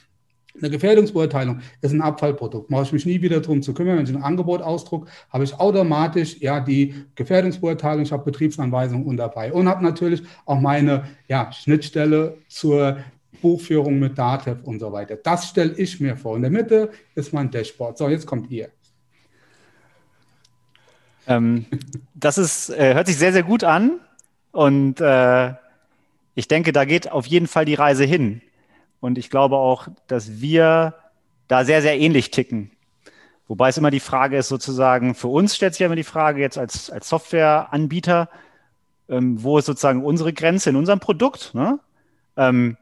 Eine 0.58 0.70
Gefährdungsbeurteilung 0.70 1.60
ist 1.82 1.92
ein 1.92 2.02
Abfallprodukt. 2.02 2.70
Mache 2.70 2.84
ich 2.84 2.94
mich 2.94 3.06
nie 3.06 3.22
wieder 3.22 3.42
darum 3.42 3.62
zu 3.62 3.74
kümmern. 3.74 3.98
Wenn 3.98 4.06
ich 4.06 4.16
ein 4.16 4.24
Angebot 4.24 4.62
ausdrucke, 4.62 5.12
habe 5.30 5.44
ich 5.44 5.54
automatisch 5.60 6.40
ja 6.40 6.62
die 6.62 6.96
Gefährdungsbeurteilung, 7.16 8.04
ich 8.04 8.12
habe 8.14 8.24
Betriebsanweisungen 8.24 9.06
und 9.06 9.18
dabei 9.18 9.52
und 9.52 9.68
habe 9.68 9.84
natürlich 9.84 10.24
auch 10.46 10.60
meine 10.60 11.04
ja, 11.28 11.52
Schnittstelle 11.52 12.38
zur 12.48 12.98
Buchführung 13.42 14.00
mit 14.00 14.18
Datev 14.18 14.64
und 14.64 14.80
so 14.80 14.92
weiter. 14.92 15.16
Das 15.16 15.50
stelle 15.50 15.74
ich 15.74 16.00
mir 16.00 16.18
vor. 16.18 16.36
In 16.36 16.42
der 16.42 16.52
Mitte 16.52 16.92
ist 17.16 17.34
mein 17.34 17.52
Dashboard. 17.52 17.98
So, 17.98 18.10
jetzt 18.10 18.26
kommt 18.26 18.50
ihr. 18.52 18.70
Ähm, 21.28 21.66
das 22.14 22.38
ist, 22.38 22.70
äh, 22.70 22.94
hört 22.94 23.08
sich 23.08 23.18
sehr, 23.18 23.34
sehr 23.34 23.44
gut 23.44 23.64
an. 23.64 24.00
Und 24.52 25.02
äh, 25.02 25.54
ich 26.36 26.48
denke, 26.48 26.72
da 26.72 26.86
geht 26.86 27.12
auf 27.12 27.26
jeden 27.26 27.48
Fall 27.48 27.66
die 27.66 27.74
Reise 27.74 28.06
hin. 28.06 28.42
Und 29.00 29.18
ich 29.18 29.30
glaube 29.30 29.58
auch, 29.58 29.88
dass 30.08 30.42
wir 30.42 30.96
da 31.48 31.66
sehr, 31.66 31.82
sehr 31.82 32.00
ähnlich 32.00 32.32
ticken. 32.32 32.72
Wobei 33.48 33.70
es 33.70 33.78
immer 33.78 33.92
die 33.92 34.00
Frage 34.00 34.38
ist, 34.38 34.48
sozusagen, 34.48 35.14
für 35.14 35.28
uns 35.28 35.56
stellt 35.56 35.76
sich 35.76 35.86
immer 35.86 35.96
die 35.96 36.04
Frage 36.04 36.42
jetzt 36.42 36.58
als, 36.58 36.90
als 36.90 37.10
Softwareanbieter, 37.10 38.30
ähm, 39.08 39.44
wo 39.44 39.58
ist 39.60 39.66
sozusagen 39.66 40.04
unsere 40.04 40.34
Grenze 40.34 40.72
in 40.72 40.76
unserem 40.76 41.00
Produkt? 41.00 41.54
Ne? 41.54 41.80
Ähm, 42.38 42.78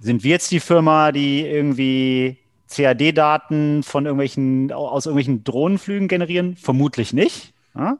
sind 0.00 0.24
wir 0.24 0.30
jetzt 0.30 0.50
die 0.50 0.60
Firma, 0.60 1.12
die 1.12 1.40
irgendwie 1.46 2.38
CAD-Daten 2.70 3.82
von 3.82 4.06
irgendwelchen, 4.06 4.72
aus 4.72 5.06
irgendwelchen 5.06 5.44
Drohnenflügen 5.44 6.08
generieren? 6.08 6.56
Vermutlich 6.56 7.12
nicht. 7.12 7.52
Ja? 7.74 7.98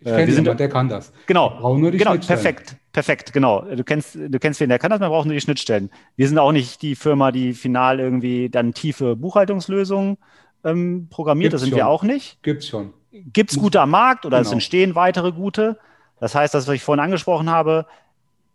Ich 0.00 0.06
kenne 0.06 0.22
äh, 0.22 0.30
jemanden, 0.30 0.56
der 0.56 0.68
kann 0.68 0.88
das. 0.88 1.12
Genau. 1.26 1.50
Brauchen 1.50 1.80
nur 1.80 1.90
die 1.90 1.98
genau, 1.98 2.16
perfekt. 2.16 2.76
Perfekt, 2.92 3.32
genau. 3.32 3.62
Du 3.62 3.84
kennst, 3.84 4.16
du 4.16 4.38
kennst 4.38 4.60
wen, 4.60 4.68
der 4.68 4.78
kann 4.78 4.90
das, 4.90 5.00
man 5.00 5.08
braucht 5.08 5.26
nur 5.26 5.34
die 5.34 5.40
Schnittstellen. 5.40 5.90
Wir 6.16 6.28
sind 6.28 6.38
auch 6.38 6.52
nicht 6.52 6.82
die 6.82 6.94
Firma, 6.94 7.32
die 7.32 7.54
final 7.54 8.00
irgendwie 8.00 8.50
dann 8.50 8.74
tiefe 8.74 9.16
Buchhaltungslösungen 9.16 10.18
ähm, 10.64 11.08
programmiert. 11.08 11.52
Gibt's 11.52 11.60
das 11.60 11.60
sind 11.62 11.70
schon. 11.70 11.78
wir 11.78 11.86
auch 11.86 12.02
nicht. 12.02 12.42
Gibt's 12.42 12.66
schon. 12.66 12.92
Gibt's 13.10 13.56
gute 13.56 13.80
am 13.80 13.90
Markt 13.90 14.26
oder 14.26 14.38
genau. 14.38 14.48
es 14.48 14.52
entstehen 14.52 14.94
weitere 14.94 15.32
gute? 15.32 15.78
Das 16.20 16.34
heißt, 16.34 16.52
das, 16.54 16.66
was 16.66 16.74
ich 16.74 16.82
vorhin 16.82 17.02
angesprochen 17.02 17.50
habe, 17.50 17.86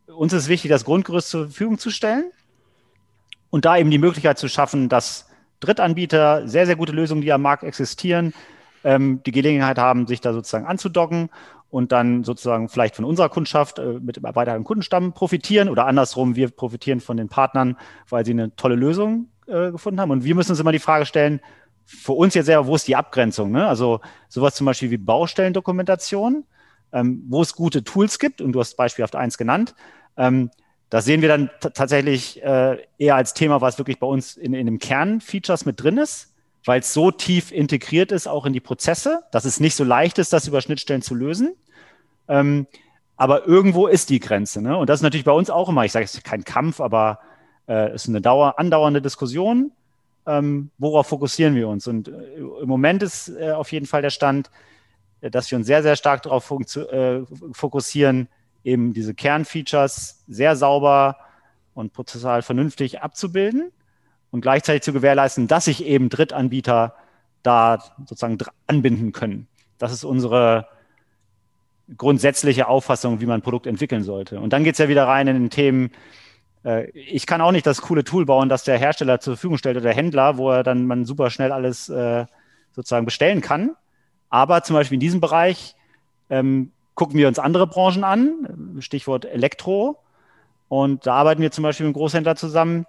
uns 0.08 0.34
ist 0.34 0.48
wichtig, 0.50 0.70
das 0.70 0.86
Grundgerüst 0.86 1.30
zur 1.30 1.46
Verfügung 1.46 1.78
zu 1.80 1.90
stellen 1.90 2.32
und 3.50 3.66
da 3.66 3.78
eben 3.78 3.92
die 3.92 3.98
Möglichkeit 3.98 4.38
zu 4.38 4.48
schaffen, 4.48 4.90
dass 4.90 5.30
Drittanbieter 5.60 6.48
sehr, 6.48 6.66
sehr 6.66 6.76
gute 6.76 6.92
Lösungen, 6.92 7.22
die 7.22 7.32
am 7.32 7.42
Markt 7.42 7.64
existieren, 7.64 8.34
ähm, 8.84 9.22
die 9.26 9.32
Gelegenheit 9.32 9.78
haben, 9.78 10.08
sich 10.08 10.22
da 10.22 10.34
sozusagen 10.34 10.66
anzudocken 10.66 11.30
und 11.70 11.92
dann 11.92 12.24
sozusagen 12.24 12.70
vielleicht 12.70 12.96
von 12.96 13.06
unserer 13.06 13.30
Kundschaft 13.30 13.80
äh, 13.80 14.00
mit 14.00 14.22
weiteren 14.22 14.64
Kundenstamm 14.64 15.14
profitieren 15.14 15.70
oder 15.70 15.86
andersrum, 15.86 16.36
wir 16.36 16.50
profitieren 16.50 17.00
von 17.00 17.18
den 17.18 17.30
Partnern, 17.30 17.78
weil 18.10 18.26
sie 18.26 18.32
eine 18.32 18.56
tolle 18.56 18.76
Lösung 18.76 19.30
äh, 19.48 19.72
gefunden 19.72 20.00
haben. 20.00 20.12
Und 20.12 20.24
wir 20.24 20.36
müssen 20.36 20.52
uns 20.52 20.60
immer 20.60 20.72
die 20.72 20.80
Frage 20.80 21.06
stellen, 21.06 21.42
für 21.86 22.14
uns 22.14 22.34
jetzt 22.34 22.48
selber, 22.48 22.68
wo 22.68 22.76
ist 22.76 22.88
die 22.88 22.96
Abgrenzung? 22.96 23.52
Ne? 23.52 23.66
Also 23.66 24.02
sowas 24.28 24.56
zum 24.56 24.66
Beispiel 24.66 24.92
wie 24.92 24.98
Baustellendokumentation, 24.98 26.46
ähm, 26.92 27.24
wo 27.30 27.42
es 27.42 27.54
gute 27.54 27.84
Tools 27.84 28.20
gibt, 28.20 28.42
und 28.42 28.52
du 28.52 28.60
hast 28.60 28.76
beispielhaft 28.76 29.16
eins 29.16 29.38
genannt, 29.38 29.74
ähm, 30.18 30.52
das 30.90 31.06
sehen 31.06 31.22
wir 31.22 31.30
dann 31.30 31.50
tatsächlich 31.60 32.42
äh, 32.44 32.78
eher 32.98 33.16
als 33.16 33.34
Thema, 33.34 33.62
was 33.62 33.78
wirklich 33.78 34.00
bei 34.00 34.08
uns 34.08 34.38
in, 34.38 34.54
in 34.54 34.66
dem 34.66 34.80
Kernfeatures 34.80 35.66
mit 35.66 35.82
drin 35.82 35.98
ist 35.98 36.34
weil 36.68 36.82
es 36.82 36.94
so 36.94 37.12
tief 37.12 37.52
integriert 37.52 38.12
ist, 38.12 38.28
auch 38.28 38.46
in 38.46 38.54
die 38.54 38.60
Prozesse, 38.60 39.24
dass 39.32 39.46
es 39.46 39.60
nicht 39.60 39.76
so 39.76 39.84
leicht 39.84 40.20
ist, 40.20 40.34
das 40.34 40.48
über 40.48 40.62
Schnittstellen 40.62 41.02
zu 41.02 41.16
lösen. 41.16 41.56
Ähm, 42.28 42.68
aber 43.16 43.48
irgendwo 43.48 43.88
ist 43.88 44.10
die 44.10 44.20
Grenze. 44.20 44.62
Ne? 44.62 44.78
Und 44.78 44.90
das 44.90 45.00
ist 45.00 45.04
natürlich 45.04 45.26
bei 45.26 45.32
uns 45.32 45.50
auch 45.50 45.70
immer, 45.70 45.86
ich 45.86 45.94
sage, 45.94 46.06
es 46.06 46.22
kein 46.24 46.44
Kampf, 46.44 46.82
aber 46.82 47.20
äh, 47.68 47.90
es 47.92 48.04
ist 48.04 48.10
eine 48.10 48.22
Dauer, 48.22 48.60
andauernde 48.60 49.02
Diskussion. 49.02 49.72
Ähm, 50.26 50.72
worauf 50.78 51.08
fokussieren 51.08 51.56
wir 51.56 51.70
uns? 51.70 51.88
Und 51.88 52.10
äh, 52.10 52.12
im 52.62 52.68
Moment 52.68 53.02
ist 53.02 53.30
äh, 53.30 53.52
auf 53.52 53.72
jeden 53.72 53.86
Fall 53.86 54.02
der 54.02 54.10
Stand, 54.10 54.52
äh, 55.22 55.32
dass 55.32 55.50
wir 55.50 55.58
uns 55.58 55.68
sehr, 55.68 55.82
sehr 55.84 55.96
stark 55.96 56.24
darauf 56.24 56.52
äh, 56.52 57.22
fokussieren, 57.54 58.28
eben 58.68 58.94
diese 58.94 59.14
Kernfeatures 59.14 60.24
sehr 60.28 60.56
sauber 60.56 61.18
und 61.74 61.94
prozessual 61.94 62.42
vernünftig 62.42 63.02
abzubilden 63.02 63.72
und 64.30 64.42
gleichzeitig 64.42 64.84
zu 64.84 64.94
gewährleisten, 64.94 65.48
dass 65.48 65.66
sich 65.66 65.86
eben 65.86 66.10
Drittanbieter 66.10 66.94
da 67.44 67.80
sozusagen 68.00 68.38
anbinden 68.68 69.14
können. 69.14 69.48
Das 69.78 69.94
ist 69.94 70.04
unsere 70.04 70.68
grundsätzliche 71.96 72.68
Auffassung, 72.68 73.22
wie 73.22 73.26
man 73.26 73.40
ein 73.40 73.44
Produkt 73.44 73.68
entwickeln 73.68 74.04
sollte. 74.04 74.42
Und 74.42 74.52
dann 74.52 74.66
geht 74.66 74.74
es 74.74 74.80
ja 74.80 74.90
wieder 74.90 75.08
rein 75.08 75.28
in 75.28 75.36
den 75.36 75.50
Themen, 75.50 75.92
äh, 76.66 76.90
ich 76.92 77.26
kann 77.26 77.40
auch 77.40 77.54
nicht 77.54 77.66
das 77.66 77.82
coole 77.82 78.04
Tool 78.04 78.26
bauen, 78.26 78.50
das 78.50 78.66
der 78.66 78.78
Hersteller 78.78 79.22
zur 79.22 79.36
Verfügung 79.36 79.58
stellt 79.58 79.78
oder 79.78 79.86
der 79.86 79.96
Händler, 79.96 80.38
wo 80.38 80.52
er 80.52 80.64
dann 80.64 80.86
man 80.86 81.06
super 81.06 81.30
schnell 81.30 81.54
alles 81.54 81.88
äh, 81.88 82.26
sozusagen 82.74 83.06
bestellen 83.06 83.40
kann. 83.40 83.76
Aber 84.30 84.64
zum 84.64 84.76
Beispiel 84.76 84.98
in 84.98 85.00
diesem 85.00 85.22
Bereich 85.22 85.76
ähm, 86.30 86.74
gucken 86.98 87.18
wir 87.18 87.28
uns 87.28 87.38
andere 87.40 87.68
Branchen 87.68 88.04
an, 88.04 88.76
Stichwort 88.80 89.24
Elektro. 89.24 90.00
Und 90.68 91.06
da 91.06 91.14
arbeiten 91.14 91.42
wir 91.42 91.52
zum 91.52 91.62
Beispiel 91.62 91.86
mit 91.86 91.96
einem 91.96 92.02
Großhändler 92.02 92.36
zusammen, 92.36 92.86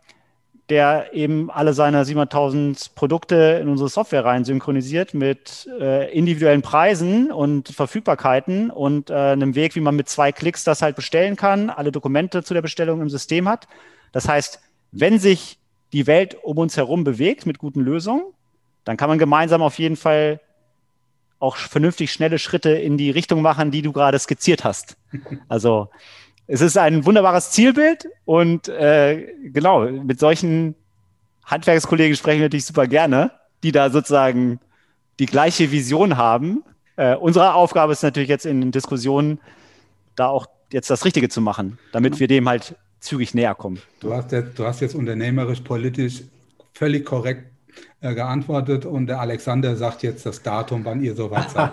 der 0.70 1.12
eben 1.12 1.50
alle 1.50 1.74
seine 1.74 2.02
700.000 2.02 2.94
Produkte 2.94 3.60
in 3.62 3.68
unsere 3.68 3.90
Software 3.90 4.24
rein 4.24 4.44
synchronisiert 4.44 5.12
mit 5.12 5.68
äh, 5.78 6.10
individuellen 6.10 6.62
Preisen 6.62 7.30
und 7.30 7.68
Verfügbarkeiten 7.68 8.70
und 8.70 9.10
äh, 9.10 9.14
einem 9.14 9.54
Weg, 9.54 9.76
wie 9.76 9.80
man 9.80 9.94
mit 9.94 10.08
zwei 10.08 10.32
Klicks 10.32 10.64
das 10.64 10.80
halt 10.80 10.96
bestellen 10.96 11.36
kann, 11.36 11.68
alle 11.68 11.92
Dokumente 11.92 12.42
zu 12.42 12.54
der 12.54 12.62
Bestellung 12.62 13.02
im 13.02 13.10
System 13.10 13.46
hat. 13.46 13.68
Das 14.12 14.26
heißt, 14.26 14.60
wenn 14.90 15.18
sich 15.18 15.58
die 15.92 16.06
Welt 16.06 16.36
um 16.42 16.56
uns 16.56 16.78
herum 16.78 17.04
bewegt 17.04 17.44
mit 17.44 17.58
guten 17.58 17.80
Lösungen, 17.80 18.22
dann 18.84 18.96
kann 18.96 19.10
man 19.10 19.18
gemeinsam 19.18 19.60
auf 19.60 19.78
jeden 19.78 19.96
Fall 19.96 20.40
auch 21.38 21.56
vernünftig 21.56 22.12
schnelle 22.12 22.38
Schritte 22.38 22.70
in 22.70 22.96
die 22.96 23.10
Richtung 23.10 23.42
machen, 23.42 23.70
die 23.70 23.82
du 23.82 23.92
gerade 23.92 24.18
skizziert 24.18 24.64
hast. 24.64 24.96
Also 25.48 25.88
es 26.46 26.60
ist 26.60 26.78
ein 26.78 27.04
wunderbares 27.04 27.50
Zielbild 27.50 28.08
und 28.24 28.68
äh, 28.68 29.26
genau, 29.44 29.86
mit 29.86 30.18
solchen 30.18 30.74
Handwerkskollegen 31.44 32.16
sprechen 32.16 32.40
wir 32.40 32.46
natürlich 32.46 32.64
super 32.64 32.86
gerne, 32.86 33.32
die 33.62 33.72
da 33.72 33.90
sozusagen 33.90 34.58
die 35.18 35.26
gleiche 35.26 35.70
Vision 35.70 36.16
haben. 36.16 36.64
Äh, 36.96 37.16
unsere 37.16 37.54
Aufgabe 37.54 37.92
ist 37.92 38.02
natürlich 38.02 38.28
jetzt 38.28 38.46
in 38.46 38.60
den 38.60 38.72
Diskussionen 38.72 39.40
da 40.16 40.28
auch 40.28 40.46
jetzt 40.72 40.90
das 40.90 41.04
Richtige 41.04 41.28
zu 41.28 41.40
machen, 41.40 41.78
damit 41.92 42.18
wir 42.18 42.28
dem 42.28 42.48
halt 42.48 42.76
zügig 43.00 43.34
näher 43.34 43.54
kommen. 43.54 43.80
Du 44.00 44.12
hast 44.12 44.32
jetzt, 44.32 44.58
du 44.58 44.64
hast 44.64 44.80
jetzt 44.80 44.94
unternehmerisch, 44.94 45.60
politisch 45.60 46.22
völlig 46.72 47.04
korrekt 47.04 47.46
äh, 48.00 48.14
geantwortet 48.14 48.84
und 48.84 49.06
der 49.06 49.20
Alexander 49.20 49.74
sagt 49.74 50.02
jetzt 50.02 50.24
das 50.24 50.42
Datum, 50.42 50.84
wann 50.84 51.02
ihr 51.02 51.16
soweit 51.16 51.50
seid. 51.54 51.72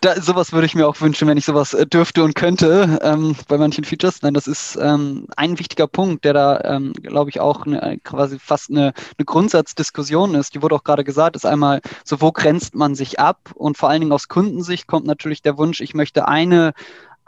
da, 0.00 0.20
sowas 0.20 0.52
würde 0.52 0.66
ich 0.66 0.74
mir 0.74 0.88
auch 0.88 1.00
wünschen, 1.00 1.28
wenn 1.28 1.36
ich 1.36 1.44
sowas 1.44 1.74
äh, 1.74 1.86
dürfte 1.86 2.24
und 2.24 2.34
könnte 2.34 2.98
ähm, 3.02 3.36
bei 3.46 3.58
manchen 3.58 3.84
Features. 3.84 4.22
Nein, 4.22 4.34
das 4.34 4.46
ist 4.46 4.78
ähm, 4.80 5.26
ein 5.36 5.58
wichtiger 5.58 5.86
Punkt, 5.86 6.24
der 6.24 6.32
da, 6.32 6.60
ähm, 6.64 6.92
glaube 6.94 7.30
ich, 7.30 7.40
auch 7.40 7.66
eine, 7.66 7.98
quasi 8.04 8.38
fast 8.38 8.70
eine, 8.70 8.94
eine 9.18 9.24
Grundsatzdiskussion 9.26 10.34
ist. 10.34 10.54
Die 10.54 10.62
wurde 10.62 10.76
auch 10.76 10.84
gerade 10.84 11.04
gesagt, 11.04 11.36
ist 11.36 11.44
einmal 11.44 11.80
so, 12.04 12.20
wo 12.20 12.32
grenzt 12.32 12.74
man 12.74 12.94
sich 12.94 13.20
ab? 13.20 13.50
Und 13.54 13.76
vor 13.76 13.90
allen 13.90 14.00
Dingen 14.00 14.12
aus 14.12 14.28
Kundensicht 14.28 14.86
kommt 14.86 15.06
natürlich 15.06 15.42
der 15.42 15.58
Wunsch, 15.58 15.80
ich 15.80 15.94
möchte 15.94 16.26
eine 16.26 16.72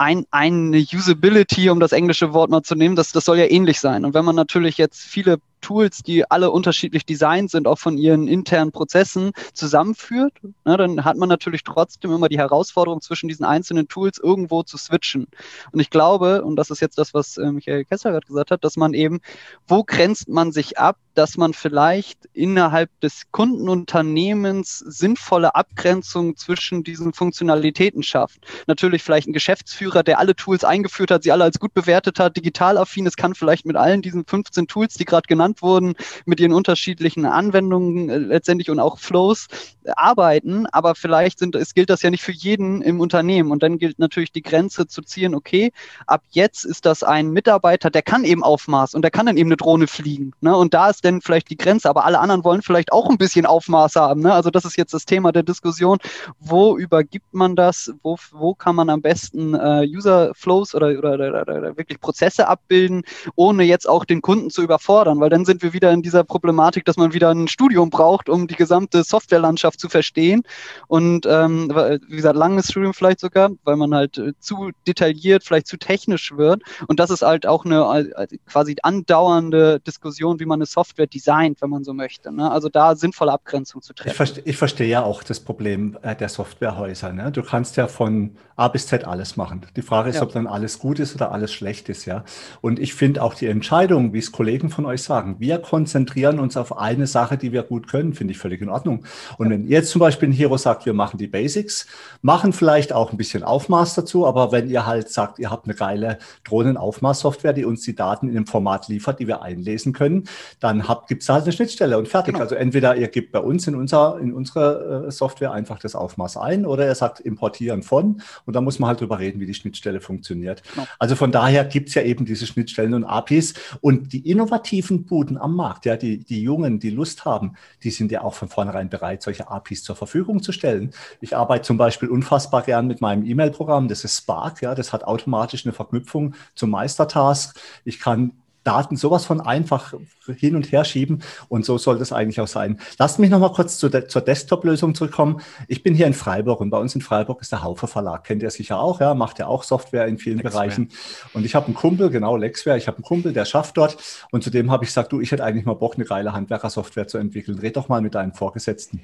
ein, 0.01 0.25
eine 0.31 0.79
Usability, 0.79 1.69
um 1.69 1.79
das 1.79 1.93
englische 1.93 2.33
Wort 2.33 2.51
mal 2.51 2.63
zu 2.63 2.75
nehmen, 2.75 2.97
das, 2.97 3.13
das 3.13 3.27
soll 3.27 3.37
ja 3.37 3.51
ähnlich 3.51 3.81
sein. 3.81 4.07
Und 4.07 4.15
wenn 4.15 4.25
man 4.25 4.35
natürlich 4.35 4.79
jetzt 4.79 5.03
viele 5.03 5.41
Tools, 5.61 6.03
die 6.03 6.31
alle 6.31 6.51
unterschiedlich 6.51 7.07
designt 7.07 7.51
sind, 7.51 7.67
auch 7.67 7.79
von 7.79 7.99
ihren 7.99 8.29
internen 8.29 8.73
Prozessen 8.73 9.33
zusammenführt, 9.53 10.33
ne, 10.65 10.77
dann 10.77 11.05
hat 11.05 11.17
man 11.17 11.29
natürlich 11.29 11.65
trotzdem 11.65 12.13
immer 12.13 12.29
die 12.29 12.39
Herausforderung 12.39 13.01
zwischen 13.01 13.29
diesen 13.29 13.45
einzelnen 13.45 13.89
Tools 13.89 14.19
irgendwo 14.19 14.63
zu 14.63 14.77
switchen. 14.79 15.27
Und 15.73 15.81
ich 15.81 15.91
glaube, 15.91 16.43
und 16.43 16.57
das 16.57 16.71
ist 16.71 16.81
jetzt 16.81 16.99
das, 16.99 17.15
was 17.15 17.37
äh, 17.37 17.51
Michael 17.53 17.85
Kessler 17.85 18.13
gerade 18.13 18.27
gesagt 18.27 18.51
hat, 18.51 18.65
dass 18.65 18.77
man 18.77 18.95
eben, 18.95 19.21
wo 19.67 19.85
grenzt 19.85 20.29
man 20.29 20.53
sich 20.53 20.79
ab, 20.79 20.97
dass 21.15 21.37
man 21.37 21.53
vielleicht 21.53 22.29
innerhalb 22.33 22.89
des 23.01 23.31
Kundenunternehmens 23.31 24.79
sinnvolle 24.79 25.55
Abgrenzung 25.55 26.37
zwischen 26.37 26.85
diesen 26.85 27.13
Funktionalitäten 27.13 28.03
schafft. 28.03 28.47
Natürlich 28.67 29.03
vielleicht 29.03 29.29
ein 29.29 29.33
Geschäftsführer, 29.33 30.03
der 30.03 30.19
alle 30.19 30.37
Tools 30.37 30.65
eingeführt 30.65 31.11
hat, 31.11 31.23
sie 31.23 31.33
alle 31.33 31.45
als 31.45 31.59
gut 31.59 31.75
bewertet 31.75 32.19
hat, 32.19 32.37
digital 32.37 32.79
affin 32.79 33.07
ist, 33.07 33.17
kann 33.17 33.35
vielleicht 33.35 33.67
mit 33.67 33.77
allen 33.77 34.03
diesen 34.03 34.25
15 34.25 34.67
Tools, 34.67 34.95
die 34.95 35.05
gerade 35.05 35.27
genannt 35.27 35.50
genannt 35.51 35.63
wurden, 35.63 35.95
mit 36.25 36.41
ihren 36.41 36.53
unterschiedlichen 36.53 37.27
Anwendungen 37.27 38.09
äh, 38.09 38.19
letztendlich 38.19 38.71
und 38.71 38.81
auch 38.81 38.99
Flows 38.99 39.47
äh, 39.85 39.91
arbeiten, 39.97 40.67
aber 40.67 40.95
vielleicht 40.95 41.39
sind, 41.39 41.55
es 41.55 41.75
gilt 41.75 41.91
das 41.91 42.03
ja 42.03 42.11
nicht 42.11 42.23
für 42.23 42.33
jeden 42.33 42.83
im 42.83 43.01
Unternehmen 43.01 43.51
und 43.51 43.63
dann 43.63 43.79
gilt 43.79 43.99
natürlich 43.99 44.33
die 44.33 44.43
Grenze 44.43 44.87
zu 44.87 45.03
ziehen, 45.03 45.35
okay, 45.35 45.73
ab 46.07 46.23
jetzt 46.31 46.65
ist 46.65 46.87
das 46.87 47.03
ein 47.03 47.31
Mitarbeiter, 47.31 47.91
der 47.91 48.03
kann 48.03 48.25
eben 48.25 48.45
Aufmaß 48.45 48.95
und 48.95 49.03
der 49.03 49.11
kann 49.11 49.27
dann 49.27 49.37
eben 49.37 49.49
eine 49.49 49.57
Drohne 49.57 49.87
fliegen. 49.87 50.33
Ne? 50.41 50.57
Und 50.57 50.75
da 50.75 50.91
ist 50.91 51.05
dann 51.05 51.21
vielleicht 51.21 51.51
die 51.51 51.57
Grenze, 51.57 51.89
aber 51.89 52.05
alle 52.05 52.19
anderen 52.19 52.45
wollen 52.45 52.63
vielleicht 52.63 52.93
auch 52.93 53.09
ein 53.09 53.19
bisschen 53.19 53.47
Aufmaß 53.47 53.97
haben. 53.97 54.23
Ne? 54.23 54.33
Also 54.33 54.51
das 54.51 54.65
ist 54.65 54.77
jetzt 54.77 54.95
das 54.95 55.05
Thema 55.05 55.33
der 55.33 55.43
Diskussion. 55.43 55.99
Wo 56.39 56.77
übergibt 56.77 57.33
man 57.33 57.57
das? 57.57 57.93
Wo, 58.03 58.17
wo 58.33 58.55
kann 58.55 58.77
man 58.77 58.91
am 58.91 59.03
besten 59.03 59.55
äh, 59.55 59.87
User 59.87 60.33
Flows 60.35 60.75
oder, 60.75 60.89
oder, 60.99 61.15
oder, 61.15 61.43
oder 61.43 61.77
wirklich 61.77 62.01
Prozesse 62.01 62.49
abbilden, 62.49 63.03
ohne 63.35 63.65
jetzt 63.65 63.89
auch 63.89 64.05
den 64.05 64.23
Kunden 64.23 64.51
zu 64.51 64.63
überfordern? 64.63 65.21
Weil 65.21 65.31
dann 65.31 65.40
sind 65.45 65.63
wir 65.63 65.73
wieder 65.73 65.91
in 65.93 66.03
dieser 66.03 66.25
Problematik, 66.25 66.85
dass 66.85 66.97
man 66.97 67.13
wieder 67.13 67.31
ein 67.31 67.49
Studium 67.49 67.91
braucht, 67.91 68.29
um 68.29 68.47
die 68.47 68.57
gesamte 68.57 69.03
Softwarelandschaft 69.05 69.81
zu 69.81 69.89
verstehen. 69.89 70.43
Und 70.89 71.27
ähm, 71.27 71.71
wie 72.09 72.17
gesagt, 72.17 72.37
langes 72.37 72.71
Studium 72.71 72.95
vielleicht 72.95 73.21
sogar, 73.21 73.51
weil 73.65 73.77
man 73.77 73.95
halt 73.95 74.19
äh, 74.19 74.33
zu 74.41 74.71
detailliert, 74.87 75.45
vielleicht 75.45 75.67
zu 75.67 75.77
technisch 75.77 76.37
wird. 76.37 76.63
Und 76.87 77.01
das 77.01 77.11
ist 77.11 77.23
halt 77.23 77.47
auch 77.47 77.65
eine 77.65 78.11
äh, 78.17 78.27
quasi 78.47 78.77
andauernde 78.83 79.81
Diskussion, 79.81 80.41
wie 80.41 80.47
man 80.47 80.59
eine 80.59 80.67
Software 80.67 81.07
designt, 81.07 81.63
wenn 81.63 81.71
man 81.71 81.85
so 81.85 81.93
möchte. 81.93 82.33
Ne? 82.33 82.51
Also 82.51 82.69
da 82.69 82.97
sinnvolle 82.97 83.33
Abgrenzung 83.33 83.83
zu 83.83 83.93
treffen. 83.93 84.11
Ich, 84.11 84.17
verste, 84.17 84.43
ich 84.45 84.57
verstehe 84.57 84.89
ja 84.89 85.03
auch 85.03 85.23
das 85.23 85.41
Problem 85.41 85.99
äh, 86.03 86.15
der 86.15 86.29
Softwarehäuser. 86.29 87.13
Ne? 87.13 87.33
Du 87.33 87.43
kannst 87.43 87.77
ja 87.77 87.87
von 87.87 88.37
A 88.61 88.69
bis 88.69 88.87
Z 88.87 89.07
alles 89.07 89.39
machen. 89.39 89.63
Die 89.75 89.81
Frage 89.81 90.11
ist, 90.11 90.17
ja. 90.17 90.23
ob 90.23 90.33
dann 90.33 90.47
alles 90.47 90.79
gut 90.79 90.99
ist 90.99 91.15
oder 91.15 91.33
alles 91.33 91.51
schlecht 91.51 91.89
ist. 91.89 92.05
Ja? 92.05 92.25
Und 92.61 92.79
ich 92.79 92.93
finde 92.93 93.23
auch 93.23 93.33
die 93.33 93.47
Entscheidung, 93.47 94.13
wie 94.13 94.19
es 94.19 94.33
Kollegen 94.33 94.69
von 94.69 94.85
euch 94.85 95.03
sagen, 95.03 95.37
wir 95.39 95.59
konzentrieren 95.61 96.39
uns 96.39 96.59
auf 96.59 96.77
eine 96.77 97.07
Sache, 97.07 97.39
die 97.39 97.53
wir 97.53 97.63
gut 97.63 97.89
können, 97.89 98.13
finde 98.13 98.33
ich 98.33 98.39
völlig 98.39 98.61
in 98.61 98.69
Ordnung. 98.69 99.07
Und 99.39 99.47
ja. 99.47 99.53
wenn 99.53 99.65
ihr 99.65 99.71
jetzt 99.71 99.91
zum 99.91 100.01
Beispiel 100.01 100.29
ein 100.29 100.33
Hero 100.33 100.59
sagt, 100.59 100.85
wir 100.85 100.93
machen 100.93 101.17
die 101.17 101.27
Basics, 101.27 101.87
machen 102.21 102.53
vielleicht 102.53 102.93
auch 102.93 103.13
ein 103.13 103.17
bisschen 103.17 103.45
Aufmaß 103.45 103.95
dazu, 103.95 104.27
aber 104.27 104.53
wenn 104.53 104.69
ihr 104.69 104.85
halt 104.85 105.09
sagt, 105.09 105.39
ihr 105.39 105.51
habt 105.51 105.65
eine 105.65 105.75
geile 105.75 106.19
Drohnenaufmaßsoftware, 106.45 107.55
die 107.55 107.65
uns 107.65 107.81
die 107.81 107.95
Daten 107.95 108.29
in 108.29 108.37
einem 108.37 108.47
Format 108.47 108.89
liefert, 108.89 109.21
die 109.21 109.27
wir 109.27 109.41
einlesen 109.41 109.95
können, 109.95 110.25
dann 110.59 110.85
gibt 111.09 111.23
es 111.23 111.31
halt 111.31 111.45
eine 111.45 111.53
Schnittstelle 111.53 111.97
und 111.97 112.09
fertig. 112.09 112.35
Genau. 112.35 112.45
Also 112.45 112.57
entweder 112.57 112.95
ihr 112.95 113.09
gebt 113.09 113.33
bei 113.33 113.41
uns 113.41 113.67
in, 113.67 113.75
unser, 113.75 114.19
in 114.21 114.35
unsere 114.35 115.07
äh, 115.07 115.11
Software 115.11 115.53
einfach 115.53 115.79
das 115.79 115.95
Aufmaß 115.95 116.37
ein 116.37 116.67
oder 116.67 116.85
er 116.85 116.95
sagt 116.95 117.21
importieren 117.21 117.83
von 117.83 118.21
und 118.51 118.55
da 118.55 118.61
muss 118.61 118.81
man 118.81 118.89
halt 118.89 119.01
drüber 119.01 119.21
reden, 119.21 119.39
wie 119.39 119.47
die 119.47 119.55
Schnittstelle 119.55 120.01
funktioniert. 120.01 120.65
Genau. 120.75 120.85
Also 120.99 121.15
von 121.15 121.31
daher 121.31 121.65
gibt 121.65 121.89
es 121.89 121.95
ja 121.95 122.03
eben 122.03 122.25
diese 122.25 122.49
Schnittstellen 122.49 122.95
und 122.95 123.05
APIs 123.05 123.55
und 123.81 124.13
die 124.13 124.29
innovativen 124.29 125.05
Buden 125.05 125.39
am 125.39 125.55
Markt, 125.55 125.87
ja, 125.87 125.97
die, 125.97 126.19
die 126.19 126.43
Jungen, 126.43 126.81
die 126.81 126.91
Lust 126.91 127.25
haben, 127.25 127.55
die 127.85 127.93
sind 127.93 128.11
ja 128.11 128.23
auch 128.23 128.35
von 128.35 128.49
vornherein 128.49 128.89
bereit, 128.89 129.23
solche 129.23 129.49
APIs 129.49 129.85
zur 129.85 129.95
Verfügung 129.95 130.43
zu 130.43 130.51
stellen. 130.51 130.91
Ich 131.21 131.37
arbeite 131.37 131.63
zum 131.63 131.77
Beispiel 131.77 132.09
unfassbar 132.09 132.63
gern 132.63 132.89
mit 132.89 133.01
meinem 133.01 133.25
E-Mail-Programm, 133.25 133.87
das 133.87 134.03
ist 134.03 134.19
Spark, 134.19 134.63
ja, 134.63 134.75
das 134.75 134.93
hat 134.93 135.05
automatisch 135.05 135.65
eine 135.65 135.73
Verknüpfung 135.73 136.35
zum 136.57 136.71
Meistertask. 136.71 137.57
Ich 137.85 138.01
kann 138.01 138.33
Daten 138.71 138.97
sowas 138.97 139.25
von 139.25 139.41
einfach 139.41 139.95
hin 140.39 140.55
und 140.55 140.71
her 140.71 140.85
schieben 140.85 141.23
und 141.49 141.65
so 141.65 141.77
soll 141.77 141.99
das 141.99 142.13
eigentlich 142.13 142.41
auch 142.41 142.47
sein. 142.47 142.79
Lasst 142.99 143.19
mich 143.19 143.29
noch 143.31 143.41
mal 143.41 143.53
kurz 143.53 143.79
zu 143.79 143.89
de 143.89 144.07
zur 144.07 144.23
Desktop-Lösung 144.23 144.95
zurückkommen. 144.95 145.41
Ich 145.67 145.83
bin 145.83 145.95
hier 145.95 146.07
in 146.07 146.15
Freiburg 146.15 146.61
und 146.61 146.71
bei 146.71 146.79
uns 146.79 146.95
in 146.95 147.01
Freiburg 147.01 147.41
ist 147.41 147.51
der 147.51 147.65
Haufe 147.65 147.89
Verlag. 147.89 148.23
Kennt 148.23 148.45
ihr 148.45 148.51
sicher 148.51 148.79
auch, 148.79 149.01
ja, 149.01 149.15
macht 149.15 149.41
ja 149.41 149.49
auch 149.49 149.65
Software 149.65 150.07
in 150.07 150.19
vielen 150.19 150.39
Lexware. 150.39 150.67
Bereichen. 150.67 150.89
Und 151.35 151.45
ich 151.45 151.57
habe 151.57 151.67
einen 151.67 151.75
Kumpel, 151.75 152.11
genau, 152.11 152.37
Lexware, 152.37 152.79
ich 152.79 152.87
habe 152.87 152.99
einen 152.99 153.05
Kumpel, 153.05 153.33
der 153.33 153.45
schafft 153.45 153.77
dort 153.77 153.97
und 154.31 154.45
zudem 154.45 154.71
habe 154.71 154.85
ich 154.85 154.91
gesagt, 154.91 155.11
du, 155.11 155.21
ich 155.21 155.33
hätte 155.33 155.43
eigentlich 155.43 155.65
mal 155.65 155.75
Bock, 155.75 155.97
eine 155.97 156.05
geile 156.05 156.33
Handwerker-Software 156.33 157.09
zu 157.09 157.19
entwickeln. 157.19 157.59
Red 157.59 157.77
doch 157.77 157.89
mal 157.89 158.01
mit 158.01 158.15
deinem 158.15 158.35
Vorgesetzten. 158.35 159.01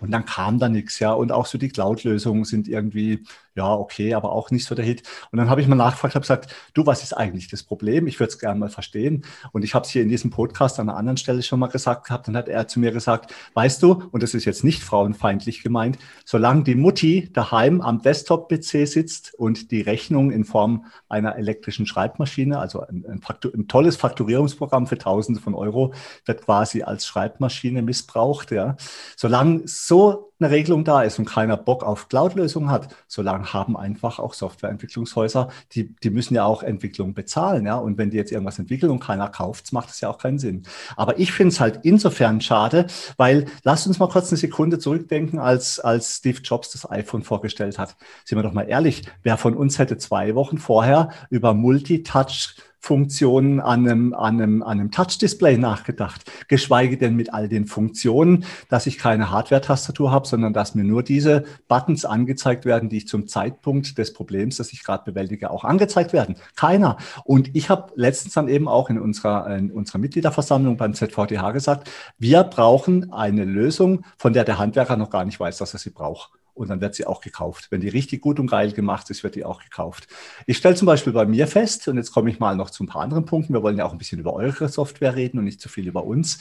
Und 0.00 0.10
dann 0.10 0.24
kam 0.24 0.58
da 0.58 0.70
nichts, 0.70 0.98
ja. 1.00 1.12
Und 1.12 1.32
auch 1.32 1.44
so 1.44 1.58
die 1.58 1.68
Cloud-Lösungen 1.68 2.44
sind 2.44 2.66
irgendwie, 2.66 3.24
ja, 3.54 3.74
okay, 3.74 4.14
aber 4.14 4.32
auch 4.32 4.50
nicht 4.50 4.64
so 4.64 4.74
der 4.74 4.84
Hit. 4.84 5.02
Und 5.30 5.38
dann 5.38 5.50
habe 5.50 5.60
ich 5.60 5.68
mal 5.68 5.76
nachgefragt, 5.76 6.14
habe 6.14 6.22
gesagt, 6.22 6.54
du, 6.72 6.86
was 6.86 7.02
ist 7.02 7.12
eigentlich 7.12 7.48
das 7.48 7.62
Problem? 7.62 8.06
Ich 8.06 8.18
würde 8.18 8.30
es 8.30 8.38
gerne 8.38 8.58
mal 8.58 8.70
verstehen. 8.70 9.24
Und 9.52 9.62
ich 9.62 9.74
habe 9.74 9.84
es 9.84 9.90
hier 9.90 10.02
in 10.02 10.08
diesem 10.08 10.30
Podcast 10.30 10.80
an 10.80 10.88
einer 10.88 10.96
anderen 10.96 11.18
Stelle 11.18 11.42
schon 11.42 11.60
mal 11.60 11.66
gesagt 11.66 12.06
gehabt. 12.06 12.28
Dann 12.28 12.36
hat 12.36 12.48
er 12.48 12.66
zu 12.66 12.80
mir 12.80 12.92
gesagt, 12.92 13.34
weißt 13.54 13.82
du, 13.82 14.04
und 14.10 14.22
das 14.22 14.32
ist 14.32 14.46
jetzt 14.46 14.64
nicht 14.64 14.82
frauenfeindlich 14.82 15.62
gemeint, 15.62 15.98
solange 16.24 16.64
die 16.64 16.74
Mutti 16.74 17.30
daheim 17.32 17.82
am 17.82 18.00
Desktop-PC 18.00 18.86
sitzt 18.86 19.34
und 19.34 19.70
die 19.70 19.82
Rechnung 19.82 20.30
in 20.30 20.44
Form 20.44 20.86
einer 21.08 21.36
elektrischen 21.36 21.84
Schreibmaschine, 21.84 22.58
also 22.58 22.80
ein, 22.80 23.04
ein, 23.06 23.22
ein 23.54 23.68
tolles 23.68 23.96
Fakturierungsprogramm 23.96 24.86
für 24.86 24.96
Tausende 24.96 25.40
von 25.40 25.54
Euro, 25.54 25.92
wird 26.24 26.42
quasi 26.42 26.82
als 26.82 27.06
Schreibmaschine 27.06 27.82
missbraucht, 27.82 28.50
ja. 28.50 28.76
Solange 29.16 29.62
so 29.66 30.31
eine 30.40 30.50
Regelung 30.50 30.84
da 30.84 31.02
ist 31.02 31.18
und 31.18 31.24
keiner 31.24 31.56
Bock 31.56 31.84
auf 31.84 32.08
Cloud-Lösungen 32.08 32.70
hat, 32.70 32.94
solange 33.06 33.52
haben 33.52 33.76
einfach 33.76 34.18
auch 34.18 34.34
Softwareentwicklungshäuser, 34.34 35.48
die, 35.72 35.94
die 35.96 36.10
müssen 36.10 36.34
ja 36.34 36.44
auch 36.44 36.62
Entwicklung 36.62 37.14
bezahlen. 37.14 37.66
Ja? 37.66 37.76
Und 37.76 37.98
wenn 37.98 38.10
die 38.10 38.16
jetzt 38.16 38.32
irgendwas 38.32 38.58
entwickeln 38.58 38.90
und 38.90 39.00
keiner 39.00 39.28
kauft, 39.28 39.72
macht 39.72 39.88
das 39.88 40.00
ja 40.00 40.08
auch 40.08 40.18
keinen 40.18 40.38
Sinn. 40.38 40.62
Aber 40.96 41.18
ich 41.18 41.32
finde 41.32 41.52
es 41.52 41.60
halt 41.60 41.80
insofern 41.82 42.40
schade, 42.40 42.86
weil 43.16 43.46
lasst 43.62 43.86
uns 43.86 43.98
mal 43.98 44.08
kurz 44.08 44.30
eine 44.30 44.38
Sekunde 44.38 44.78
zurückdenken, 44.78 45.38
als, 45.38 45.80
als 45.80 46.16
Steve 46.16 46.40
Jobs 46.42 46.70
das 46.70 46.90
iPhone 46.90 47.22
vorgestellt 47.22 47.78
hat. 47.78 47.96
Sind 48.24 48.38
wir 48.38 48.42
doch 48.42 48.52
mal 48.52 48.68
ehrlich, 48.68 49.04
wer 49.22 49.36
von 49.36 49.54
uns 49.54 49.78
hätte 49.78 49.98
zwei 49.98 50.34
Wochen 50.34 50.58
vorher 50.58 51.10
über 51.30 51.54
Multitouch 51.54 52.56
Funktionen 52.82 53.60
an 53.60 53.86
einem, 53.86 54.12
an 54.12 54.40
einem, 54.40 54.62
an 54.62 54.80
einem 54.80 54.90
Touch-Display 54.90 55.56
nachgedacht, 55.56 56.28
geschweige 56.48 56.98
denn 56.98 57.14
mit 57.14 57.32
all 57.32 57.48
den 57.48 57.66
Funktionen, 57.66 58.44
dass 58.68 58.88
ich 58.88 58.98
keine 58.98 59.30
Hardware-Tastatur 59.30 60.10
habe, 60.10 60.26
sondern 60.26 60.52
dass 60.52 60.74
mir 60.74 60.82
nur 60.82 61.04
diese 61.04 61.44
Buttons 61.68 62.04
angezeigt 62.04 62.64
werden, 62.64 62.88
die 62.88 62.96
ich 62.98 63.06
zum 63.06 63.28
Zeitpunkt 63.28 63.98
des 63.98 64.12
Problems, 64.12 64.56
das 64.56 64.72
ich 64.72 64.82
gerade 64.82 65.04
bewältige, 65.04 65.52
auch 65.52 65.62
angezeigt 65.62 66.12
werden. 66.12 66.34
Keiner. 66.56 66.96
Und 67.24 67.54
ich 67.54 67.70
habe 67.70 67.92
letztens 67.94 68.34
dann 68.34 68.48
eben 68.48 68.66
auch 68.66 68.90
in 68.90 68.98
unserer, 68.98 69.56
in 69.56 69.70
unserer 69.70 69.98
Mitgliederversammlung 69.98 70.76
beim 70.76 70.92
ZVTH 70.92 71.52
gesagt, 71.52 71.88
wir 72.18 72.42
brauchen 72.42 73.12
eine 73.12 73.44
Lösung, 73.44 74.04
von 74.18 74.32
der 74.32 74.42
der 74.42 74.58
Handwerker 74.58 74.96
noch 74.96 75.10
gar 75.10 75.24
nicht 75.24 75.38
weiß, 75.38 75.58
dass 75.58 75.72
er 75.72 75.78
sie 75.78 75.90
braucht 75.90 76.32
und 76.54 76.68
dann 76.68 76.80
wird 76.80 76.94
sie 76.94 77.06
auch 77.06 77.20
gekauft. 77.20 77.68
Wenn 77.70 77.80
die 77.80 77.88
richtig 77.88 78.20
gut 78.20 78.38
und 78.38 78.48
geil 78.48 78.72
gemacht 78.72 79.10
ist, 79.10 79.22
wird 79.22 79.34
die 79.34 79.44
auch 79.44 79.62
gekauft. 79.62 80.08
Ich 80.46 80.56
stelle 80.58 80.74
zum 80.74 80.86
Beispiel 80.86 81.12
bei 81.12 81.26
mir 81.26 81.46
fest, 81.46 81.88
und 81.88 81.96
jetzt 81.96 82.12
komme 82.12 82.30
ich 82.30 82.38
mal 82.38 82.56
noch 82.56 82.70
zu 82.70 82.84
ein 82.84 82.88
paar 82.88 83.02
anderen 83.02 83.24
Punkten, 83.24 83.54
wir 83.54 83.62
wollen 83.62 83.78
ja 83.78 83.84
auch 83.84 83.92
ein 83.92 83.98
bisschen 83.98 84.20
über 84.20 84.34
eure 84.34 84.68
Software 84.68 85.16
reden 85.16 85.38
und 85.38 85.44
nicht 85.44 85.60
zu 85.60 85.68
viel 85.68 85.86
über 85.86 86.04
uns. 86.04 86.38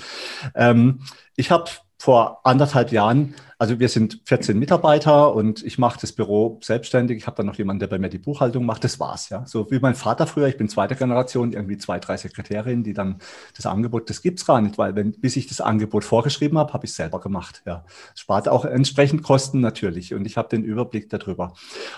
Ähm, 0.55 1.01
ich 1.35 1.51
habe 1.51 1.69
vor 2.01 2.39
anderthalb 2.43 2.91
Jahren 2.91 3.35
also 3.61 3.79
wir 3.79 3.89
sind 3.89 4.21
14 4.25 4.57
Mitarbeiter 4.57 5.35
und 5.35 5.63
ich 5.63 5.77
mache 5.77 5.99
das 6.01 6.13
Büro 6.13 6.57
selbstständig. 6.63 7.15
Ich 7.15 7.27
habe 7.27 7.37
dann 7.37 7.45
noch 7.45 7.59
jemanden, 7.59 7.79
der 7.79 7.85
bei 7.85 7.99
mir 7.99 8.09
die 8.09 8.17
Buchhaltung 8.17 8.65
macht. 8.65 8.83
Das 8.83 8.99
war's, 8.99 9.29
ja. 9.29 9.45
So 9.45 9.69
wie 9.69 9.77
mein 9.77 9.93
Vater 9.93 10.25
früher. 10.25 10.47
Ich 10.47 10.57
bin 10.57 10.67
zweite 10.67 10.95
Generation, 10.95 11.53
irgendwie 11.53 11.77
zwei, 11.77 11.99
drei 11.99 12.17
Sekretärinnen, 12.17 12.83
die 12.83 12.93
dann 12.93 13.19
das 13.55 13.67
Angebot, 13.67 14.09
das 14.09 14.23
gibt's 14.23 14.47
gar 14.47 14.61
nicht, 14.61 14.79
weil 14.79 14.95
wenn, 14.95 15.11
bis 15.11 15.35
ich 15.35 15.45
das 15.45 15.61
Angebot 15.61 16.03
vorgeschrieben 16.03 16.57
habe, 16.57 16.73
habe 16.73 16.87
ich 16.87 16.93
selber 16.95 17.19
gemacht. 17.19 17.61
Ja, 17.67 17.85
spart 18.15 18.49
auch 18.49 18.65
entsprechend 18.65 19.21
Kosten 19.21 19.59
natürlich 19.59 20.15
und 20.15 20.25
ich 20.25 20.37
habe 20.37 20.49
den 20.49 20.63
Überblick 20.63 21.07
darüber. 21.11 21.53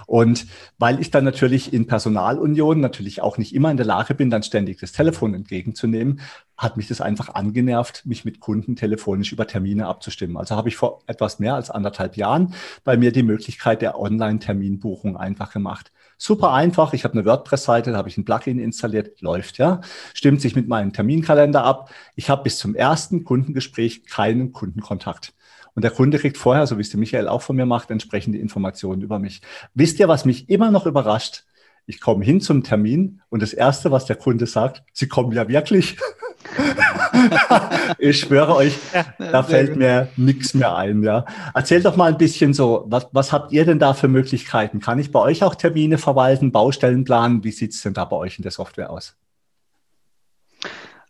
Und 0.06 0.48
weil 0.80 1.00
ich 1.00 1.12
dann 1.12 1.24
natürlich 1.24 1.72
in 1.72 1.88
Personalunion 1.88 2.82
natürlich 2.82 3.22
auch 3.22 3.38
nicht 3.38 3.56
immer 3.56 3.72
in 3.72 3.78
der 3.78 3.86
Lage 3.86 4.16
bin, 4.16 4.30
dann 4.30 4.44
ständig 4.44 4.82
das 4.82 4.92
Telefon 4.92 5.34
entgegenzunehmen, 5.34 6.20
hat 6.58 6.78
mich 6.78 6.88
das 6.88 7.02
einfach 7.02 7.34
angenervt, 7.34 8.06
mich 8.06 8.26
mit 8.26 8.40
Kunden 8.40 8.76
telefonisch 8.76 9.32
über 9.32 9.48
Termine 9.48 9.88
abzustimmen. 9.88 10.38
Also 10.38 10.56
habe 10.56 10.70
ich 10.70 10.76
vor 10.76 11.02
etwas 11.08 11.40
mehr 11.40 11.56
als 11.56 11.70
anderthalb 11.70 12.16
Jahren 12.16 12.54
bei 12.84 12.96
mir 12.96 13.12
die 13.12 13.24
Möglichkeit 13.24 13.82
der 13.82 14.00
Online-Terminbuchung 14.00 15.18
einfach 15.18 15.52
gemacht. 15.52 15.92
Super 16.18 16.54
einfach. 16.54 16.94
Ich 16.94 17.04
habe 17.04 17.16
eine 17.16 17.26
WordPress-Seite, 17.26 17.92
da 17.92 17.98
habe 17.98 18.10
ich 18.10 18.18
ein 18.18 18.26
Plugin 18.26 18.60
installiert, 18.60 19.20
läuft 19.22 19.58
ja, 19.58 19.82
stimmt 20.14 20.42
sich 20.42 20.56
mit 20.56 20.68
meinem 20.68 20.94
Terminkalender 20.94 21.64
ab. 21.64 21.90
Ich 22.16 22.30
habe 22.30 22.44
bis 22.44 22.58
zum 22.58 22.76
ersten 22.76 23.24
Kundengespräch 23.24 24.06
keinen 24.06 24.52
Kundenkontakt. 24.52 25.34
Und 25.76 25.84
der 25.84 25.92
Kunde 25.92 26.20
kriegt 26.20 26.38
vorher, 26.38 26.68
so 26.68 26.78
wie 26.78 26.82
es 26.82 26.92
der 26.92 27.00
Michael 27.00 27.28
auch 27.28 27.42
von 27.42 27.56
mir 27.56 27.66
macht, 27.66 27.90
entsprechende 27.90 28.38
Informationen 28.38 29.02
über 29.02 29.18
mich. 29.18 29.42
Wisst 29.74 30.00
ihr, 30.00 30.08
was 30.08 30.24
mich 30.24 30.50
immer 30.50 30.70
noch 30.70 30.86
überrascht? 30.86 31.46
Ich 31.86 32.00
komme 32.00 32.24
hin 32.24 32.40
zum 32.40 32.64
Termin 32.64 33.22
und 33.30 33.42
das 33.42 33.54
Erste, 33.54 33.92
was 33.92 34.06
der 34.06 34.16
Kunde 34.16 34.46
sagt, 34.46 34.84
Sie 34.94 35.08
kommen 35.08 35.32
ja 35.34 35.48
wirklich. 35.48 35.98
ich 37.98 38.20
schwöre 38.20 38.56
euch, 38.56 38.78
da 39.18 39.44
fällt 39.44 39.76
mir 39.76 40.10
nichts 40.18 40.54
mehr 40.54 40.76
ein. 40.76 41.04
Ja. 41.04 41.26
Erzählt 41.54 41.86
doch 41.86 41.96
mal 41.96 42.12
ein 42.12 42.18
bisschen 42.18 42.54
so, 42.54 42.86
was, 42.88 43.08
was 43.12 43.32
habt 43.32 43.52
ihr 43.52 43.66
denn 43.66 43.80
da 43.80 43.94
für 43.94 44.08
Möglichkeiten? 44.08 44.80
Kann 44.80 45.00
ich 45.00 45.12
bei 45.12 45.20
euch 45.20 45.44
auch 45.44 45.56
Termine 45.56 45.98
verwalten, 45.98 46.52
Baustellen 46.52 47.04
planen? 47.04 47.44
Wie 47.44 47.52
sieht 47.52 47.74
es 47.74 47.82
denn 47.82 47.94
da 47.94 48.06
bei 48.06 48.18
euch 48.18 48.38
in 48.38 48.44
der 48.44 48.52
Software 48.52 48.90
aus? 48.90 49.16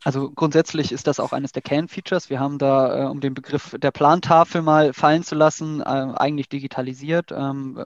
Also 0.03 0.31
grundsätzlich 0.31 0.91
ist 0.91 1.07
das 1.07 1.19
auch 1.19 1.31
eines 1.31 1.53
der 1.53 1.61
Kernfeatures. 1.61 2.29
Wir 2.29 2.39
haben 2.39 2.57
da, 2.57 3.03
äh, 3.03 3.05
um 3.07 3.21
den 3.21 3.34
Begriff 3.34 3.75
der 3.81 3.91
Plantafel 3.91 4.61
mal 4.61 4.93
fallen 4.93 5.23
zu 5.23 5.36
lassen, 5.36 5.79
äh, 5.79 5.84
eigentlich 5.84 6.49
digitalisiert. 6.49 7.31
Ähm, 7.31 7.84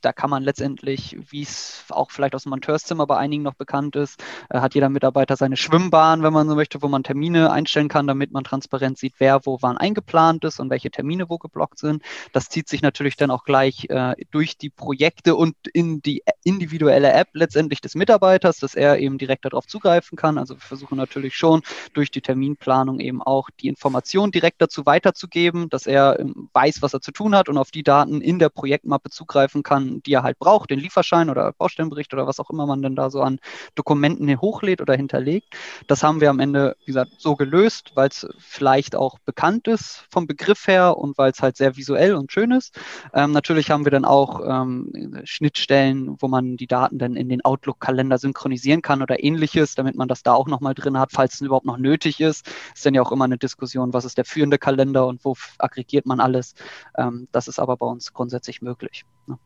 da 0.00 0.12
kann 0.12 0.30
man 0.30 0.42
letztendlich, 0.42 1.16
wie 1.30 1.42
es 1.42 1.84
auch 1.90 2.10
vielleicht 2.10 2.34
aus 2.34 2.44
dem 2.44 2.50
Monteurszimmer 2.50 3.06
bei 3.06 3.16
einigen 3.16 3.42
noch 3.42 3.54
bekannt 3.54 3.96
ist, 3.96 4.22
äh, 4.48 4.60
hat 4.60 4.74
jeder 4.74 4.88
Mitarbeiter 4.88 5.36
seine 5.36 5.56
Schwimmbahn, 5.56 6.22
wenn 6.22 6.32
man 6.32 6.48
so 6.48 6.54
möchte, 6.54 6.82
wo 6.82 6.88
man 6.88 7.02
Termine 7.02 7.50
einstellen 7.50 7.88
kann, 7.88 8.06
damit 8.06 8.32
man 8.32 8.44
transparent 8.44 8.98
sieht, 8.98 9.14
wer 9.18 9.44
wo 9.44 9.58
wann 9.60 9.76
eingeplant 9.76 10.44
ist 10.44 10.60
und 10.60 10.70
welche 10.70 10.90
Termine 10.90 11.28
wo 11.28 11.38
geblockt 11.38 11.78
sind. 11.78 12.02
Das 12.32 12.48
zieht 12.48 12.68
sich 12.68 12.82
natürlich 12.82 13.16
dann 13.16 13.30
auch 13.30 13.44
gleich 13.44 13.86
äh, 13.90 14.14
durch 14.30 14.56
die 14.56 14.70
Projekte 14.70 15.36
und 15.36 15.54
in 15.72 16.00
die 16.00 16.22
individuelle 16.44 17.12
App 17.12 17.28
letztendlich 17.32 17.80
des 17.80 17.94
Mitarbeiters, 17.94 18.58
dass 18.58 18.74
er 18.74 18.98
eben 18.98 19.18
direkt 19.18 19.44
darauf 19.44 19.66
zugreifen 19.66 20.16
kann. 20.16 20.38
Also 20.38 20.54
wir 20.54 20.60
versuchen 20.60 20.96
natürlich 20.96 21.36
schon 21.36 21.62
durch 21.94 22.10
die 22.10 22.20
Terminplanung 22.20 23.00
eben 23.00 23.22
auch 23.22 23.50
die 23.60 23.68
Information 23.68 24.30
direkt 24.30 24.62
dazu 24.62 24.86
weiterzugeben, 24.86 25.68
dass 25.68 25.86
er 25.86 26.18
ähm, 26.18 26.48
weiß, 26.52 26.82
was 26.82 26.94
er 26.94 27.00
zu 27.00 27.12
tun 27.12 27.34
hat 27.34 27.48
und 27.48 27.58
auf 27.58 27.70
die 27.70 27.82
Daten 27.82 28.20
in 28.20 28.38
der 28.38 28.48
Projektmappe 28.48 29.10
zugreifen 29.10 29.62
kann, 29.62 29.89
die 29.98 30.12
er 30.12 30.22
halt 30.22 30.38
braucht, 30.38 30.70
den 30.70 30.78
Lieferschein 30.78 31.30
oder 31.30 31.52
Baustellenbericht 31.52 32.12
oder 32.14 32.26
was 32.26 32.40
auch 32.40 32.50
immer 32.50 32.66
man 32.66 32.82
denn 32.82 32.96
da 32.96 33.10
so 33.10 33.20
an 33.20 33.38
Dokumenten 33.74 34.40
hochlädt 34.40 34.80
oder 34.80 34.94
hinterlegt. 34.94 35.54
Das 35.86 36.02
haben 36.02 36.20
wir 36.20 36.30
am 36.30 36.38
Ende, 36.38 36.76
wie 36.80 36.86
gesagt, 36.86 37.12
so 37.18 37.34
gelöst, 37.36 37.92
weil 37.94 38.08
es 38.08 38.26
vielleicht 38.38 38.94
auch 38.94 39.18
bekannt 39.20 39.66
ist 39.66 40.04
vom 40.10 40.26
Begriff 40.26 40.66
her 40.66 40.96
und 40.96 41.18
weil 41.18 41.32
es 41.32 41.42
halt 41.42 41.56
sehr 41.56 41.76
visuell 41.76 42.14
und 42.14 42.32
schön 42.32 42.52
ist. 42.52 42.78
Ähm, 43.14 43.32
natürlich 43.32 43.70
haben 43.70 43.84
wir 43.84 43.90
dann 43.90 44.04
auch 44.04 44.40
ähm, 44.46 45.20
Schnittstellen, 45.24 46.16
wo 46.20 46.28
man 46.28 46.56
die 46.56 46.66
Daten 46.66 46.98
dann 46.98 47.16
in 47.16 47.28
den 47.28 47.44
Outlook-Kalender 47.44 48.18
synchronisieren 48.18 48.82
kann 48.82 49.02
oder 49.02 49.22
ähnliches, 49.22 49.74
damit 49.74 49.96
man 49.96 50.08
das 50.08 50.22
da 50.22 50.34
auch 50.34 50.46
nochmal 50.46 50.74
drin 50.74 50.98
hat, 50.98 51.10
falls 51.12 51.34
es 51.34 51.40
überhaupt 51.40 51.66
noch 51.66 51.78
nötig 51.78 52.20
ist. 52.20 52.46
Ist 52.74 52.86
dann 52.86 52.94
ja 52.94 53.02
auch 53.02 53.12
immer 53.12 53.24
eine 53.24 53.38
Diskussion, 53.38 53.92
was 53.92 54.04
ist 54.04 54.18
der 54.18 54.24
führende 54.24 54.58
Kalender 54.58 55.06
und 55.06 55.24
wo 55.24 55.34
aggregiert 55.58 56.06
man 56.06 56.20
alles. 56.20 56.54
Ähm, 56.96 57.28
das 57.32 57.48
ist 57.48 57.58
aber 57.58 57.76
bei 57.76 57.86
uns 57.86 58.12
grundsätzlich 58.12 58.62
möglich. 58.62 59.04
Ne? 59.26 59.38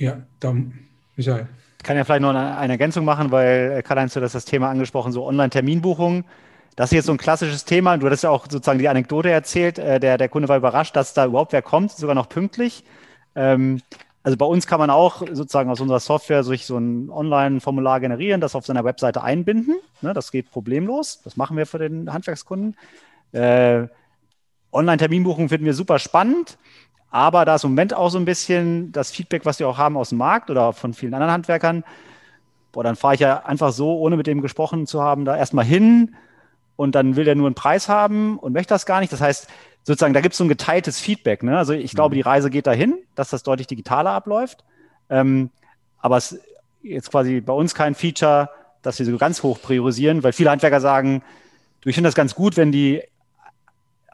Ja, 0.00 0.16
dann, 0.40 0.72
Michael. 1.14 1.46
Ich 1.76 1.84
kann 1.84 1.96
ja 1.96 2.04
vielleicht 2.04 2.22
noch 2.22 2.30
eine, 2.34 2.72
Ergänzung 2.72 3.04
machen, 3.04 3.30
weil 3.30 3.76
äh, 3.76 3.82
Karl-Heinz, 3.82 4.14
du 4.14 4.22
hast 4.22 4.34
das 4.34 4.46
Thema 4.46 4.70
angesprochen, 4.70 5.12
so 5.12 5.26
Online-Terminbuchung. 5.26 6.24
Das 6.74 6.90
ist 6.90 6.96
jetzt 6.96 7.06
so 7.06 7.12
ein 7.12 7.18
klassisches 7.18 7.66
Thema. 7.66 7.98
Du 7.98 8.06
hattest 8.06 8.24
ja 8.24 8.30
auch 8.30 8.44
sozusagen 8.48 8.78
die 8.78 8.88
Anekdote 8.88 9.30
erzählt. 9.30 9.78
Äh, 9.78 10.00
der, 10.00 10.16
der 10.16 10.30
Kunde 10.30 10.48
war 10.48 10.56
überrascht, 10.56 10.96
dass 10.96 11.12
da 11.12 11.26
überhaupt 11.26 11.52
wer 11.52 11.60
kommt, 11.60 11.92
sogar 11.92 12.14
noch 12.14 12.30
pünktlich. 12.30 12.82
Ähm, 13.34 13.82
also 14.22 14.38
bei 14.38 14.46
uns 14.46 14.66
kann 14.66 14.80
man 14.80 14.88
auch 14.88 15.18
sozusagen 15.32 15.68
aus 15.68 15.80
unserer 15.80 16.00
Software 16.00 16.44
sich 16.44 16.64
so 16.64 16.78
ein 16.78 17.10
Online-Formular 17.10 18.00
generieren, 18.00 18.40
das 18.40 18.54
auf 18.54 18.64
seiner 18.64 18.84
Webseite 18.84 19.22
einbinden. 19.22 19.76
Ne, 20.00 20.14
das 20.14 20.32
geht 20.32 20.50
problemlos. 20.50 21.20
Das 21.24 21.36
machen 21.36 21.58
wir 21.58 21.66
für 21.66 21.78
den 21.78 22.10
Handwerkskunden. 22.10 22.74
Äh, 23.32 23.86
Online-Terminbuchung 24.72 25.50
finden 25.50 25.66
wir 25.66 25.74
super 25.74 25.98
spannend. 25.98 26.56
Aber 27.10 27.44
da 27.44 27.56
ist 27.56 27.64
im 27.64 27.70
Moment 27.70 27.92
auch 27.92 28.08
so 28.08 28.18
ein 28.18 28.24
bisschen 28.24 28.92
das 28.92 29.10
Feedback, 29.10 29.44
was 29.44 29.58
wir 29.58 29.68
auch 29.68 29.78
haben 29.78 29.96
aus 29.96 30.10
dem 30.10 30.18
Markt 30.18 30.48
oder 30.48 30.72
von 30.72 30.94
vielen 30.94 31.12
anderen 31.12 31.32
Handwerkern. 31.32 31.84
Boah, 32.72 32.84
dann 32.84 32.94
fahre 32.94 33.14
ich 33.14 33.20
ja 33.20 33.44
einfach 33.44 33.72
so, 33.72 33.98
ohne 33.98 34.16
mit 34.16 34.28
dem 34.28 34.40
gesprochen 34.42 34.86
zu 34.86 35.02
haben, 35.02 35.24
da 35.24 35.36
erstmal 35.36 35.64
hin 35.64 36.14
und 36.76 36.94
dann 36.94 37.16
will 37.16 37.24
der 37.24 37.34
nur 37.34 37.46
einen 37.46 37.56
Preis 37.56 37.88
haben 37.88 38.38
und 38.38 38.52
möchte 38.52 38.72
das 38.72 38.86
gar 38.86 39.00
nicht. 39.00 39.12
Das 39.12 39.20
heißt, 39.20 39.48
sozusagen, 39.82 40.14
da 40.14 40.20
gibt 40.20 40.34
es 40.34 40.38
so 40.38 40.44
ein 40.44 40.48
geteiltes 40.48 41.00
Feedback. 41.00 41.42
Ne? 41.42 41.58
Also 41.58 41.72
ich 41.72 41.92
glaube, 41.92 42.14
mhm. 42.14 42.18
die 42.18 42.22
Reise 42.22 42.48
geht 42.48 42.68
dahin, 42.68 42.94
dass 43.16 43.30
das 43.30 43.42
deutlich 43.42 43.66
digitaler 43.66 44.10
abläuft. 44.10 44.64
Ähm, 45.08 45.50
aber 45.98 46.16
es 46.16 46.32
ist 46.32 46.42
jetzt 46.82 47.10
quasi 47.10 47.40
bei 47.40 47.52
uns 47.52 47.74
kein 47.74 47.94
Feature, 47.96 48.50
dass 48.82 48.98
wir 48.98 49.06
so 49.06 49.18
ganz 49.18 49.42
hoch 49.42 49.60
priorisieren, 49.60 50.22
weil 50.22 50.32
viele 50.32 50.50
Handwerker 50.50 50.80
sagen, 50.80 51.22
du, 51.80 51.88
ich 51.88 51.94
finde 51.94 52.08
das 52.08 52.14
ganz 52.14 52.34
gut, 52.34 52.56
wenn 52.56 52.72
die 52.72 53.02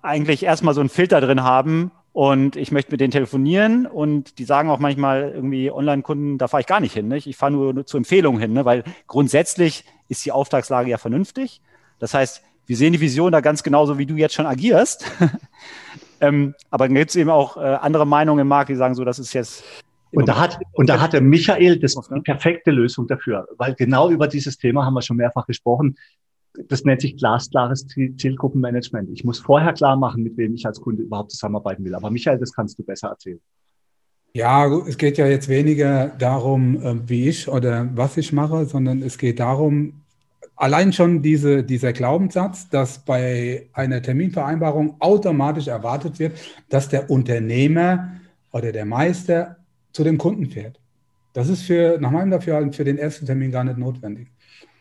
eigentlich 0.03 0.43
erstmal 0.43 0.75
so 0.75 0.81
einen 0.81 0.89
Filter 0.89 1.21
drin 1.21 1.43
haben 1.43 1.91
und 2.17 2.57
ich 2.57 2.73
möchte 2.73 2.93
mit 2.93 3.03
denen 3.03 3.11
telefonieren 3.11 3.85
und 3.85 4.39
die 4.39 4.45
sagen 4.45 4.71
auch 4.71 4.79
manchmal 4.79 5.33
irgendwie 5.35 5.71
Online-Kunden, 5.71 6.39
da 6.39 6.49
fahre 6.49 6.63
ich 6.63 6.67
gar 6.67 6.81
nicht 6.81 6.95
hin. 6.95 7.09
Nicht? 7.09 7.27
Ich 7.27 7.37
fahre 7.37 7.53
nur, 7.53 7.75
nur 7.75 7.85
zur 7.85 7.99
Empfehlung 7.99 8.39
hin, 8.39 8.55
ne? 8.55 8.65
weil 8.65 8.85
grundsätzlich 9.07 9.85
ist 10.09 10.25
die 10.25 10.33
Auftragslage 10.33 10.89
ja 10.89 10.97
vernünftig. 10.97 11.61
Das 11.99 12.15
heißt, 12.15 12.43
wir 12.65 12.75
sehen 12.79 12.95
die 12.95 13.03
Vision 13.03 13.33
da 13.33 13.43
ganz 13.43 13.63
genauso, 13.63 13.99
wie 13.99 14.07
du 14.07 14.17
jetzt 14.17 14.33
schon 14.33 14.47
agierst. 14.47 15.05
ähm, 16.23 16.55
aber 16.71 16.87
dann 16.87 16.95
gibt 16.95 17.11
es 17.11 17.17
eben 17.17 17.29
auch 17.29 17.59
äh, 17.59 17.61
andere 17.61 18.07
Meinungen 18.07 18.41
im 18.41 18.49
Markt, 18.49 18.71
die 18.71 18.77
sagen 18.77 18.95
so, 18.95 19.05
das 19.05 19.19
ist 19.19 19.35
jetzt 19.35 19.63
und 20.13 20.27
da 20.27 20.39
hat, 20.39 20.59
und 20.73 20.89
da 20.89 20.99
hatte 21.03 21.21
Michael 21.21 21.79
das 21.79 21.97
die 21.97 22.21
perfekte 22.23 22.71
Lösung 22.71 23.07
dafür, 23.07 23.47
weil 23.59 23.75
genau 23.75 24.09
über 24.09 24.27
dieses 24.27 24.57
Thema 24.57 24.87
haben 24.87 24.95
wir 24.95 25.03
schon 25.03 25.19
mehrfach 25.19 25.47
gesprochen 25.47 25.99
das 26.69 26.85
nennt 26.85 27.01
sich 27.01 27.17
glasklares 27.17 27.87
Zielgruppenmanagement. 27.87 29.11
Ich 29.11 29.25
muss 29.25 29.39
vorher 29.39 29.73
klar 29.73 29.97
machen, 29.97 30.23
mit 30.23 30.37
wem 30.37 30.55
ich 30.55 30.67
als 30.67 30.81
Kunde 30.81 31.03
überhaupt 31.03 31.31
zusammenarbeiten 31.31 31.85
will. 31.85 31.95
Aber 31.95 32.11
Michael, 32.11 32.39
das 32.39 32.53
kannst 32.53 32.79
du 32.79 32.83
besser 32.83 33.09
erzählen. 33.09 33.41
Ja, 34.33 34.67
es 34.87 34.99
geht 34.99 35.17
ja 35.17 35.27
jetzt 35.27 35.49
weniger 35.49 36.09
darum, 36.09 36.77
äh, 36.83 37.09
wie 37.09 37.29
ich 37.29 37.49
oder 37.49 37.89
was 37.95 38.17
ich 38.17 38.33
mache, 38.33 38.67
sondern 38.67 39.03
es 39.03 39.17
geht 39.17 39.41
darum, 39.41 40.03
allein 40.57 40.93
schon 40.93 41.23
diese, 41.23 41.63
dieser 41.63 41.93
Glaubenssatz, 41.93 42.69
dass 42.69 42.99
bei 42.99 43.69
einer 43.73 44.03
Terminvereinbarung 44.03 44.97
automatisch 45.01 45.69
erwartet 45.69 46.19
wird, 46.19 46.37
dass 46.69 46.89
der 46.89 47.11
Unternehmer 47.11 48.13
oder 48.53 48.73
der 48.73 48.85
Meister 48.85 49.57
zu 49.93 50.05
dem 50.05 50.19
Kunden 50.19 50.47
fährt. 50.47 50.81
Das 51.33 51.49
ist 51.49 51.63
für, 51.63 51.99
nach 52.01 52.11
meinem 52.11 52.31
Dafürhalten 52.31 52.73
für 52.73 52.85
den 52.85 52.99
ersten 52.99 53.27
Termin 53.27 53.51
gar 53.51 53.65
nicht 53.65 53.79
notwendig. 53.79 54.29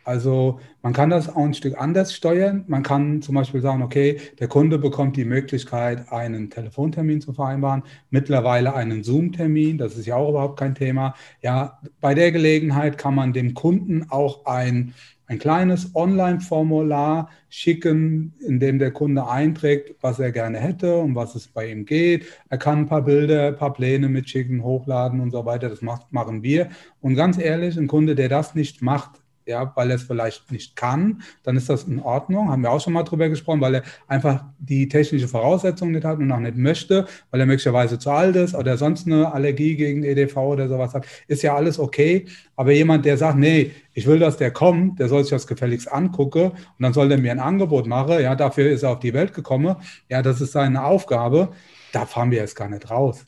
Also 0.05 0.59
man 0.83 0.93
kann 0.93 1.09
das 1.09 1.29
auch 1.29 1.43
ein 1.43 1.55
Stück 1.55 1.81
anders 1.81 2.13
steuern. 2.13 2.63
Man 2.67 2.83
kann 2.83 3.23
zum 3.23 3.33
Beispiel 3.33 3.59
sagen, 3.59 3.81
okay, 3.81 4.21
der 4.39 4.47
Kunde 4.47 4.77
bekommt 4.77 5.17
die 5.17 5.25
Möglichkeit, 5.25 6.11
einen 6.11 6.51
Telefontermin 6.51 7.21
zu 7.21 7.33
vereinbaren, 7.33 7.81
mittlerweile 8.11 8.75
einen 8.75 9.03
Zoom-Termin, 9.03 9.79
das 9.79 9.97
ist 9.97 10.05
ja 10.05 10.15
auch 10.15 10.29
überhaupt 10.29 10.59
kein 10.59 10.75
Thema. 10.75 11.15
Ja, 11.41 11.79
bei 12.01 12.13
der 12.13 12.31
Gelegenheit 12.31 12.99
kann 12.99 13.15
man 13.15 13.33
dem 13.33 13.55
Kunden 13.55 14.05
auch 14.09 14.45
ein, 14.45 14.93
ein 15.25 15.39
kleines 15.39 15.95
Online-Formular 15.95 17.31
schicken, 17.49 18.35
in 18.47 18.59
dem 18.59 18.77
der 18.77 18.91
Kunde 18.91 19.27
einträgt, 19.27 19.95
was 20.01 20.19
er 20.19 20.31
gerne 20.31 20.59
hätte, 20.59 20.97
und 20.97 21.15
was 21.15 21.33
es 21.33 21.47
bei 21.47 21.71
ihm 21.71 21.83
geht. 21.85 22.27
Er 22.49 22.59
kann 22.59 22.81
ein 22.81 22.85
paar 22.85 23.01
Bilder, 23.01 23.47
ein 23.47 23.55
paar 23.55 23.73
Pläne 23.73 24.07
mitschicken, 24.07 24.63
hochladen 24.63 25.19
und 25.19 25.31
so 25.31 25.47
weiter. 25.47 25.67
Das 25.67 25.81
macht, 25.81 26.13
machen 26.13 26.43
wir. 26.43 26.69
Und 27.01 27.15
ganz 27.15 27.39
ehrlich, 27.39 27.75
ein 27.75 27.87
Kunde, 27.87 28.13
der 28.13 28.29
das 28.29 28.53
nicht 28.53 28.83
macht, 28.83 29.24
ja, 29.45 29.71
weil 29.75 29.89
er 29.89 29.95
es 29.97 30.03
vielleicht 30.03 30.51
nicht 30.51 30.75
kann, 30.75 31.21
dann 31.43 31.55
ist 31.55 31.69
das 31.69 31.83
in 31.83 31.99
Ordnung. 31.99 32.49
Haben 32.49 32.63
wir 32.63 32.71
auch 32.71 32.81
schon 32.81 32.93
mal 32.93 33.03
drüber 33.03 33.29
gesprochen, 33.29 33.61
weil 33.61 33.75
er 33.75 33.83
einfach 34.07 34.45
die 34.59 34.87
technische 34.87 35.27
Voraussetzung 35.27 35.91
nicht 35.91 36.05
hat 36.05 36.19
und 36.19 36.31
auch 36.31 36.39
nicht 36.39 36.57
möchte, 36.57 37.05
weil 37.31 37.39
er 37.39 37.45
möglicherweise 37.45 37.99
zu 37.99 38.09
alt 38.11 38.35
ist 38.35 38.55
oder 38.55 38.77
sonst 38.77 39.05
eine 39.05 39.31
Allergie 39.31 39.75
gegen 39.75 40.03
EDV 40.03 40.37
oder 40.37 40.67
sowas 40.67 40.93
hat, 40.93 41.05
ist 41.27 41.43
ja 41.43 41.55
alles 41.55 41.79
okay. 41.79 42.25
Aber 42.55 42.71
jemand, 42.71 43.05
der 43.05 43.17
sagt, 43.17 43.37
nee, 43.37 43.71
ich 43.93 44.07
will, 44.07 44.19
dass 44.19 44.37
der 44.37 44.51
kommt, 44.51 44.99
der 44.99 45.07
soll 45.09 45.23
sich 45.23 45.31
das 45.31 45.47
gefälligst 45.47 45.91
angucken 45.91 46.51
und 46.51 46.79
dann 46.79 46.93
soll 46.93 47.09
der 47.09 47.17
mir 47.17 47.31
ein 47.31 47.39
Angebot 47.39 47.87
machen. 47.87 48.21
Ja, 48.21 48.35
dafür 48.35 48.69
ist 48.69 48.83
er 48.83 48.91
auf 48.91 48.99
die 48.99 49.13
Welt 49.13 49.33
gekommen. 49.33 49.75
Ja, 50.09 50.21
das 50.21 50.41
ist 50.41 50.53
seine 50.53 50.83
Aufgabe. 50.83 51.49
Da 51.91 52.05
fahren 52.05 52.31
wir 52.31 52.39
jetzt 52.39 52.55
gar 52.55 52.69
nicht 52.69 52.89
raus 52.89 53.25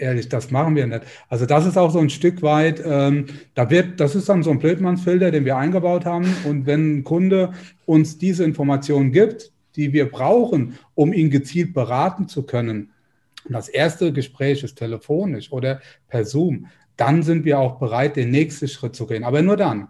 ehrlich, 0.00 0.28
das 0.28 0.50
machen 0.50 0.76
wir 0.76 0.86
nicht. 0.86 1.02
Also 1.28 1.46
das 1.46 1.66
ist 1.66 1.76
auch 1.76 1.90
so 1.90 1.98
ein 1.98 2.10
Stück 2.10 2.42
weit, 2.42 2.82
ähm, 2.84 3.26
da 3.54 3.70
wird, 3.70 4.00
das 4.00 4.14
ist 4.14 4.28
dann 4.28 4.42
so 4.42 4.50
ein 4.50 4.58
Blödmannsfilter, 4.58 5.30
den 5.30 5.44
wir 5.44 5.56
eingebaut 5.56 6.04
haben. 6.04 6.34
Und 6.44 6.66
wenn 6.66 6.98
ein 6.98 7.04
Kunde 7.04 7.52
uns 7.86 8.18
diese 8.18 8.44
Informationen 8.44 9.12
gibt, 9.12 9.52
die 9.76 9.92
wir 9.92 10.10
brauchen, 10.10 10.78
um 10.94 11.12
ihn 11.12 11.30
gezielt 11.30 11.74
beraten 11.74 12.28
zu 12.28 12.44
können, 12.44 12.90
und 13.44 13.54
das 13.54 13.68
erste 13.68 14.12
Gespräch 14.12 14.62
ist 14.62 14.76
telefonisch 14.76 15.50
oder 15.50 15.80
per 16.08 16.24
Zoom, 16.24 16.66
dann 16.96 17.22
sind 17.22 17.44
wir 17.44 17.58
auch 17.58 17.78
bereit, 17.78 18.16
den 18.16 18.30
nächsten 18.30 18.68
Schritt 18.68 18.94
zu 18.94 19.06
gehen. 19.06 19.24
Aber 19.24 19.40
nur 19.40 19.56
dann. 19.56 19.88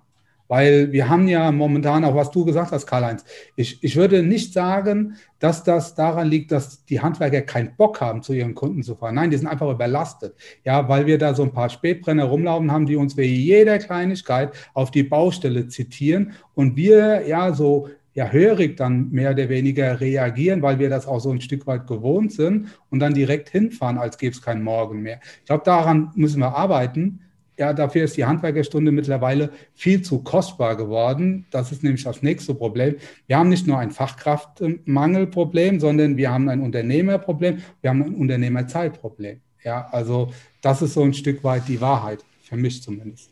Weil 0.51 0.91
wir 0.91 1.09
haben 1.09 1.29
ja 1.29 1.53
momentan 1.53 2.05
auch, 2.05 2.17
was 2.17 2.33
du 2.33 2.45
gesagt 2.45 2.73
hast, 2.73 2.85
Karl-Heinz, 2.85 3.25
ich, 3.55 3.85
ich 3.85 3.95
würde 3.95 4.25
nicht 4.25 4.53
sagen, 4.53 5.15
dass 5.39 5.63
das 5.63 5.95
daran 5.95 6.27
liegt, 6.27 6.51
dass 6.51 6.85
die 6.87 7.01
Handwerker 7.01 7.43
keinen 7.43 7.77
Bock 7.77 8.01
haben, 8.01 8.21
zu 8.21 8.33
ihren 8.33 8.57
Kunden 8.57 8.83
zu 8.83 8.97
fahren. 8.97 9.15
Nein, 9.15 9.31
die 9.31 9.37
sind 9.37 9.47
einfach 9.47 9.71
überlastet. 9.71 10.35
Ja, 10.65 10.89
weil 10.89 11.07
wir 11.07 11.19
da 11.19 11.35
so 11.35 11.45
ein 11.45 11.53
paar 11.53 11.71
Spätbrenner 11.71 12.25
rumlaufen 12.25 12.73
haben, 12.73 12.87
die 12.87 12.97
uns 12.97 13.17
wegen 13.17 13.33
jeder 13.33 13.79
Kleinigkeit 13.79 14.53
auf 14.75 14.91
die 14.91 15.05
Baustelle 15.05 15.69
zitieren 15.69 16.33
und 16.57 16.75
wir 16.75 17.29
ja 17.29 17.55
so 17.55 17.89
ja, 18.15 18.27
hörig 18.27 18.77
dann 18.77 19.09
mehr 19.13 19.31
oder 19.31 19.49
weniger 19.49 20.01
reagieren, 20.01 20.63
weil 20.63 20.81
wir 20.81 20.91
das 20.91 21.07
auch 21.07 21.21
so 21.21 21.31
ein 21.31 21.41
Stück 21.41 21.69
weit 21.69 21.87
gewohnt 21.87 22.33
sind 22.33 22.77
und 22.91 22.99
dann 22.99 23.15
direkt 23.15 23.51
hinfahren, 23.51 23.99
als 23.99 24.19
gäbe 24.19 24.35
es 24.35 24.43
keinen 24.43 24.65
Morgen 24.65 25.01
mehr. 25.01 25.21
Ich 25.39 25.45
glaube, 25.45 25.63
daran 25.65 26.11
müssen 26.17 26.41
wir 26.41 26.57
arbeiten 26.57 27.21
ja, 27.61 27.75
dafür 27.75 28.05
ist 28.05 28.17
die 28.17 28.25
Handwerkerstunde 28.25 28.91
mittlerweile 28.91 29.51
viel 29.75 30.01
zu 30.01 30.23
kostbar 30.23 30.77
geworden. 30.77 31.45
Das 31.51 31.73
ist 31.73 31.85
nämlich 31.85 32.05
das 32.05 32.23
nächste 32.23 32.55
Problem. 32.55 32.97
Wir 33.27 33.37
haben 33.37 33.51
nicht 33.51 33.67
nur 33.67 33.79
ein 33.79 33.91
Fachkraftmangelproblem, 33.91 35.79
sondern 35.79 36.17
wir 36.17 36.33
haben 36.33 36.49
ein 36.49 36.63
Unternehmerproblem, 36.63 37.59
wir 37.83 37.91
haben 37.91 38.03
ein 38.03 38.15
Unternehmerzeitproblem. 38.15 39.43
Ja, 39.63 39.87
also 39.93 40.33
das 40.63 40.81
ist 40.81 40.95
so 40.95 41.03
ein 41.03 41.13
Stück 41.13 41.45
weit 41.45 41.69
die 41.69 41.83
Wahrheit, 41.83 42.25
für 42.43 42.57
mich 42.57 42.83
zumindest. 42.83 43.31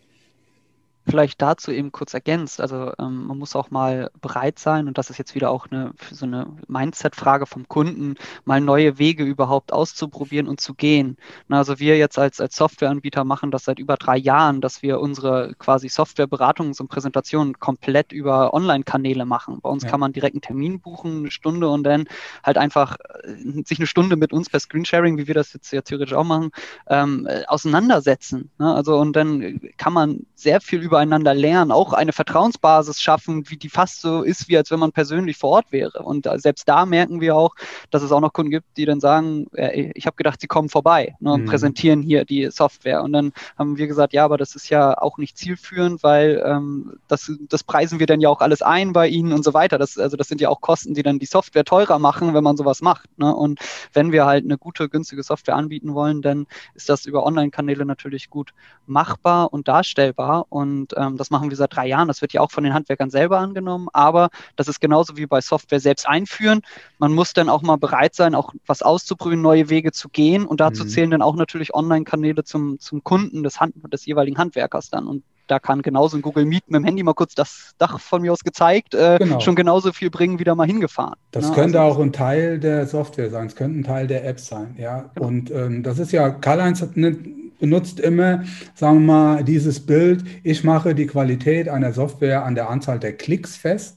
Vielleicht 1.08 1.40
dazu 1.42 1.70
eben 1.70 1.92
kurz 1.92 2.14
ergänzt. 2.14 2.60
Also 2.60 2.92
ähm, 2.98 3.26
man 3.26 3.38
muss 3.38 3.56
auch 3.56 3.70
mal 3.70 4.10
bereit 4.20 4.58
sein, 4.58 4.88
und 4.88 4.98
das 4.98 5.10
ist 5.10 5.18
jetzt 5.18 5.34
wieder 5.34 5.50
auch 5.50 5.66
eine, 5.70 5.92
so 6.10 6.26
eine 6.26 6.46
Mindset-Frage 6.66 7.46
vom 7.46 7.68
Kunden, 7.68 8.16
mal 8.44 8.60
neue 8.60 8.98
Wege 8.98 9.24
überhaupt 9.24 9.72
auszuprobieren 9.72 10.48
und 10.48 10.60
zu 10.60 10.74
gehen. 10.74 11.16
Na, 11.48 11.58
also 11.58 11.78
wir 11.78 11.96
jetzt 11.96 12.18
als, 12.18 12.40
als 12.40 12.56
Softwareanbieter 12.56 13.24
machen 13.24 13.50
das 13.50 13.64
seit 13.64 13.78
über 13.78 13.96
drei 13.96 14.16
Jahren, 14.16 14.60
dass 14.60 14.82
wir 14.82 15.00
unsere 15.00 15.54
quasi 15.58 15.88
Softwareberatungs- 15.88 16.80
und 16.80 16.88
Präsentationen 16.88 17.58
komplett 17.58 18.12
über 18.12 18.54
Online-Kanäle 18.54 19.24
machen. 19.24 19.60
Bei 19.62 19.70
uns 19.70 19.84
ja. 19.84 19.90
kann 19.90 20.00
man 20.00 20.12
direkt 20.12 20.34
einen 20.34 20.42
Termin 20.42 20.80
buchen, 20.80 21.18
eine 21.18 21.30
Stunde 21.30 21.68
und 21.68 21.84
dann 21.84 22.04
halt 22.42 22.58
einfach 22.58 22.96
äh, 23.24 23.62
sich 23.64 23.78
eine 23.78 23.86
Stunde 23.86 24.16
mit 24.16 24.32
uns 24.32 24.50
per 24.50 24.60
Screensharing, 24.60 25.16
wie 25.18 25.26
wir 25.26 25.34
das 25.34 25.52
jetzt 25.52 25.72
ja 25.72 25.82
theoretisch 25.82 26.14
auch 26.14 26.24
machen, 26.24 26.50
ähm, 26.88 27.26
äh, 27.26 27.44
auseinandersetzen. 27.46 28.50
Ne? 28.58 28.74
Also 28.74 28.98
und 28.98 29.14
dann 29.14 29.60
kann 29.76 29.92
man 29.92 30.26
sehr 30.34 30.60
viel 30.60 30.82
übereinander 30.98 31.32
lernen, 31.32 31.70
auch 31.70 31.92
eine 31.92 32.12
Vertrauensbasis 32.12 33.00
schaffen, 33.00 33.48
wie 33.48 33.56
die 33.56 33.68
fast 33.68 34.00
so 34.00 34.22
ist, 34.22 34.48
wie 34.48 34.56
als 34.56 34.70
wenn 34.70 34.80
man 34.80 34.90
persönlich 34.90 35.36
vor 35.36 35.50
Ort 35.50 35.70
wäre. 35.70 36.02
Und 36.02 36.26
äh, 36.26 36.38
selbst 36.38 36.68
da 36.68 36.86
merken 36.86 37.20
wir 37.20 37.36
auch, 37.36 37.54
dass 37.90 38.02
es 38.02 38.10
auch 38.10 38.20
noch 38.20 38.32
Kunden 38.32 38.50
gibt, 38.50 38.66
die 38.76 38.84
dann 38.84 38.98
sagen, 38.98 39.46
äh, 39.54 39.92
ich 39.94 40.06
habe 40.06 40.16
gedacht, 40.16 40.40
sie 40.40 40.48
kommen 40.48 40.68
vorbei 40.68 41.14
ne, 41.20 41.32
und 41.32 41.42
mhm. 41.42 41.46
präsentieren 41.46 42.02
hier 42.02 42.24
die 42.24 42.50
Software. 42.50 43.02
Und 43.02 43.12
dann 43.12 43.32
haben 43.56 43.78
wir 43.78 43.86
gesagt, 43.86 44.12
ja, 44.12 44.24
aber 44.24 44.38
das 44.38 44.56
ist 44.56 44.68
ja 44.70 44.98
auch 44.98 45.18
nicht 45.18 45.38
zielführend, 45.38 46.02
weil 46.02 46.42
ähm, 46.44 46.98
das, 47.06 47.30
das 47.48 47.62
preisen 47.62 48.00
wir 48.00 48.06
dann 48.06 48.20
ja 48.20 48.28
auch 48.28 48.40
alles 48.40 48.60
ein 48.62 48.92
bei 48.92 49.06
Ihnen 49.06 49.32
und 49.32 49.44
so 49.44 49.54
weiter. 49.54 49.78
Das, 49.78 49.98
also 49.98 50.16
das 50.16 50.26
sind 50.26 50.40
ja 50.40 50.48
auch 50.48 50.60
Kosten, 50.60 50.94
die 50.94 51.04
dann 51.04 51.20
die 51.20 51.26
Software 51.26 51.64
teurer 51.64 52.00
machen, 52.00 52.34
wenn 52.34 52.44
man 52.44 52.56
sowas 52.56 52.82
macht. 52.82 53.08
Ne? 53.18 53.32
Und 53.34 53.60
wenn 53.92 54.10
wir 54.10 54.26
halt 54.26 54.44
eine 54.44 54.58
gute, 54.58 54.88
günstige 54.88 55.22
Software 55.22 55.54
anbieten 55.54 55.94
wollen, 55.94 56.22
dann 56.22 56.46
ist 56.74 56.88
das 56.88 57.06
über 57.06 57.24
Online-Kanäle 57.24 57.84
natürlich 57.84 58.30
gut 58.30 58.52
machbar 58.86 59.52
und 59.52 59.68
darstellbar. 59.68 60.46
Und 60.48 60.87
ähm, 60.96 61.16
das 61.16 61.30
machen 61.30 61.50
wir 61.50 61.56
seit 61.56 61.74
drei 61.74 61.86
Jahren. 61.86 62.08
Das 62.08 62.22
wird 62.22 62.32
ja 62.32 62.40
auch 62.40 62.50
von 62.50 62.64
den 62.64 62.74
Handwerkern 62.74 63.10
selber 63.10 63.38
angenommen. 63.38 63.88
Aber 63.92 64.30
das 64.56 64.68
ist 64.68 64.80
genauso 64.80 65.16
wie 65.16 65.26
bei 65.26 65.40
Software 65.40 65.80
selbst 65.80 66.08
einführen. 66.08 66.62
Man 66.98 67.12
muss 67.12 67.32
dann 67.32 67.48
auch 67.48 67.62
mal 67.62 67.76
bereit 67.76 68.14
sein, 68.14 68.34
auch 68.34 68.52
was 68.66 68.82
auszuprobieren, 68.82 69.42
neue 69.42 69.70
Wege 69.70 69.92
zu 69.92 70.08
gehen. 70.08 70.46
Und 70.46 70.60
dazu 70.60 70.84
mhm. 70.84 70.88
zählen 70.88 71.10
dann 71.10 71.22
auch 71.22 71.36
natürlich 71.36 71.74
Online-Kanäle 71.74 72.44
zum, 72.44 72.78
zum 72.80 73.04
Kunden 73.04 73.42
des, 73.42 73.60
Hand 73.60 73.74
des 73.92 74.06
jeweiligen 74.06 74.38
Handwerkers 74.38 74.90
dann. 74.90 75.06
Und 75.06 75.22
da 75.48 75.58
kann 75.58 75.82
genauso 75.82 76.16
ein 76.16 76.22
Google 76.22 76.44
Meet 76.44 76.68
mit 76.68 76.76
dem 76.76 76.84
Handy 76.84 77.02
mal 77.02 77.14
kurz 77.14 77.34
das 77.34 77.72
Dach 77.78 77.98
von 77.98 78.22
mir 78.22 78.32
aus 78.32 78.44
gezeigt, 78.44 78.94
äh, 78.94 79.16
genau. 79.18 79.40
schon 79.40 79.56
genauso 79.56 79.92
viel 79.92 80.10
bringen, 80.10 80.38
wie 80.38 80.44
da 80.44 80.54
mal 80.54 80.66
hingefahren. 80.66 81.16
Das 81.30 81.48
ne? 81.48 81.54
könnte 81.54 81.80
also, 81.80 81.96
auch 81.96 82.02
ein 82.02 82.12
Teil 82.12 82.58
der 82.58 82.86
Software 82.86 83.30
sein, 83.30 83.46
es 83.46 83.56
könnte 83.56 83.80
ein 83.80 83.84
Teil 83.84 84.06
der 84.06 84.26
App 84.26 84.38
sein, 84.38 84.76
ja. 84.78 85.10
Genau. 85.14 85.26
Und 85.26 85.50
ähm, 85.50 85.82
das 85.82 85.98
ist 85.98 86.12
ja, 86.12 86.30
Karl-Heinz 86.30 86.86
ne, 86.94 87.16
benutzt 87.58 88.00
immer, 88.00 88.44
sagen 88.74 89.06
wir 89.06 89.12
mal, 89.12 89.44
dieses 89.44 89.80
Bild, 89.80 90.24
ich 90.42 90.64
mache 90.64 90.94
die 90.94 91.06
Qualität 91.06 91.68
einer 91.68 91.92
Software 91.92 92.44
an 92.44 92.54
der 92.54 92.70
Anzahl 92.70 92.98
der 92.98 93.16
Klicks 93.16 93.56
fest, 93.56 93.96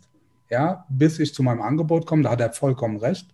ja, 0.50 0.86
bis 0.90 1.20
ich 1.20 1.34
zu 1.34 1.44
meinem 1.44 1.62
Angebot 1.62 2.06
komme, 2.06 2.24
da 2.24 2.32
hat 2.32 2.42
er 2.42 2.52
vollkommen 2.52 2.98
recht. 2.98 3.28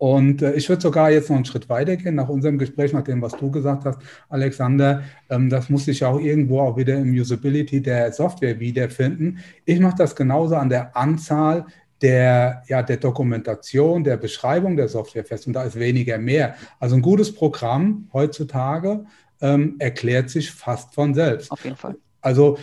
Und 0.00 0.40
äh, 0.40 0.54
ich 0.54 0.66
würde 0.70 0.80
sogar 0.80 1.10
jetzt 1.10 1.28
noch 1.28 1.36
einen 1.36 1.44
Schritt 1.44 1.68
weiter 1.68 1.94
gehen, 1.96 2.14
nach 2.14 2.30
unserem 2.30 2.56
Gespräch, 2.56 2.94
nach 2.94 3.04
dem, 3.04 3.20
was 3.20 3.32
du 3.32 3.50
gesagt 3.50 3.84
hast, 3.84 3.98
Alexander, 4.30 5.02
ähm, 5.28 5.50
das 5.50 5.68
muss 5.68 5.84
sich 5.84 6.00
ja 6.00 6.08
auch 6.08 6.18
irgendwo 6.18 6.60
auch 6.60 6.78
wieder 6.78 6.96
im 6.96 7.12
Usability 7.12 7.82
der 7.82 8.10
Software 8.10 8.58
wiederfinden. 8.58 9.40
Ich 9.66 9.78
mache 9.78 9.96
das 9.98 10.16
genauso 10.16 10.56
an 10.56 10.70
der 10.70 10.96
Anzahl 10.96 11.66
der, 12.00 12.62
ja, 12.66 12.82
der 12.82 12.96
Dokumentation, 12.96 14.02
der 14.02 14.16
Beschreibung 14.16 14.74
der 14.74 14.88
Software 14.88 15.24
fest. 15.24 15.46
Und 15.46 15.52
da 15.52 15.64
ist 15.64 15.78
weniger 15.78 16.16
mehr. 16.16 16.54
Also 16.78 16.96
ein 16.96 17.02
gutes 17.02 17.34
Programm 17.34 18.08
heutzutage 18.14 19.04
ähm, 19.40 19.76
erklärt 19.78 20.30
sich 20.30 20.50
fast 20.50 20.94
von 20.94 21.14
selbst. 21.14 21.50
Auf 21.50 21.64
jeden 21.64 21.76
Fall. 21.76 21.96
Also 22.20 22.58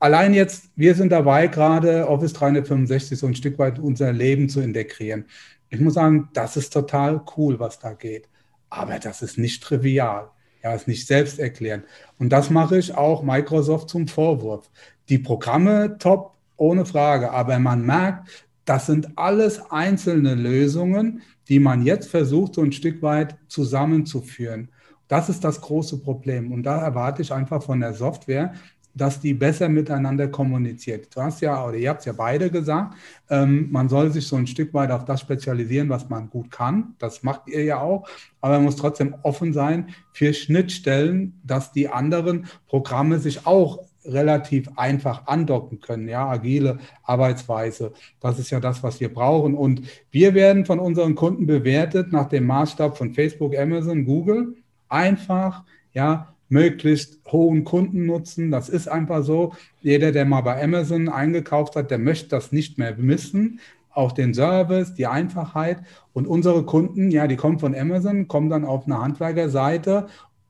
allein 0.00 0.34
jetzt, 0.34 0.70
wir 0.74 0.94
sind 0.94 1.10
dabei, 1.10 1.46
gerade 1.46 2.08
Office 2.08 2.32
365 2.32 3.18
so 3.18 3.26
ein 3.26 3.34
Stück 3.34 3.58
weit 3.58 3.78
unser 3.78 4.12
Leben 4.12 4.48
zu 4.48 4.60
integrieren. 4.60 5.26
Ich 5.68 5.80
muss 5.80 5.94
sagen, 5.94 6.28
das 6.32 6.56
ist 6.56 6.72
total 6.72 7.22
cool, 7.36 7.60
was 7.60 7.78
da 7.78 7.92
geht. 7.92 8.28
Aber 8.70 8.98
das 8.98 9.22
ist 9.22 9.38
nicht 9.38 9.62
trivial. 9.62 10.30
Ja, 10.62 10.74
ist 10.74 10.88
nicht 10.88 11.06
selbsterklärend. 11.06 11.84
Und 12.18 12.30
das 12.30 12.50
mache 12.50 12.78
ich 12.78 12.94
auch 12.94 13.22
Microsoft 13.22 13.88
zum 13.88 14.08
Vorwurf. 14.08 14.68
Die 15.08 15.18
Programme 15.18 15.96
top, 15.98 16.34
ohne 16.56 16.84
Frage. 16.84 17.30
Aber 17.30 17.58
man 17.60 17.86
merkt, 17.86 18.48
das 18.64 18.86
sind 18.86 19.16
alles 19.16 19.70
einzelne 19.70 20.34
Lösungen, 20.34 21.22
die 21.48 21.60
man 21.60 21.82
jetzt 21.82 22.10
versucht, 22.10 22.54
so 22.54 22.62
ein 22.62 22.72
Stück 22.72 23.00
weit 23.02 23.36
zusammenzuführen. 23.46 24.70
Das 25.08 25.28
ist 25.28 25.42
das 25.42 25.60
große 25.60 25.98
Problem. 25.98 26.52
Und 26.52 26.62
da 26.62 26.78
erwarte 26.80 27.22
ich 27.22 27.32
einfach 27.32 27.62
von 27.62 27.80
der 27.80 27.94
Software, 27.94 28.52
dass 28.94 29.20
die 29.20 29.32
besser 29.32 29.68
miteinander 29.68 30.28
kommuniziert. 30.28 31.14
Du 31.14 31.22
hast 31.22 31.40
ja, 31.40 31.64
oder 31.64 31.76
ihr 31.76 31.88
habt 31.90 32.00
es 32.00 32.06
ja 32.06 32.12
beide 32.12 32.50
gesagt, 32.50 32.94
ähm, 33.30 33.68
man 33.70 33.88
soll 33.88 34.10
sich 34.10 34.26
so 34.26 34.36
ein 34.36 34.46
Stück 34.46 34.74
weit 34.74 34.90
auf 34.90 35.04
das 35.04 35.20
spezialisieren, 35.20 35.88
was 35.88 36.08
man 36.08 36.28
gut 36.28 36.50
kann. 36.50 36.94
Das 36.98 37.22
macht 37.22 37.48
ihr 37.48 37.64
ja 37.64 37.80
auch. 37.80 38.08
Aber 38.40 38.54
man 38.54 38.64
muss 38.64 38.76
trotzdem 38.76 39.14
offen 39.22 39.52
sein 39.52 39.90
für 40.12 40.34
Schnittstellen, 40.34 41.40
dass 41.44 41.72
die 41.72 41.88
anderen 41.88 42.46
Programme 42.66 43.18
sich 43.18 43.46
auch 43.46 43.84
relativ 44.04 44.68
einfach 44.76 45.26
andocken 45.26 45.80
können. 45.80 46.08
Ja, 46.08 46.28
agile 46.28 46.78
Arbeitsweise. 47.02 47.92
Das 48.20 48.38
ist 48.38 48.50
ja 48.50 48.58
das, 48.58 48.82
was 48.82 49.00
wir 49.00 49.12
brauchen. 49.12 49.54
Und 49.54 49.82
wir 50.10 50.34
werden 50.34 50.64
von 50.66 50.78
unseren 50.80 51.14
Kunden 51.14 51.46
bewertet 51.46 52.12
nach 52.12 52.28
dem 52.28 52.46
Maßstab 52.46 52.96
von 52.96 53.12
Facebook, 53.12 53.56
Amazon, 53.56 54.04
Google. 54.04 54.56
Einfach, 54.88 55.64
ja, 55.92 56.34
möglichst 56.48 57.20
hohen 57.30 57.64
Kundennutzen. 57.64 58.50
Das 58.50 58.68
ist 58.68 58.88
einfach 58.88 59.22
so. 59.22 59.52
Jeder, 59.82 60.12
der 60.12 60.24
mal 60.24 60.40
bei 60.40 60.62
Amazon 60.62 61.08
eingekauft 61.08 61.76
hat, 61.76 61.90
der 61.90 61.98
möchte 61.98 62.28
das 62.28 62.52
nicht 62.52 62.78
mehr 62.78 62.96
missen. 62.96 63.60
Auch 63.90 64.12
den 64.12 64.32
Service, 64.32 64.94
die 64.94 65.06
Einfachheit. 65.06 65.78
Und 66.12 66.26
unsere 66.26 66.64
Kunden, 66.64 67.10
ja, 67.10 67.26
die 67.26 67.36
kommen 67.36 67.58
von 67.58 67.74
Amazon, 67.74 68.28
kommen 68.28 68.48
dann 68.48 68.64
auf 68.64 68.86
eine 68.86 69.00
Handwerkerseite 69.00 70.06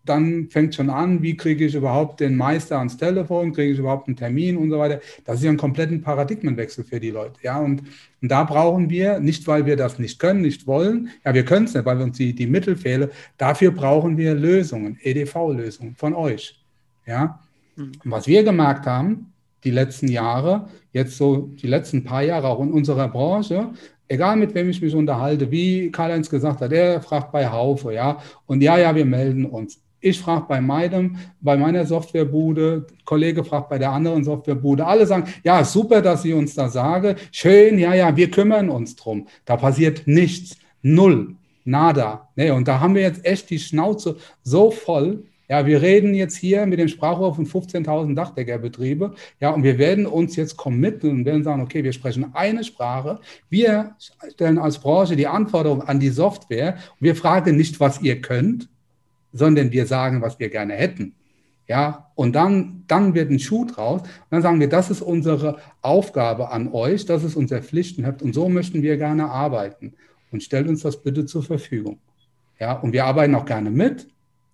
dann 0.09 0.49
fängt 0.51 0.75
schon 0.75 0.91
an, 0.91 1.23
wie 1.23 1.37
kriege 1.37 1.65
ich 1.65 1.75
überhaupt 1.75 2.21
den 2.21 2.37
Meister 2.37 2.79
ans 2.79 2.97
Telefon, 2.97 3.53
kriege 3.53 3.73
ich 3.73 3.79
überhaupt 3.79 4.09
einen 4.09 4.17
Termin 4.17 4.57
und 4.57 4.71
so 4.71 4.79
weiter. 4.79 5.01
Das 5.25 5.37
ist 5.37 5.45
ja 5.45 5.51
ein 5.51 5.57
kompletten 5.57 6.03
Paradigmenwechsel 6.03 6.85
für 6.85 7.01
die 7.01 7.11
Leute. 7.11 7.41
Ja, 7.43 7.59
und, 7.59 7.83
und 8.23 8.29
da 8.31 8.45
brauchen 8.45 8.91
wir, 8.91 9.21
nicht 9.21 9.47
weil 9.47 9.67
wir 9.67 9.77
das 9.77 9.99
nicht 9.99 10.19
können, 10.19 10.43
nicht 10.43 10.67
wollen, 10.67 11.11
ja, 11.25 11.35
wir 11.35 11.45
können 11.45 11.67
es 11.67 11.75
nicht, 11.75 11.85
weil 11.85 12.01
uns 12.01 12.17
die, 12.17 12.35
die 12.35 12.47
Mittel 12.47 12.77
fehlen, 12.77 13.11
dafür 13.37 13.71
brauchen 13.71 14.17
wir 14.17 14.35
Lösungen, 14.35 14.99
EDV-Lösungen 15.03 15.95
von 15.95 16.15
euch. 16.15 16.61
Ja, 17.07 17.41
mhm. 17.77 17.93
und 18.05 18.11
was 18.11 18.27
wir 18.27 18.43
gemerkt 18.43 18.87
haben, 18.87 19.33
die 19.65 19.71
letzten 19.71 20.09
Jahre, 20.09 20.69
jetzt 20.93 21.17
so 21.17 21.51
die 21.61 21.67
letzten 21.67 22.05
paar 22.05 22.23
Jahre 22.23 22.49
auch 22.49 22.61
in 22.61 22.73
unserer 22.73 23.09
Branche, 23.09 23.71
egal 24.09 24.37
mit 24.37 24.55
wem 24.55 24.71
ich 24.71 24.81
mich 24.81 24.95
unterhalte, 24.95 25.51
wie 25.51 25.91
Karl-Heinz 25.91 26.31
gesagt 26.31 26.61
hat, 26.61 26.73
er 26.73 27.01
fragt 27.01 27.33
bei 27.33 27.49
Haufe, 27.49 27.93
ja, 27.93 28.19
und 28.47 28.63
ja, 28.63 28.79
ja, 28.79 28.95
wir 28.95 29.05
melden 29.05 29.45
uns. 29.45 29.81
Ich 30.01 30.21
frage 30.21 30.47
bei 30.49 30.61
meinem, 30.61 31.17
bei 31.41 31.57
meiner 31.57 31.85
Softwarebude, 31.85 32.87
Kollege 33.05 33.43
fragt 33.43 33.69
bei 33.69 33.79
der 33.79 33.91
anderen 33.91 34.23
Softwarebude. 34.23 34.87
Alle 34.87 35.07
sagen, 35.07 35.25
ja, 35.43 35.65
super, 35.65 36.03
dass 36.03 36.23
Sie 36.23 36.33
uns 36.33 36.55
da 36.55 36.69
sagen. 36.69 37.17
Schön, 37.33 37.79
ja, 37.79 37.95
ja, 37.95 38.17
wir 38.17 38.31
kümmern 38.31 38.71
uns 38.71 38.95
drum. 38.95 39.27
Da 39.45 39.57
passiert 39.57 40.07
nichts. 40.07 40.57
Null. 40.83 41.35
Nada. 41.65 42.29
Nee, 42.37 42.51
und 42.51 42.67
da 42.67 42.81
haben 42.81 42.95
wir 42.95 43.03
jetzt 43.03 43.25
echt 43.27 43.51
die 43.51 43.59
Schnauze 43.59 44.17
so 44.43 44.71
voll. 44.71 45.25
Ja, 45.49 45.67
wir 45.67 45.83
reden 45.83 46.15
jetzt 46.15 46.37
hier 46.37 46.65
mit 46.67 46.79
dem 46.79 46.89
Sprachrohr 46.89 47.35
von 47.35 47.47
15.000 47.47 48.15
Dachdeckerbetriebe. 48.15 49.15
Ja, 49.41 49.51
und 49.51 49.63
wir 49.63 49.79
werden 49.79 50.07
uns 50.07 50.37
jetzt 50.37 50.57
committen 50.57 51.11
und 51.11 51.25
werden 51.25 51.43
sagen, 51.43 51.63
okay, 51.63 51.83
wir 51.83 51.93
sprechen 51.93 52.31
eine 52.35 52.65
Sprache. 52.65 53.19
Wir 53.51 53.97
stellen 54.33 54.59
als 54.59 54.79
Branche 54.79 55.17
die 55.17 55.27
Anforderungen 55.27 55.83
an 55.83 56.01
die 56.01 56.11
Software. 56.11 56.77
Wir 57.01 57.17
fragen 57.17 57.57
nicht, 57.57 57.81
was 57.81 58.01
ihr 58.03 58.21
könnt, 58.21 58.69
sondern 59.39 59.73
wir 59.73 59.87
sagen, 59.87 60.21
was 60.23 60.39
wir 60.39 60.51
gerne 60.51 60.75
hätten. 60.75 61.15
Ja, 61.67 62.11
und 62.15 62.35
dann, 62.35 62.85
dann 62.89 63.15
wird 63.15 63.31
ein 63.31 63.39
Schuh 63.39 63.67
draus. 63.67 64.01
Und 64.03 64.09
dann 64.31 64.43
sagen 64.43 64.59
wir, 64.59 64.69
das 64.69 64.91
ist 64.91 65.03
unsere 65.03 65.59
Aufgabe 65.83 66.51
an 66.51 66.69
euch, 66.73 67.05
das 67.05 67.25
ist 67.25 67.37
unser 67.37 67.63
Pflichtenheft 67.63 68.23
und 68.23 68.35
so 68.35 68.49
möchten 68.49 68.83
wir 68.83 68.97
gerne 68.97 69.31
arbeiten. 69.31 69.95
Und 70.31 70.43
stellt 70.43 70.69
uns 70.69 70.83
das 70.83 71.03
bitte 71.03 71.27
zur 71.27 71.43
Verfügung. 71.43 71.99
Ja, 72.59 72.73
und 72.73 72.93
wir 72.93 73.05
arbeiten 73.05 73.35
auch 73.35 73.45
gerne 73.45 73.71
mit 73.71 74.09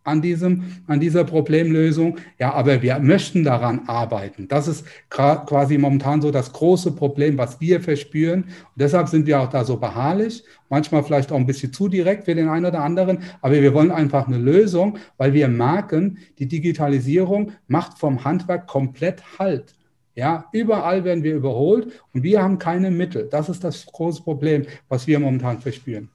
an, 0.04 0.22
diesem, 0.22 0.64
an 0.86 1.00
dieser 1.00 1.24
Problemlösung. 1.24 2.18
Ja, 2.38 2.52
aber 2.52 2.82
wir 2.82 2.98
möchten 3.00 3.42
daran 3.42 3.88
arbeiten. 3.88 4.46
Das 4.48 4.68
ist 4.68 4.86
quasi 5.08 5.78
momentan 5.78 6.22
so 6.22 6.30
das 6.30 6.52
große 6.52 6.92
Problem, 6.92 7.36
was 7.38 7.60
wir 7.60 7.80
verspüren. 7.80 8.44
Und 8.44 8.76
deshalb 8.76 9.08
sind 9.08 9.26
wir 9.26 9.40
auch 9.40 9.48
da 9.48 9.64
so 9.64 9.78
beharrlich, 9.78 10.44
manchmal 10.68 11.02
vielleicht 11.02 11.32
auch 11.32 11.36
ein 11.36 11.46
bisschen 11.46 11.72
zu 11.72 11.88
direkt 11.88 12.24
für 12.24 12.34
den 12.34 12.48
einen 12.48 12.66
oder 12.66 12.82
anderen, 12.82 13.18
aber 13.40 13.54
wir 13.54 13.74
wollen 13.74 13.90
einfach 13.90 14.26
eine 14.26 14.38
Lösung, 14.38 14.98
weil 15.16 15.32
wir 15.32 15.48
merken, 15.48 16.18
die 16.38 16.46
Digitalisierung 16.46 17.52
macht 17.66 17.98
vom 17.98 18.24
Handwerk 18.24 18.66
komplett 18.66 19.22
Halt. 19.38 19.74
Ja, 20.16 20.46
überall 20.52 21.02
werden 21.02 21.24
wir 21.24 21.34
überholt 21.34 21.92
und 22.12 22.22
wir 22.22 22.40
haben 22.40 22.58
keine 22.58 22.92
Mittel. 22.92 23.28
Das 23.28 23.48
ist 23.48 23.64
das 23.64 23.84
große 23.86 24.22
Problem, 24.22 24.64
was 24.88 25.08
wir 25.08 25.18
momentan 25.18 25.58
verspüren. 25.58 26.08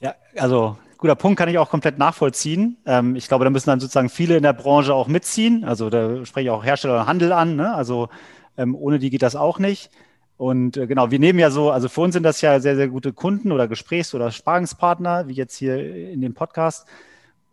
Ja, 0.00 0.14
also 0.36 0.76
guter 1.00 1.14
Punkt, 1.14 1.38
kann 1.38 1.48
ich 1.48 1.58
auch 1.58 1.70
komplett 1.70 1.98
nachvollziehen. 1.98 2.76
Ähm, 2.86 3.16
ich 3.16 3.28
glaube, 3.28 3.44
da 3.44 3.50
müssen 3.50 3.70
dann 3.70 3.80
sozusagen 3.80 4.08
viele 4.08 4.36
in 4.36 4.42
der 4.42 4.52
Branche 4.52 4.94
auch 4.94 5.08
mitziehen. 5.08 5.64
Also 5.64 5.90
da 5.90 6.24
spreche 6.24 6.44
ich 6.44 6.50
auch 6.50 6.64
Hersteller 6.64 7.00
und 7.00 7.06
Handel 7.06 7.32
an. 7.32 7.56
Ne? 7.56 7.74
Also 7.74 8.08
ähm, 8.56 8.74
ohne 8.74 8.98
die 8.98 9.10
geht 9.10 9.22
das 9.22 9.36
auch 9.36 9.58
nicht. 9.58 9.90
Und 10.36 10.76
äh, 10.76 10.86
genau, 10.86 11.10
wir 11.10 11.18
nehmen 11.18 11.38
ja 11.38 11.50
so, 11.50 11.70
also 11.70 11.88
für 11.88 12.00
uns 12.02 12.14
sind 12.14 12.22
das 12.22 12.40
ja 12.40 12.60
sehr, 12.60 12.76
sehr 12.76 12.88
gute 12.88 13.12
Kunden 13.12 13.52
oder 13.52 13.68
Gesprächs- 13.68 14.14
oder 14.14 14.30
Sparingspartner, 14.30 15.28
wie 15.28 15.34
jetzt 15.34 15.56
hier 15.56 15.78
in 16.10 16.20
dem 16.20 16.34
Podcast 16.34 16.86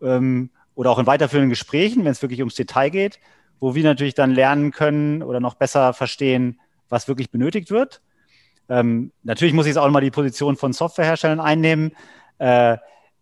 ähm, 0.02 0.52
oder 0.76 0.92
auch 0.92 1.00
in 1.00 1.08
weiterführenden 1.08 1.50
Gesprächen, 1.50 2.06
wenn 2.06 2.12
es 2.12 2.22
wirklich 2.22 2.40
ums 2.40 2.56
Detail 2.56 2.90
geht, 2.90 3.20
wo 3.60 3.76
wir 3.76 3.84
natürlich 3.84 4.14
dann 4.14 4.32
lernen 4.32 4.72
können 4.72 5.24
oder 5.24 5.40
noch 5.40 5.56
besser 5.56 5.94
verstehen, 5.94 6.60
was 6.88 7.08
wirklich 7.08 7.32
benötigt 7.32 7.72
wird. 7.72 8.02
Ähm, 8.70 9.12
natürlich 9.24 9.54
muss 9.54 9.66
ich 9.66 9.72
jetzt 9.72 9.78
auch 9.78 9.90
mal 9.90 10.02
die 10.02 10.12
Position 10.12 10.56
von 10.56 10.74
Softwareherstellern 10.74 11.40
einnehmen. 11.40 11.92
Äh, 12.38 12.78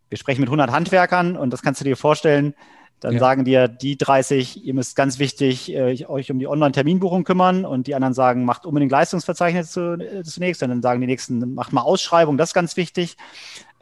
wir 0.09 0.17
sprechen 0.17 0.41
mit 0.41 0.49
100 0.49 0.71
Handwerkern 0.71 1.37
und 1.37 1.51
das 1.51 1.61
kannst 1.61 1.81
du 1.81 1.85
dir 1.85 1.97
vorstellen, 1.97 2.53
dann 2.99 3.13
ja. 3.13 3.19
sagen 3.19 3.43
dir 3.43 3.67
die 3.67 3.97
30, 3.97 4.65
ihr 4.65 4.73
müsst 4.73 4.95
ganz 4.95 5.19
wichtig 5.19 5.73
äh, 5.73 6.05
euch 6.07 6.31
um 6.31 6.39
die 6.39 6.47
Online-Terminbuchung 6.47 7.23
kümmern 7.23 7.65
und 7.65 7.87
die 7.87 7.95
anderen 7.95 8.13
sagen, 8.13 8.45
macht 8.45 8.65
unbedingt 8.65 8.91
Leistungsverzeichnis 8.91 9.71
zu, 9.71 9.99
äh, 9.99 10.23
zunächst 10.23 10.63
und 10.63 10.69
dann 10.69 10.81
sagen 10.81 11.01
die 11.01 11.07
nächsten, 11.07 11.53
macht 11.53 11.73
mal 11.73 11.81
Ausschreibung, 11.81 12.37
das 12.37 12.49
ist 12.49 12.53
ganz 12.53 12.77
wichtig. 12.77 13.17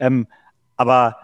Ähm, 0.00 0.26
aber 0.76 1.16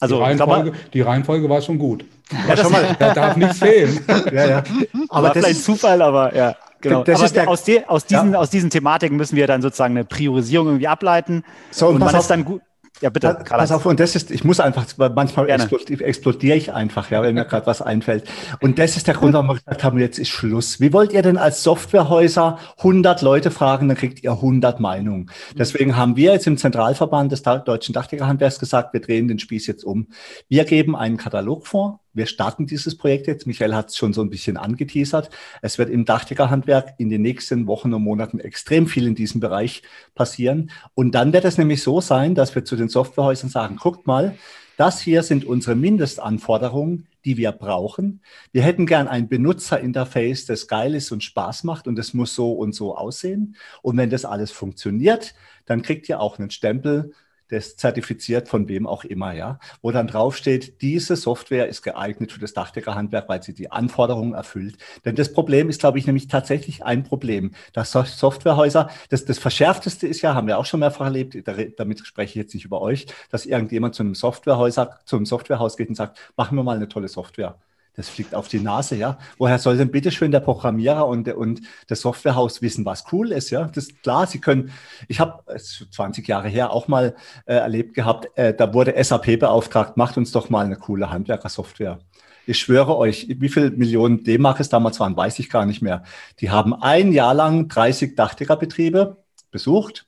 also 0.00 0.16
die 0.16 0.22
Reihenfolge, 0.22 0.70
mal, 0.70 0.78
die 0.92 1.00
Reihenfolge 1.02 1.48
war 1.48 1.60
schon 1.60 1.78
gut. 1.78 2.04
Ja, 2.48 2.56
schon 2.56 2.70
mal, 2.70 2.96
da 2.96 3.12
darf 3.12 3.36
nichts 3.36 3.58
fehlen. 3.58 3.98
ja, 4.32 4.48
ja. 4.48 4.62
Aber 5.08 5.28
war 5.28 5.34
das 5.34 5.42
vielleicht 5.42 5.58
ist 5.58 5.64
Zufall, 5.64 6.00
aber 6.00 6.34
ja. 6.34 6.54
Genau. 6.80 7.02
Das 7.02 7.20
aber 7.20 7.28
der, 7.28 7.48
aus, 7.48 7.64
de, 7.64 7.84
aus, 7.86 8.06
diesen, 8.06 8.32
ja. 8.32 8.38
aus 8.38 8.50
diesen 8.50 8.70
Thematiken 8.70 9.16
müssen 9.16 9.34
wir 9.34 9.48
dann 9.48 9.62
sozusagen 9.62 9.96
eine 9.96 10.04
Priorisierung 10.04 10.68
irgendwie 10.68 10.86
ableiten. 10.86 11.44
So, 11.72 11.88
und, 11.88 11.96
und 11.96 12.04
man 12.04 12.14
ist 12.14 12.28
dann 12.28 12.44
gut. 12.44 12.62
Ja, 13.00 13.08
bitte. 13.08 13.34
Pass, 13.34 13.48
pass 13.48 13.72
auf, 13.72 13.86
und 13.86 13.98
das 13.98 14.14
ist, 14.14 14.30
ich 14.30 14.44
muss 14.44 14.60
einfach, 14.60 14.84
manchmal 15.14 15.48
explodiere, 15.48 16.04
explodiere 16.04 16.56
ich 16.56 16.72
einfach, 16.72 17.10
ja, 17.10 17.22
wenn 17.22 17.34
mir 17.34 17.46
gerade 17.46 17.66
was 17.66 17.80
einfällt. 17.80 18.24
Und 18.60 18.78
das 18.78 18.96
ist 18.96 19.06
der 19.06 19.14
Grund, 19.14 19.32
warum 19.32 19.48
wir 19.48 19.54
gesagt 19.54 19.84
haben, 19.84 19.98
jetzt 19.98 20.18
ist 20.18 20.28
Schluss. 20.28 20.80
Wie 20.80 20.92
wollt 20.92 21.12
ihr 21.12 21.22
denn 21.22 21.38
als 21.38 21.62
Softwarehäuser 21.62 22.58
100 22.78 23.22
Leute 23.22 23.50
fragen, 23.50 23.88
dann 23.88 23.96
kriegt 23.96 24.22
ihr 24.22 24.32
100 24.32 24.80
Meinungen. 24.80 25.30
Deswegen 25.56 25.96
haben 25.96 26.16
wir 26.16 26.32
jetzt 26.32 26.46
im 26.46 26.58
Zentralverband 26.58 27.32
des 27.32 27.42
Deutschen 27.42 27.94
Dachdeckerhandwerks 27.94 28.58
gesagt, 28.58 28.92
wir 28.92 29.00
drehen 29.00 29.28
den 29.28 29.38
Spieß 29.38 29.66
jetzt 29.66 29.84
um. 29.84 30.08
Wir 30.48 30.64
geben 30.64 30.94
einen 30.94 31.16
Katalog 31.16 31.66
vor, 31.66 32.00
wir 32.12 32.26
starten 32.26 32.66
dieses 32.66 32.96
Projekt 32.96 33.26
jetzt. 33.26 33.46
Michael 33.46 33.74
hat 33.74 33.90
es 33.90 33.96
schon 33.96 34.12
so 34.12 34.20
ein 34.22 34.30
bisschen 34.30 34.56
angeteasert. 34.56 35.30
Es 35.62 35.78
wird 35.78 35.90
im 35.90 36.04
Dachdeckerhandwerk 36.04 36.94
in 36.98 37.08
den 37.08 37.22
nächsten 37.22 37.66
Wochen 37.66 37.94
und 37.94 38.02
Monaten 38.02 38.40
extrem 38.40 38.86
viel 38.86 39.06
in 39.06 39.14
diesem 39.14 39.40
Bereich 39.40 39.82
passieren. 40.14 40.70
Und 40.94 41.14
dann 41.14 41.32
wird 41.32 41.44
es 41.44 41.58
nämlich 41.58 41.82
so 41.82 42.00
sein, 42.00 42.34
dass 42.34 42.54
wir 42.54 42.64
zu 42.64 42.76
den 42.76 42.88
Softwarehäusern 42.88 43.50
sagen, 43.50 43.76
guckt 43.76 44.06
mal, 44.06 44.36
das 44.76 44.98
hier 44.98 45.22
sind 45.22 45.44
unsere 45.44 45.76
Mindestanforderungen, 45.76 47.06
die 47.26 47.36
wir 47.36 47.52
brauchen. 47.52 48.22
Wir 48.50 48.62
hätten 48.62 48.86
gern 48.86 49.08
ein 49.08 49.28
Benutzerinterface, 49.28 50.46
das 50.46 50.68
geil 50.68 50.94
ist 50.94 51.12
und 51.12 51.22
Spaß 51.22 51.64
macht 51.64 51.86
und 51.86 51.96
das 51.96 52.14
muss 52.14 52.34
so 52.34 52.52
und 52.52 52.74
so 52.74 52.96
aussehen. 52.96 53.56
Und 53.82 53.98
wenn 53.98 54.08
das 54.08 54.24
alles 54.24 54.50
funktioniert, 54.50 55.34
dann 55.66 55.82
kriegt 55.82 56.08
ihr 56.08 56.18
auch 56.18 56.38
einen 56.38 56.50
Stempel 56.50 57.12
das 57.50 57.76
zertifiziert 57.76 58.48
von 58.48 58.68
wem 58.68 58.86
auch 58.86 59.04
immer, 59.04 59.32
ja, 59.32 59.58
wo 59.82 59.90
dann 59.90 60.06
draufsteht, 60.06 60.80
diese 60.82 61.16
Software 61.16 61.68
ist 61.68 61.82
geeignet 61.82 62.32
für 62.32 62.40
das 62.40 62.54
Dachdeckerhandwerk, 62.54 63.28
weil 63.28 63.42
sie 63.42 63.54
die 63.54 63.70
Anforderungen 63.70 64.34
erfüllt. 64.34 64.78
Denn 65.04 65.16
das 65.16 65.32
Problem 65.32 65.68
ist, 65.68 65.80
glaube 65.80 65.98
ich, 65.98 66.06
nämlich 66.06 66.28
tatsächlich 66.28 66.84
ein 66.84 67.04
Problem. 67.04 67.52
dass 67.72 67.92
Softwarehäuser, 67.92 68.90
das, 69.08 69.24
das 69.24 69.38
Verschärfteste 69.38 70.06
ist 70.06 70.22
ja, 70.22 70.34
haben 70.34 70.46
wir 70.46 70.58
auch 70.58 70.66
schon 70.66 70.80
mehrfach 70.80 71.06
erlebt, 71.06 71.36
damit 71.78 72.06
spreche 72.06 72.30
ich 72.30 72.36
jetzt 72.36 72.54
nicht 72.54 72.64
über 72.64 72.80
euch, 72.80 73.06
dass 73.30 73.46
irgendjemand 73.46 73.94
zu 73.94 74.02
einem 74.02 74.14
Softwarehäuser, 74.14 75.00
zu 75.04 75.16
einem 75.16 75.26
Softwarehaus 75.26 75.76
geht 75.76 75.88
und 75.88 75.94
sagt, 75.94 76.18
machen 76.36 76.56
wir 76.56 76.62
mal 76.62 76.76
eine 76.76 76.88
tolle 76.88 77.08
Software. 77.08 77.58
Das 78.00 78.08
fliegt 78.08 78.34
auf 78.34 78.48
die 78.48 78.60
Nase, 78.60 78.96
ja. 78.96 79.18
Woher 79.36 79.58
soll 79.58 79.76
denn 79.76 79.90
bitte 79.90 80.10
schön 80.10 80.30
der 80.30 80.40
Programmierer 80.40 81.06
und, 81.06 81.28
und 81.34 81.60
das 81.86 82.00
Softwarehaus 82.00 82.62
wissen, 82.62 82.86
was 82.86 83.04
cool 83.12 83.30
ist, 83.30 83.50
ja? 83.50 83.64
Das 83.64 83.88
ist 83.88 84.02
klar, 84.02 84.26
sie 84.26 84.40
können, 84.40 84.72
ich 85.06 85.20
habe 85.20 85.44
20 85.54 86.26
Jahre 86.26 86.48
her 86.48 86.70
auch 86.70 86.88
mal 86.88 87.14
äh, 87.44 87.56
erlebt 87.56 87.92
gehabt, 87.92 88.30
äh, 88.38 88.54
da 88.54 88.72
wurde 88.72 88.94
SAP 89.04 89.38
beauftragt, 89.38 89.98
macht 89.98 90.16
uns 90.16 90.32
doch 90.32 90.48
mal 90.48 90.64
eine 90.64 90.76
coole 90.76 91.10
Handwerkersoftware. 91.10 91.98
Ich 92.46 92.58
schwöre 92.58 92.96
euch, 92.96 93.26
wie 93.28 93.50
viel 93.50 93.70
Millionen 93.72 94.24
D-Mark 94.24 94.60
es 94.60 94.70
damals 94.70 94.98
waren, 94.98 95.14
weiß 95.14 95.38
ich 95.38 95.50
gar 95.50 95.66
nicht 95.66 95.82
mehr. 95.82 96.02
Die 96.40 96.48
haben 96.48 96.72
ein 96.72 97.12
Jahr 97.12 97.34
lang 97.34 97.68
30 97.68 98.16
Dachdeckerbetriebe 98.16 99.18
besucht 99.50 100.06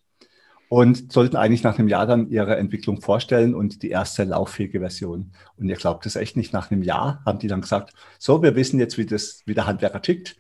und 0.72 1.12
sollten 1.12 1.36
eigentlich 1.36 1.62
nach 1.62 1.78
einem 1.78 1.88
Jahr 1.88 2.06
dann 2.06 2.30
ihre 2.30 2.56
Entwicklung 2.56 3.02
vorstellen 3.02 3.54
und 3.54 3.82
die 3.82 3.90
erste 3.90 4.24
lauffähige 4.24 4.80
Version. 4.80 5.30
Und 5.58 5.68
ihr 5.68 5.76
glaubt 5.76 6.06
es 6.06 6.16
echt 6.16 6.34
nicht, 6.34 6.54
nach 6.54 6.70
einem 6.70 6.82
Jahr 6.82 7.20
haben 7.26 7.38
die 7.38 7.46
dann 7.46 7.60
gesagt, 7.60 7.92
so, 8.18 8.42
wir 8.42 8.56
wissen 8.56 8.80
jetzt, 8.80 8.96
wie, 8.96 9.04
das, 9.04 9.42
wie 9.44 9.52
der 9.52 9.66
Handwerker 9.66 10.00
tickt. 10.00 10.34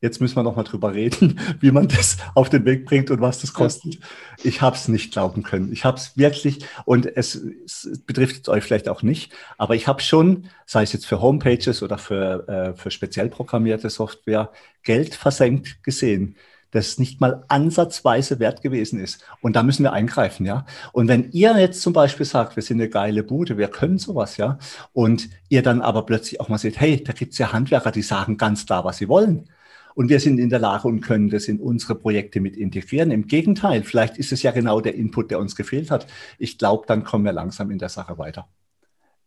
Jetzt 0.00 0.20
müssen 0.20 0.34
wir 0.34 0.42
noch 0.42 0.56
mal 0.56 0.64
drüber 0.64 0.92
reden, 0.92 1.38
wie 1.60 1.70
man 1.70 1.86
das 1.86 2.16
auf 2.34 2.48
den 2.48 2.64
Weg 2.64 2.84
bringt 2.84 3.12
und 3.12 3.20
was 3.20 3.40
das 3.40 3.52
kostet. 3.52 4.00
Ich 4.42 4.60
habe 4.60 4.74
es 4.74 4.88
nicht 4.88 5.12
glauben 5.12 5.44
können. 5.44 5.70
Ich 5.72 5.84
habe 5.84 5.98
es 5.98 6.16
wirklich, 6.16 6.66
und 6.84 7.06
es, 7.16 7.36
es, 7.36 8.02
betrifft 8.06 8.48
euch 8.48 8.64
vielleicht 8.64 8.88
auch 8.88 9.04
nicht, 9.04 9.32
aber 9.56 9.76
ich 9.76 9.86
habe 9.86 10.02
schon, 10.02 10.48
sei 10.66 10.82
es 10.82 10.94
jetzt 10.94 11.06
für 11.06 11.20
Homepages 11.22 11.84
oder 11.84 11.98
für, 11.98 12.48
äh, 12.48 12.74
für 12.74 12.90
speziell 12.90 13.28
programmierte 13.28 13.88
Software, 13.88 14.50
Geld 14.82 15.14
versenkt 15.14 15.84
gesehen 15.84 16.34
das 16.76 16.98
nicht 16.98 17.20
mal 17.20 17.44
ansatzweise 17.48 18.38
wert 18.38 18.62
gewesen 18.62 19.00
ist. 19.00 19.24
Und 19.40 19.56
da 19.56 19.62
müssen 19.62 19.82
wir 19.82 19.92
eingreifen, 19.92 20.46
ja. 20.46 20.66
Und 20.92 21.08
wenn 21.08 21.30
ihr 21.32 21.58
jetzt 21.58 21.82
zum 21.82 21.92
Beispiel 21.92 22.26
sagt, 22.26 22.54
wir 22.56 22.62
sind 22.62 22.80
eine 22.80 22.88
geile 22.88 23.22
Bude, 23.24 23.58
wir 23.58 23.68
können 23.68 23.98
sowas, 23.98 24.36
ja, 24.36 24.58
und 24.92 25.28
ihr 25.48 25.62
dann 25.62 25.80
aber 25.80 26.06
plötzlich 26.06 26.40
auch 26.40 26.48
mal 26.48 26.58
seht, 26.58 26.78
hey, 26.78 27.02
da 27.02 27.12
gibt's 27.12 27.38
ja 27.38 27.52
Handwerker, 27.52 27.90
die 27.90 28.02
sagen 28.02 28.36
ganz 28.36 28.66
klar, 28.66 28.84
was 28.84 28.98
sie 28.98 29.08
wollen. 29.08 29.48
Und 29.94 30.10
wir 30.10 30.20
sind 30.20 30.38
in 30.38 30.50
der 30.50 30.58
Lage 30.58 30.86
und 30.88 31.00
können 31.00 31.30
das 31.30 31.48
in 31.48 31.58
unsere 31.58 31.94
Projekte 31.94 32.40
mit 32.40 32.56
integrieren. 32.56 33.10
Im 33.10 33.26
Gegenteil, 33.26 33.82
vielleicht 33.82 34.18
ist 34.18 34.30
es 34.30 34.42
ja 34.42 34.50
genau 34.50 34.82
der 34.82 34.94
Input, 34.94 35.30
der 35.30 35.38
uns 35.38 35.56
gefehlt 35.56 35.90
hat. 35.90 36.06
Ich 36.38 36.58
glaube, 36.58 36.84
dann 36.86 37.02
kommen 37.02 37.24
wir 37.24 37.32
langsam 37.32 37.70
in 37.70 37.78
der 37.78 37.88
Sache 37.88 38.18
weiter. 38.18 38.46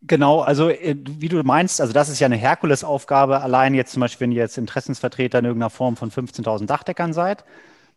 Genau, 0.01 0.39
also 0.39 0.69
äh, 0.69 0.95
wie 1.05 1.27
du 1.27 1.43
meinst, 1.43 1.81
also 1.81 1.91
das 1.91 2.09
ist 2.09 2.19
ja 2.19 2.25
eine 2.25 2.37
Herkulesaufgabe. 2.37 3.41
Allein 3.41 3.73
jetzt 3.73 3.91
zum 3.91 4.01
Beispiel, 4.01 4.25
wenn 4.25 4.31
ihr 4.31 4.41
jetzt 4.41 4.57
Interessensvertreter 4.57 5.39
in 5.39 5.45
irgendeiner 5.45 5.69
Form 5.69 5.97
von 5.97 6.09
15.000 6.09 6.67
Dachdeckern 6.67 7.11
seid 7.11 7.43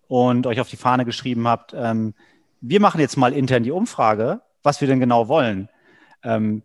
und 0.09 0.47
euch 0.47 0.61
auf 0.61 0.69
die 0.69 0.77
Fahne 0.77 1.05
geschrieben 1.05 1.47
habt, 1.47 1.75
ähm, 1.77 2.15
wir 2.61 2.81
machen 2.81 3.01
jetzt 3.01 3.17
mal 3.17 3.33
intern 3.33 3.63
die 3.63 3.71
Umfrage, 3.71 4.41
was 4.63 4.81
wir 4.81 4.89
denn 4.89 5.01
genau 5.01 5.29
wollen. 5.29 5.69
Ähm, 6.25 6.63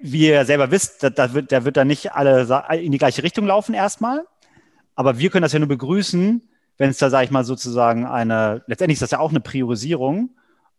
wie 0.00 0.28
ihr 0.28 0.44
selber 0.44 0.70
wisst, 0.70 1.02
da, 1.02 1.10
da, 1.10 1.32
wird, 1.32 1.50
da 1.50 1.64
wird 1.64 1.76
dann 1.76 1.86
nicht 1.86 2.12
alle 2.12 2.64
in 2.80 2.92
die 2.92 2.98
gleiche 2.98 3.22
Richtung 3.22 3.46
laufen 3.46 3.74
erstmal. 3.74 4.26
Aber 4.94 5.18
wir 5.18 5.30
können 5.30 5.42
das 5.42 5.52
ja 5.52 5.58
nur 5.58 5.68
begrüßen, 5.68 6.42
wenn 6.76 6.90
es 6.90 6.98
da, 6.98 7.08
sage 7.08 7.24
ich 7.24 7.30
mal, 7.30 7.44
sozusagen 7.44 8.06
eine, 8.06 8.62
letztendlich 8.66 8.96
ist 8.96 9.02
das 9.02 9.12
ja 9.12 9.20
auch 9.20 9.30
eine 9.30 9.40
Priorisierung 9.40 10.30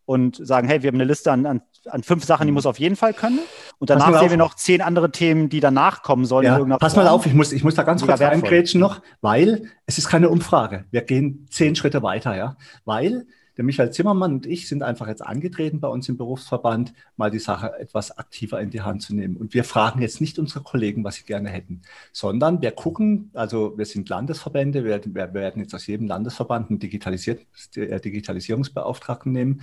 und 0.06 0.36
sagen, 0.36 0.68
hey, 0.68 0.84
wir 0.84 0.90
haben 0.90 0.96
eine 0.96 1.06
Liste 1.06 1.32
an, 1.32 1.46
an, 1.46 1.62
an 1.86 2.04
fünf 2.04 2.24
Sachen, 2.26 2.46
die 2.46 2.52
mhm. 2.52 2.56
muss 2.56 2.66
auf 2.66 2.80
jeden 2.80 2.96
Fall 2.96 3.14
können. 3.14 3.40
Und 3.80 3.90
danach 3.90 4.20
sehen 4.20 4.30
wir 4.30 4.38
noch 4.38 4.54
zehn 4.54 4.82
andere 4.82 5.12
Themen, 5.12 5.50
die 5.50 5.60
danach 5.60 6.04
kommen 6.04 6.26
sollen. 6.26 6.46
Ja, 6.46 6.78
pass 6.78 6.96
mal 6.96 7.08
auf, 7.08 7.26
ich 7.26 7.34
muss, 7.34 7.52
ich 7.52 7.64
muss 7.64 7.76
da 7.76 7.84
ganz 7.84 8.06
kurz 8.06 8.22
reingrätschen 8.22 8.80
noch, 8.80 9.02
weil 9.22 9.70
es 9.86 9.98
ist 9.98 10.08
keine 10.08 10.30
Umfrage. 10.30 10.86
Wir 10.92 11.02
gehen 11.02 11.48
zehn 11.50 11.76
Schritte 11.76 12.04
weiter, 12.04 12.36
ja. 12.36 12.58
Weil 12.86 13.26
der 13.58 13.64
Michael 13.64 13.92
Zimmermann 13.92 14.34
und 14.34 14.46
ich 14.46 14.68
sind 14.68 14.84
einfach 14.84 15.08
jetzt 15.08 15.26
angetreten 15.26 15.80
bei 15.80 15.88
uns 15.88 16.10
im 16.10 16.18
Berufsverband, 16.18 16.94
mal 17.16 17.32
die 17.32 17.40
Sache 17.40 17.72
etwas 17.80 18.18
aktiver 18.18 18.60
in 18.60 18.70
die 18.70 18.82
Hand 18.82 19.02
zu 19.02 19.16
nehmen. 19.16 19.38
Und 19.38 19.54
wir 19.54 19.64
fragen 19.64 20.02
jetzt 20.02 20.20
nicht 20.20 20.38
unsere 20.40 20.62
Kollegen, 20.62 21.04
was 21.04 21.16
sie 21.16 21.24
gerne 21.24 21.50
hätten, 21.50 21.82
sondern 22.12 22.62
wir 22.62 22.72
gucken, 22.72 23.32
also 23.34 23.78
wir 23.78 23.86
sind 23.86 24.10
Landesverbände, 24.10 24.84
wir, 24.84 25.02
wir 25.06 25.34
werden 25.34 25.62
jetzt 25.62 25.74
aus 25.74 25.88
jedem 25.88 26.08
Landesverband 26.08 26.70
einen 26.70 26.82
äh, 26.82 28.00
Digitalisierungsbeauftragten 28.00 29.32
nehmen. 29.32 29.62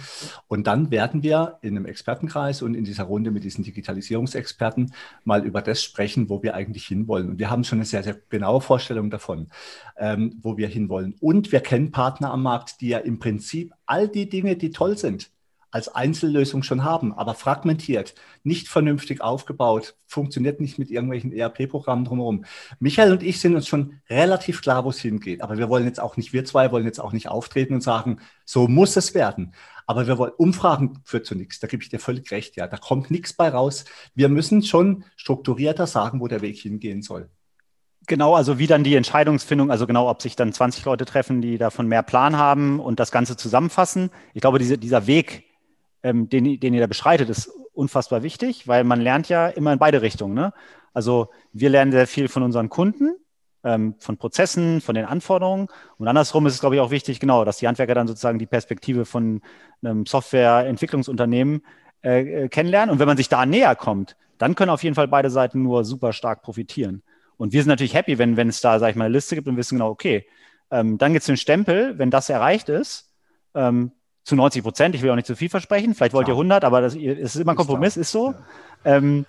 Und 0.49 0.67
dann 0.67 0.91
werden 0.91 1.23
wir 1.23 1.59
in 1.61 1.77
einem 1.77 1.87
Expertenkreis 1.87 2.63
und 2.63 2.75
in 2.75 2.85
dieser 2.85 3.05
Runde 3.05 3.31
mit 3.31 3.45
diesen 3.45 3.65
Digitalisierungsexperten 3.65 4.93
mal 5.25 5.45
über 5.45 5.61
das 5.61 5.83
sprechen, 5.83 6.29
wo 6.29 6.43
wir 6.43 6.55
eigentlich 6.55 6.87
hinwollen. 6.87 7.31
Und 7.31 7.39
wir 7.39 7.51
haben 7.51 7.65
schon 7.65 7.79
eine 7.79 7.87
sehr, 7.87 8.03
sehr 8.03 8.17
genaue 8.31 8.61
Vorstellung 8.61 9.11
davon, 9.11 9.49
ähm, 9.99 10.39
wo 10.41 10.57
wir 10.57 10.69
hinwollen. 10.69 11.15
Und 11.21 11.53
wir 11.53 11.61
kennen 11.61 11.91
Partner 11.91 12.31
am 12.31 12.43
Markt, 12.43 12.81
die 12.81 12.89
ja 12.89 12.99
im 12.99 13.19
Prinzip 13.19 13.75
all 13.93 14.09
die 14.09 14.27
Dinge, 14.27 14.57
die 14.57 14.71
toll 14.71 14.97
sind, 14.97 15.31
als 15.71 15.95
Einzellösung 15.95 16.63
schon 16.63 16.83
haben, 16.83 17.13
aber 17.13 17.35
fragmentiert, 17.35 18.15
nicht 18.43 18.69
vernünftig 18.69 19.21
aufgebaut, 19.21 19.97
funktioniert 20.07 20.61
nicht 20.61 20.79
mit 20.79 20.91
irgendwelchen 20.91 21.31
ERP-Programmen 21.31 22.07
drumherum. 22.07 22.47
Michael 22.79 23.13
und 23.13 23.23
ich 23.23 23.39
sind 23.39 23.55
uns 23.55 23.69
schon 23.69 24.01
relativ 24.09 24.63
klar, 24.63 24.87
wo 24.87 24.91
es 24.91 24.99
hingeht. 24.99 25.43
Aber 25.43 25.59
wir 25.59 25.69
wollen 25.69 25.85
jetzt 25.85 26.01
auch 26.01 26.17
nicht, 26.17 26.33
wir 26.33 26.47
zwei 26.47 26.73
wollen 26.73 26.87
jetzt 26.87 27.01
auch 27.01 27.13
nicht 27.13 27.29
auftreten 27.29 27.75
und 27.75 27.83
sagen, 27.83 28.19
so 28.47 28.67
muss 28.67 28.97
es 28.97 29.15
werden. 29.15 29.55
Aber 29.87 30.07
wir 30.07 30.17
wollen, 30.17 30.33
Umfragen 30.39 31.01
führt 31.05 31.27
zu 31.27 31.35
nichts. 31.35 31.61
Da 31.61 31.67
gebe 31.67 31.83
ich 31.83 31.91
dir 31.91 31.99
völlig 31.99 32.31
recht. 32.31 32.57
Ja, 32.57 32.69
da 32.69 32.79
kommt 32.79 33.11
nichts 33.11 33.35
bei 33.35 33.51
raus. 33.51 33.85
Wir 34.15 34.31
müssen 34.31 34.63
schon 34.63 35.05
strukturierter 35.17 35.87
sagen, 35.87 36.21
wo 36.21 36.29
der 36.29 36.41
Weg 36.41 36.59
hingehen 36.59 37.03
soll. 37.03 37.29
Genau, 38.09 38.35
also 38.35 38.59
wie 38.59 38.67
dann 38.67 38.83
die 38.83 38.97
Entscheidungsfindung, 38.97 39.71
also 39.71 39.87
genau, 39.87 40.09
ob 40.11 40.23
sich 40.23 40.35
dann 40.35 40.53
20 40.53 40.85
Leute 40.85 41.05
treffen, 41.05 41.41
die 41.41 41.57
davon 41.57 41.87
mehr 41.87 42.03
Plan 42.03 42.37
haben 42.37 42.81
und 42.81 42.99
das 42.99 43.13
Ganze 43.13 43.37
zusammenfassen. 43.37 44.11
Ich 44.35 44.41
glaube, 44.41 44.59
diese, 44.59 44.77
dieser 44.77 45.07
Weg, 45.07 45.45
ähm, 46.03 46.29
den, 46.29 46.59
den 46.59 46.75
ihr 46.75 46.81
da 46.81 46.89
beschreitet, 46.89 47.29
ist 47.29 47.49
unfassbar 47.75 48.23
wichtig, 48.23 48.67
weil 48.67 48.83
man 48.85 49.01
lernt 49.01 49.29
ja 49.29 49.47
immer 49.49 49.73
in 49.73 49.79
beide 49.79 50.03
Richtungen. 50.03 50.35
Ne? 50.35 50.53
Also 50.93 51.29
wir 51.53 51.71
lernen 51.71 51.93
sehr 51.93 52.07
viel 52.07 52.29
von 52.29 52.43
unseren 52.43 52.69
Kunden, 52.69 53.17
ähm, 53.65 53.95
von 53.99 54.17
Prozessen, 54.17 54.81
von 54.81 54.95
den 54.95 55.05
Anforderungen. 55.05 55.69
Und 55.99 56.09
andersrum 56.09 56.47
ist 56.47 56.55
es, 56.55 56.61
glaube 56.61 56.75
ich, 56.75 56.81
auch 56.81 56.91
wichtig, 56.91 57.21
genau, 57.21 57.45
dass 57.45 57.59
die 57.59 57.69
Handwerker 57.69 57.95
dann 57.95 58.09
sozusagen 58.09 58.39
die 58.39 58.47
Perspektive 58.47 59.05
von 59.05 59.41
einem 59.83 60.07
Softwareentwicklungsunternehmen 60.07 61.63
äh, 62.03 62.45
äh, 62.45 62.49
kennenlernen. 62.49 62.91
Und 62.91 62.99
wenn 62.99 63.07
man 63.07 63.17
sich 63.17 63.29
da 63.29 63.47
näher 63.47 63.77
kommt, 63.77 64.17
dann 64.39 64.57
können 64.57 64.71
auf 64.71 64.83
jeden 64.83 64.97
Fall 64.97 65.09
beide 65.09 65.31
Seiten 65.31 65.63
nur 65.63 65.85
super 65.85 66.13
stark 66.13 66.43
profitieren. 66.43 67.03
Und 67.43 67.53
wir 67.53 67.61
sind 67.61 67.71
natürlich 67.71 67.95
happy, 67.95 68.19
wenn, 68.19 68.37
wenn 68.37 68.49
es 68.49 68.61
da, 68.61 68.79
sag 68.79 68.91
ich 68.91 68.95
mal, 68.95 69.07
eine 69.07 69.15
Liste 69.15 69.35
gibt 69.35 69.49
und 69.49 69.57
wissen 69.57 69.75
genau, 69.75 69.91
okay, 69.91 70.25
ähm, 70.71 70.97
dann 70.97 71.13
gibt 71.13 71.23
es 71.23 71.27
den 71.27 71.37
Stempel, 71.37 71.99
wenn 71.99 72.09
das 72.09 72.29
erreicht 72.29 72.69
ist, 72.69 73.11
ähm, 73.57 73.91
zu 74.23 74.37
90 74.37 74.63
Prozent, 74.63 74.95
ich 74.95 75.03
will 75.03 75.11
auch 75.11 75.17
nicht 75.17 75.27
zu 75.27 75.35
viel 75.35 75.49
versprechen, 75.49 75.93
vielleicht 75.97 76.15
wollt 76.15 76.29
ihr 76.29 76.35
100, 76.35 76.63
aber 76.63 76.81
das, 76.81 76.95
es 76.95 77.35
ist 77.35 77.41
immer 77.41 77.55
ein 77.55 77.57
Kompromiss, 77.57 77.97
ist 77.97 78.13
so. 78.13 78.31
Ja. 78.85 78.97
Ähm, 78.97 79.27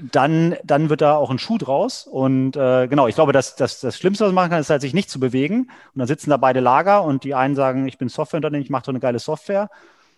dann, 0.00 0.54
dann 0.62 0.90
wird 0.90 1.00
da 1.00 1.16
auch 1.16 1.28
ein 1.28 1.40
Schuh 1.40 1.58
draus. 1.58 2.06
Und 2.06 2.56
äh, 2.56 2.86
genau, 2.86 3.08
ich 3.08 3.16
glaube, 3.16 3.32
dass, 3.32 3.56
dass 3.56 3.80
das 3.80 3.98
Schlimmste, 3.98 4.26
was 4.26 4.28
man 4.28 4.36
machen 4.36 4.50
kann, 4.50 4.60
ist 4.60 4.70
halt, 4.70 4.82
sich 4.82 4.94
nicht 4.94 5.10
zu 5.10 5.18
bewegen. 5.18 5.62
Und 5.62 5.98
dann 5.98 6.06
sitzen 6.06 6.30
da 6.30 6.36
beide 6.36 6.60
Lager 6.60 7.02
und 7.02 7.24
die 7.24 7.34
einen 7.34 7.56
sagen, 7.56 7.88
ich 7.88 7.98
bin 7.98 8.08
Softwareunternehmen, 8.08 8.62
ich 8.62 8.70
mache 8.70 8.84
so 8.84 8.92
eine 8.92 9.00
geile 9.00 9.18
Software. 9.18 9.70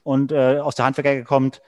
Und 0.02 0.32
äh, 0.32 0.58
aus 0.58 0.74
der 0.74 0.84
Handwerker 0.84 1.22
kommt, 1.22 1.62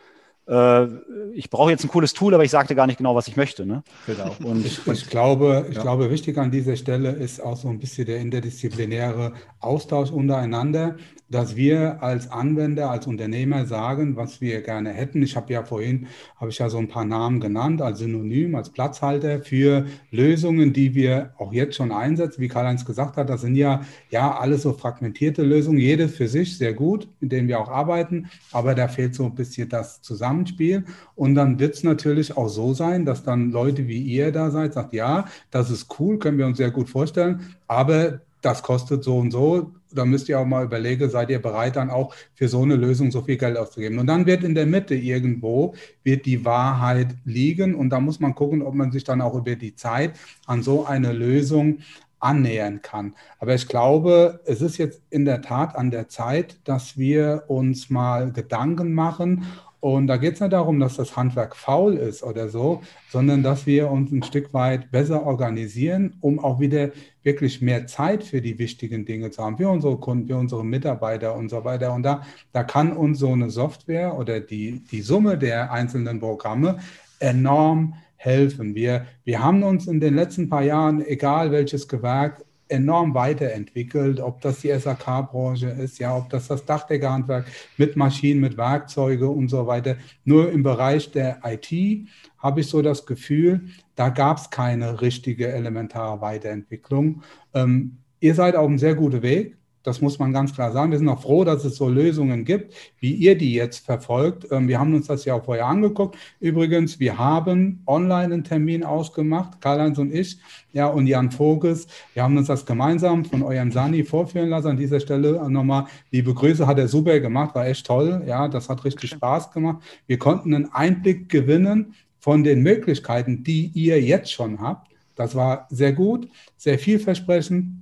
äh, 0.49 0.87
ich 1.35 1.51
brauche 1.51 1.71
jetzt 1.71 1.85
ein 1.85 1.89
cooles 1.89 2.15
Tool, 2.15 2.35
aber 2.35 2.45
ich 2.45 2.51
sagte 2.51 2.75
gar 2.75 2.87
nicht 2.87 2.97
genau, 2.97 3.15
was 3.15 3.29
ich 3.29 3.37
möchte. 3.37 3.67
Ne? 3.67 3.83
Genau. 4.07 4.35
Und 4.45 4.65
ich, 4.65 4.87
ich, 4.87 5.09
glaube, 5.09 5.67
ich 5.69 5.77
ja. 5.77 5.83
glaube, 5.83 6.11
wichtig 6.11 6.39
an 6.39 6.51
dieser 6.51 6.77
Stelle 6.77 7.11
ist 7.11 7.43
auch 7.43 7.57
so 7.57 7.69
ein 7.69 7.79
bisschen 7.79 8.07
der 8.07 8.19
interdisziplinäre 8.19 9.33
Austausch 9.61 10.11
untereinander 10.11 10.97
dass 11.31 11.57
wir 11.57 12.03
als 12.03 12.31
Anwender, 12.31 12.91
als 12.91 13.07
Unternehmer 13.07 13.67
sagen, 13.67 14.17
was 14.17 14.41
wir 14.41 14.63
gerne 14.63 14.91
hätten. 14.91 15.23
Ich 15.23 15.37
habe 15.37 15.53
ja 15.53 15.63
vorhin, 15.63 16.07
habe 16.37 16.51
ich 16.51 16.59
ja 16.59 16.71
so 16.71 16.79
ein 16.79 16.89
paar 16.89 17.05
Namen 17.05 17.41
genannt 17.41 17.83
als 17.83 17.99
Synonym, 17.99 18.55
als 18.55 18.71
Platzhalter 18.71 19.41
für 19.41 19.87
Lösungen, 20.11 20.73
die 20.73 20.95
wir 20.95 21.35
auch 21.39 21.53
jetzt 21.53 21.77
schon 21.77 21.93
einsetzen. 21.93 22.41
Wie 22.41 22.49
Karl-Heinz 22.49 22.85
gesagt 22.85 23.17
hat, 23.17 23.29
das 23.29 23.43
sind 23.43 23.57
ja, 23.57 23.83
ja 24.11 24.39
alles 24.39 24.63
so 24.63 24.73
fragmentierte 24.73 25.43
Lösungen, 25.43 25.79
jede 25.79 26.09
für 26.09 26.29
sich 26.29 26.57
sehr 26.57 26.73
gut, 26.73 27.09
mit 27.21 27.33
denen 27.33 27.49
wir 27.49 27.61
auch 27.61 27.69
arbeiten, 27.69 28.31
aber 28.53 28.75
da 28.75 28.89
fehlt 28.89 29.15
so 29.15 29.25
ein 29.25 29.35
bisschen 29.35 29.69
das 29.69 30.01
Zusammenspiel. 30.47 30.85
Und 31.15 31.35
dann 31.35 31.59
wird 31.59 31.75
es 31.75 31.83
natürlich 31.83 32.37
auch 32.37 32.49
so 32.49 32.75
sein, 32.75 33.05
dass 33.05 33.25
dann 33.25 33.51
Leute 33.51 33.87
wie 33.89 34.01
ihr 34.03 34.33
da 34.33 34.51
seid, 34.51 34.75
sagt, 34.75 34.93
ja, 34.93 35.27
das 35.51 35.71
ist 35.71 35.87
cool, 35.99 36.19
können 36.19 36.39
wir 36.39 36.47
uns 36.47 36.59
sehr 36.59 36.71
gut 36.71 36.89
vorstellen, 36.89 37.41
aber 37.67 38.21
das 38.41 38.63
kostet 38.63 39.03
so 39.03 39.19
und 39.19 39.33
so. 39.33 39.73
Da 39.91 40.05
müsst 40.05 40.29
ihr 40.29 40.39
auch 40.39 40.45
mal 40.45 40.65
überlegen, 40.65 41.09
seid 41.09 41.31
ihr 41.31 41.41
bereit, 41.41 41.77
dann 41.77 41.91
auch 41.91 42.15
für 42.35 42.47
so 42.47 42.63
eine 42.63 42.77
Lösung 42.77 43.11
so 43.11 43.23
viel 43.23 43.37
Geld 43.39 43.57
auszugeben. 43.57 43.99
Und 43.99 44.07
dann 44.07 44.27
wird 44.27 44.45
in 44.45 44.55
der 44.55 44.67
Mitte 44.67 44.95
irgendwo, 44.95 45.75
wird 46.05 46.27
die 46.27 46.45
Wahrheit 46.45 47.17
liegen. 47.25 47.75
Und 47.75 47.91
da 47.91 47.99
muss 47.99 48.21
man 48.21 48.35
gucken, 48.35 48.63
ob 48.63 48.75
man 48.75 48.93
sich 48.93 49.03
dann 49.03 49.23
auch 49.23 49.35
über 49.35 49.57
die 49.57 49.75
Zeit 49.75 50.13
an 50.47 50.63
so 50.63 50.85
eine 50.85 51.13
Lösung 51.13 51.79
annähern 52.21 52.83
kann. 52.83 53.15
Aber 53.39 53.55
ich 53.55 53.69
glaube, 53.69 54.41
es 54.45 54.61
ist 54.61 54.77
jetzt 54.77 55.03
in 55.11 55.25
der 55.25 55.43
Tat 55.43 55.77
an 55.77 55.91
der 55.91 56.09
Zeit, 56.09 56.59
dass 56.65 56.99
wir 56.99 57.45
uns 57.49 57.91
mal 57.91 58.33
Gedanken 58.33 58.93
machen, 58.93 59.45
und 59.81 60.09
da 60.09 60.17
geht 60.17 60.35
es 60.35 60.41
nicht 60.41 60.53
darum, 60.53 60.81
dass 60.81 60.97
das 60.97 61.17
Handwerk 61.17 61.55
faul 61.55 61.95
ist 61.95 62.25
oder 62.25 62.49
so, 62.49 62.83
sondern 63.11 63.45
dass 63.45 63.65
wir 63.65 63.91
uns 63.91 64.11
ein 64.11 64.25
Stück 64.25 64.53
weit 64.53 64.91
besser 64.91 65.25
organisieren, 65.25 66.17
um 66.21 66.41
auch 66.41 66.59
wieder 66.59 66.91
wirklich 67.23 67.63
mehr 67.63 67.87
Zeit 67.87 68.25
für 68.25 68.41
die 68.41 68.59
wichtigen 68.59 69.05
Dinge 69.05 69.31
zu 69.31 69.43
haben, 69.43 69.57
für 69.57 69.69
unsere 69.69 69.97
Kunden, 69.99 70.27
für 70.27 70.37
unsere 70.37 70.65
Mitarbeiter 70.65 71.37
und 71.37 71.49
so 71.49 71.65
weiter. 71.65 71.93
Und 71.95 72.03
da, 72.03 72.23
da 72.53 72.65
kann 72.65 72.93
uns 72.93 73.21
so 73.21 73.33
eine 73.33 73.51
Software 73.51 74.19
oder 74.19 74.41
die, 74.41 74.83
die 74.91 75.03
Summe 75.03 75.39
der 75.39 75.71
einzelnen 75.71 76.19
Programme 76.19 76.79
enorm 77.21 77.95
helfen. 78.17 78.75
Wir, 78.75 79.07
wir 79.23 79.43
haben 79.43 79.63
uns 79.63 79.87
in 79.87 80.01
den 80.01 80.17
letzten 80.17 80.49
paar 80.49 80.63
Jahren, 80.63 81.07
egal 81.07 81.53
welches 81.53 81.87
Gewerk, 81.87 82.45
enorm 82.69 83.15
weiterentwickelt, 83.15 84.21
ob 84.21 84.41
das 84.41 84.61
die 84.61 84.69
SAK-Branche 84.71 85.69
ist, 85.69 85.99
ja, 85.99 86.17
ob 86.17 86.31
das 86.31 86.49
das 86.49 86.65
Dachdeckerhandwerk 86.65 87.47
mit 87.77 87.97
Maschinen, 87.97 88.41
mit 88.41 88.57
Werkzeuge 88.57 89.29
und 89.29 89.49
so 89.49 89.67
weiter. 89.67 89.97
Nur 90.25 90.51
im 90.51 90.63
Bereich 90.63 91.11
der 91.11 91.41
IT 91.45 92.09
habe 92.39 92.61
ich 92.61 92.69
so 92.69 92.83
das 92.83 93.05
Gefühl, 93.05 93.69
da 93.97 94.09
gab 94.09 94.39
es 94.39 94.51
keine 94.51 95.01
richtige 95.01 95.49
elementare 95.49 96.21
Weiterentwicklung. 96.21 97.23
Ähm, 97.53 97.99
ihr 98.21 98.35
seid 98.35 98.57
auf 98.57 98.67
einem 98.67 98.79
sehr 98.79 98.95
guten 98.95 99.23
Weg. 99.23 99.58
Das 99.89 100.03
muss 100.03 100.19
man 100.19 100.35
ganz 100.35 100.55
klar 100.55 100.71
sagen. 100.71 100.91
Wir 100.91 100.99
sind 100.99 101.09
auch 101.09 101.23
froh, 101.23 101.45
dass 101.45 101.65
es 101.65 101.77
so 101.77 101.89
Lösungen 101.89 102.45
gibt, 102.45 102.75
wie 103.01 103.15
ihr 103.15 103.39
die 103.39 103.55
jetzt 103.55 103.87
verfolgt. 103.87 104.47
Ähm, 104.51 104.69
wir 104.69 104.79
haben 104.79 104.93
uns 104.95 105.07
das 105.07 105.25
ja 105.25 105.33
auch 105.33 105.45
vorher 105.47 105.65
angeguckt. 105.65 106.19
Übrigens, 106.41 107.01
wir 107.01 107.17
haben 107.17 107.83
online 107.87 108.35
einen 108.35 108.45
Termin 108.45 108.85
ausgemacht, 108.85 109.63
Karl-Heinz 109.63 109.97
und 109.97 110.13
ich, 110.13 110.39
ja, 110.75 110.89
und 110.89 111.07
Jan 111.07 111.31
Voges. 111.31 111.87
Wir 112.13 112.23
haben 112.23 112.37
uns 112.37 112.49
das 112.49 112.67
gemeinsam 112.67 113.25
von 113.25 113.43
eurem 113.43 113.73
Sani 113.73 114.05
vorführen 114.05 114.51
lassen. 114.51 114.69
An 114.69 114.77
dieser 114.77 115.01
Stelle 115.01 115.51
nochmal 115.51 115.87
liebe 116.11 116.35
Grüße, 116.35 116.67
hat 116.67 116.79
er 116.79 116.89
super 116.89 117.19
gemacht, 117.19 117.55
war 117.55 117.67
echt 117.67 117.87
toll. 117.87 118.23
Ja, 118.27 118.47
das 118.47 118.69
hat 118.69 118.85
richtig 118.85 119.09
Spaß 119.09 119.53
gemacht. 119.53 119.83
Wir 120.07 120.19
konnten 120.19 120.55
einen 120.55 120.71
Einblick 120.71 121.31
gewinnen 121.31 121.95
von 122.21 122.45
den 122.45 122.63
Möglichkeiten, 122.63 123.43
die 123.43 123.71
ihr 123.73 124.03
jetzt 124.03 124.31
schon 124.31 124.61
habt. 124.61 124.93
Das 125.15 125.35
war 125.35 125.67
sehr 125.71 125.95
gut, 125.95 126.29
sehr 126.59 126.79
vielversprechend. 126.79 127.78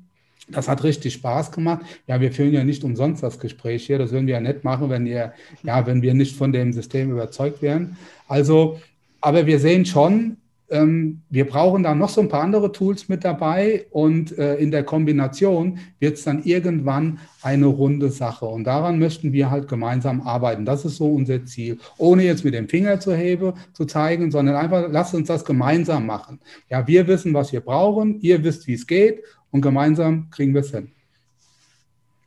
Das 0.48 0.68
hat 0.68 0.84
richtig 0.84 1.14
Spaß 1.14 1.50
gemacht. 1.50 1.84
Ja, 2.06 2.20
wir 2.20 2.30
führen 2.30 2.52
ja 2.52 2.62
nicht 2.62 2.84
umsonst 2.84 3.22
das 3.22 3.40
Gespräch 3.40 3.86
hier. 3.86 3.98
Das 3.98 4.12
würden 4.12 4.26
wir 4.26 4.34
ja 4.34 4.40
nicht 4.40 4.62
machen, 4.62 4.90
wenn 4.90 5.06
ihr, 5.06 5.32
ja, 5.62 5.86
wenn 5.86 6.02
wir 6.02 6.14
nicht 6.14 6.36
von 6.36 6.52
dem 6.52 6.72
System 6.72 7.10
überzeugt 7.10 7.62
wären. 7.62 7.96
Also, 8.28 8.78
aber 9.20 9.46
wir 9.46 9.58
sehen 9.58 9.84
schon, 9.86 10.36
ähm, 10.68 11.22
wir 11.30 11.46
brauchen 11.46 11.82
da 11.82 11.94
noch 11.94 12.08
so 12.08 12.20
ein 12.20 12.28
paar 12.28 12.42
andere 12.42 12.72
Tools 12.72 13.08
mit 13.08 13.24
dabei 13.24 13.86
und 13.90 14.36
äh, 14.36 14.56
in 14.56 14.70
der 14.70 14.82
Kombination 14.82 15.78
wird 16.00 16.16
es 16.16 16.24
dann 16.24 16.42
irgendwann 16.42 17.18
eine 17.42 17.66
runde 17.66 18.10
Sache. 18.10 18.46
Und 18.46 18.64
daran 18.64 18.98
möchten 18.98 19.32
wir 19.32 19.50
halt 19.50 19.68
gemeinsam 19.68 20.20
arbeiten. 20.22 20.64
Das 20.64 20.84
ist 20.84 20.96
so 20.96 21.06
unser 21.06 21.44
Ziel. 21.44 21.78
Ohne 21.98 22.24
jetzt 22.24 22.44
mit 22.44 22.54
dem 22.54 22.68
Finger 22.68 22.98
zu 22.98 23.14
heben, 23.14 23.52
zu 23.72 23.84
zeigen, 23.84 24.30
sondern 24.30 24.56
einfach, 24.56 24.88
lasst 24.90 25.14
uns 25.14 25.28
das 25.28 25.44
gemeinsam 25.44 26.06
machen. 26.06 26.40
Ja, 26.68 26.86
wir 26.86 27.06
wissen, 27.06 27.32
was 27.32 27.52
wir 27.52 27.60
brauchen. 27.60 28.20
Ihr 28.20 28.42
wisst, 28.42 28.66
wie 28.66 28.74
es 28.74 28.86
geht 28.86 29.22
und 29.56 29.62
gemeinsam 29.62 30.28
kriegen 30.30 30.52
wir 30.52 30.60
es 30.60 30.70
hin. 30.70 30.92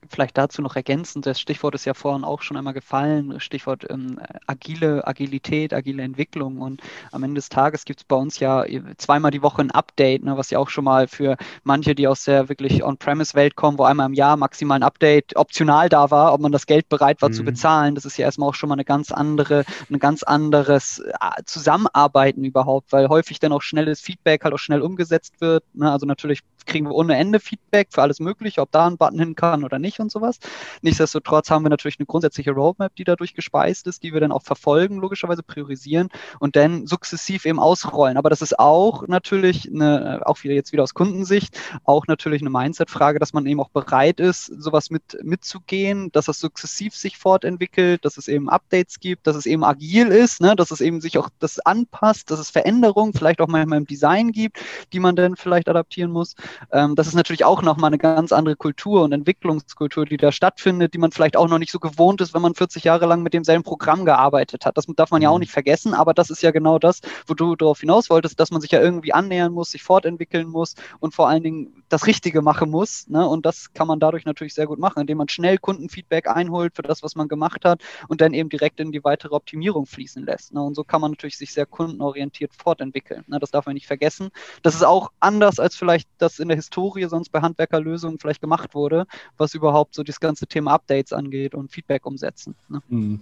Vielleicht 0.10 0.38
dazu 0.38 0.62
noch 0.62 0.76
ergänzend, 0.76 1.26
das 1.26 1.40
Stichwort 1.40 1.76
ist 1.76 1.86
ja 1.86 1.94
vorhin 1.94 2.24
auch 2.24 2.42
schon 2.42 2.58
einmal 2.58 2.74
gefallen, 2.74 3.40
Stichwort 3.40 3.86
ähm, 3.90 4.20
agile 4.48 5.06
Agilität, 5.08 5.74
agile 5.74 6.02
Entwicklung. 6.02 6.60
Und 6.60 6.82
am 7.12 7.24
Ende 7.24 7.36
des 7.36 7.50
Tages 7.50 7.86
gibt 7.86 8.02
es 8.02 8.04
bei 8.06 8.16
uns 8.16 8.40
ja 8.40 8.66
zweimal 8.98 9.32
die 9.32 9.44
Woche 9.44 9.62
ein 9.62 9.72
Update, 9.72 10.24
ne, 10.24 10.36
was 10.36 10.50
ja 10.50 10.58
auch 10.58 10.70
schon 10.70 10.84
mal 10.84 11.08
für 11.08 11.38
manche, 11.64 11.94
die 11.94 12.08
aus 12.08 12.24
der 12.24 12.50
wirklich 12.50 12.84
On-Premise-Welt 12.84 13.56
kommen, 13.56 13.78
wo 13.78 13.84
einmal 13.84 14.08
im 14.08 14.14
Jahr 14.14 14.36
maximal 14.36 14.80
ein 14.80 14.84
Update 14.84 15.36
optional 15.36 15.90
da 15.90 16.10
war, 16.10 16.34
ob 16.34 16.42
man 16.42 16.52
das 16.52 16.66
Geld 16.66 16.90
bereit 16.90 17.22
war 17.22 17.30
mhm. 17.30 17.34
zu 17.34 17.44
bezahlen. 17.44 17.96
Das 17.96 18.06
ist 18.06 18.18
ja 18.18 18.26
erstmal 18.26 18.50
auch 18.50 18.56
schon 18.56 18.70
mal 18.70 18.76
eine 18.76 18.86
ganz 18.86 19.12
andere, 19.12 19.64
ein 19.92 20.00
ganz 20.00 20.24
anderes 20.24 21.00
äh, 21.00 21.44
Zusammenarbeiten 21.46 22.44
überhaupt, 22.44 22.92
weil 22.92 23.10
häufig 23.10 23.40
dann 23.40 23.52
auch 23.52 23.62
schnelles 23.62 24.02
Feedback 24.02 24.44
halt 24.44 24.54
auch 24.54 24.60
schnell 24.60 24.82
umgesetzt 24.82 25.40
wird. 25.40 25.64
Ne? 25.74 25.92
Also 25.92 26.06
natürlich 26.06 26.42
kriegen 26.66 26.88
wir 26.88 26.94
ohne 26.94 27.16
Ende 27.16 27.40
Feedback 27.40 27.90
für 27.92 28.02
alles 28.02 28.20
Mögliche, 28.20 28.62
ob 28.62 28.72
da 28.72 28.88
ein 28.88 28.98
Button 28.98 29.20
hin 29.20 29.36
kann 29.36 29.64
oder 29.64 29.80
nicht 29.80 29.99
und 30.00 30.12
sowas. 30.12 30.40
Nichtsdestotrotz 30.82 31.50
haben 31.50 31.64
wir 31.64 31.70
natürlich 31.70 32.00
eine 32.00 32.06
grundsätzliche 32.06 32.52
Roadmap, 32.52 32.96
die 32.96 33.04
dadurch 33.04 33.34
gespeist 33.34 33.88
ist, 33.88 34.04
die 34.04 34.14
wir 34.14 34.20
dann 34.20 34.32
auch 34.32 34.44
verfolgen, 34.44 34.98
logischerweise 35.00 35.44
priorisieren 35.44 36.10
und 36.40 36.56
dann 36.56 36.88
sukzessiv 36.88 37.46
eben 37.46 37.60
ausrollen. 37.60 38.18
Aber 38.18 38.30
das 38.30 38.42
ist 38.42 38.60
auch 38.60 39.08
natürlich 39.08 39.70
eine, 39.70 40.22
auch 40.26 40.44
wieder 40.44 40.54
jetzt 40.54 40.72
wieder 40.72 40.84
aus 40.84 40.94
Kundensicht, 40.94 41.58
auch 41.84 42.08
natürlich 42.08 42.42
eine 42.42 42.50
Mindset-Frage, 42.50 43.20
dass 43.20 43.34
man 43.34 43.46
eben 43.46 43.60
auch 43.60 43.70
bereit 43.70 44.20
ist, 44.20 44.46
sowas 44.46 44.90
mit 44.90 45.18
mitzugehen, 45.24 46.12
dass 46.12 46.26
das 46.26 46.40
sukzessiv 46.40 46.96
sich 46.96 47.18
fortentwickelt, 47.18 48.06
dass 48.06 48.18
es 48.18 48.28
eben 48.28 48.50
Updates 48.50 49.00
gibt, 49.00 49.28
dass 49.28 49.36
es 49.36 49.46
eben 49.46 49.64
agil 49.64 50.08
ist, 50.08 50.42
ne, 50.42 50.56
dass 50.56 50.72
es 50.72 50.82
eben 50.82 51.02
sich 51.02 51.18
auch 51.18 51.30
das 51.40 51.60
anpasst, 51.60 52.32
dass 52.32 52.40
es 52.40 52.50
Veränderungen 52.50 53.14
vielleicht 53.14 53.42
auch 53.42 53.48
manchmal 53.48 53.80
im 53.80 53.86
Design 53.86 54.32
gibt, 54.32 54.60
die 54.94 55.00
man 55.00 55.16
dann 55.16 55.36
vielleicht 55.36 55.70
adaptieren 55.70 56.12
muss. 56.12 56.36
Ähm, 56.72 56.96
das 56.96 57.08
ist 57.08 57.16
natürlich 57.16 57.46
auch 57.46 57.62
nochmal 57.62 57.90
eine 57.90 57.98
ganz 57.98 58.32
andere 58.32 58.56
Kultur 58.56 59.04
und 59.04 59.12
Entwicklungskultur, 59.12 59.89
die 59.90 60.18
da 60.18 60.32
stattfindet, 60.32 60.94
die 60.94 60.98
man 60.98 61.12
vielleicht 61.12 61.36
auch 61.36 61.48
noch 61.48 61.60
nicht 61.60 61.72
so 61.72 61.80
gewohnt 61.80 62.22
ist, 62.22 62.34
wenn 62.34 62.42
man 62.42 62.56
40 62.56 62.84
Jahre 62.84 63.06
lang 63.06 63.24
mit 63.24 63.34
demselben 63.34 63.64
Programm 63.64 64.06
gearbeitet 64.06 64.66
hat. 64.66 64.78
Das 64.78 64.86
darf 64.96 65.12
man 65.12 65.22
ja 65.22 65.30
auch 65.30 65.36
mhm. 65.36 65.42
nicht 65.42 65.52
vergessen, 65.52 65.94
aber 65.94 66.14
das 66.14 66.30
ist 66.30 66.42
ja 66.42 66.52
genau 66.52 66.80
das, 66.80 67.02
wo 67.28 67.34
du 67.34 67.56
darauf 67.56 67.80
hinaus 67.80 68.10
wolltest, 68.10 68.40
dass 68.40 68.52
man 68.52 68.62
sich 68.62 68.72
ja 68.72 68.82
irgendwie 68.82 69.14
annähern 69.14 69.52
muss, 69.52 69.72
sich 69.72 69.84
fortentwickeln 69.84 70.48
muss 70.48 70.76
und 71.00 71.14
vor 71.14 71.28
allen 71.28 71.44
Dingen 71.44 71.84
das 71.90 72.08
Richtige 72.08 72.42
machen 72.42 72.70
muss. 72.70 73.08
Ne? 73.08 73.28
Und 73.28 73.46
das 73.46 73.74
kann 73.74 73.88
man 73.88 74.00
dadurch 74.00 74.26
natürlich 74.26 74.54
sehr 74.54 74.68
gut 74.68 74.80
machen, 74.80 75.02
indem 75.02 75.18
man 75.18 75.30
schnell 75.30 75.58
Kundenfeedback 75.58 76.28
einholt 76.28 76.76
für 76.76 76.82
das, 76.82 77.04
was 77.04 77.16
man 77.16 77.28
gemacht 77.28 77.66
hat 77.66 77.82
und 78.08 78.22
dann 78.22 78.34
eben 78.34 78.50
direkt 78.50 78.80
in 78.80 78.92
die 78.92 79.04
weitere 79.04 79.36
Optimierung 79.36 79.86
fließen 79.86 80.26
lässt. 80.26 80.54
Ne? 80.54 80.62
Und 80.62 80.76
so 80.76 80.84
kann 80.84 81.02
man 81.02 81.12
natürlich 81.12 81.38
sich 81.38 81.54
sehr 81.54 81.66
kundenorientiert 81.66 82.54
fortentwickeln. 82.54 83.24
Ne? 83.28 83.40
Das 83.40 83.52
darf 83.52 83.66
man 83.66 83.74
nicht 83.74 83.88
vergessen. 83.88 84.30
Das 84.62 84.76
ist 84.76 84.84
auch 84.84 85.12
anders 85.20 85.60
als 85.60 85.76
vielleicht 85.76 86.10
das 86.18 86.40
in 86.40 86.48
der 86.48 86.58
Historie 86.58 87.06
sonst 87.06 87.30
bei 87.30 87.42
Handwerkerlösungen 87.42 88.20
vielleicht 88.20 88.42
gemacht 88.42 88.76
wurde, 88.76 89.06
was 89.38 89.54
überhaupt 89.54 89.79
so 89.92 90.04
das 90.04 90.20
ganze 90.20 90.48
Thema 90.48 90.74
Updates 90.74 91.14
angeht 91.14 91.56
und 91.56 91.72
Feedback 91.72 92.06
umsetzen. 92.06 92.56
Ne? 92.68 92.82
Mhm. 92.90 93.20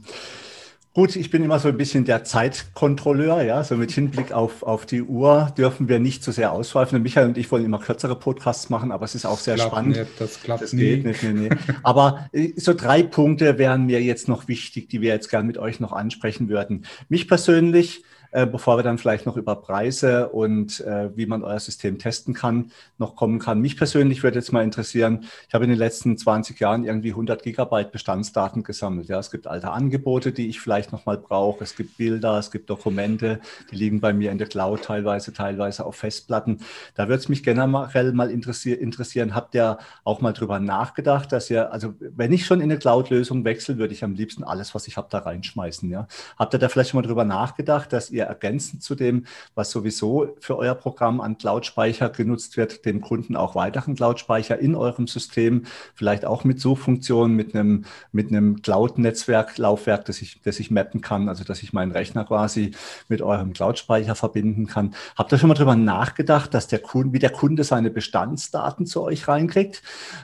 Gut, 0.97 1.15
ich 1.15 1.29
bin 1.29 1.43
immer 1.43 1.59
so 1.59 1.67
ein 1.67 1.77
bisschen 1.77 2.05
der 2.05 2.23
Zeitkontrolleur, 2.23 3.43
ja, 3.43 3.63
so 3.63 3.75
mit 3.75 3.91
Hinblick 3.91 4.31
auf, 4.31 4.63
auf 4.63 4.87
die 4.87 5.03
Uhr 5.03 5.53
dürfen 5.55 5.87
wir 5.87 5.99
nicht 5.99 6.23
zu 6.23 6.31
so 6.31 6.37
sehr 6.37 6.51
ausschweifen. 6.51 6.99
Michael 7.03 7.27
und 7.27 7.37
ich 7.37 7.51
wollen 7.51 7.63
immer 7.63 7.77
kürzere 7.77 8.15
Podcasts 8.15 8.71
machen, 8.71 8.91
aber 8.91 9.05
es 9.05 9.13
ist 9.13 9.27
auch 9.27 9.37
sehr 9.37 9.59
spannend. 9.59 9.95
Nicht, 9.95 10.19
das 10.19 10.41
klappt 10.41 10.63
das 10.63 10.73
nie. 10.73 10.81
Geht 10.81 11.05
nicht, 11.05 11.21
nee, 11.21 11.33
nee. 11.33 11.49
aber 11.83 12.27
äh, 12.31 12.53
so 12.55 12.73
drei 12.73 13.03
Punkte 13.03 13.59
wären 13.59 13.85
mir 13.85 14.01
jetzt 14.01 14.27
noch 14.27 14.47
wichtig, 14.47 14.89
die 14.89 15.01
wir 15.01 15.13
jetzt 15.13 15.29
gern 15.29 15.45
mit 15.45 15.59
euch 15.59 15.79
noch 15.79 15.93
ansprechen 15.93 16.49
würden. 16.49 16.87
Mich 17.09 17.27
persönlich 17.27 17.99
äh, 17.99 18.03
bevor 18.31 18.77
wir 18.77 18.83
dann 18.83 18.97
vielleicht 18.97 19.25
noch 19.25 19.37
über 19.37 19.55
Preise 19.55 20.29
und 20.29 20.81
äh, 20.81 21.15
wie 21.15 21.25
man 21.25 21.43
euer 21.43 21.59
System 21.59 21.97
testen 21.99 22.33
kann, 22.33 22.71
noch 22.97 23.15
kommen 23.15 23.39
kann. 23.39 23.59
Mich 23.59 23.77
persönlich 23.77 24.23
würde 24.23 24.39
jetzt 24.39 24.51
mal 24.51 24.63
interessieren, 24.63 25.25
ich 25.47 25.53
habe 25.53 25.63
in 25.63 25.69
den 25.69 25.79
letzten 25.79 26.17
20 26.17 26.59
Jahren 26.59 26.83
irgendwie 26.83 27.11
100 27.11 27.43
Gigabyte 27.43 27.91
Bestandsdaten 27.91 28.63
gesammelt. 28.63 29.07
Ja, 29.07 29.19
es 29.19 29.31
gibt 29.31 29.47
alte 29.47 29.71
Angebote, 29.71 30.31
die 30.31 30.47
ich 30.47 30.59
vielleicht 30.59 30.91
noch 30.91 31.05
mal 31.05 31.17
brauche. 31.17 31.63
Es 31.63 31.75
gibt 31.75 31.97
Bilder, 31.97 32.37
es 32.37 32.51
gibt 32.51 32.69
Dokumente, 32.69 33.39
die 33.71 33.75
liegen 33.75 34.01
bei 34.01 34.13
mir 34.13 34.31
in 34.31 34.37
der 34.37 34.47
Cloud 34.47 34.83
teilweise, 34.83 35.33
teilweise 35.33 35.85
auf 35.85 35.95
Festplatten. 35.95 36.59
Da 36.95 37.07
würde 37.07 37.19
es 37.19 37.29
mich 37.29 37.43
generell 37.43 38.13
mal 38.13 38.31
interessieren, 38.31 38.79
interessieren, 38.79 39.35
habt 39.35 39.55
ihr 39.55 39.77
auch 40.03 40.21
mal 40.21 40.33
drüber 40.33 40.59
nachgedacht, 40.59 41.31
dass 41.31 41.49
ihr, 41.49 41.71
also 41.71 41.93
wenn 41.99 42.31
ich 42.33 42.45
schon 42.45 42.59
in 42.59 42.71
eine 42.71 42.79
Cloud-Lösung 42.79 43.45
wechsle, 43.45 43.77
würde 43.77 43.93
ich 43.93 44.03
am 44.03 44.13
liebsten 44.13 44.43
alles, 44.43 44.75
was 44.75 44.87
ich 44.87 44.97
habe, 44.97 45.07
da 45.09 45.19
reinschmeißen. 45.19 45.89
Ja? 45.89 46.07
Habt 46.37 46.53
ihr 46.53 46.59
da 46.59 46.69
vielleicht 46.69 46.91
schon 46.91 47.01
mal 47.01 47.07
drüber 47.07 47.25
nachgedacht, 47.25 47.93
dass 47.93 48.09
ihr 48.09 48.16
ergänzend 48.25 48.83
zu 48.83 48.95
dem, 48.95 49.25
was 49.55 49.71
sowieso 49.71 50.35
für 50.39 50.57
euer 50.57 50.75
Programm 50.75 51.21
an 51.21 51.37
Cloud-Speicher 51.37 52.09
genutzt 52.09 52.57
wird, 52.57 52.85
dem 52.85 53.01
Kunden 53.01 53.35
auch 53.35 53.55
weiteren 53.55 53.95
Cloud-Speicher 53.95 54.57
in 54.59 54.75
eurem 54.75 55.07
System, 55.07 55.63
vielleicht 55.93 56.25
auch 56.25 56.43
mit 56.43 56.59
Suchfunktionen, 56.59 57.35
mit 57.35 57.53
einem, 57.53 57.85
mit 58.11 58.29
einem 58.29 58.61
Cloud-Netzwerk, 58.61 59.57
Laufwerk, 59.57 60.05
das 60.05 60.21
ich, 60.21 60.41
das 60.43 60.59
ich 60.59 60.71
mappen 60.71 61.01
kann, 61.01 61.29
also 61.29 61.43
dass 61.43 61.63
ich 61.63 61.73
meinen 61.73 61.91
Rechner 61.91 62.25
quasi 62.25 62.71
mit 63.07 63.21
eurem 63.21 63.53
Cloud-Speicher 63.53 64.15
verbinden 64.15 64.67
kann. 64.67 64.93
Habt 65.15 65.31
ihr 65.31 65.37
schon 65.37 65.49
mal 65.49 65.53
darüber 65.53 65.75
nachgedacht, 65.75 66.53
dass 66.53 66.67
der 66.67 66.79
Kunde, 66.79 67.13
wie 67.13 67.19
der 67.19 67.29
Kunde 67.29 67.63
seine 67.63 67.89
Bestandsdaten 67.89 68.85
zu 68.85 69.01
euch 69.03 69.27
reinkriegt? 69.27 69.81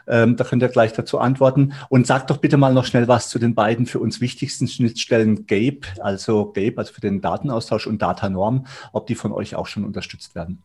Ähm, 0.07 0.35
da 0.35 0.43
könnt 0.43 0.61
ihr 0.61 0.69
gleich 0.69 0.93
dazu 0.93 1.19
antworten. 1.19 1.73
Und 1.89 2.07
sagt 2.07 2.29
doch 2.29 2.37
bitte 2.37 2.57
mal 2.57 2.73
noch 2.73 2.85
schnell 2.85 3.07
was 3.07 3.29
zu 3.29 3.39
den 3.39 3.55
beiden 3.55 3.85
für 3.85 3.99
uns 3.99 4.21
wichtigsten 4.21 4.67
Schnittstellen 4.67 5.45
GAPE, 5.45 5.87
also 6.01 6.51
GAPE, 6.51 6.77
also 6.77 6.93
für 6.93 7.01
den 7.01 7.21
Datenaustausch 7.21 7.82
und 7.87 8.01
Datanorm, 8.01 8.67
ob 8.91 9.07
die 9.07 9.15
von 9.15 9.31
euch 9.31 9.55
auch 9.55 9.67
schon 9.67 9.83
unterstützt 9.83 10.35
werden. 10.35 10.61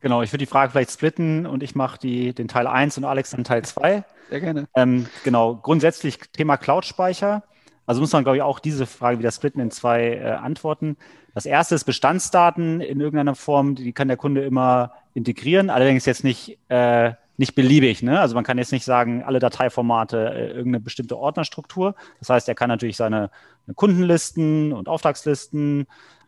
Genau, 0.00 0.22
ich 0.22 0.32
würde 0.32 0.44
die 0.44 0.50
Frage 0.50 0.72
vielleicht 0.72 0.92
splitten 0.92 1.46
und 1.46 1.62
ich 1.62 1.74
mache 1.74 1.98
den 1.98 2.48
Teil 2.48 2.66
1 2.66 2.96
und 2.98 3.04
Alex 3.04 3.30
dann 3.30 3.44
Teil 3.44 3.62
2. 3.62 4.04
Sehr 4.30 4.40
gerne. 4.40 4.66
Ähm, 4.74 5.06
genau, 5.24 5.56
grundsätzlich 5.56 6.18
Thema 6.32 6.56
Cloud-Speicher. 6.56 7.42
Also 7.86 8.00
muss 8.00 8.12
man, 8.12 8.22
glaube 8.22 8.36
ich, 8.36 8.42
auch 8.42 8.60
diese 8.60 8.86
Frage 8.86 9.18
wieder 9.18 9.32
splitten 9.32 9.60
in 9.60 9.70
zwei 9.70 10.14
äh, 10.14 10.30
Antworten. 10.30 10.96
Das 11.34 11.44
erste 11.44 11.74
ist 11.74 11.84
Bestandsdaten 11.84 12.80
in 12.80 13.00
irgendeiner 13.00 13.34
Form, 13.34 13.74
die 13.74 13.92
kann 13.92 14.08
der 14.08 14.16
Kunde 14.16 14.42
immer 14.42 14.92
integrieren, 15.14 15.70
allerdings 15.70 16.06
jetzt 16.06 16.24
nicht, 16.24 16.58
äh, 16.68 17.12
nicht 17.40 17.54
beliebig. 17.54 18.02
Ne? 18.02 18.20
Also 18.20 18.34
man 18.34 18.44
kann 18.44 18.58
jetzt 18.58 18.70
nicht 18.70 18.84
sagen, 18.84 19.22
alle 19.24 19.38
Dateiformate, 19.38 20.30
äh, 20.30 20.48
irgendeine 20.48 20.80
bestimmte 20.80 21.16
Ordnerstruktur. 21.16 21.94
Das 22.18 22.28
heißt, 22.28 22.46
er 22.48 22.54
kann 22.54 22.68
natürlich 22.68 22.98
seine 22.98 23.30
Kundenlisten 23.76 24.74
und 24.74 24.88
Auftragslisten 24.88 25.86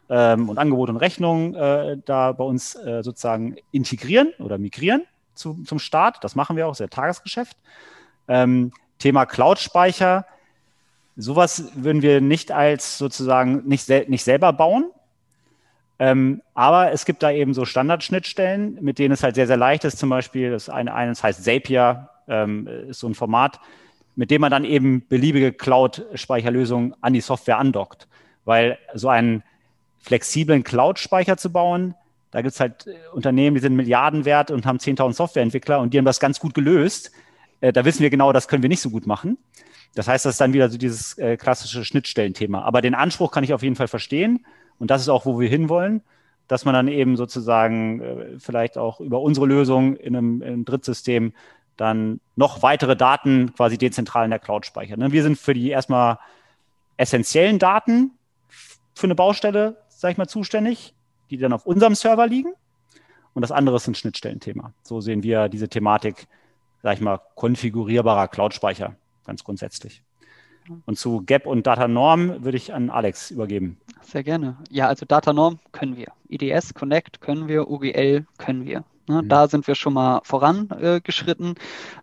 ähm, 0.09 0.49
und 0.49 0.57
Angebot 0.57 0.89
und 0.89 0.97
Rechnung 0.97 1.55
äh, 1.55 1.99
da 2.07 2.33
bei 2.33 2.45
uns 2.45 2.75
äh, 2.77 3.03
sozusagen 3.03 3.57
integrieren 3.73 4.33
oder 4.39 4.57
migrieren 4.57 5.03
zu, 5.35 5.63
zum 5.65 5.79
Start. 5.79 6.25
Das 6.25 6.35
machen 6.35 6.57
wir 6.57 6.67
auch, 6.67 6.75
sehr 6.75 6.89
Tagesgeschäft. 6.89 7.59
Ähm, 8.27 8.73
Thema 8.99 9.27
Cloud-Speicher. 9.27 10.25
Sowas 11.17 11.73
würden 11.75 12.01
wir 12.01 12.23
nicht 12.23 12.53
als 12.53 12.97
sozusagen 12.97 13.69
nicht, 13.69 13.85
sel 13.85 14.07
nicht 14.09 14.25
selber 14.25 14.55
bauen. 14.55 14.91
Ähm, 16.03 16.43
aber 16.55 16.91
es 16.91 17.05
gibt 17.05 17.23
da 17.23 17.31
eben 17.31 17.55
so 17.55 17.65
Standardschnittstellen, 17.65 18.77
mit 18.81 18.99
denen 18.99 19.13
es 19.13 19.23
halt 19.23 19.37
sehr, 19.37 19.47
sehr 19.47 19.57
leicht 19.57 19.85
ist. 19.85 19.99
Zum 19.99 20.09
Beispiel, 20.09 20.51
das 20.51 20.69
eine, 20.69 20.93
eines 20.93 21.23
heißt 21.23 21.45
Zapier, 21.45 22.09
ähm, 22.27 22.67
ist 22.89 22.99
so 22.99 23.07
ein 23.07 23.15
Format, 23.15 23.61
mit 24.17 24.33
dem 24.33 24.41
man 24.41 24.51
dann 24.51 24.65
eben 24.65 25.07
beliebige 25.07 25.53
Cloud-Speicherlösungen 25.53 26.97
an 27.03 27.13
die 27.13 27.21
Software 27.21 27.59
andockt. 27.59 28.09
Weil 28.45 28.79
so 28.95 29.11
einen 29.11 29.45
flexiblen 30.01 30.65
Cloud-Speicher 30.65 31.37
zu 31.37 31.53
bauen, 31.53 31.95
da 32.33 32.43
gibt 32.43 32.55
es 32.55 32.59
halt 32.59 32.89
äh, 32.89 32.97
Unternehmen, 33.13 33.55
die 33.55 33.61
sind 33.61 33.77
Milliarden 33.77 34.25
wert 34.25 34.51
und 34.51 34.67
haben 34.67 34.79
10.000 34.79 35.13
Softwareentwickler 35.13 35.79
und 35.79 35.95
die 35.95 35.99
haben 35.99 36.05
das 36.05 36.19
ganz 36.19 36.41
gut 36.41 36.53
gelöst. 36.53 37.13
Äh, 37.61 37.73
da 37.73 37.85
wissen 37.85 38.03
wir 38.03 38.11
genau, 38.11 38.33
das 38.33 38.49
können 38.49 38.65
wir 38.65 38.69
nicht 38.69 38.83
so 38.83 38.91
gut 38.91 39.07
machen. 39.07 39.39
Das 39.95 40.09
heißt, 40.09 40.27
das 40.27 40.35
ist 40.35 40.41
dann 40.41 40.53
wieder 40.53 40.69
so 40.69 40.79
dieses 40.79 41.17
äh, 41.19 41.37
klassische 41.37 41.85
Schnittstellenthema. 41.85 42.63
Aber 42.63 42.83
den 42.83 42.97
Anspruch 42.97 43.31
kann 43.31 43.45
ich 43.45 43.55
auf 43.55 43.63
jeden 43.63 43.77
Fall 43.77 43.87
verstehen 43.87 44.45
und 44.83 44.91
das 44.91 45.01
ist 45.01 45.09
auch, 45.09 45.27
wo 45.27 45.39
wir 45.39 45.49
hinwollen, 45.49 46.03
dass 46.49 46.65
man 46.65 46.75
dann 46.75 46.89
eben 46.89 47.17
sozusagen 47.17 48.01
äh, 48.01 48.39
vielleicht 48.41 48.77
auch 48.77 48.99
über 48.99 49.21
unsere 49.21 49.47
Lösung 49.47 49.95
in 49.95 50.17
einem, 50.17 50.43
in 50.43 50.49
einem 50.49 50.65
Drittsystem 50.65 51.35
dann 51.77 52.21
noch 52.35 52.65
weitere 52.65 52.97
Daten 52.97 53.55
quasi 53.55 53.79
dezentral 53.79 54.25
in 54.25 54.31
der 54.31 54.41
Cloud 54.41 54.67
speichern. 54.67 54.99
Ne? 54.99 55.13
Wir 55.13 55.23
sind 55.23 55.39
für 55.39 55.55
die 55.55 55.71
erstmal 55.71 56.19
essentiellen 56.97 57.61
Daten 57.61 58.11
für 58.97 59.07
eine 59.07 59.15
Baustelle, 59.15 59.77
sage 59.89 60.13
ich 60.13 60.19
mal, 60.19 60.27
zuständig, 60.27 60.97
die 61.31 61.39
dann 61.39 61.53
auf 61.53 61.65
unserem 61.65 61.95
Server 61.95 62.27
liegen. 62.27 62.53
Und 63.35 63.43
das 63.43 63.53
andere 63.53 63.77
ist 63.77 63.87
ein 63.87 63.95
Schnittstellenthema. 63.95 64.73
So 64.83 65.01
sehen 65.01 65.23
wir 65.23 65.49
diese 65.49 65.69
Thematik, 65.69 66.27
sage 66.83 66.97
ich 66.97 67.01
mal, 67.01 67.21
konfigurierbarer 67.37 68.27
Cloud-Speicher 68.27 68.97
ganz 69.25 69.45
grundsätzlich. 69.45 70.03
Und 70.87 70.99
zu 70.99 71.23
Gap 71.25 71.47
und 71.47 71.67
Data 71.67 71.89
Norm 71.89 72.45
würde 72.45 72.57
ich 72.57 72.73
an 72.73 72.91
Alex 72.91 73.31
übergeben. 73.31 73.79
Sehr 74.03 74.23
gerne. 74.23 74.57
Ja, 74.71 74.89
also 74.89 75.07
Data 75.07 75.33
Norm 75.33 75.59
können 75.73 75.97
wir. 75.97 76.13
IDS 76.29 76.75
Connect 76.75 77.21
können 77.21 77.49
wir, 77.49 77.71
UGL 77.71 78.27
können 78.39 78.65
wir. 78.67 78.85
Ne? 79.09 79.23
Mhm. 79.23 79.29
Da 79.29 79.49
sind 79.49 79.67
wir 79.67 79.75
schon 79.75 79.95
mal 79.95 80.21
vorangeschritten, 80.25 81.55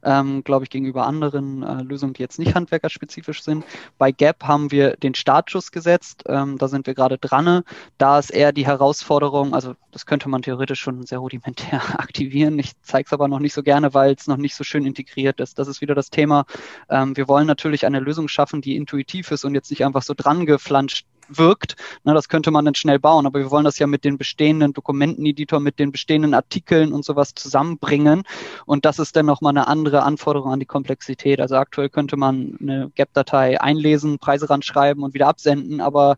äh, 0.02 0.20
ähm, 0.20 0.43
glaube 0.43 0.64
ich, 0.66 0.70
gegenüber 0.70 1.06
anderen 1.06 1.64
äh, 1.64 1.82
Lösungen, 1.84 2.14
die 2.14 2.22
jetzt 2.22 2.39
nicht 2.39 2.56
handwerkerspezifisch 2.56 3.43
sind. 3.43 3.66
Bei 3.97 4.12
Gap 4.12 4.43
haben 4.43 4.72
wir 4.72 4.95
den 4.97 5.16
Startschuss 5.16 5.72
gesetzt, 5.72 6.24
ähm, 6.28 6.58
da 6.58 6.68
sind 6.68 6.88
wir 6.88 6.93
gerade 6.93 7.18
dran. 7.18 7.64
Da 7.97 8.20
ist 8.20 8.30
eher 8.30 8.52
die 8.52 8.66
Herausforderung, 8.66 9.54
also 9.54 9.76
das 9.91 10.06
könnte 10.06 10.30
man 10.30 10.41
theoretisch 10.41 10.80
schon 10.80 11.06
sehr 11.06 11.20
rudimentär 11.20 11.82
aktivieren. 12.00 12.60
Ich 12.60 12.74
zeige 12.82 13.08
es 13.08 13.14
aber 13.14 13.28
noch 13.28 13.39
nicht 13.39 13.54
so 13.54 13.64
gerne, 13.64 13.93
weil 13.93 14.14
es 14.14 14.28
noch 14.28 14.38
nicht 14.38 14.56
so 14.56 14.64
schön 14.64 14.86
integriert 14.86 15.39
ist. 15.39 15.60
Das 15.60 15.68
ist 15.68 15.82
wieder 15.82 15.95
das 15.95 16.10
Thema. 16.10 16.45
Ähm, 16.89 17.16
wir 17.16 17.28
wollen 17.28 17.47
natürlich 17.47 17.86
eine 17.86 18.00
Lösung 18.00 18.28
schaffen, 18.28 18.62
die 18.62 18.76
intuitiv 18.76 19.32
ist 19.32 19.45
und 19.45 19.56
jetzt 19.56 19.70
nicht 19.70 19.86
einfach 19.86 20.04
so 20.04 20.14
dran 20.16 20.45
geflanscht 20.45 21.06
wirkt. 21.30 21.75
Na, 22.03 22.13
das 22.13 22.30
könnte 22.30 22.51
man 22.51 22.65
dann 22.65 22.75
schnell 22.75 22.99
bauen, 22.99 23.25
aber 23.25 23.39
wir 23.39 23.51
wollen 23.51 23.65
das 23.65 23.80
ja 23.80 23.88
mit 23.88 24.03
den 24.03 24.17
bestehenden 24.17 24.73
Dokumenteneditor, 24.73 25.59
mit 25.59 25.80
den 25.80 25.91
bestehenden 25.91 26.34
Artikeln 26.34 26.93
und 26.93 27.05
sowas 27.05 27.34
zusammenbringen. 27.36 28.23
Und 28.65 28.86
das 28.86 28.99
ist 28.99 29.15
dann 29.15 29.25
nochmal 29.25 29.51
eine 29.51 29.67
andere 29.67 30.03
Anforderung 30.03 30.51
an 30.51 30.59
die 30.59 30.65
Komplexität. 30.65 31.39
Also 31.39 31.55
aktuell 31.55 31.89
könnte 31.89 32.17
man 32.17 32.57
eine 32.61 32.91
GAP-Datei 32.95 33.61
einlesen, 33.61 34.19
Preise 34.19 34.49
ranschreiben 34.49 35.03
und 35.03 35.13
wieder 35.13 35.27
absenden, 35.27 35.82
aber 35.82 36.17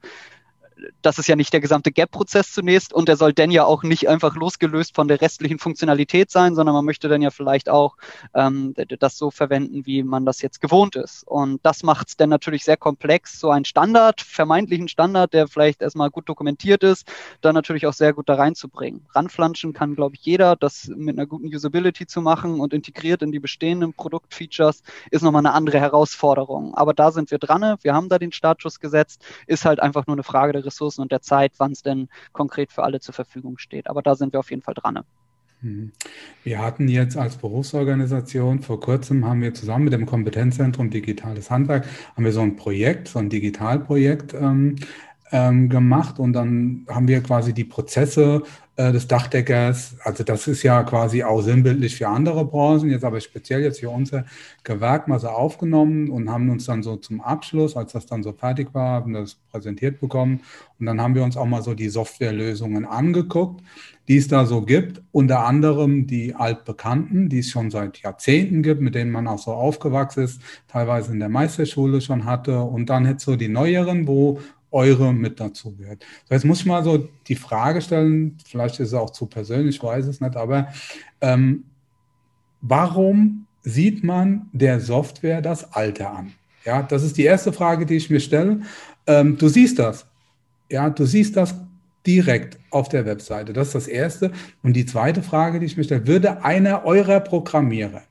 das 1.02 1.20
ist 1.20 1.28
ja 1.28 1.36
nicht 1.36 1.54
der 1.54 1.60
gesamte 1.60 1.92
Gap-Prozess 1.92 2.54
zunächst 2.54 2.94
und 2.94 3.08
der 3.08 3.18
soll 3.18 3.34
dann 3.34 3.52
ja 3.52 3.66
auch 3.66 3.84
nicht 3.84 4.10
einfach 4.10 4.36
losgelöst 4.36 4.96
von 4.96 5.08
der 5.08 5.22
restlichen 5.22 5.60
Funktionalität 5.60 6.32
sein, 6.32 6.56
sondern 6.56 6.76
man 6.76 6.86
möchte 6.86 7.08
dann 7.10 7.22
ja 7.22 7.30
vielleicht 7.30 7.70
auch 7.70 7.98
ähm, 8.34 8.74
das 9.00 9.18
so 9.18 9.32
verwenden, 9.32 9.86
wie 9.86 10.04
man 10.04 10.26
das 10.26 10.42
jetzt 10.42 10.62
gewohnt 10.62 10.96
ist. 10.96 11.24
Und 11.28 11.60
das 11.64 11.84
macht 11.84 12.10
es 12.10 12.18
dann 12.18 12.30
natürlich 12.30 12.64
sehr 12.64 12.78
komplex, 12.78 13.40
so 13.40 13.50
ein 13.50 13.66
Standard, 13.66 14.22
vermeintlichen 14.22 14.88
Standard, 14.88 15.34
der 15.34 15.48
vielleicht 15.48 15.82
erstmal 15.82 16.10
gut 16.10 16.28
dokumentiert 16.30 16.84
ist, 16.84 17.08
dann 17.42 17.56
natürlich 17.56 17.86
auch 17.88 17.94
sehr 17.94 18.14
gut 18.14 18.30
da 18.30 18.36
reinzubringen. 18.36 19.06
Ranflanschen 19.14 19.74
kann, 19.74 19.96
glaube 19.96 20.16
ich, 20.16 20.22
jeder, 20.22 20.56
das 20.56 20.90
mit 20.96 21.18
einer 21.18 21.28
guten 21.28 21.48
Usability 21.48 22.08
zu 22.08 22.22
machen 22.22 22.60
und 22.60 22.74
integriert 22.74 23.22
in 23.22 23.32
die 23.32 23.40
bestehenden 23.40 23.94
Produktfeatures 23.94 24.82
ist 25.12 25.22
nochmal 25.22 25.46
eine 25.46 25.54
andere 25.54 25.80
Herausforderung. 25.80 26.74
Aber 26.76 26.94
da 26.94 27.12
sind 27.12 27.32
wir 27.32 27.38
dran, 27.38 27.78
wir 27.82 27.94
haben 27.94 28.10
da 28.10 28.18
den 28.18 28.32
Startschuss 28.32 28.80
gesetzt, 28.80 29.24
ist 29.48 29.66
halt 29.66 29.80
einfach 29.80 30.08
nur 30.08 30.16
eine 30.16 30.24
Frage 30.24 30.54
der 30.54 30.64
Ressourcen 30.72 31.02
und 31.02 31.12
der 31.12 31.22
Zeit, 31.22 31.54
wann 31.58 31.74
es 31.74 31.82
denn 31.82 32.08
konkret 32.32 32.72
für 32.72 32.84
alle 32.84 33.00
zur 33.00 33.14
Verfügung 33.14 33.58
steht. 33.58 33.90
Aber 33.90 34.02
da 34.02 34.16
sind 34.16 34.34
wir 34.34 34.40
auf 34.40 34.50
jeden 34.50 34.62
Fall 34.62 34.74
dran. 34.74 35.02
Mhm. 35.62 35.92
Wir 36.44 36.60
hatten 36.60 36.88
jetzt 36.88 37.18
als 37.18 37.36
Berufsorganisation 37.36 38.62
vor 38.62 38.80
kurzem 38.80 39.26
haben 39.26 39.42
wir 39.42 39.54
zusammen 39.54 39.86
mit 39.86 39.94
dem 39.94 40.06
Kompetenzzentrum 40.06 40.90
Digitales 40.90 41.52
Handwerk 41.52 41.86
haben 42.16 42.26
wir 42.26 42.32
so 42.32 42.42
ein 42.42 42.56
Projekt, 42.56 43.10
so 43.10 43.20
ein 43.20 43.30
Digitalprojekt 43.30 44.34
ähm, 44.34 44.78
ähm, 45.32 45.70
gemacht 45.70 46.20
und 46.20 46.34
dann 46.34 46.86
haben 46.90 47.08
wir 47.08 47.22
quasi 47.22 47.54
die 47.54 47.64
Prozesse 47.64 48.44
äh, 48.82 48.92
des 48.92 49.08
Dachdeckers, 49.08 49.96
also 50.04 50.24
das 50.24 50.48
ist 50.48 50.64
ja 50.64 50.82
quasi 50.84 51.24
auch 51.24 51.42
sinnbildlich 51.42 51.96
für 51.96 52.08
andere 52.08 52.46
Branchen, 52.46 52.90
jetzt 52.90 53.04
aber 53.04 53.20
speziell 53.22 53.62
jetzt 53.62 53.80
für 53.80 53.90
unser 53.90 54.26
Gewerk 54.64 55.08
mal 55.08 55.20
so 55.20 55.28
aufgenommen 55.28 56.10
und 56.10 56.32
haben 56.32 56.50
uns 56.50 56.66
dann 56.66 56.82
so 56.82 56.96
zum 56.96 57.22
Abschluss, 57.22 57.76
als 57.78 57.92
das 57.92 58.08
dann 58.08 58.24
so 58.24 58.34
fertig 58.34 58.74
war, 58.74 59.02
haben 59.02 59.14
das 59.14 59.36
präsentiert 59.52 60.00
bekommen 60.00 60.42
und 60.80 60.88
dann 60.88 61.00
haben 61.00 61.14
wir 61.14 61.24
uns 61.24 61.38
auch 61.38 61.46
mal 61.46 61.62
so 61.62 61.76
die 61.76 61.90
Softwarelösungen 61.90 62.86
angeguckt, 62.86 63.62
die 64.08 64.18
es 64.18 64.28
da 64.28 64.48
so 64.48 64.64
gibt. 64.64 65.02
Unter 65.12 65.46
anderem 65.46 66.08
die 66.08 66.34
altbekannten, 66.34 67.30
die 67.30 67.40
es 67.40 67.50
schon 67.50 67.70
seit 67.70 68.00
Jahrzehnten 68.00 68.64
gibt, 68.64 68.82
mit 68.82 68.96
denen 68.96 69.12
man 69.12 69.28
auch 69.28 69.38
so 69.38 69.52
aufgewachsen 69.52 70.24
ist, 70.24 70.42
teilweise 70.68 71.12
in 71.12 71.20
der 71.20 71.30
Meisterschule 71.30 72.02
schon 72.02 72.26
hatte. 72.26 72.62
Und 72.62 72.90
dann 72.90 73.06
jetzt 73.06 73.26
so 73.26 73.36
die 73.36 73.48
neueren, 73.48 74.08
wo 74.08 74.40
eure 74.72 75.14
mit 75.14 75.40
dazu 75.40 75.76
gehört. 75.76 76.04
So, 76.28 76.34
jetzt 76.34 76.46
muss 76.46 76.62
ich 76.62 76.66
mal 76.66 76.84
so 76.84 77.10
die 77.28 77.36
Frage 77.36 77.82
stellen, 77.82 78.38
vielleicht 78.46 78.80
ist 78.80 78.90
es 78.90 78.94
auch 78.94 79.10
zu 79.10 79.26
persönlich, 79.26 79.76
ich 79.76 79.84
weiß 79.84 80.06
es 80.08 80.22
nicht, 80.22 80.36
aber 80.36 80.70
ähm, 81.20 81.66
warum 82.62 83.48
sieht 83.62 84.04
man 84.04 84.50
der 84.54 84.80
Software 84.80 85.42
das 85.42 85.74
Alter 85.74 86.16
an? 86.16 86.34
Ja, 86.66 86.84
das 86.84 87.04
ist 87.04 87.18
die 87.18 87.24
erste 87.24 87.54
Frage, 87.54 87.86
die 87.86 87.96
ich 87.96 88.10
mir 88.10 88.20
stelle. 88.20 88.62
Ähm, 89.08 89.38
du 89.38 89.48
siehst 89.48 89.80
das. 89.80 90.06
Ja, 90.70 90.90
du 90.90 91.06
siehst 91.06 91.36
das 91.36 91.56
direkt 92.06 92.58
auf 92.70 92.90
der 92.90 93.06
Webseite. 93.06 93.54
Das 93.54 93.68
ist 93.68 93.76
das 93.76 93.88
Erste. 93.88 94.32
Und 94.64 94.74
die 94.74 94.86
zweite 94.86 95.24
Frage, 95.24 95.60
die 95.60 95.66
ich 95.66 95.78
mir 95.78 95.84
stelle, 95.84 96.08
würde 96.08 96.44
einer 96.44 96.86
eurer 96.86 97.20
Programmierer, 97.20 98.04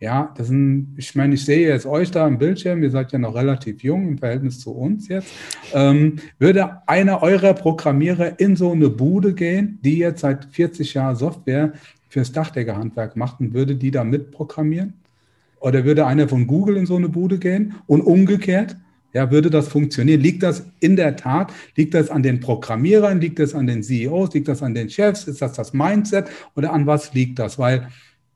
ja, 0.00 0.32
das 0.36 0.46
sind, 0.46 0.94
ich 0.96 1.14
meine, 1.16 1.34
ich 1.34 1.44
sehe 1.44 1.68
jetzt 1.68 1.86
euch 1.86 2.10
da 2.10 2.26
im 2.26 2.38
Bildschirm, 2.38 2.82
ihr 2.82 2.90
seid 2.90 3.10
ja 3.12 3.18
noch 3.18 3.34
relativ 3.34 3.82
jung 3.82 4.08
im 4.08 4.18
Verhältnis 4.18 4.60
zu 4.60 4.70
uns 4.70 5.08
jetzt, 5.08 5.32
ähm, 5.74 6.16
würde 6.38 6.86
einer 6.86 7.22
eurer 7.22 7.54
Programmierer 7.54 8.38
in 8.38 8.54
so 8.54 8.70
eine 8.70 8.90
Bude 8.90 9.34
gehen, 9.34 9.80
die 9.82 9.98
jetzt 9.98 10.20
seit 10.20 10.44
40 10.44 10.94
Jahren 10.94 11.16
Software 11.16 11.72
fürs 12.08 12.32
Dachdeckerhandwerk 12.32 13.16
macht 13.16 13.40
und 13.40 13.54
würde 13.54 13.74
die 13.74 13.90
da 13.90 14.04
mitprogrammieren? 14.04 14.94
Oder 15.60 15.84
würde 15.84 16.06
einer 16.06 16.28
von 16.28 16.46
Google 16.46 16.76
in 16.76 16.86
so 16.86 16.96
eine 16.96 17.08
Bude 17.08 17.38
gehen 17.38 17.74
und 17.86 18.00
umgekehrt? 18.00 18.76
Ja, 19.12 19.30
würde 19.30 19.50
das 19.50 19.68
funktionieren? 19.68 20.20
Liegt 20.20 20.42
das 20.42 20.66
in 20.80 20.94
der 20.94 21.16
Tat, 21.16 21.52
liegt 21.76 21.94
das 21.94 22.10
an 22.10 22.22
den 22.22 22.40
Programmierern, 22.40 23.20
liegt 23.20 23.38
das 23.38 23.54
an 23.54 23.66
den 23.66 23.82
CEOs, 23.82 24.34
liegt 24.34 24.48
das 24.48 24.62
an 24.62 24.74
den 24.74 24.90
Chefs, 24.90 25.24
ist 25.24 25.42
das 25.42 25.54
das 25.54 25.72
Mindset 25.72 26.26
oder 26.54 26.72
an 26.72 26.86
was 26.86 27.14
liegt 27.14 27.38
das? 27.38 27.58
Weil 27.58 27.88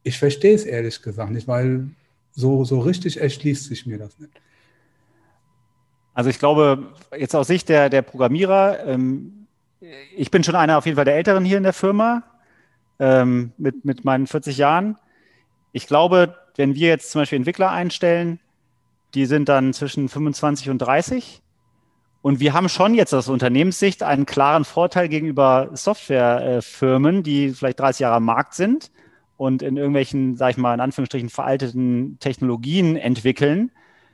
ich 0.02 0.18
verstehe 0.18 0.54
es 0.54 0.64
ehrlich 0.64 1.02
gesagt 1.02 1.30
nicht, 1.30 1.48
weil 1.48 1.90
so, 2.32 2.64
so 2.64 2.80
richtig 2.80 3.20
erschließt 3.20 3.64
sich 3.64 3.86
mir 3.86 3.98
das 3.98 4.18
nicht. 4.18 4.32
Also 6.14 6.30
ich 6.30 6.38
glaube, 6.38 6.92
jetzt 7.16 7.34
aus 7.34 7.46
Sicht 7.46 7.68
der, 7.68 7.88
der 7.88 8.02
Programmierer, 8.02 8.86
ähm, 8.86 9.46
ich 10.16 10.30
bin 10.30 10.44
schon 10.44 10.54
einer 10.54 10.78
auf 10.78 10.86
jeden 10.86 10.96
Fall 10.96 11.04
der 11.04 11.16
Älteren 11.16 11.44
hier 11.44 11.56
in 11.56 11.62
der 11.62 11.72
Firma 11.72 12.22
ähm, 12.98 13.52
mit, 13.56 13.84
mit 13.84 14.04
meinen 14.04 14.26
40 14.26 14.58
Jahren. 14.58 14.98
Ich 15.72 15.86
glaube, 15.86 16.36
wenn 16.56 16.74
wir 16.74 16.88
jetzt 16.88 17.10
zum 17.10 17.22
Beispiel 17.22 17.36
Entwickler 17.36 17.70
einstellen, 17.70 18.40
die 19.14 19.26
sind 19.26 19.48
dann 19.48 19.72
zwischen 19.72 20.08
25 20.08 20.70
und 20.70 20.78
30. 20.78 21.42
Und 22.20 22.40
wir 22.40 22.52
haben 22.52 22.68
schon 22.68 22.94
jetzt 22.94 23.14
aus 23.14 23.28
Unternehmenssicht 23.28 24.02
einen 24.02 24.26
klaren 24.26 24.64
Vorteil 24.64 25.08
gegenüber 25.08 25.70
Softwarefirmen, 25.72 27.22
die 27.22 27.50
vielleicht 27.50 27.80
30 27.80 28.00
Jahre 28.00 28.16
am 28.16 28.24
Markt 28.24 28.54
sind 28.54 28.90
und 29.36 29.62
in 29.62 29.76
irgendwelchen, 29.76 30.36
sag 30.36 30.50
ich 30.50 30.56
mal, 30.56 30.74
in 30.74 30.80
Anführungsstrichen 30.80 31.28
veralteten 31.28 32.18
Technologien 32.20 32.96
entwickeln 32.96 33.70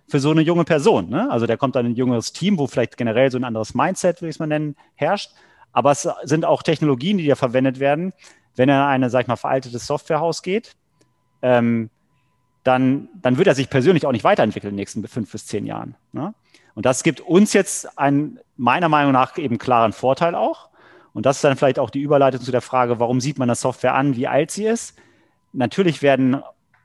für 0.08 0.20
so 0.20 0.30
eine 0.30 0.40
junge 0.40 0.64
Person. 0.64 1.10
Ne? 1.10 1.30
Also 1.30 1.46
der 1.46 1.56
kommt 1.56 1.76
dann 1.76 1.86
in 1.86 1.92
ein 1.92 1.96
junges 1.96 2.32
Team, 2.32 2.58
wo 2.58 2.66
vielleicht 2.66 2.96
generell 2.96 3.30
so 3.30 3.38
ein 3.38 3.44
anderes 3.44 3.74
Mindset, 3.74 4.20
würde 4.20 4.30
ich 4.30 4.36
es 4.36 4.40
mal 4.40 4.46
nennen, 4.46 4.74
herrscht. 4.94 5.32
Aber 5.72 5.90
es 5.90 6.08
sind 6.24 6.44
auch 6.44 6.62
Technologien, 6.62 7.18
die 7.18 7.26
da 7.26 7.34
verwendet 7.34 7.78
werden, 7.78 8.12
wenn 8.56 8.68
er 8.68 8.82
in 8.82 8.88
eine, 8.88 9.10
sag 9.10 9.22
ich 9.22 9.26
mal, 9.28 9.36
veraltetes 9.36 9.86
Softwarehaus 9.86 10.42
geht. 10.42 10.76
Ähm, 11.42 11.90
dann, 12.64 13.08
dann 13.20 13.38
wird 13.38 13.46
er 13.46 13.54
sich 13.54 13.70
persönlich 13.70 14.06
auch 14.06 14.12
nicht 14.12 14.24
weiterentwickeln 14.24 14.70
in 14.70 14.76
den 14.76 14.80
nächsten 14.80 15.06
fünf 15.06 15.30
bis 15.30 15.46
zehn 15.46 15.66
Jahren. 15.66 15.94
Ne? 16.12 16.34
Und 16.74 16.86
das 16.86 17.02
gibt 17.02 17.20
uns 17.20 17.52
jetzt 17.52 17.98
einen, 17.98 18.40
meiner 18.56 18.88
Meinung 18.88 19.12
nach, 19.12 19.36
eben 19.36 19.58
klaren 19.58 19.92
Vorteil 19.92 20.34
auch. 20.34 20.68
Und 21.12 21.26
das 21.26 21.36
ist 21.36 21.44
dann 21.44 21.56
vielleicht 21.56 21.78
auch 21.78 21.90
die 21.90 22.00
Überleitung 22.00 22.40
zu 22.40 22.50
der 22.50 22.60
Frage, 22.60 23.00
warum 23.00 23.20
sieht 23.20 23.38
man 23.38 23.48
das 23.48 23.60
Software 23.60 23.94
an, 23.94 24.16
wie 24.16 24.26
alt 24.26 24.50
sie 24.50 24.66
ist? 24.66 24.96
Natürlich 25.58 26.02
werden 26.02 26.40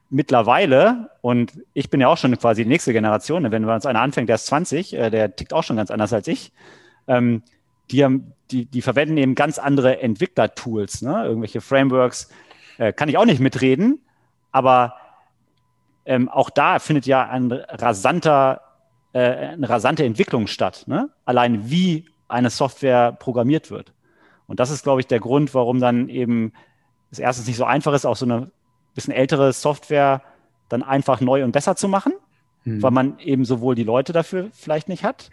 mittlerweile, 0.10 1.12
und 1.22 1.54
ich 1.74 1.92
bin 1.92 2.02
ja 2.02 2.08
auch 2.08 2.18
schon 2.18 2.36
quasi 2.40 2.64
die 2.64 2.70
nächste 2.70 2.92
Generation, 2.92 3.52
wenn 3.52 3.64
man 3.64 3.76
uns 3.76 3.86
einer 3.86 4.02
anfängt, 4.02 4.30
der 4.30 4.36
ist 4.36 4.48
20, 4.48 4.94
äh, 4.94 5.10
der 5.12 5.36
tickt 5.36 5.54
auch 5.54 5.64
schon 5.64 5.76
ganz 5.76 5.92
anders 5.92 6.12
als 6.12 6.28
ich, 6.28 6.52
ähm, 7.08 7.44
die, 7.92 8.04
haben, 8.04 8.34
die, 8.50 8.66
die 8.66 8.82
verwenden 8.82 9.18
eben 9.18 9.36
ganz 9.36 9.60
andere 9.60 10.02
Entwicklertools, 10.02 11.04
ne? 11.04 11.24
irgendwelche 11.24 11.62
Frameworks, 11.62 12.30
äh, 12.80 12.92
kann 12.94 13.10
ich 13.10 13.18
auch 13.20 13.26
nicht 13.26 13.40
mitreden, 13.40 14.02
aber 14.52 14.96
ähm, 16.06 16.28
auch 16.28 16.50
da 16.50 16.80
findet 16.80 17.06
ja 17.06 17.30
ein 17.30 17.52
rasanter, 17.52 18.62
äh, 19.14 19.20
eine 19.20 19.70
rasante 19.70 20.04
Entwicklung 20.04 20.48
statt. 20.48 20.86
Ne? 20.88 21.12
Allein 21.26 21.70
wie 21.70 22.06
eine 22.28 22.50
Software 22.50 23.12
programmiert 23.12 23.70
wird. 23.70 23.94
Und 24.48 24.60
das 24.60 24.72
ist, 24.72 24.82
glaube 24.82 25.02
ich, 25.02 25.06
der 25.06 25.20
Grund, 25.20 25.54
warum 25.54 25.80
dann 25.80 26.10
eben 26.10 26.54
es 27.12 27.20
erstens 27.20 27.46
nicht 27.46 27.58
so 27.58 27.66
einfach 27.66 27.94
ist, 27.94 28.06
auch 28.06 28.16
so 28.16 28.26
eine 28.26 28.52
bisschen 28.94 29.14
ältere 29.14 29.54
Software 29.54 30.22
dann 30.70 30.84
einfach 30.84 31.22
neu 31.22 31.44
und 31.44 31.52
besser 31.52 31.76
zu 31.76 31.88
machen, 31.88 32.14
hm. 32.64 32.82
weil 32.82 32.92
man 32.92 33.20
eben 33.20 33.46
sowohl 33.46 33.76
die 33.76 33.84
Leute 33.84 34.14
dafür 34.14 34.50
vielleicht 34.54 34.90
nicht 34.90 35.04
hat. 35.04 35.30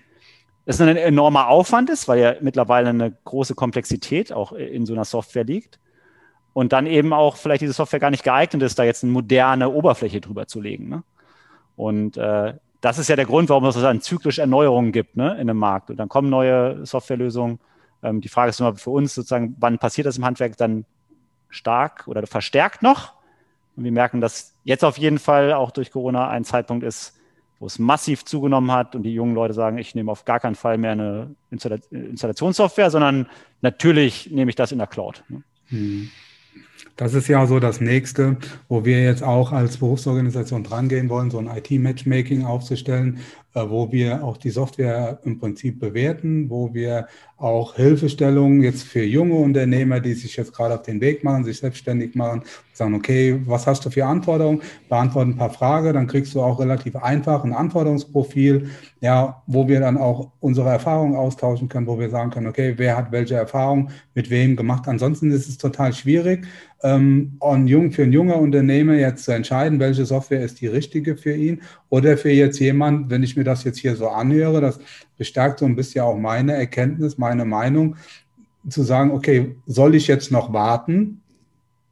Es 0.66 0.80
ein 0.80 0.96
enormer 0.96 1.48
Aufwand 1.48 1.90
ist, 1.90 2.06
weil 2.06 2.20
ja 2.20 2.34
mittlerweile 2.40 2.90
eine 2.90 3.12
große 3.24 3.54
Komplexität 3.54 4.32
auch 4.32 4.52
in 4.52 4.86
so 4.86 4.92
einer 4.92 5.04
Software 5.04 5.44
liegt 5.44 5.80
und 6.52 6.72
dann 6.72 6.86
eben 6.86 7.12
auch 7.12 7.36
vielleicht 7.36 7.62
diese 7.62 7.72
Software 7.72 8.00
gar 8.00 8.10
nicht 8.10 8.24
geeignet 8.24 8.62
ist, 8.62 8.78
da 8.78 8.84
jetzt 8.84 9.02
eine 9.02 9.12
moderne 9.12 9.70
Oberfläche 9.70 10.20
drüber 10.20 10.46
zu 10.46 10.60
legen. 10.60 10.88
Ne? 10.88 11.02
Und 11.76 12.16
äh, 12.16 12.54
das 12.80 12.98
ist 12.98 13.08
ja 13.08 13.16
der 13.16 13.26
Grund, 13.26 13.48
warum 13.48 13.64
es 13.64 13.74
dann 13.74 14.00
zyklisch 14.00 14.38
Erneuerungen 14.38 14.92
gibt 14.92 15.16
ne, 15.16 15.36
in 15.40 15.46
dem 15.46 15.56
Markt. 15.56 15.90
Und 15.90 15.96
dann 15.96 16.08
kommen 16.08 16.30
neue 16.30 16.84
Softwarelösungen. 16.86 17.58
Ähm, 18.02 18.20
die 18.20 18.28
Frage 18.28 18.50
ist 18.50 18.60
immer 18.60 18.76
für 18.76 18.90
uns 18.90 19.14
sozusagen, 19.14 19.56
wann 19.58 19.78
passiert 19.78 20.06
das 20.06 20.18
im 20.18 20.24
Handwerk 20.24 20.56
dann 20.56 20.84
stark 21.48 22.06
oder 22.06 22.26
verstärkt 22.26 22.82
noch? 22.82 23.14
Und 23.80 23.84
wir 23.84 23.92
merken, 23.92 24.20
dass 24.20 24.54
jetzt 24.62 24.84
auf 24.84 24.98
jeden 24.98 25.18
Fall 25.18 25.54
auch 25.54 25.70
durch 25.70 25.90
Corona 25.90 26.28
ein 26.28 26.44
Zeitpunkt 26.44 26.84
ist, 26.84 27.18
wo 27.58 27.64
es 27.64 27.78
massiv 27.78 28.26
zugenommen 28.26 28.70
hat 28.72 28.94
und 28.94 29.04
die 29.04 29.14
jungen 29.14 29.34
Leute 29.34 29.54
sagen, 29.54 29.78
ich 29.78 29.94
nehme 29.94 30.12
auf 30.12 30.26
gar 30.26 30.38
keinen 30.38 30.54
Fall 30.54 30.76
mehr 30.76 30.92
eine 30.92 31.34
Installationssoftware, 31.50 32.90
sondern 32.90 33.26
natürlich 33.62 34.30
nehme 34.30 34.50
ich 34.50 34.54
das 34.54 34.72
in 34.72 34.76
der 34.76 34.86
Cloud. 34.86 35.24
Ne? 35.30 35.42
Hm. 35.68 36.10
Das 36.96 37.14
ist 37.14 37.28
ja 37.28 37.46
so 37.46 37.60
das 37.60 37.80
nächste, 37.80 38.36
wo 38.68 38.84
wir 38.84 39.02
jetzt 39.02 39.22
auch 39.22 39.52
als 39.52 39.78
Berufsorganisation 39.78 40.64
drangehen 40.64 41.08
wollen, 41.08 41.30
so 41.30 41.38
ein 41.38 41.48
IT-Matchmaking 41.48 42.44
aufzustellen, 42.44 43.20
äh, 43.54 43.68
wo 43.68 43.90
wir 43.90 44.22
auch 44.22 44.36
die 44.36 44.50
Software 44.50 45.18
im 45.24 45.38
Prinzip 45.38 45.80
bewerten, 45.80 46.48
wo 46.50 46.72
wir 46.72 47.08
auch 47.36 47.74
Hilfestellungen 47.74 48.62
jetzt 48.62 48.84
für 48.84 49.02
junge 49.02 49.34
Unternehmer, 49.34 49.98
die 49.98 50.12
sich 50.12 50.36
jetzt 50.36 50.52
gerade 50.52 50.74
auf 50.74 50.82
den 50.82 51.00
Weg 51.00 51.24
machen, 51.24 51.44
sich 51.44 51.58
selbstständig 51.58 52.14
machen, 52.14 52.42
sagen, 52.74 52.94
okay, 52.94 53.40
was 53.46 53.66
hast 53.66 53.84
du 53.84 53.90
für 53.90 54.04
Anforderungen? 54.04 54.62
Beantworten 54.88 55.30
ein 55.30 55.36
paar 55.36 55.50
Fragen, 55.50 55.94
dann 55.94 56.06
kriegst 56.06 56.34
du 56.34 56.42
auch 56.42 56.60
relativ 56.60 56.94
einfach 56.96 57.42
ein 57.42 57.52
Anforderungsprofil, 57.52 58.70
ja, 59.00 59.42
wo 59.46 59.66
wir 59.66 59.80
dann 59.80 59.96
auch 59.96 60.30
unsere 60.40 60.68
Erfahrungen 60.68 61.16
austauschen 61.16 61.68
können, 61.68 61.86
wo 61.86 61.98
wir 61.98 62.10
sagen 62.10 62.30
können, 62.30 62.46
okay, 62.46 62.74
wer 62.76 62.96
hat 62.96 63.10
welche 63.10 63.34
Erfahrungen 63.34 63.90
mit 64.14 64.30
wem 64.30 64.54
gemacht? 64.54 64.86
Ansonsten 64.86 65.32
ist 65.32 65.48
es 65.48 65.58
total 65.58 65.92
schwierig, 65.92 66.46
ähm, 66.82 67.38
jung, 67.66 67.92
für 67.92 68.02
einen 68.02 68.12
jungen 68.12 68.34
Unternehmer 68.34 68.94
jetzt 68.94 69.24
zu 69.24 69.32
entscheiden, 69.32 69.80
welche 69.80 70.06
Software 70.06 70.42
ist 70.42 70.60
die 70.60 70.66
richtige 70.66 71.16
für 71.16 71.34
ihn 71.34 71.62
oder 71.88 72.16
für 72.16 72.30
jetzt 72.30 72.58
jemand, 72.58 73.10
wenn 73.10 73.22
ich 73.22 73.36
mir 73.36 73.44
das 73.44 73.64
jetzt 73.64 73.78
hier 73.78 73.96
so 73.96 74.08
anhöre, 74.08 74.60
das 74.60 74.80
bestärkt 75.18 75.58
so 75.58 75.66
ein 75.66 75.76
bisschen 75.76 76.02
auch 76.02 76.16
meine 76.16 76.54
Erkenntnis, 76.54 77.18
meine 77.18 77.44
Meinung, 77.44 77.96
zu 78.68 78.82
sagen, 78.82 79.10
okay, 79.10 79.56
soll 79.66 79.94
ich 79.94 80.06
jetzt 80.06 80.30
noch 80.30 80.52
warten? 80.52 81.19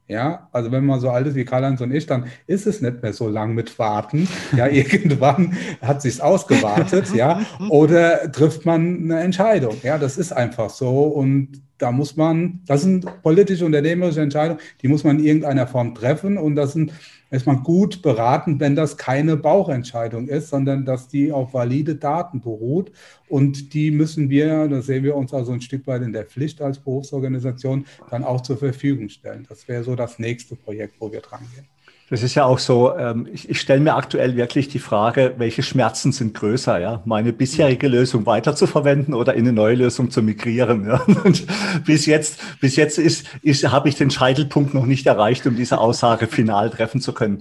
Ja, 0.09 0.49
also 0.51 0.71
wenn 0.71 0.87
man 0.87 0.99
so 0.99 1.11
alt 1.11 1.27
ist 1.27 1.35
wie 1.35 1.45
Karl-Heinz 1.45 1.81
und 1.81 1.93
ich, 1.93 2.07
dann 2.07 2.25
ist 2.47 2.65
es 2.65 2.81
nicht 2.81 3.03
mehr 3.03 3.13
so 3.13 3.29
lang 3.29 3.53
mit 3.53 3.77
Warten. 3.77 4.27
Ja, 4.57 4.65
irgendwann 4.71 5.55
hat 5.81 6.01
sich's 6.01 6.19
ausgewartet, 6.19 7.13
ja, 7.13 7.41
oder 7.69 8.31
trifft 8.31 8.65
man 8.65 9.03
eine 9.03 9.19
Entscheidung. 9.19 9.75
Ja, 9.83 9.99
das 9.99 10.17
ist 10.17 10.31
einfach 10.31 10.71
so 10.71 11.03
und 11.03 11.61
da 11.77 11.91
muss 11.91 12.17
man, 12.17 12.61
das 12.65 12.81
sind 12.81 13.05
politische, 13.21 13.65
unternehmerische 13.65 14.21
Entscheidungen, 14.21 14.59
die 14.81 14.87
muss 14.87 15.03
man 15.03 15.19
in 15.19 15.25
irgendeiner 15.25 15.67
Form 15.67 15.93
treffen 15.93 16.39
und 16.39 16.55
das 16.55 16.73
sind, 16.73 16.91
ist 17.31 17.45
man 17.45 17.63
gut 17.63 18.01
beraten, 18.01 18.59
wenn 18.59 18.75
das 18.75 18.97
keine 18.97 19.37
Bauchentscheidung 19.37 20.27
ist, 20.27 20.49
sondern 20.49 20.85
dass 20.85 21.07
die 21.07 21.31
auf 21.31 21.53
valide 21.53 21.95
Daten 21.95 22.41
beruht 22.41 22.91
und 23.27 23.73
die 23.73 23.91
müssen 23.91 24.29
wir, 24.29 24.67
da 24.67 24.81
sehen 24.81 25.03
wir 25.03 25.15
uns 25.15 25.33
also 25.33 25.51
ein 25.51 25.61
Stück 25.61 25.85
weit 25.87 26.01
in 26.01 26.13
der 26.13 26.25
Pflicht 26.25 26.61
als 26.61 26.79
Berufsorganisation, 26.79 27.85
dann 28.09 28.23
auch 28.23 28.41
zur 28.41 28.57
Verfügung 28.57 29.09
stellen. 29.09 29.45
Das 29.47 29.67
wäre 29.67 29.83
so 29.83 29.95
das 29.95 30.19
nächste 30.19 30.55
Projekt, 30.55 30.95
wo 30.99 31.11
wir 31.11 31.21
dran 31.21 31.41
gehen. 31.55 31.67
Das 32.09 32.23
ist 32.23 32.33
ja 32.33 32.45
auch 32.45 32.57
so, 32.57 32.95
ähm, 32.97 33.27
ich, 33.31 33.49
ich 33.49 33.61
stelle 33.61 33.79
mir 33.81 33.95
aktuell 33.95 34.35
wirklich 34.35 34.67
die 34.67 34.79
Frage, 34.79 35.35
welche 35.37 35.61
Schmerzen 35.61 36.11
sind 36.11 36.33
größer, 36.33 36.79
ja? 36.79 37.01
Meine 37.05 37.33
bisherige 37.33 37.87
Lösung 37.87 38.25
weiter 38.25 38.55
zu 38.55 38.65
verwenden 38.65 39.13
oder 39.13 39.35
in 39.35 39.41
eine 39.41 39.53
neue 39.53 39.75
Lösung 39.75 40.09
zu 40.09 40.23
migrieren. 40.23 40.87
Ja? 40.87 41.01
Und 41.23 41.45
bis 41.85 42.07
jetzt, 42.07 42.39
bis 42.59 42.75
jetzt 42.75 42.97
ist, 42.97 43.27
ist, 43.43 43.69
habe 43.69 43.89
ich 43.89 43.95
den 43.95 44.09
Scheitelpunkt 44.09 44.73
noch 44.73 44.85
nicht 44.85 45.05
erreicht, 45.05 45.45
um 45.45 45.55
diese 45.55 45.77
Aussage 45.77 46.25
final 46.27 46.71
treffen 46.71 46.99
zu 46.99 47.13
können. 47.13 47.39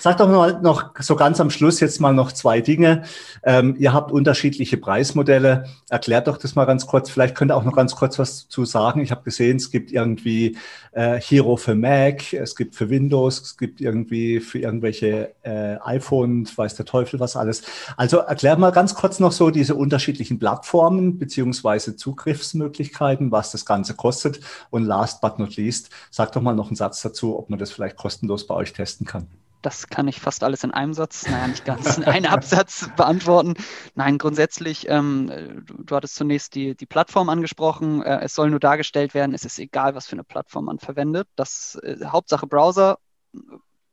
Sag 0.00 0.16
doch 0.16 0.28
mal 0.28 0.60
noch 0.62 0.94
so 0.98 1.14
ganz 1.14 1.40
am 1.40 1.50
Schluss 1.50 1.78
jetzt 1.78 2.00
mal 2.00 2.12
noch 2.12 2.32
zwei 2.32 2.60
Dinge. 2.60 3.04
Ähm, 3.44 3.76
ihr 3.78 3.92
habt 3.92 4.10
unterschiedliche 4.10 4.78
Preismodelle. 4.78 5.64
Erklärt 5.90 6.26
doch 6.26 6.38
das 6.38 6.56
mal 6.56 6.64
ganz 6.64 6.86
kurz. 6.86 7.08
Vielleicht 7.08 7.36
könnt 7.36 7.52
ihr 7.52 7.56
auch 7.56 7.64
noch 7.64 7.76
ganz 7.76 7.94
kurz 7.94 8.18
was 8.18 8.48
zu 8.48 8.64
sagen. 8.64 9.00
Ich 9.00 9.12
habe 9.12 9.22
gesehen, 9.22 9.58
es 9.58 9.70
gibt 9.70 9.92
irgendwie 9.92 10.56
äh, 10.92 11.20
Hero 11.20 11.56
für 11.56 11.76
Mac, 11.76 12.32
es 12.32 12.56
gibt 12.56 12.74
für 12.74 12.90
Windows, 12.90 13.40
es 13.40 13.56
gibt 13.56 13.80
irgendwie 13.80 14.07
für 14.40 14.58
irgendwelche 14.58 15.34
äh, 15.42 15.78
iPhone, 15.84 16.48
weiß 16.54 16.74
der 16.74 16.86
Teufel 16.86 17.20
was 17.20 17.36
alles. 17.36 17.62
Also 17.96 18.18
erklär 18.18 18.56
mal 18.56 18.72
ganz 18.72 18.94
kurz 18.94 19.20
noch 19.20 19.32
so 19.32 19.50
diese 19.50 19.74
unterschiedlichen 19.74 20.38
Plattformen 20.38 21.18
beziehungsweise 21.18 21.96
Zugriffsmöglichkeiten, 21.96 23.30
was 23.30 23.52
das 23.52 23.64
Ganze 23.64 23.94
kostet. 23.94 24.40
Und 24.70 24.84
last 24.84 25.20
but 25.20 25.38
not 25.38 25.56
least, 25.56 25.90
sag 26.10 26.32
doch 26.32 26.42
mal 26.42 26.54
noch 26.54 26.68
einen 26.68 26.76
Satz 26.76 27.02
dazu, 27.02 27.38
ob 27.38 27.50
man 27.50 27.58
das 27.58 27.70
vielleicht 27.70 27.96
kostenlos 27.96 28.46
bei 28.46 28.54
euch 28.54 28.72
testen 28.72 29.06
kann. 29.06 29.28
Das 29.62 29.88
kann 29.88 30.06
ich 30.06 30.20
fast 30.20 30.44
alles 30.44 30.62
in 30.62 30.70
einem 30.70 30.94
Satz, 30.94 31.28
naja, 31.28 31.48
nicht 31.48 31.64
ganz, 31.64 31.98
in 31.98 32.04
einem 32.04 32.26
Absatz 32.32 32.88
beantworten. 32.96 33.54
Nein, 33.96 34.18
grundsätzlich, 34.18 34.88
ähm, 34.88 35.26
du, 35.66 35.82
du, 35.82 35.96
hattest 35.96 36.14
zunächst 36.14 36.54
die, 36.54 36.76
die 36.76 36.86
Plattform 36.86 37.28
angesprochen. 37.28 38.02
Äh, 38.02 38.20
es 38.22 38.34
soll 38.34 38.50
nur 38.50 38.60
dargestellt 38.60 39.14
werden, 39.14 39.34
es 39.34 39.44
ist 39.44 39.58
egal, 39.58 39.96
was 39.96 40.06
für 40.06 40.12
eine 40.12 40.24
Plattform 40.24 40.66
man 40.66 40.78
verwendet. 40.78 41.26
Das 41.34 41.76
äh, 41.82 41.96
Hauptsache 42.04 42.46
Browser, 42.46 42.98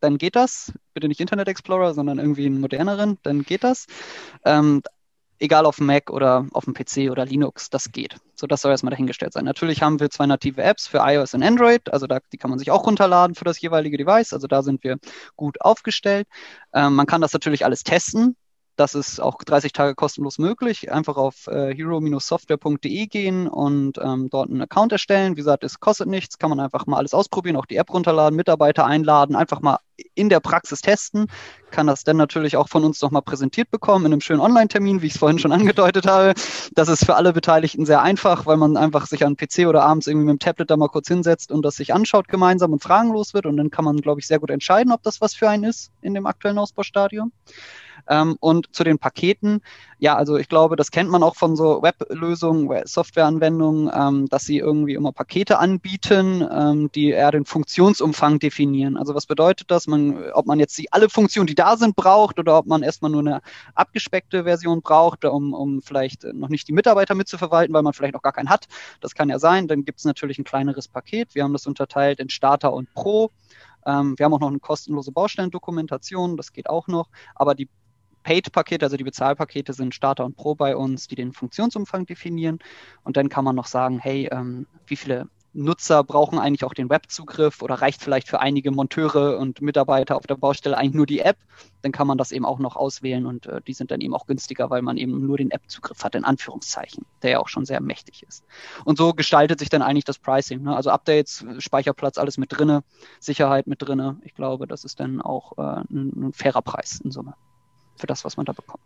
dann 0.05 0.17
geht 0.17 0.35
das. 0.35 0.71
Bitte 0.93 1.07
nicht 1.07 1.19
Internet 1.19 1.47
Explorer, 1.47 1.93
sondern 1.93 2.19
irgendwie 2.19 2.45
einen 2.45 2.61
moderneren, 2.61 3.17
dann 3.23 3.43
geht 3.43 3.63
das. 3.63 3.87
Ähm, 4.45 4.83
egal 5.39 5.65
auf 5.65 5.79
Mac 5.79 6.11
oder 6.11 6.47
auf 6.53 6.65
dem 6.65 6.73
PC 6.73 7.11
oder 7.11 7.25
Linux, 7.25 7.69
das 7.69 7.91
geht. 7.91 8.17
So, 8.35 8.47
das 8.47 8.61
soll 8.61 8.71
erstmal 8.71 8.91
dahingestellt 8.91 9.33
sein. 9.33 9.45
Natürlich 9.45 9.81
haben 9.81 9.99
wir 9.99 10.09
zwei 10.09 10.27
native 10.27 10.61
Apps 10.61 10.87
für 10.87 10.99
iOS 10.99 11.33
und 11.33 11.43
Android, 11.43 11.91
also 11.91 12.07
da, 12.07 12.19
die 12.31 12.37
kann 12.37 12.49
man 12.49 12.59
sich 12.59 12.71
auch 12.71 12.85
runterladen 12.85 13.35
für 13.35 13.45
das 13.45 13.59
jeweilige 13.59 13.97
Device, 13.97 14.33
also 14.33 14.47
da 14.47 14.61
sind 14.61 14.83
wir 14.83 14.97
gut 15.35 15.59
aufgestellt. 15.61 16.27
Ähm, 16.73 16.95
man 16.95 17.07
kann 17.07 17.21
das 17.21 17.33
natürlich 17.33 17.65
alles 17.65 17.83
testen, 17.83 18.35
das 18.75 18.95
ist 18.95 19.19
auch 19.19 19.37
30 19.43 19.73
Tage 19.73 19.95
kostenlos 19.95 20.37
möglich. 20.37 20.91
Einfach 20.91 21.17
auf 21.17 21.47
äh, 21.47 21.73
hero-software.de 21.73 23.07
gehen 23.07 23.47
und 23.47 23.97
ähm, 23.97 24.29
dort 24.29 24.49
einen 24.49 24.61
Account 24.61 24.91
erstellen. 24.91 25.33
Wie 25.33 25.37
gesagt, 25.37 25.63
es 25.63 25.79
kostet 25.79 26.07
nichts, 26.07 26.37
kann 26.37 26.49
man 26.49 26.59
einfach 26.59 26.85
mal 26.85 26.97
alles 26.97 27.13
ausprobieren, 27.13 27.55
auch 27.55 27.65
die 27.65 27.77
App 27.77 27.93
runterladen, 27.93 28.35
Mitarbeiter 28.35 28.85
einladen, 28.85 29.35
einfach 29.35 29.61
mal 29.61 29.79
in 30.13 30.29
der 30.29 30.41
Praxis 30.41 30.81
testen. 30.81 31.27
Kann 31.71 31.87
das 31.87 32.03
dann 32.03 32.17
natürlich 32.17 32.57
auch 32.57 32.67
von 32.67 32.83
uns 32.83 33.01
nochmal 33.01 33.21
präsentiert 33.21 33.71
bekommen 33.71 34.05
in 34.05 34.11
einem 34.11 34.21
schönen 34.21 34.41
Online-Termin, 34.41 35.01
wie 35.01 35.07
ich 35.07 35.13
es 35.13 35.19
vorhin 35.19 35.39
schon 35.39 35.51
angedeutet 35.53 36.05
habe. 36.05 36.33
Das 36.73 36.89
ist 36.89 37.05
für 37.05 37.15
alle 37.15 37.31
Beteiligten 37.31 37.85
sehr 37.85 38.01
einfach, 38.01 38.45
weil 38.45 38.57
man 38.57 38.75
einfach 38.75 39.07
sich 39.07 39.25
an 39.25 39.37
PC 39.37 39.67
oder 39.67 39.83
abends 39.83 40.07
irgendwie 40.07 40.25
mit 40.25 40.33
dem 40.33 40.39
Tablet 40.39 40.69
da 40.69 40.77
mal 40.77 40.89
kurz 40.89 41.07
hinsetzt 41.07 41.51
und 41.51 41.63
das 41.63 41.75
sich 41.75 41.93
anschaut 41.93 42.27
gemeinsam 42.27 42.73
und 42.73 42.83
fragenlos 42.83 43.33
wird. 43.33 43.45
Und 43.45 43.55
dann 43.57 43.69
kann 43.69 43.85
man, 43.85 43.97
glaube 43.97 44.19
ich, 44.19 44.27
sehr 44.27 44.39
gut 44.39 44.49
entscheiden, 44.49 44.91
ob 44.91 45.01
das 45.03 45.21
was 45.21 45.33
für 45.33 45.49
einen 45.49 45.63
ist 45.63 45.91
in 46.01 46.13
dem 46.13 46.25
aktuellen 46.25 46.57
Ausbaustadium. 46.57 47.31
Ähm, 48.07 48.37
und 48.39 48.73
zu 48.75 48.83
den 48.83 48.99
Paketen, 48.99 49.61
ja, 49.97 50.15
also 50.15 50.37
ich 50.37 50.49
glaube, 50.49 50.75
das 50.75 50.91
kennt 50.91 51.09
man 51.09 51.23
auch 51.23 51.35
von 51.35 51.55
so 51.55 51.81
Web-Lösungen, 51.81 52.69
Softwareanwendungen, 52.85 53.89
ähm, 53.93 54.27
dass 54.29 54.43
sie 54.43 54.57
irgendwie 54.57 54.93
immer 54.93 55.11
Pakete 55.11 55.57
anbieten, 55.57 56.47
ähm, 56.51 56.91
die 56.93 57.09
eher 57.09 57.31
den 57.31 57.45
Funktionsumfang 57.45 58.39
definieren. 58.39 58.97
Also 58.97 59.15
was 59.15 59.25
bedeutet 59.25 59.71
das? 59.71 59.87
Man, 59.87 60.31
ob 60.33 60.45
man 60.45 60.59
jetzt 60.59 60.77
die 60.77 60.91
alle 60.91 61.09
Funktionen, 61.09 61.47
die 61.47 61.55
da 61.55 61.77
sind, 61.77 61.95
braucht 61.95 62.39
oder 62.39 62.57
ob 62.57 62.65
man 62.67 62.83
erstmal 62.83 63.11
nur 63.11 63.21
eine 63.21 63.41
abgespeckte 63.73 64.43
Version 64.43 64.81
braucht, 64.81 65.25
um, 65.25 65.53
um 65.53 65.81
vielleicht 65.81 66.23
noch 66.33 66.49
nicht 66.49 66.67
die 66.67 66.73
Mitarbeiter 66.73 67.15
mitzuverwalten, 67.15 67.73
weil 67.73 67.83
man 67.83 67.93
vielleicht 67.93 68.13
noch 68.13 68.21
gar 68.21 68.33
keinen 68.33 68.49
hat. 68.49 68.65
Das 68.99 69.15
kann 69.15 69.29
ja 69.29 69.39
sein. 69.39 69.67
Dann 69.67 69.85
gibt 69.85 69.99
es 69.99 70.05
natürlich 70.05 70.37
ein 70.37 70.43
kleineres 70.43 70.87
Paket. 70.87 71.35
Wir 71.35 71.43
haben 71.43 71.53
das 71.53 71.67
unterteilt 71.67 72.19
in 72.19 72.29
Starter 72.29 72.73
und 72.73 72.93
Pro. 72.93 73.31
Ähm, 73.85 74.17
wir 74.17 74.25
haben 74.25 74.33
auch 74.33 74.39
noch 74.39 74.49
eine 74.49 74.59
kostenlose 74.59 75.11
Baustellendokumentation, 75.11 76.37
das 76.37 76.53
geht 76.53 76.69
auch 76.69 76.87
noch. 76.87 77.09
Aber 77.35 77.55
die 77.55 77.69
Paid-Pakete, 78.25 78.83
also 78.83 78.97
die 78.97 79.03
Bezahlpakete 79.03 79.71
sind 79.73 79.93
Starter 79.93 80.25
und 80.25 80.35
Pro 80.35 80.55
bei 80.55 80.75
uns, 80.75 81.07
die 81.07 81.15
den 81.15 81.31
Funktionsumfang 81.31 82.07
definieren. 82.07 82.57
Und 83.03 83.17
dann 83.17 83.29
kann 83.29 83.45
man 83.45 83.55
noch 83.55 83.67
sagen, 83.67 83.99
hey, 83.99 84.27
ähm, 84.31 84.65
wie 84.87 84.95
viele 84.95 85.29
Nutzer 85.53 86.03
brauchen 86.03 86.39
eigentlich 86.39 86.65
auch 86.65 86.73
den 86.73 86.89
Webzugriff 86.89 87.61
oder 87.61 87.75
reicht 87.75 88.01
vielleicht 88.01 88.27
für 88.27 88.39
einige 88.39 88.71
Monteure 88.71 89.37
und 89.37 89.61
Mitarbeiter 89.61 90.17
auf 90.17 90.25
der 90.25 90.35
Baustelle 90.35 90.75
eigentlich 90.75 90.95
nur 90.95 91.05
die 91.05 91.19
App, 91.19 91.37
dann 91.83 91.91
kann 91.91 92.07
man 92.07 92.17
das 92.17 92.31
eben 92.31 92.45
auch 92.45 92.57
noch 92.57 92.75
auswählen 92.75 93.27
und 93.27 93.45
äh, 93.45 93.61
die 93.61 93.73
sind 93.73 93.91
dann 93.91 94.01
eben 94.01 94.15
auch 94.15 94.25
günstiger, 94.25 94.71
weil 94.71 94.81
man 94.81 94.97
eben 94.97 95.25
nur 95.25 95.37
den 95.37 95.51
App-Zugriff 95.51 96.03
hat, 96.03 96.15
in 96.15 96.25
Anführungszeichen, 96.25 97.05
der 97.21 97.29
ja 97.29 97.39
auch 97.39 97.47
schon 97.47 97.65
sehr 97.65 97.79
mächtig 97.79 98.23
ist. 98.27 98.43
Und 98.85 98.97
so 98.97 99.13
gestaltet 99.13 99.59
sich 99.59 99.69
dann 99.69 99.83
eigentlich 99.83 100.03
das 100.03 100.17
Pricing. 100.17 100.63
Ne? 100.63 100.75
Also 100.75 100.89
Updates, 100.89 101.45
Speicherplatz, 101.59 102.17
alles 102.17 102.39
mit 102.39 102.51
drinne, 102.51 102.83
Sicherheit 103.19 103.67
mit 103.67 103.83
drinne. 103.83 104.19
Ich 104.23 104.33
glaube, 104.33 104.65
das 104.67 104.83
ist 104.83 104.99
dann 104.99 105.21
auch 105.21 105.57
äh, 105.57 105.83
ein, 105.89 106.11
ein 106.17 106.33
fairer 106.33 106.63
Preis 106.63 106.99
in 107.01 107.11
Summe 107.11 107.35
für 107.95 108.07
das, 108.07 108.25
was 108.25 108.37
man 108.37 108.45
da 108.45 108.53
bekommt. 108.53 108.83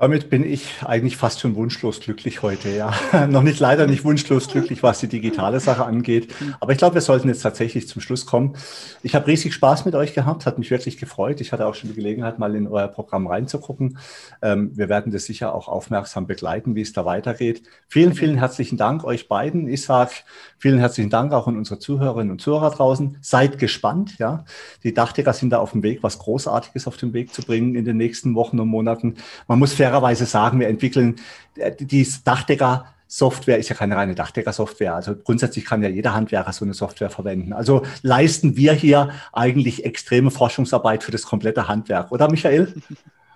Damit 0.00 0.30
bin 0.30 0.50
ich 0.50 0.76
eigentlich 0.82 1.18
fast 1.18 1.40
schon 1.40 1.56
wunschlos 1.56 2.00
glücklich 2.00 2.40
heute, 2.40 2.70
ja. 2.70 2.94
Noch 3.26 3.42
nicht 3.42 3.60
leider 3.60 3.86
nicht 3.86 4.02
wunschlos 4.02 4.48
glücklich, 4.48 4.82
was 4.82 5.00
die 5.00 5.08
digitale 5.08 5.60
Sache 5.60 5.84
angeht. 5.84 6.34
Aber 6.58 6.72
ich 6.72 6.78
glaube, 6.78 6.94
wir 6.94 7.02
sollten 7.02 7.28
jetzt 7.28 7.42
tatsächlich 7.42 7.86
zum 7.86 8.00
Schluss 8.00 8.24
kommen. 8.24 8.56
Ich 9.02 9.14
habe 9.14 9.26
riesig 9.26 9.52
Spaß 9.52 9.84
mit 9.84 9.94
euch 9.94 10.14
gehabt, 10.14 10.46
hat 10.46 10.58
mich 10.58 10.70
wirklich 10.70 10.96
gefreut. 10.96 11.42
Ich 11.42 11.52
hatte 11.52 11.66
auch 11.66 11.74
schon 11.74 11.90
die 11.90 11.96
Gelegenheit, 11.96 12.38
mal 12.38 12.54
in 12.54 12.66
euer 12.66 12.88
Programm 12.88 13.26
reinzugucken. 13.26 13.98
Ähm, 14.40 14.70
wir 14.74 14.88
werden 14.88 15.12
das 15.12 15.26
sicher 15.26 15.54
auch 15.54 15.68
aufmerksam 15.68 16.26
begleiten, 16.26 16.74
wie 16.74 16.80
es 16.80 16.94
da 16.94 17.04
weitergeht. 17.04 17.62
Vielen, 17.86 18.14
vielen 18.14 18.38
herzlichen 18.38 18.78
Dank 18.78 19.04
euch 19.04 19.28
beiden. 19.28 19.68
Ich 19.68 19.82
sage 19.82 20.12
vielen 20.56 20.78
herzlichen 20.78 21.10
Dank 21.10 21.34
auch 21.34 21.46
an 21.46 21.58
unsere 21.58 21.78
Zuhörerinnen 21.78 22.30
und 22.30 22.40
Zuhörer 22.40 22.70
draußen. 22.70 23.18
Seid 23.20 23.58
gespannt, 23.58 24.16
ja. 24.18 24.46
Die 24.82 24.94
Dachdecker 24.94 25.34
sind 25.34 25.50
da 25.50 25.58
auf 25.58 25.72
dem 25.72 25.82
Weg, 25.82 26.02
was 26.02 26.18
Großartiges 26.18 26.86
auf 26.86 26.96
den 26.96 27.12
Weg 27.12 27.34
zu 27.34 27.42
bringen 27.42 27.74
in 27.74 27.84
den 27.84 27.98
nächsten 27.98 28.34
Wochen 28.34 28.58
und 28.58 28.68
Monaten. 28.68 29.16
Man 29.46 29.58
muss 29.58 29.74
fair 29.74 29.89
fairerweise 29.90 30.26
sagen, 30.26 30.60
wir 30.60 30.68
entwickeln 30.68 31.16
äh, 31.56 31.72
die 31.78 32.06
Dachdecker 32.24 32.86
Software 33.12 33.58
ist 33.58 33.68
ja 33.68 33.74
keine 33.74 33.96
reine 33.96 34.14
Dachdecker-Software. 34.14 34.94
Also 34.94 35.16
grundsätzlich 35.16 35.64
kann 35.64 35.82
ja 35.82 35.88
jeder 35.88 36.14
Handwerker 36.14 36.52
so 36.52 36.64
eine 36.64 36.74
Software 36.74 37.10
verwenden. 37.10 37.52
Also 37.52 37.82
leisten 38.02 38.56
wir 38.56 38.72
hier 38.72 39.10
eigentlich 39.32 39.84
extreme 39.84 40.30
Forschungsarbeit 40.30 41.02
für 41.02 41.10
das 41.10 41.24
komplette 41.24 41.66
Handwerk, 41.66 42.12
oder 42.12 42.30
Michael? 42.30 42.72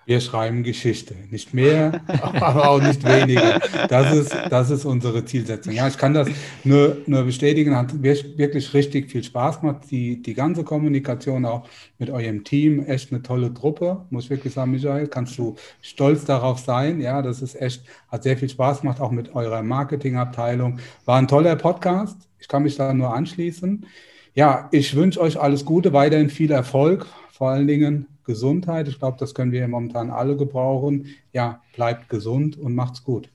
Wir 0.05 0.21
schreiben 0.21 0.61
Geschichte. 0.61 1.15
Nicht 1.31 1.53
mehr, 1.53 2.01
aber 2.39 2.69
auch 2.69 2.81
nicht 2.81 3.03
weniger. 3.03 3.59
Das 3.89 4.15
ist, 4.15 4.35
das 4.49 4.69
ist 4.69 4.85
unsere 4.85 5.25
Zielsetzung. 5.25 5.73
Ja, 5.73 5.87
ich 5.87 5.97
kann 5.97 6.13
das 6.13 6.29
nur, 6.63 6.97
nur 7.07 7.23
bestätigen. 7.23 7.75
Hat 7.75 8.03
wirklich 8.03 8.73
richtig 8.73 9.09
viel 9.09 9.23
Spaß 9.23 9.61
gemacht. 9.61 9.85
Die, 9.89 10.21
die 10.21 10.35
ganze 10.35 10.63
Kommunikation 10.63 11.45
auch 11.45 11.67
mit 11.97 12.11
eurem 12.11 12.43
Team. 12.43 12.85
Echt 12.85 13.11
eine 13.11 13.23
tolle 13.23 13.51
Truppe. 13.53 14.05
Muss 14.11 14.25
ich 14.25 14.29
wirklich 14.29 14.53
sagen, 14.53 14.71
Michael, 14.71 15.07
kannst 15.07 15.37
du 15.39 15.55
stolz 15.81 16.23
darauf 16.25 16.59
sein. 16.59 17.01
Ja, 17.01 17.23
das 17.23 17.41
ist 17.41 17.59
echt, 17.59 17.83
hat 18.09 18.23
sehr 18.23 18.37
viel 18.37 18.49
Spaß 18.49 18.81
gemacht, 18.81 19.01
auch 19.01 19.11
mit 19.11 19.33
eurer 19.33 19.63
Marketingabteilung. 19.63 20.79
War 21.05 21.17
ein 21.17 21.27
toller 21.27 21.55
Podcast. 21.55 22.17
Ich 22.39 22.47
kann 22.47 22.61
mich 22.61 22.75
da 22.75 22.93
nur 22.93 23.11
anschließen. 23.11 23.87
Ja, 24.35 24.67
ich 24.71 24.95
wünsche 24.95 25.19
euch 25.19 25.39
alles 25.39 25.65
Gute, 25.65 25.93
weiterhin 25.93 26.29
viel 26.29 26.51
Erfolg. 26.51 27.07
Vor 27.31 27.49
allen 27.49 27.67
Dingen 27.67 28.05
Gesundheit. 28.25 28.87
Ich 28.87 28.99
glaube, 28.99 29.17
das 29.19 29.33
können 29.33 29.51
wir 29.51 29.67
momentan 29.67 30.09
alle 30.09 30.35
gebrauchen. 30.35 31.07
Ja, 31.33 31.61
bleibt 31.73 32.09
gesund 32.09 32.57
und 32.57 32.75
macht's 32.75 33.03
gut. 33.03 33.29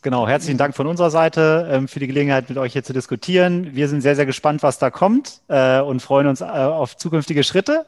Genau, 0.00 0.28
herzlichen 0.28 0.58
Dank 0.58 0.76
von 0.76 0.86
unserer 0.86 1.10
Seite 1.10 1.68
ähm, 1.72 1.88
für 1.88 1.98
die 1.98 2.06
Gelegenheit, 2.06 2.48
mit 2.48 2.56
euch 2.56 2.72
hier 2.72 2.84
zu 2.84 2.92
diskutieren. 2.92 3.74
Wir 3.74 3.88
sind 3.88 4.00
sehr, 4.00 4.14
sehr 4.14 4.26
gespannt, 4.26 4.62
was 4.62 4.78
da 4.78 4.90
kommt 4.90 5.40
äh, 5.48 5.80
und 5.80 6.00
freuen 6.00 6.28
uns 6.28 6.40
äh, 6.40 6.44
auf 6.44 6.96
zukünftige 6.96 7.42
Schritte 7.42 7.84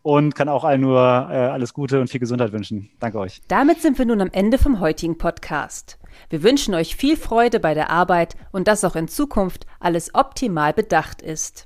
und 0.00 0.34
kann 0.34 0.48
auch 0.48 0.64
allen 0.64 0.80
nur 0.80 0.98
äh, 0.98 1.34
alles 1.34 1.74
Gute 1.74 2.00
und 2.00 2.08
viel 2.08 2.20
Gesundheit 2.20 2.52
wünschen. 2.52 2.90
Danke 3.00 3.18
euch. 3.18 3.42
Damit 3.48 3.82
sind 3.82 3.98
wir 3.98 4.06
nun 4.06 4.22
am 4.22 4.30
Ende 4.32 4.56
vom 4.56 4.80
heutigen 4.80 5.18
Podcast. 5.18 5.98
Wir 6.30 6.42
wünschen 6.42 6.74
euch 6.74 6.96
viel 6.96 7.16
Freude 7.16 7.60
bei 7.60 7.74
der 7.74 7.90
Arbeit 7.90 8.34
und 8.52 8.66
dass 8.66 8.84
auch 8.84 8.96
in 8.96 9.08
Zukunft 9.08 9.66
alles 9.78 10.14
optimal 10.14 10.72
bedacht 10.72 11.20
ist. 11.20 11.65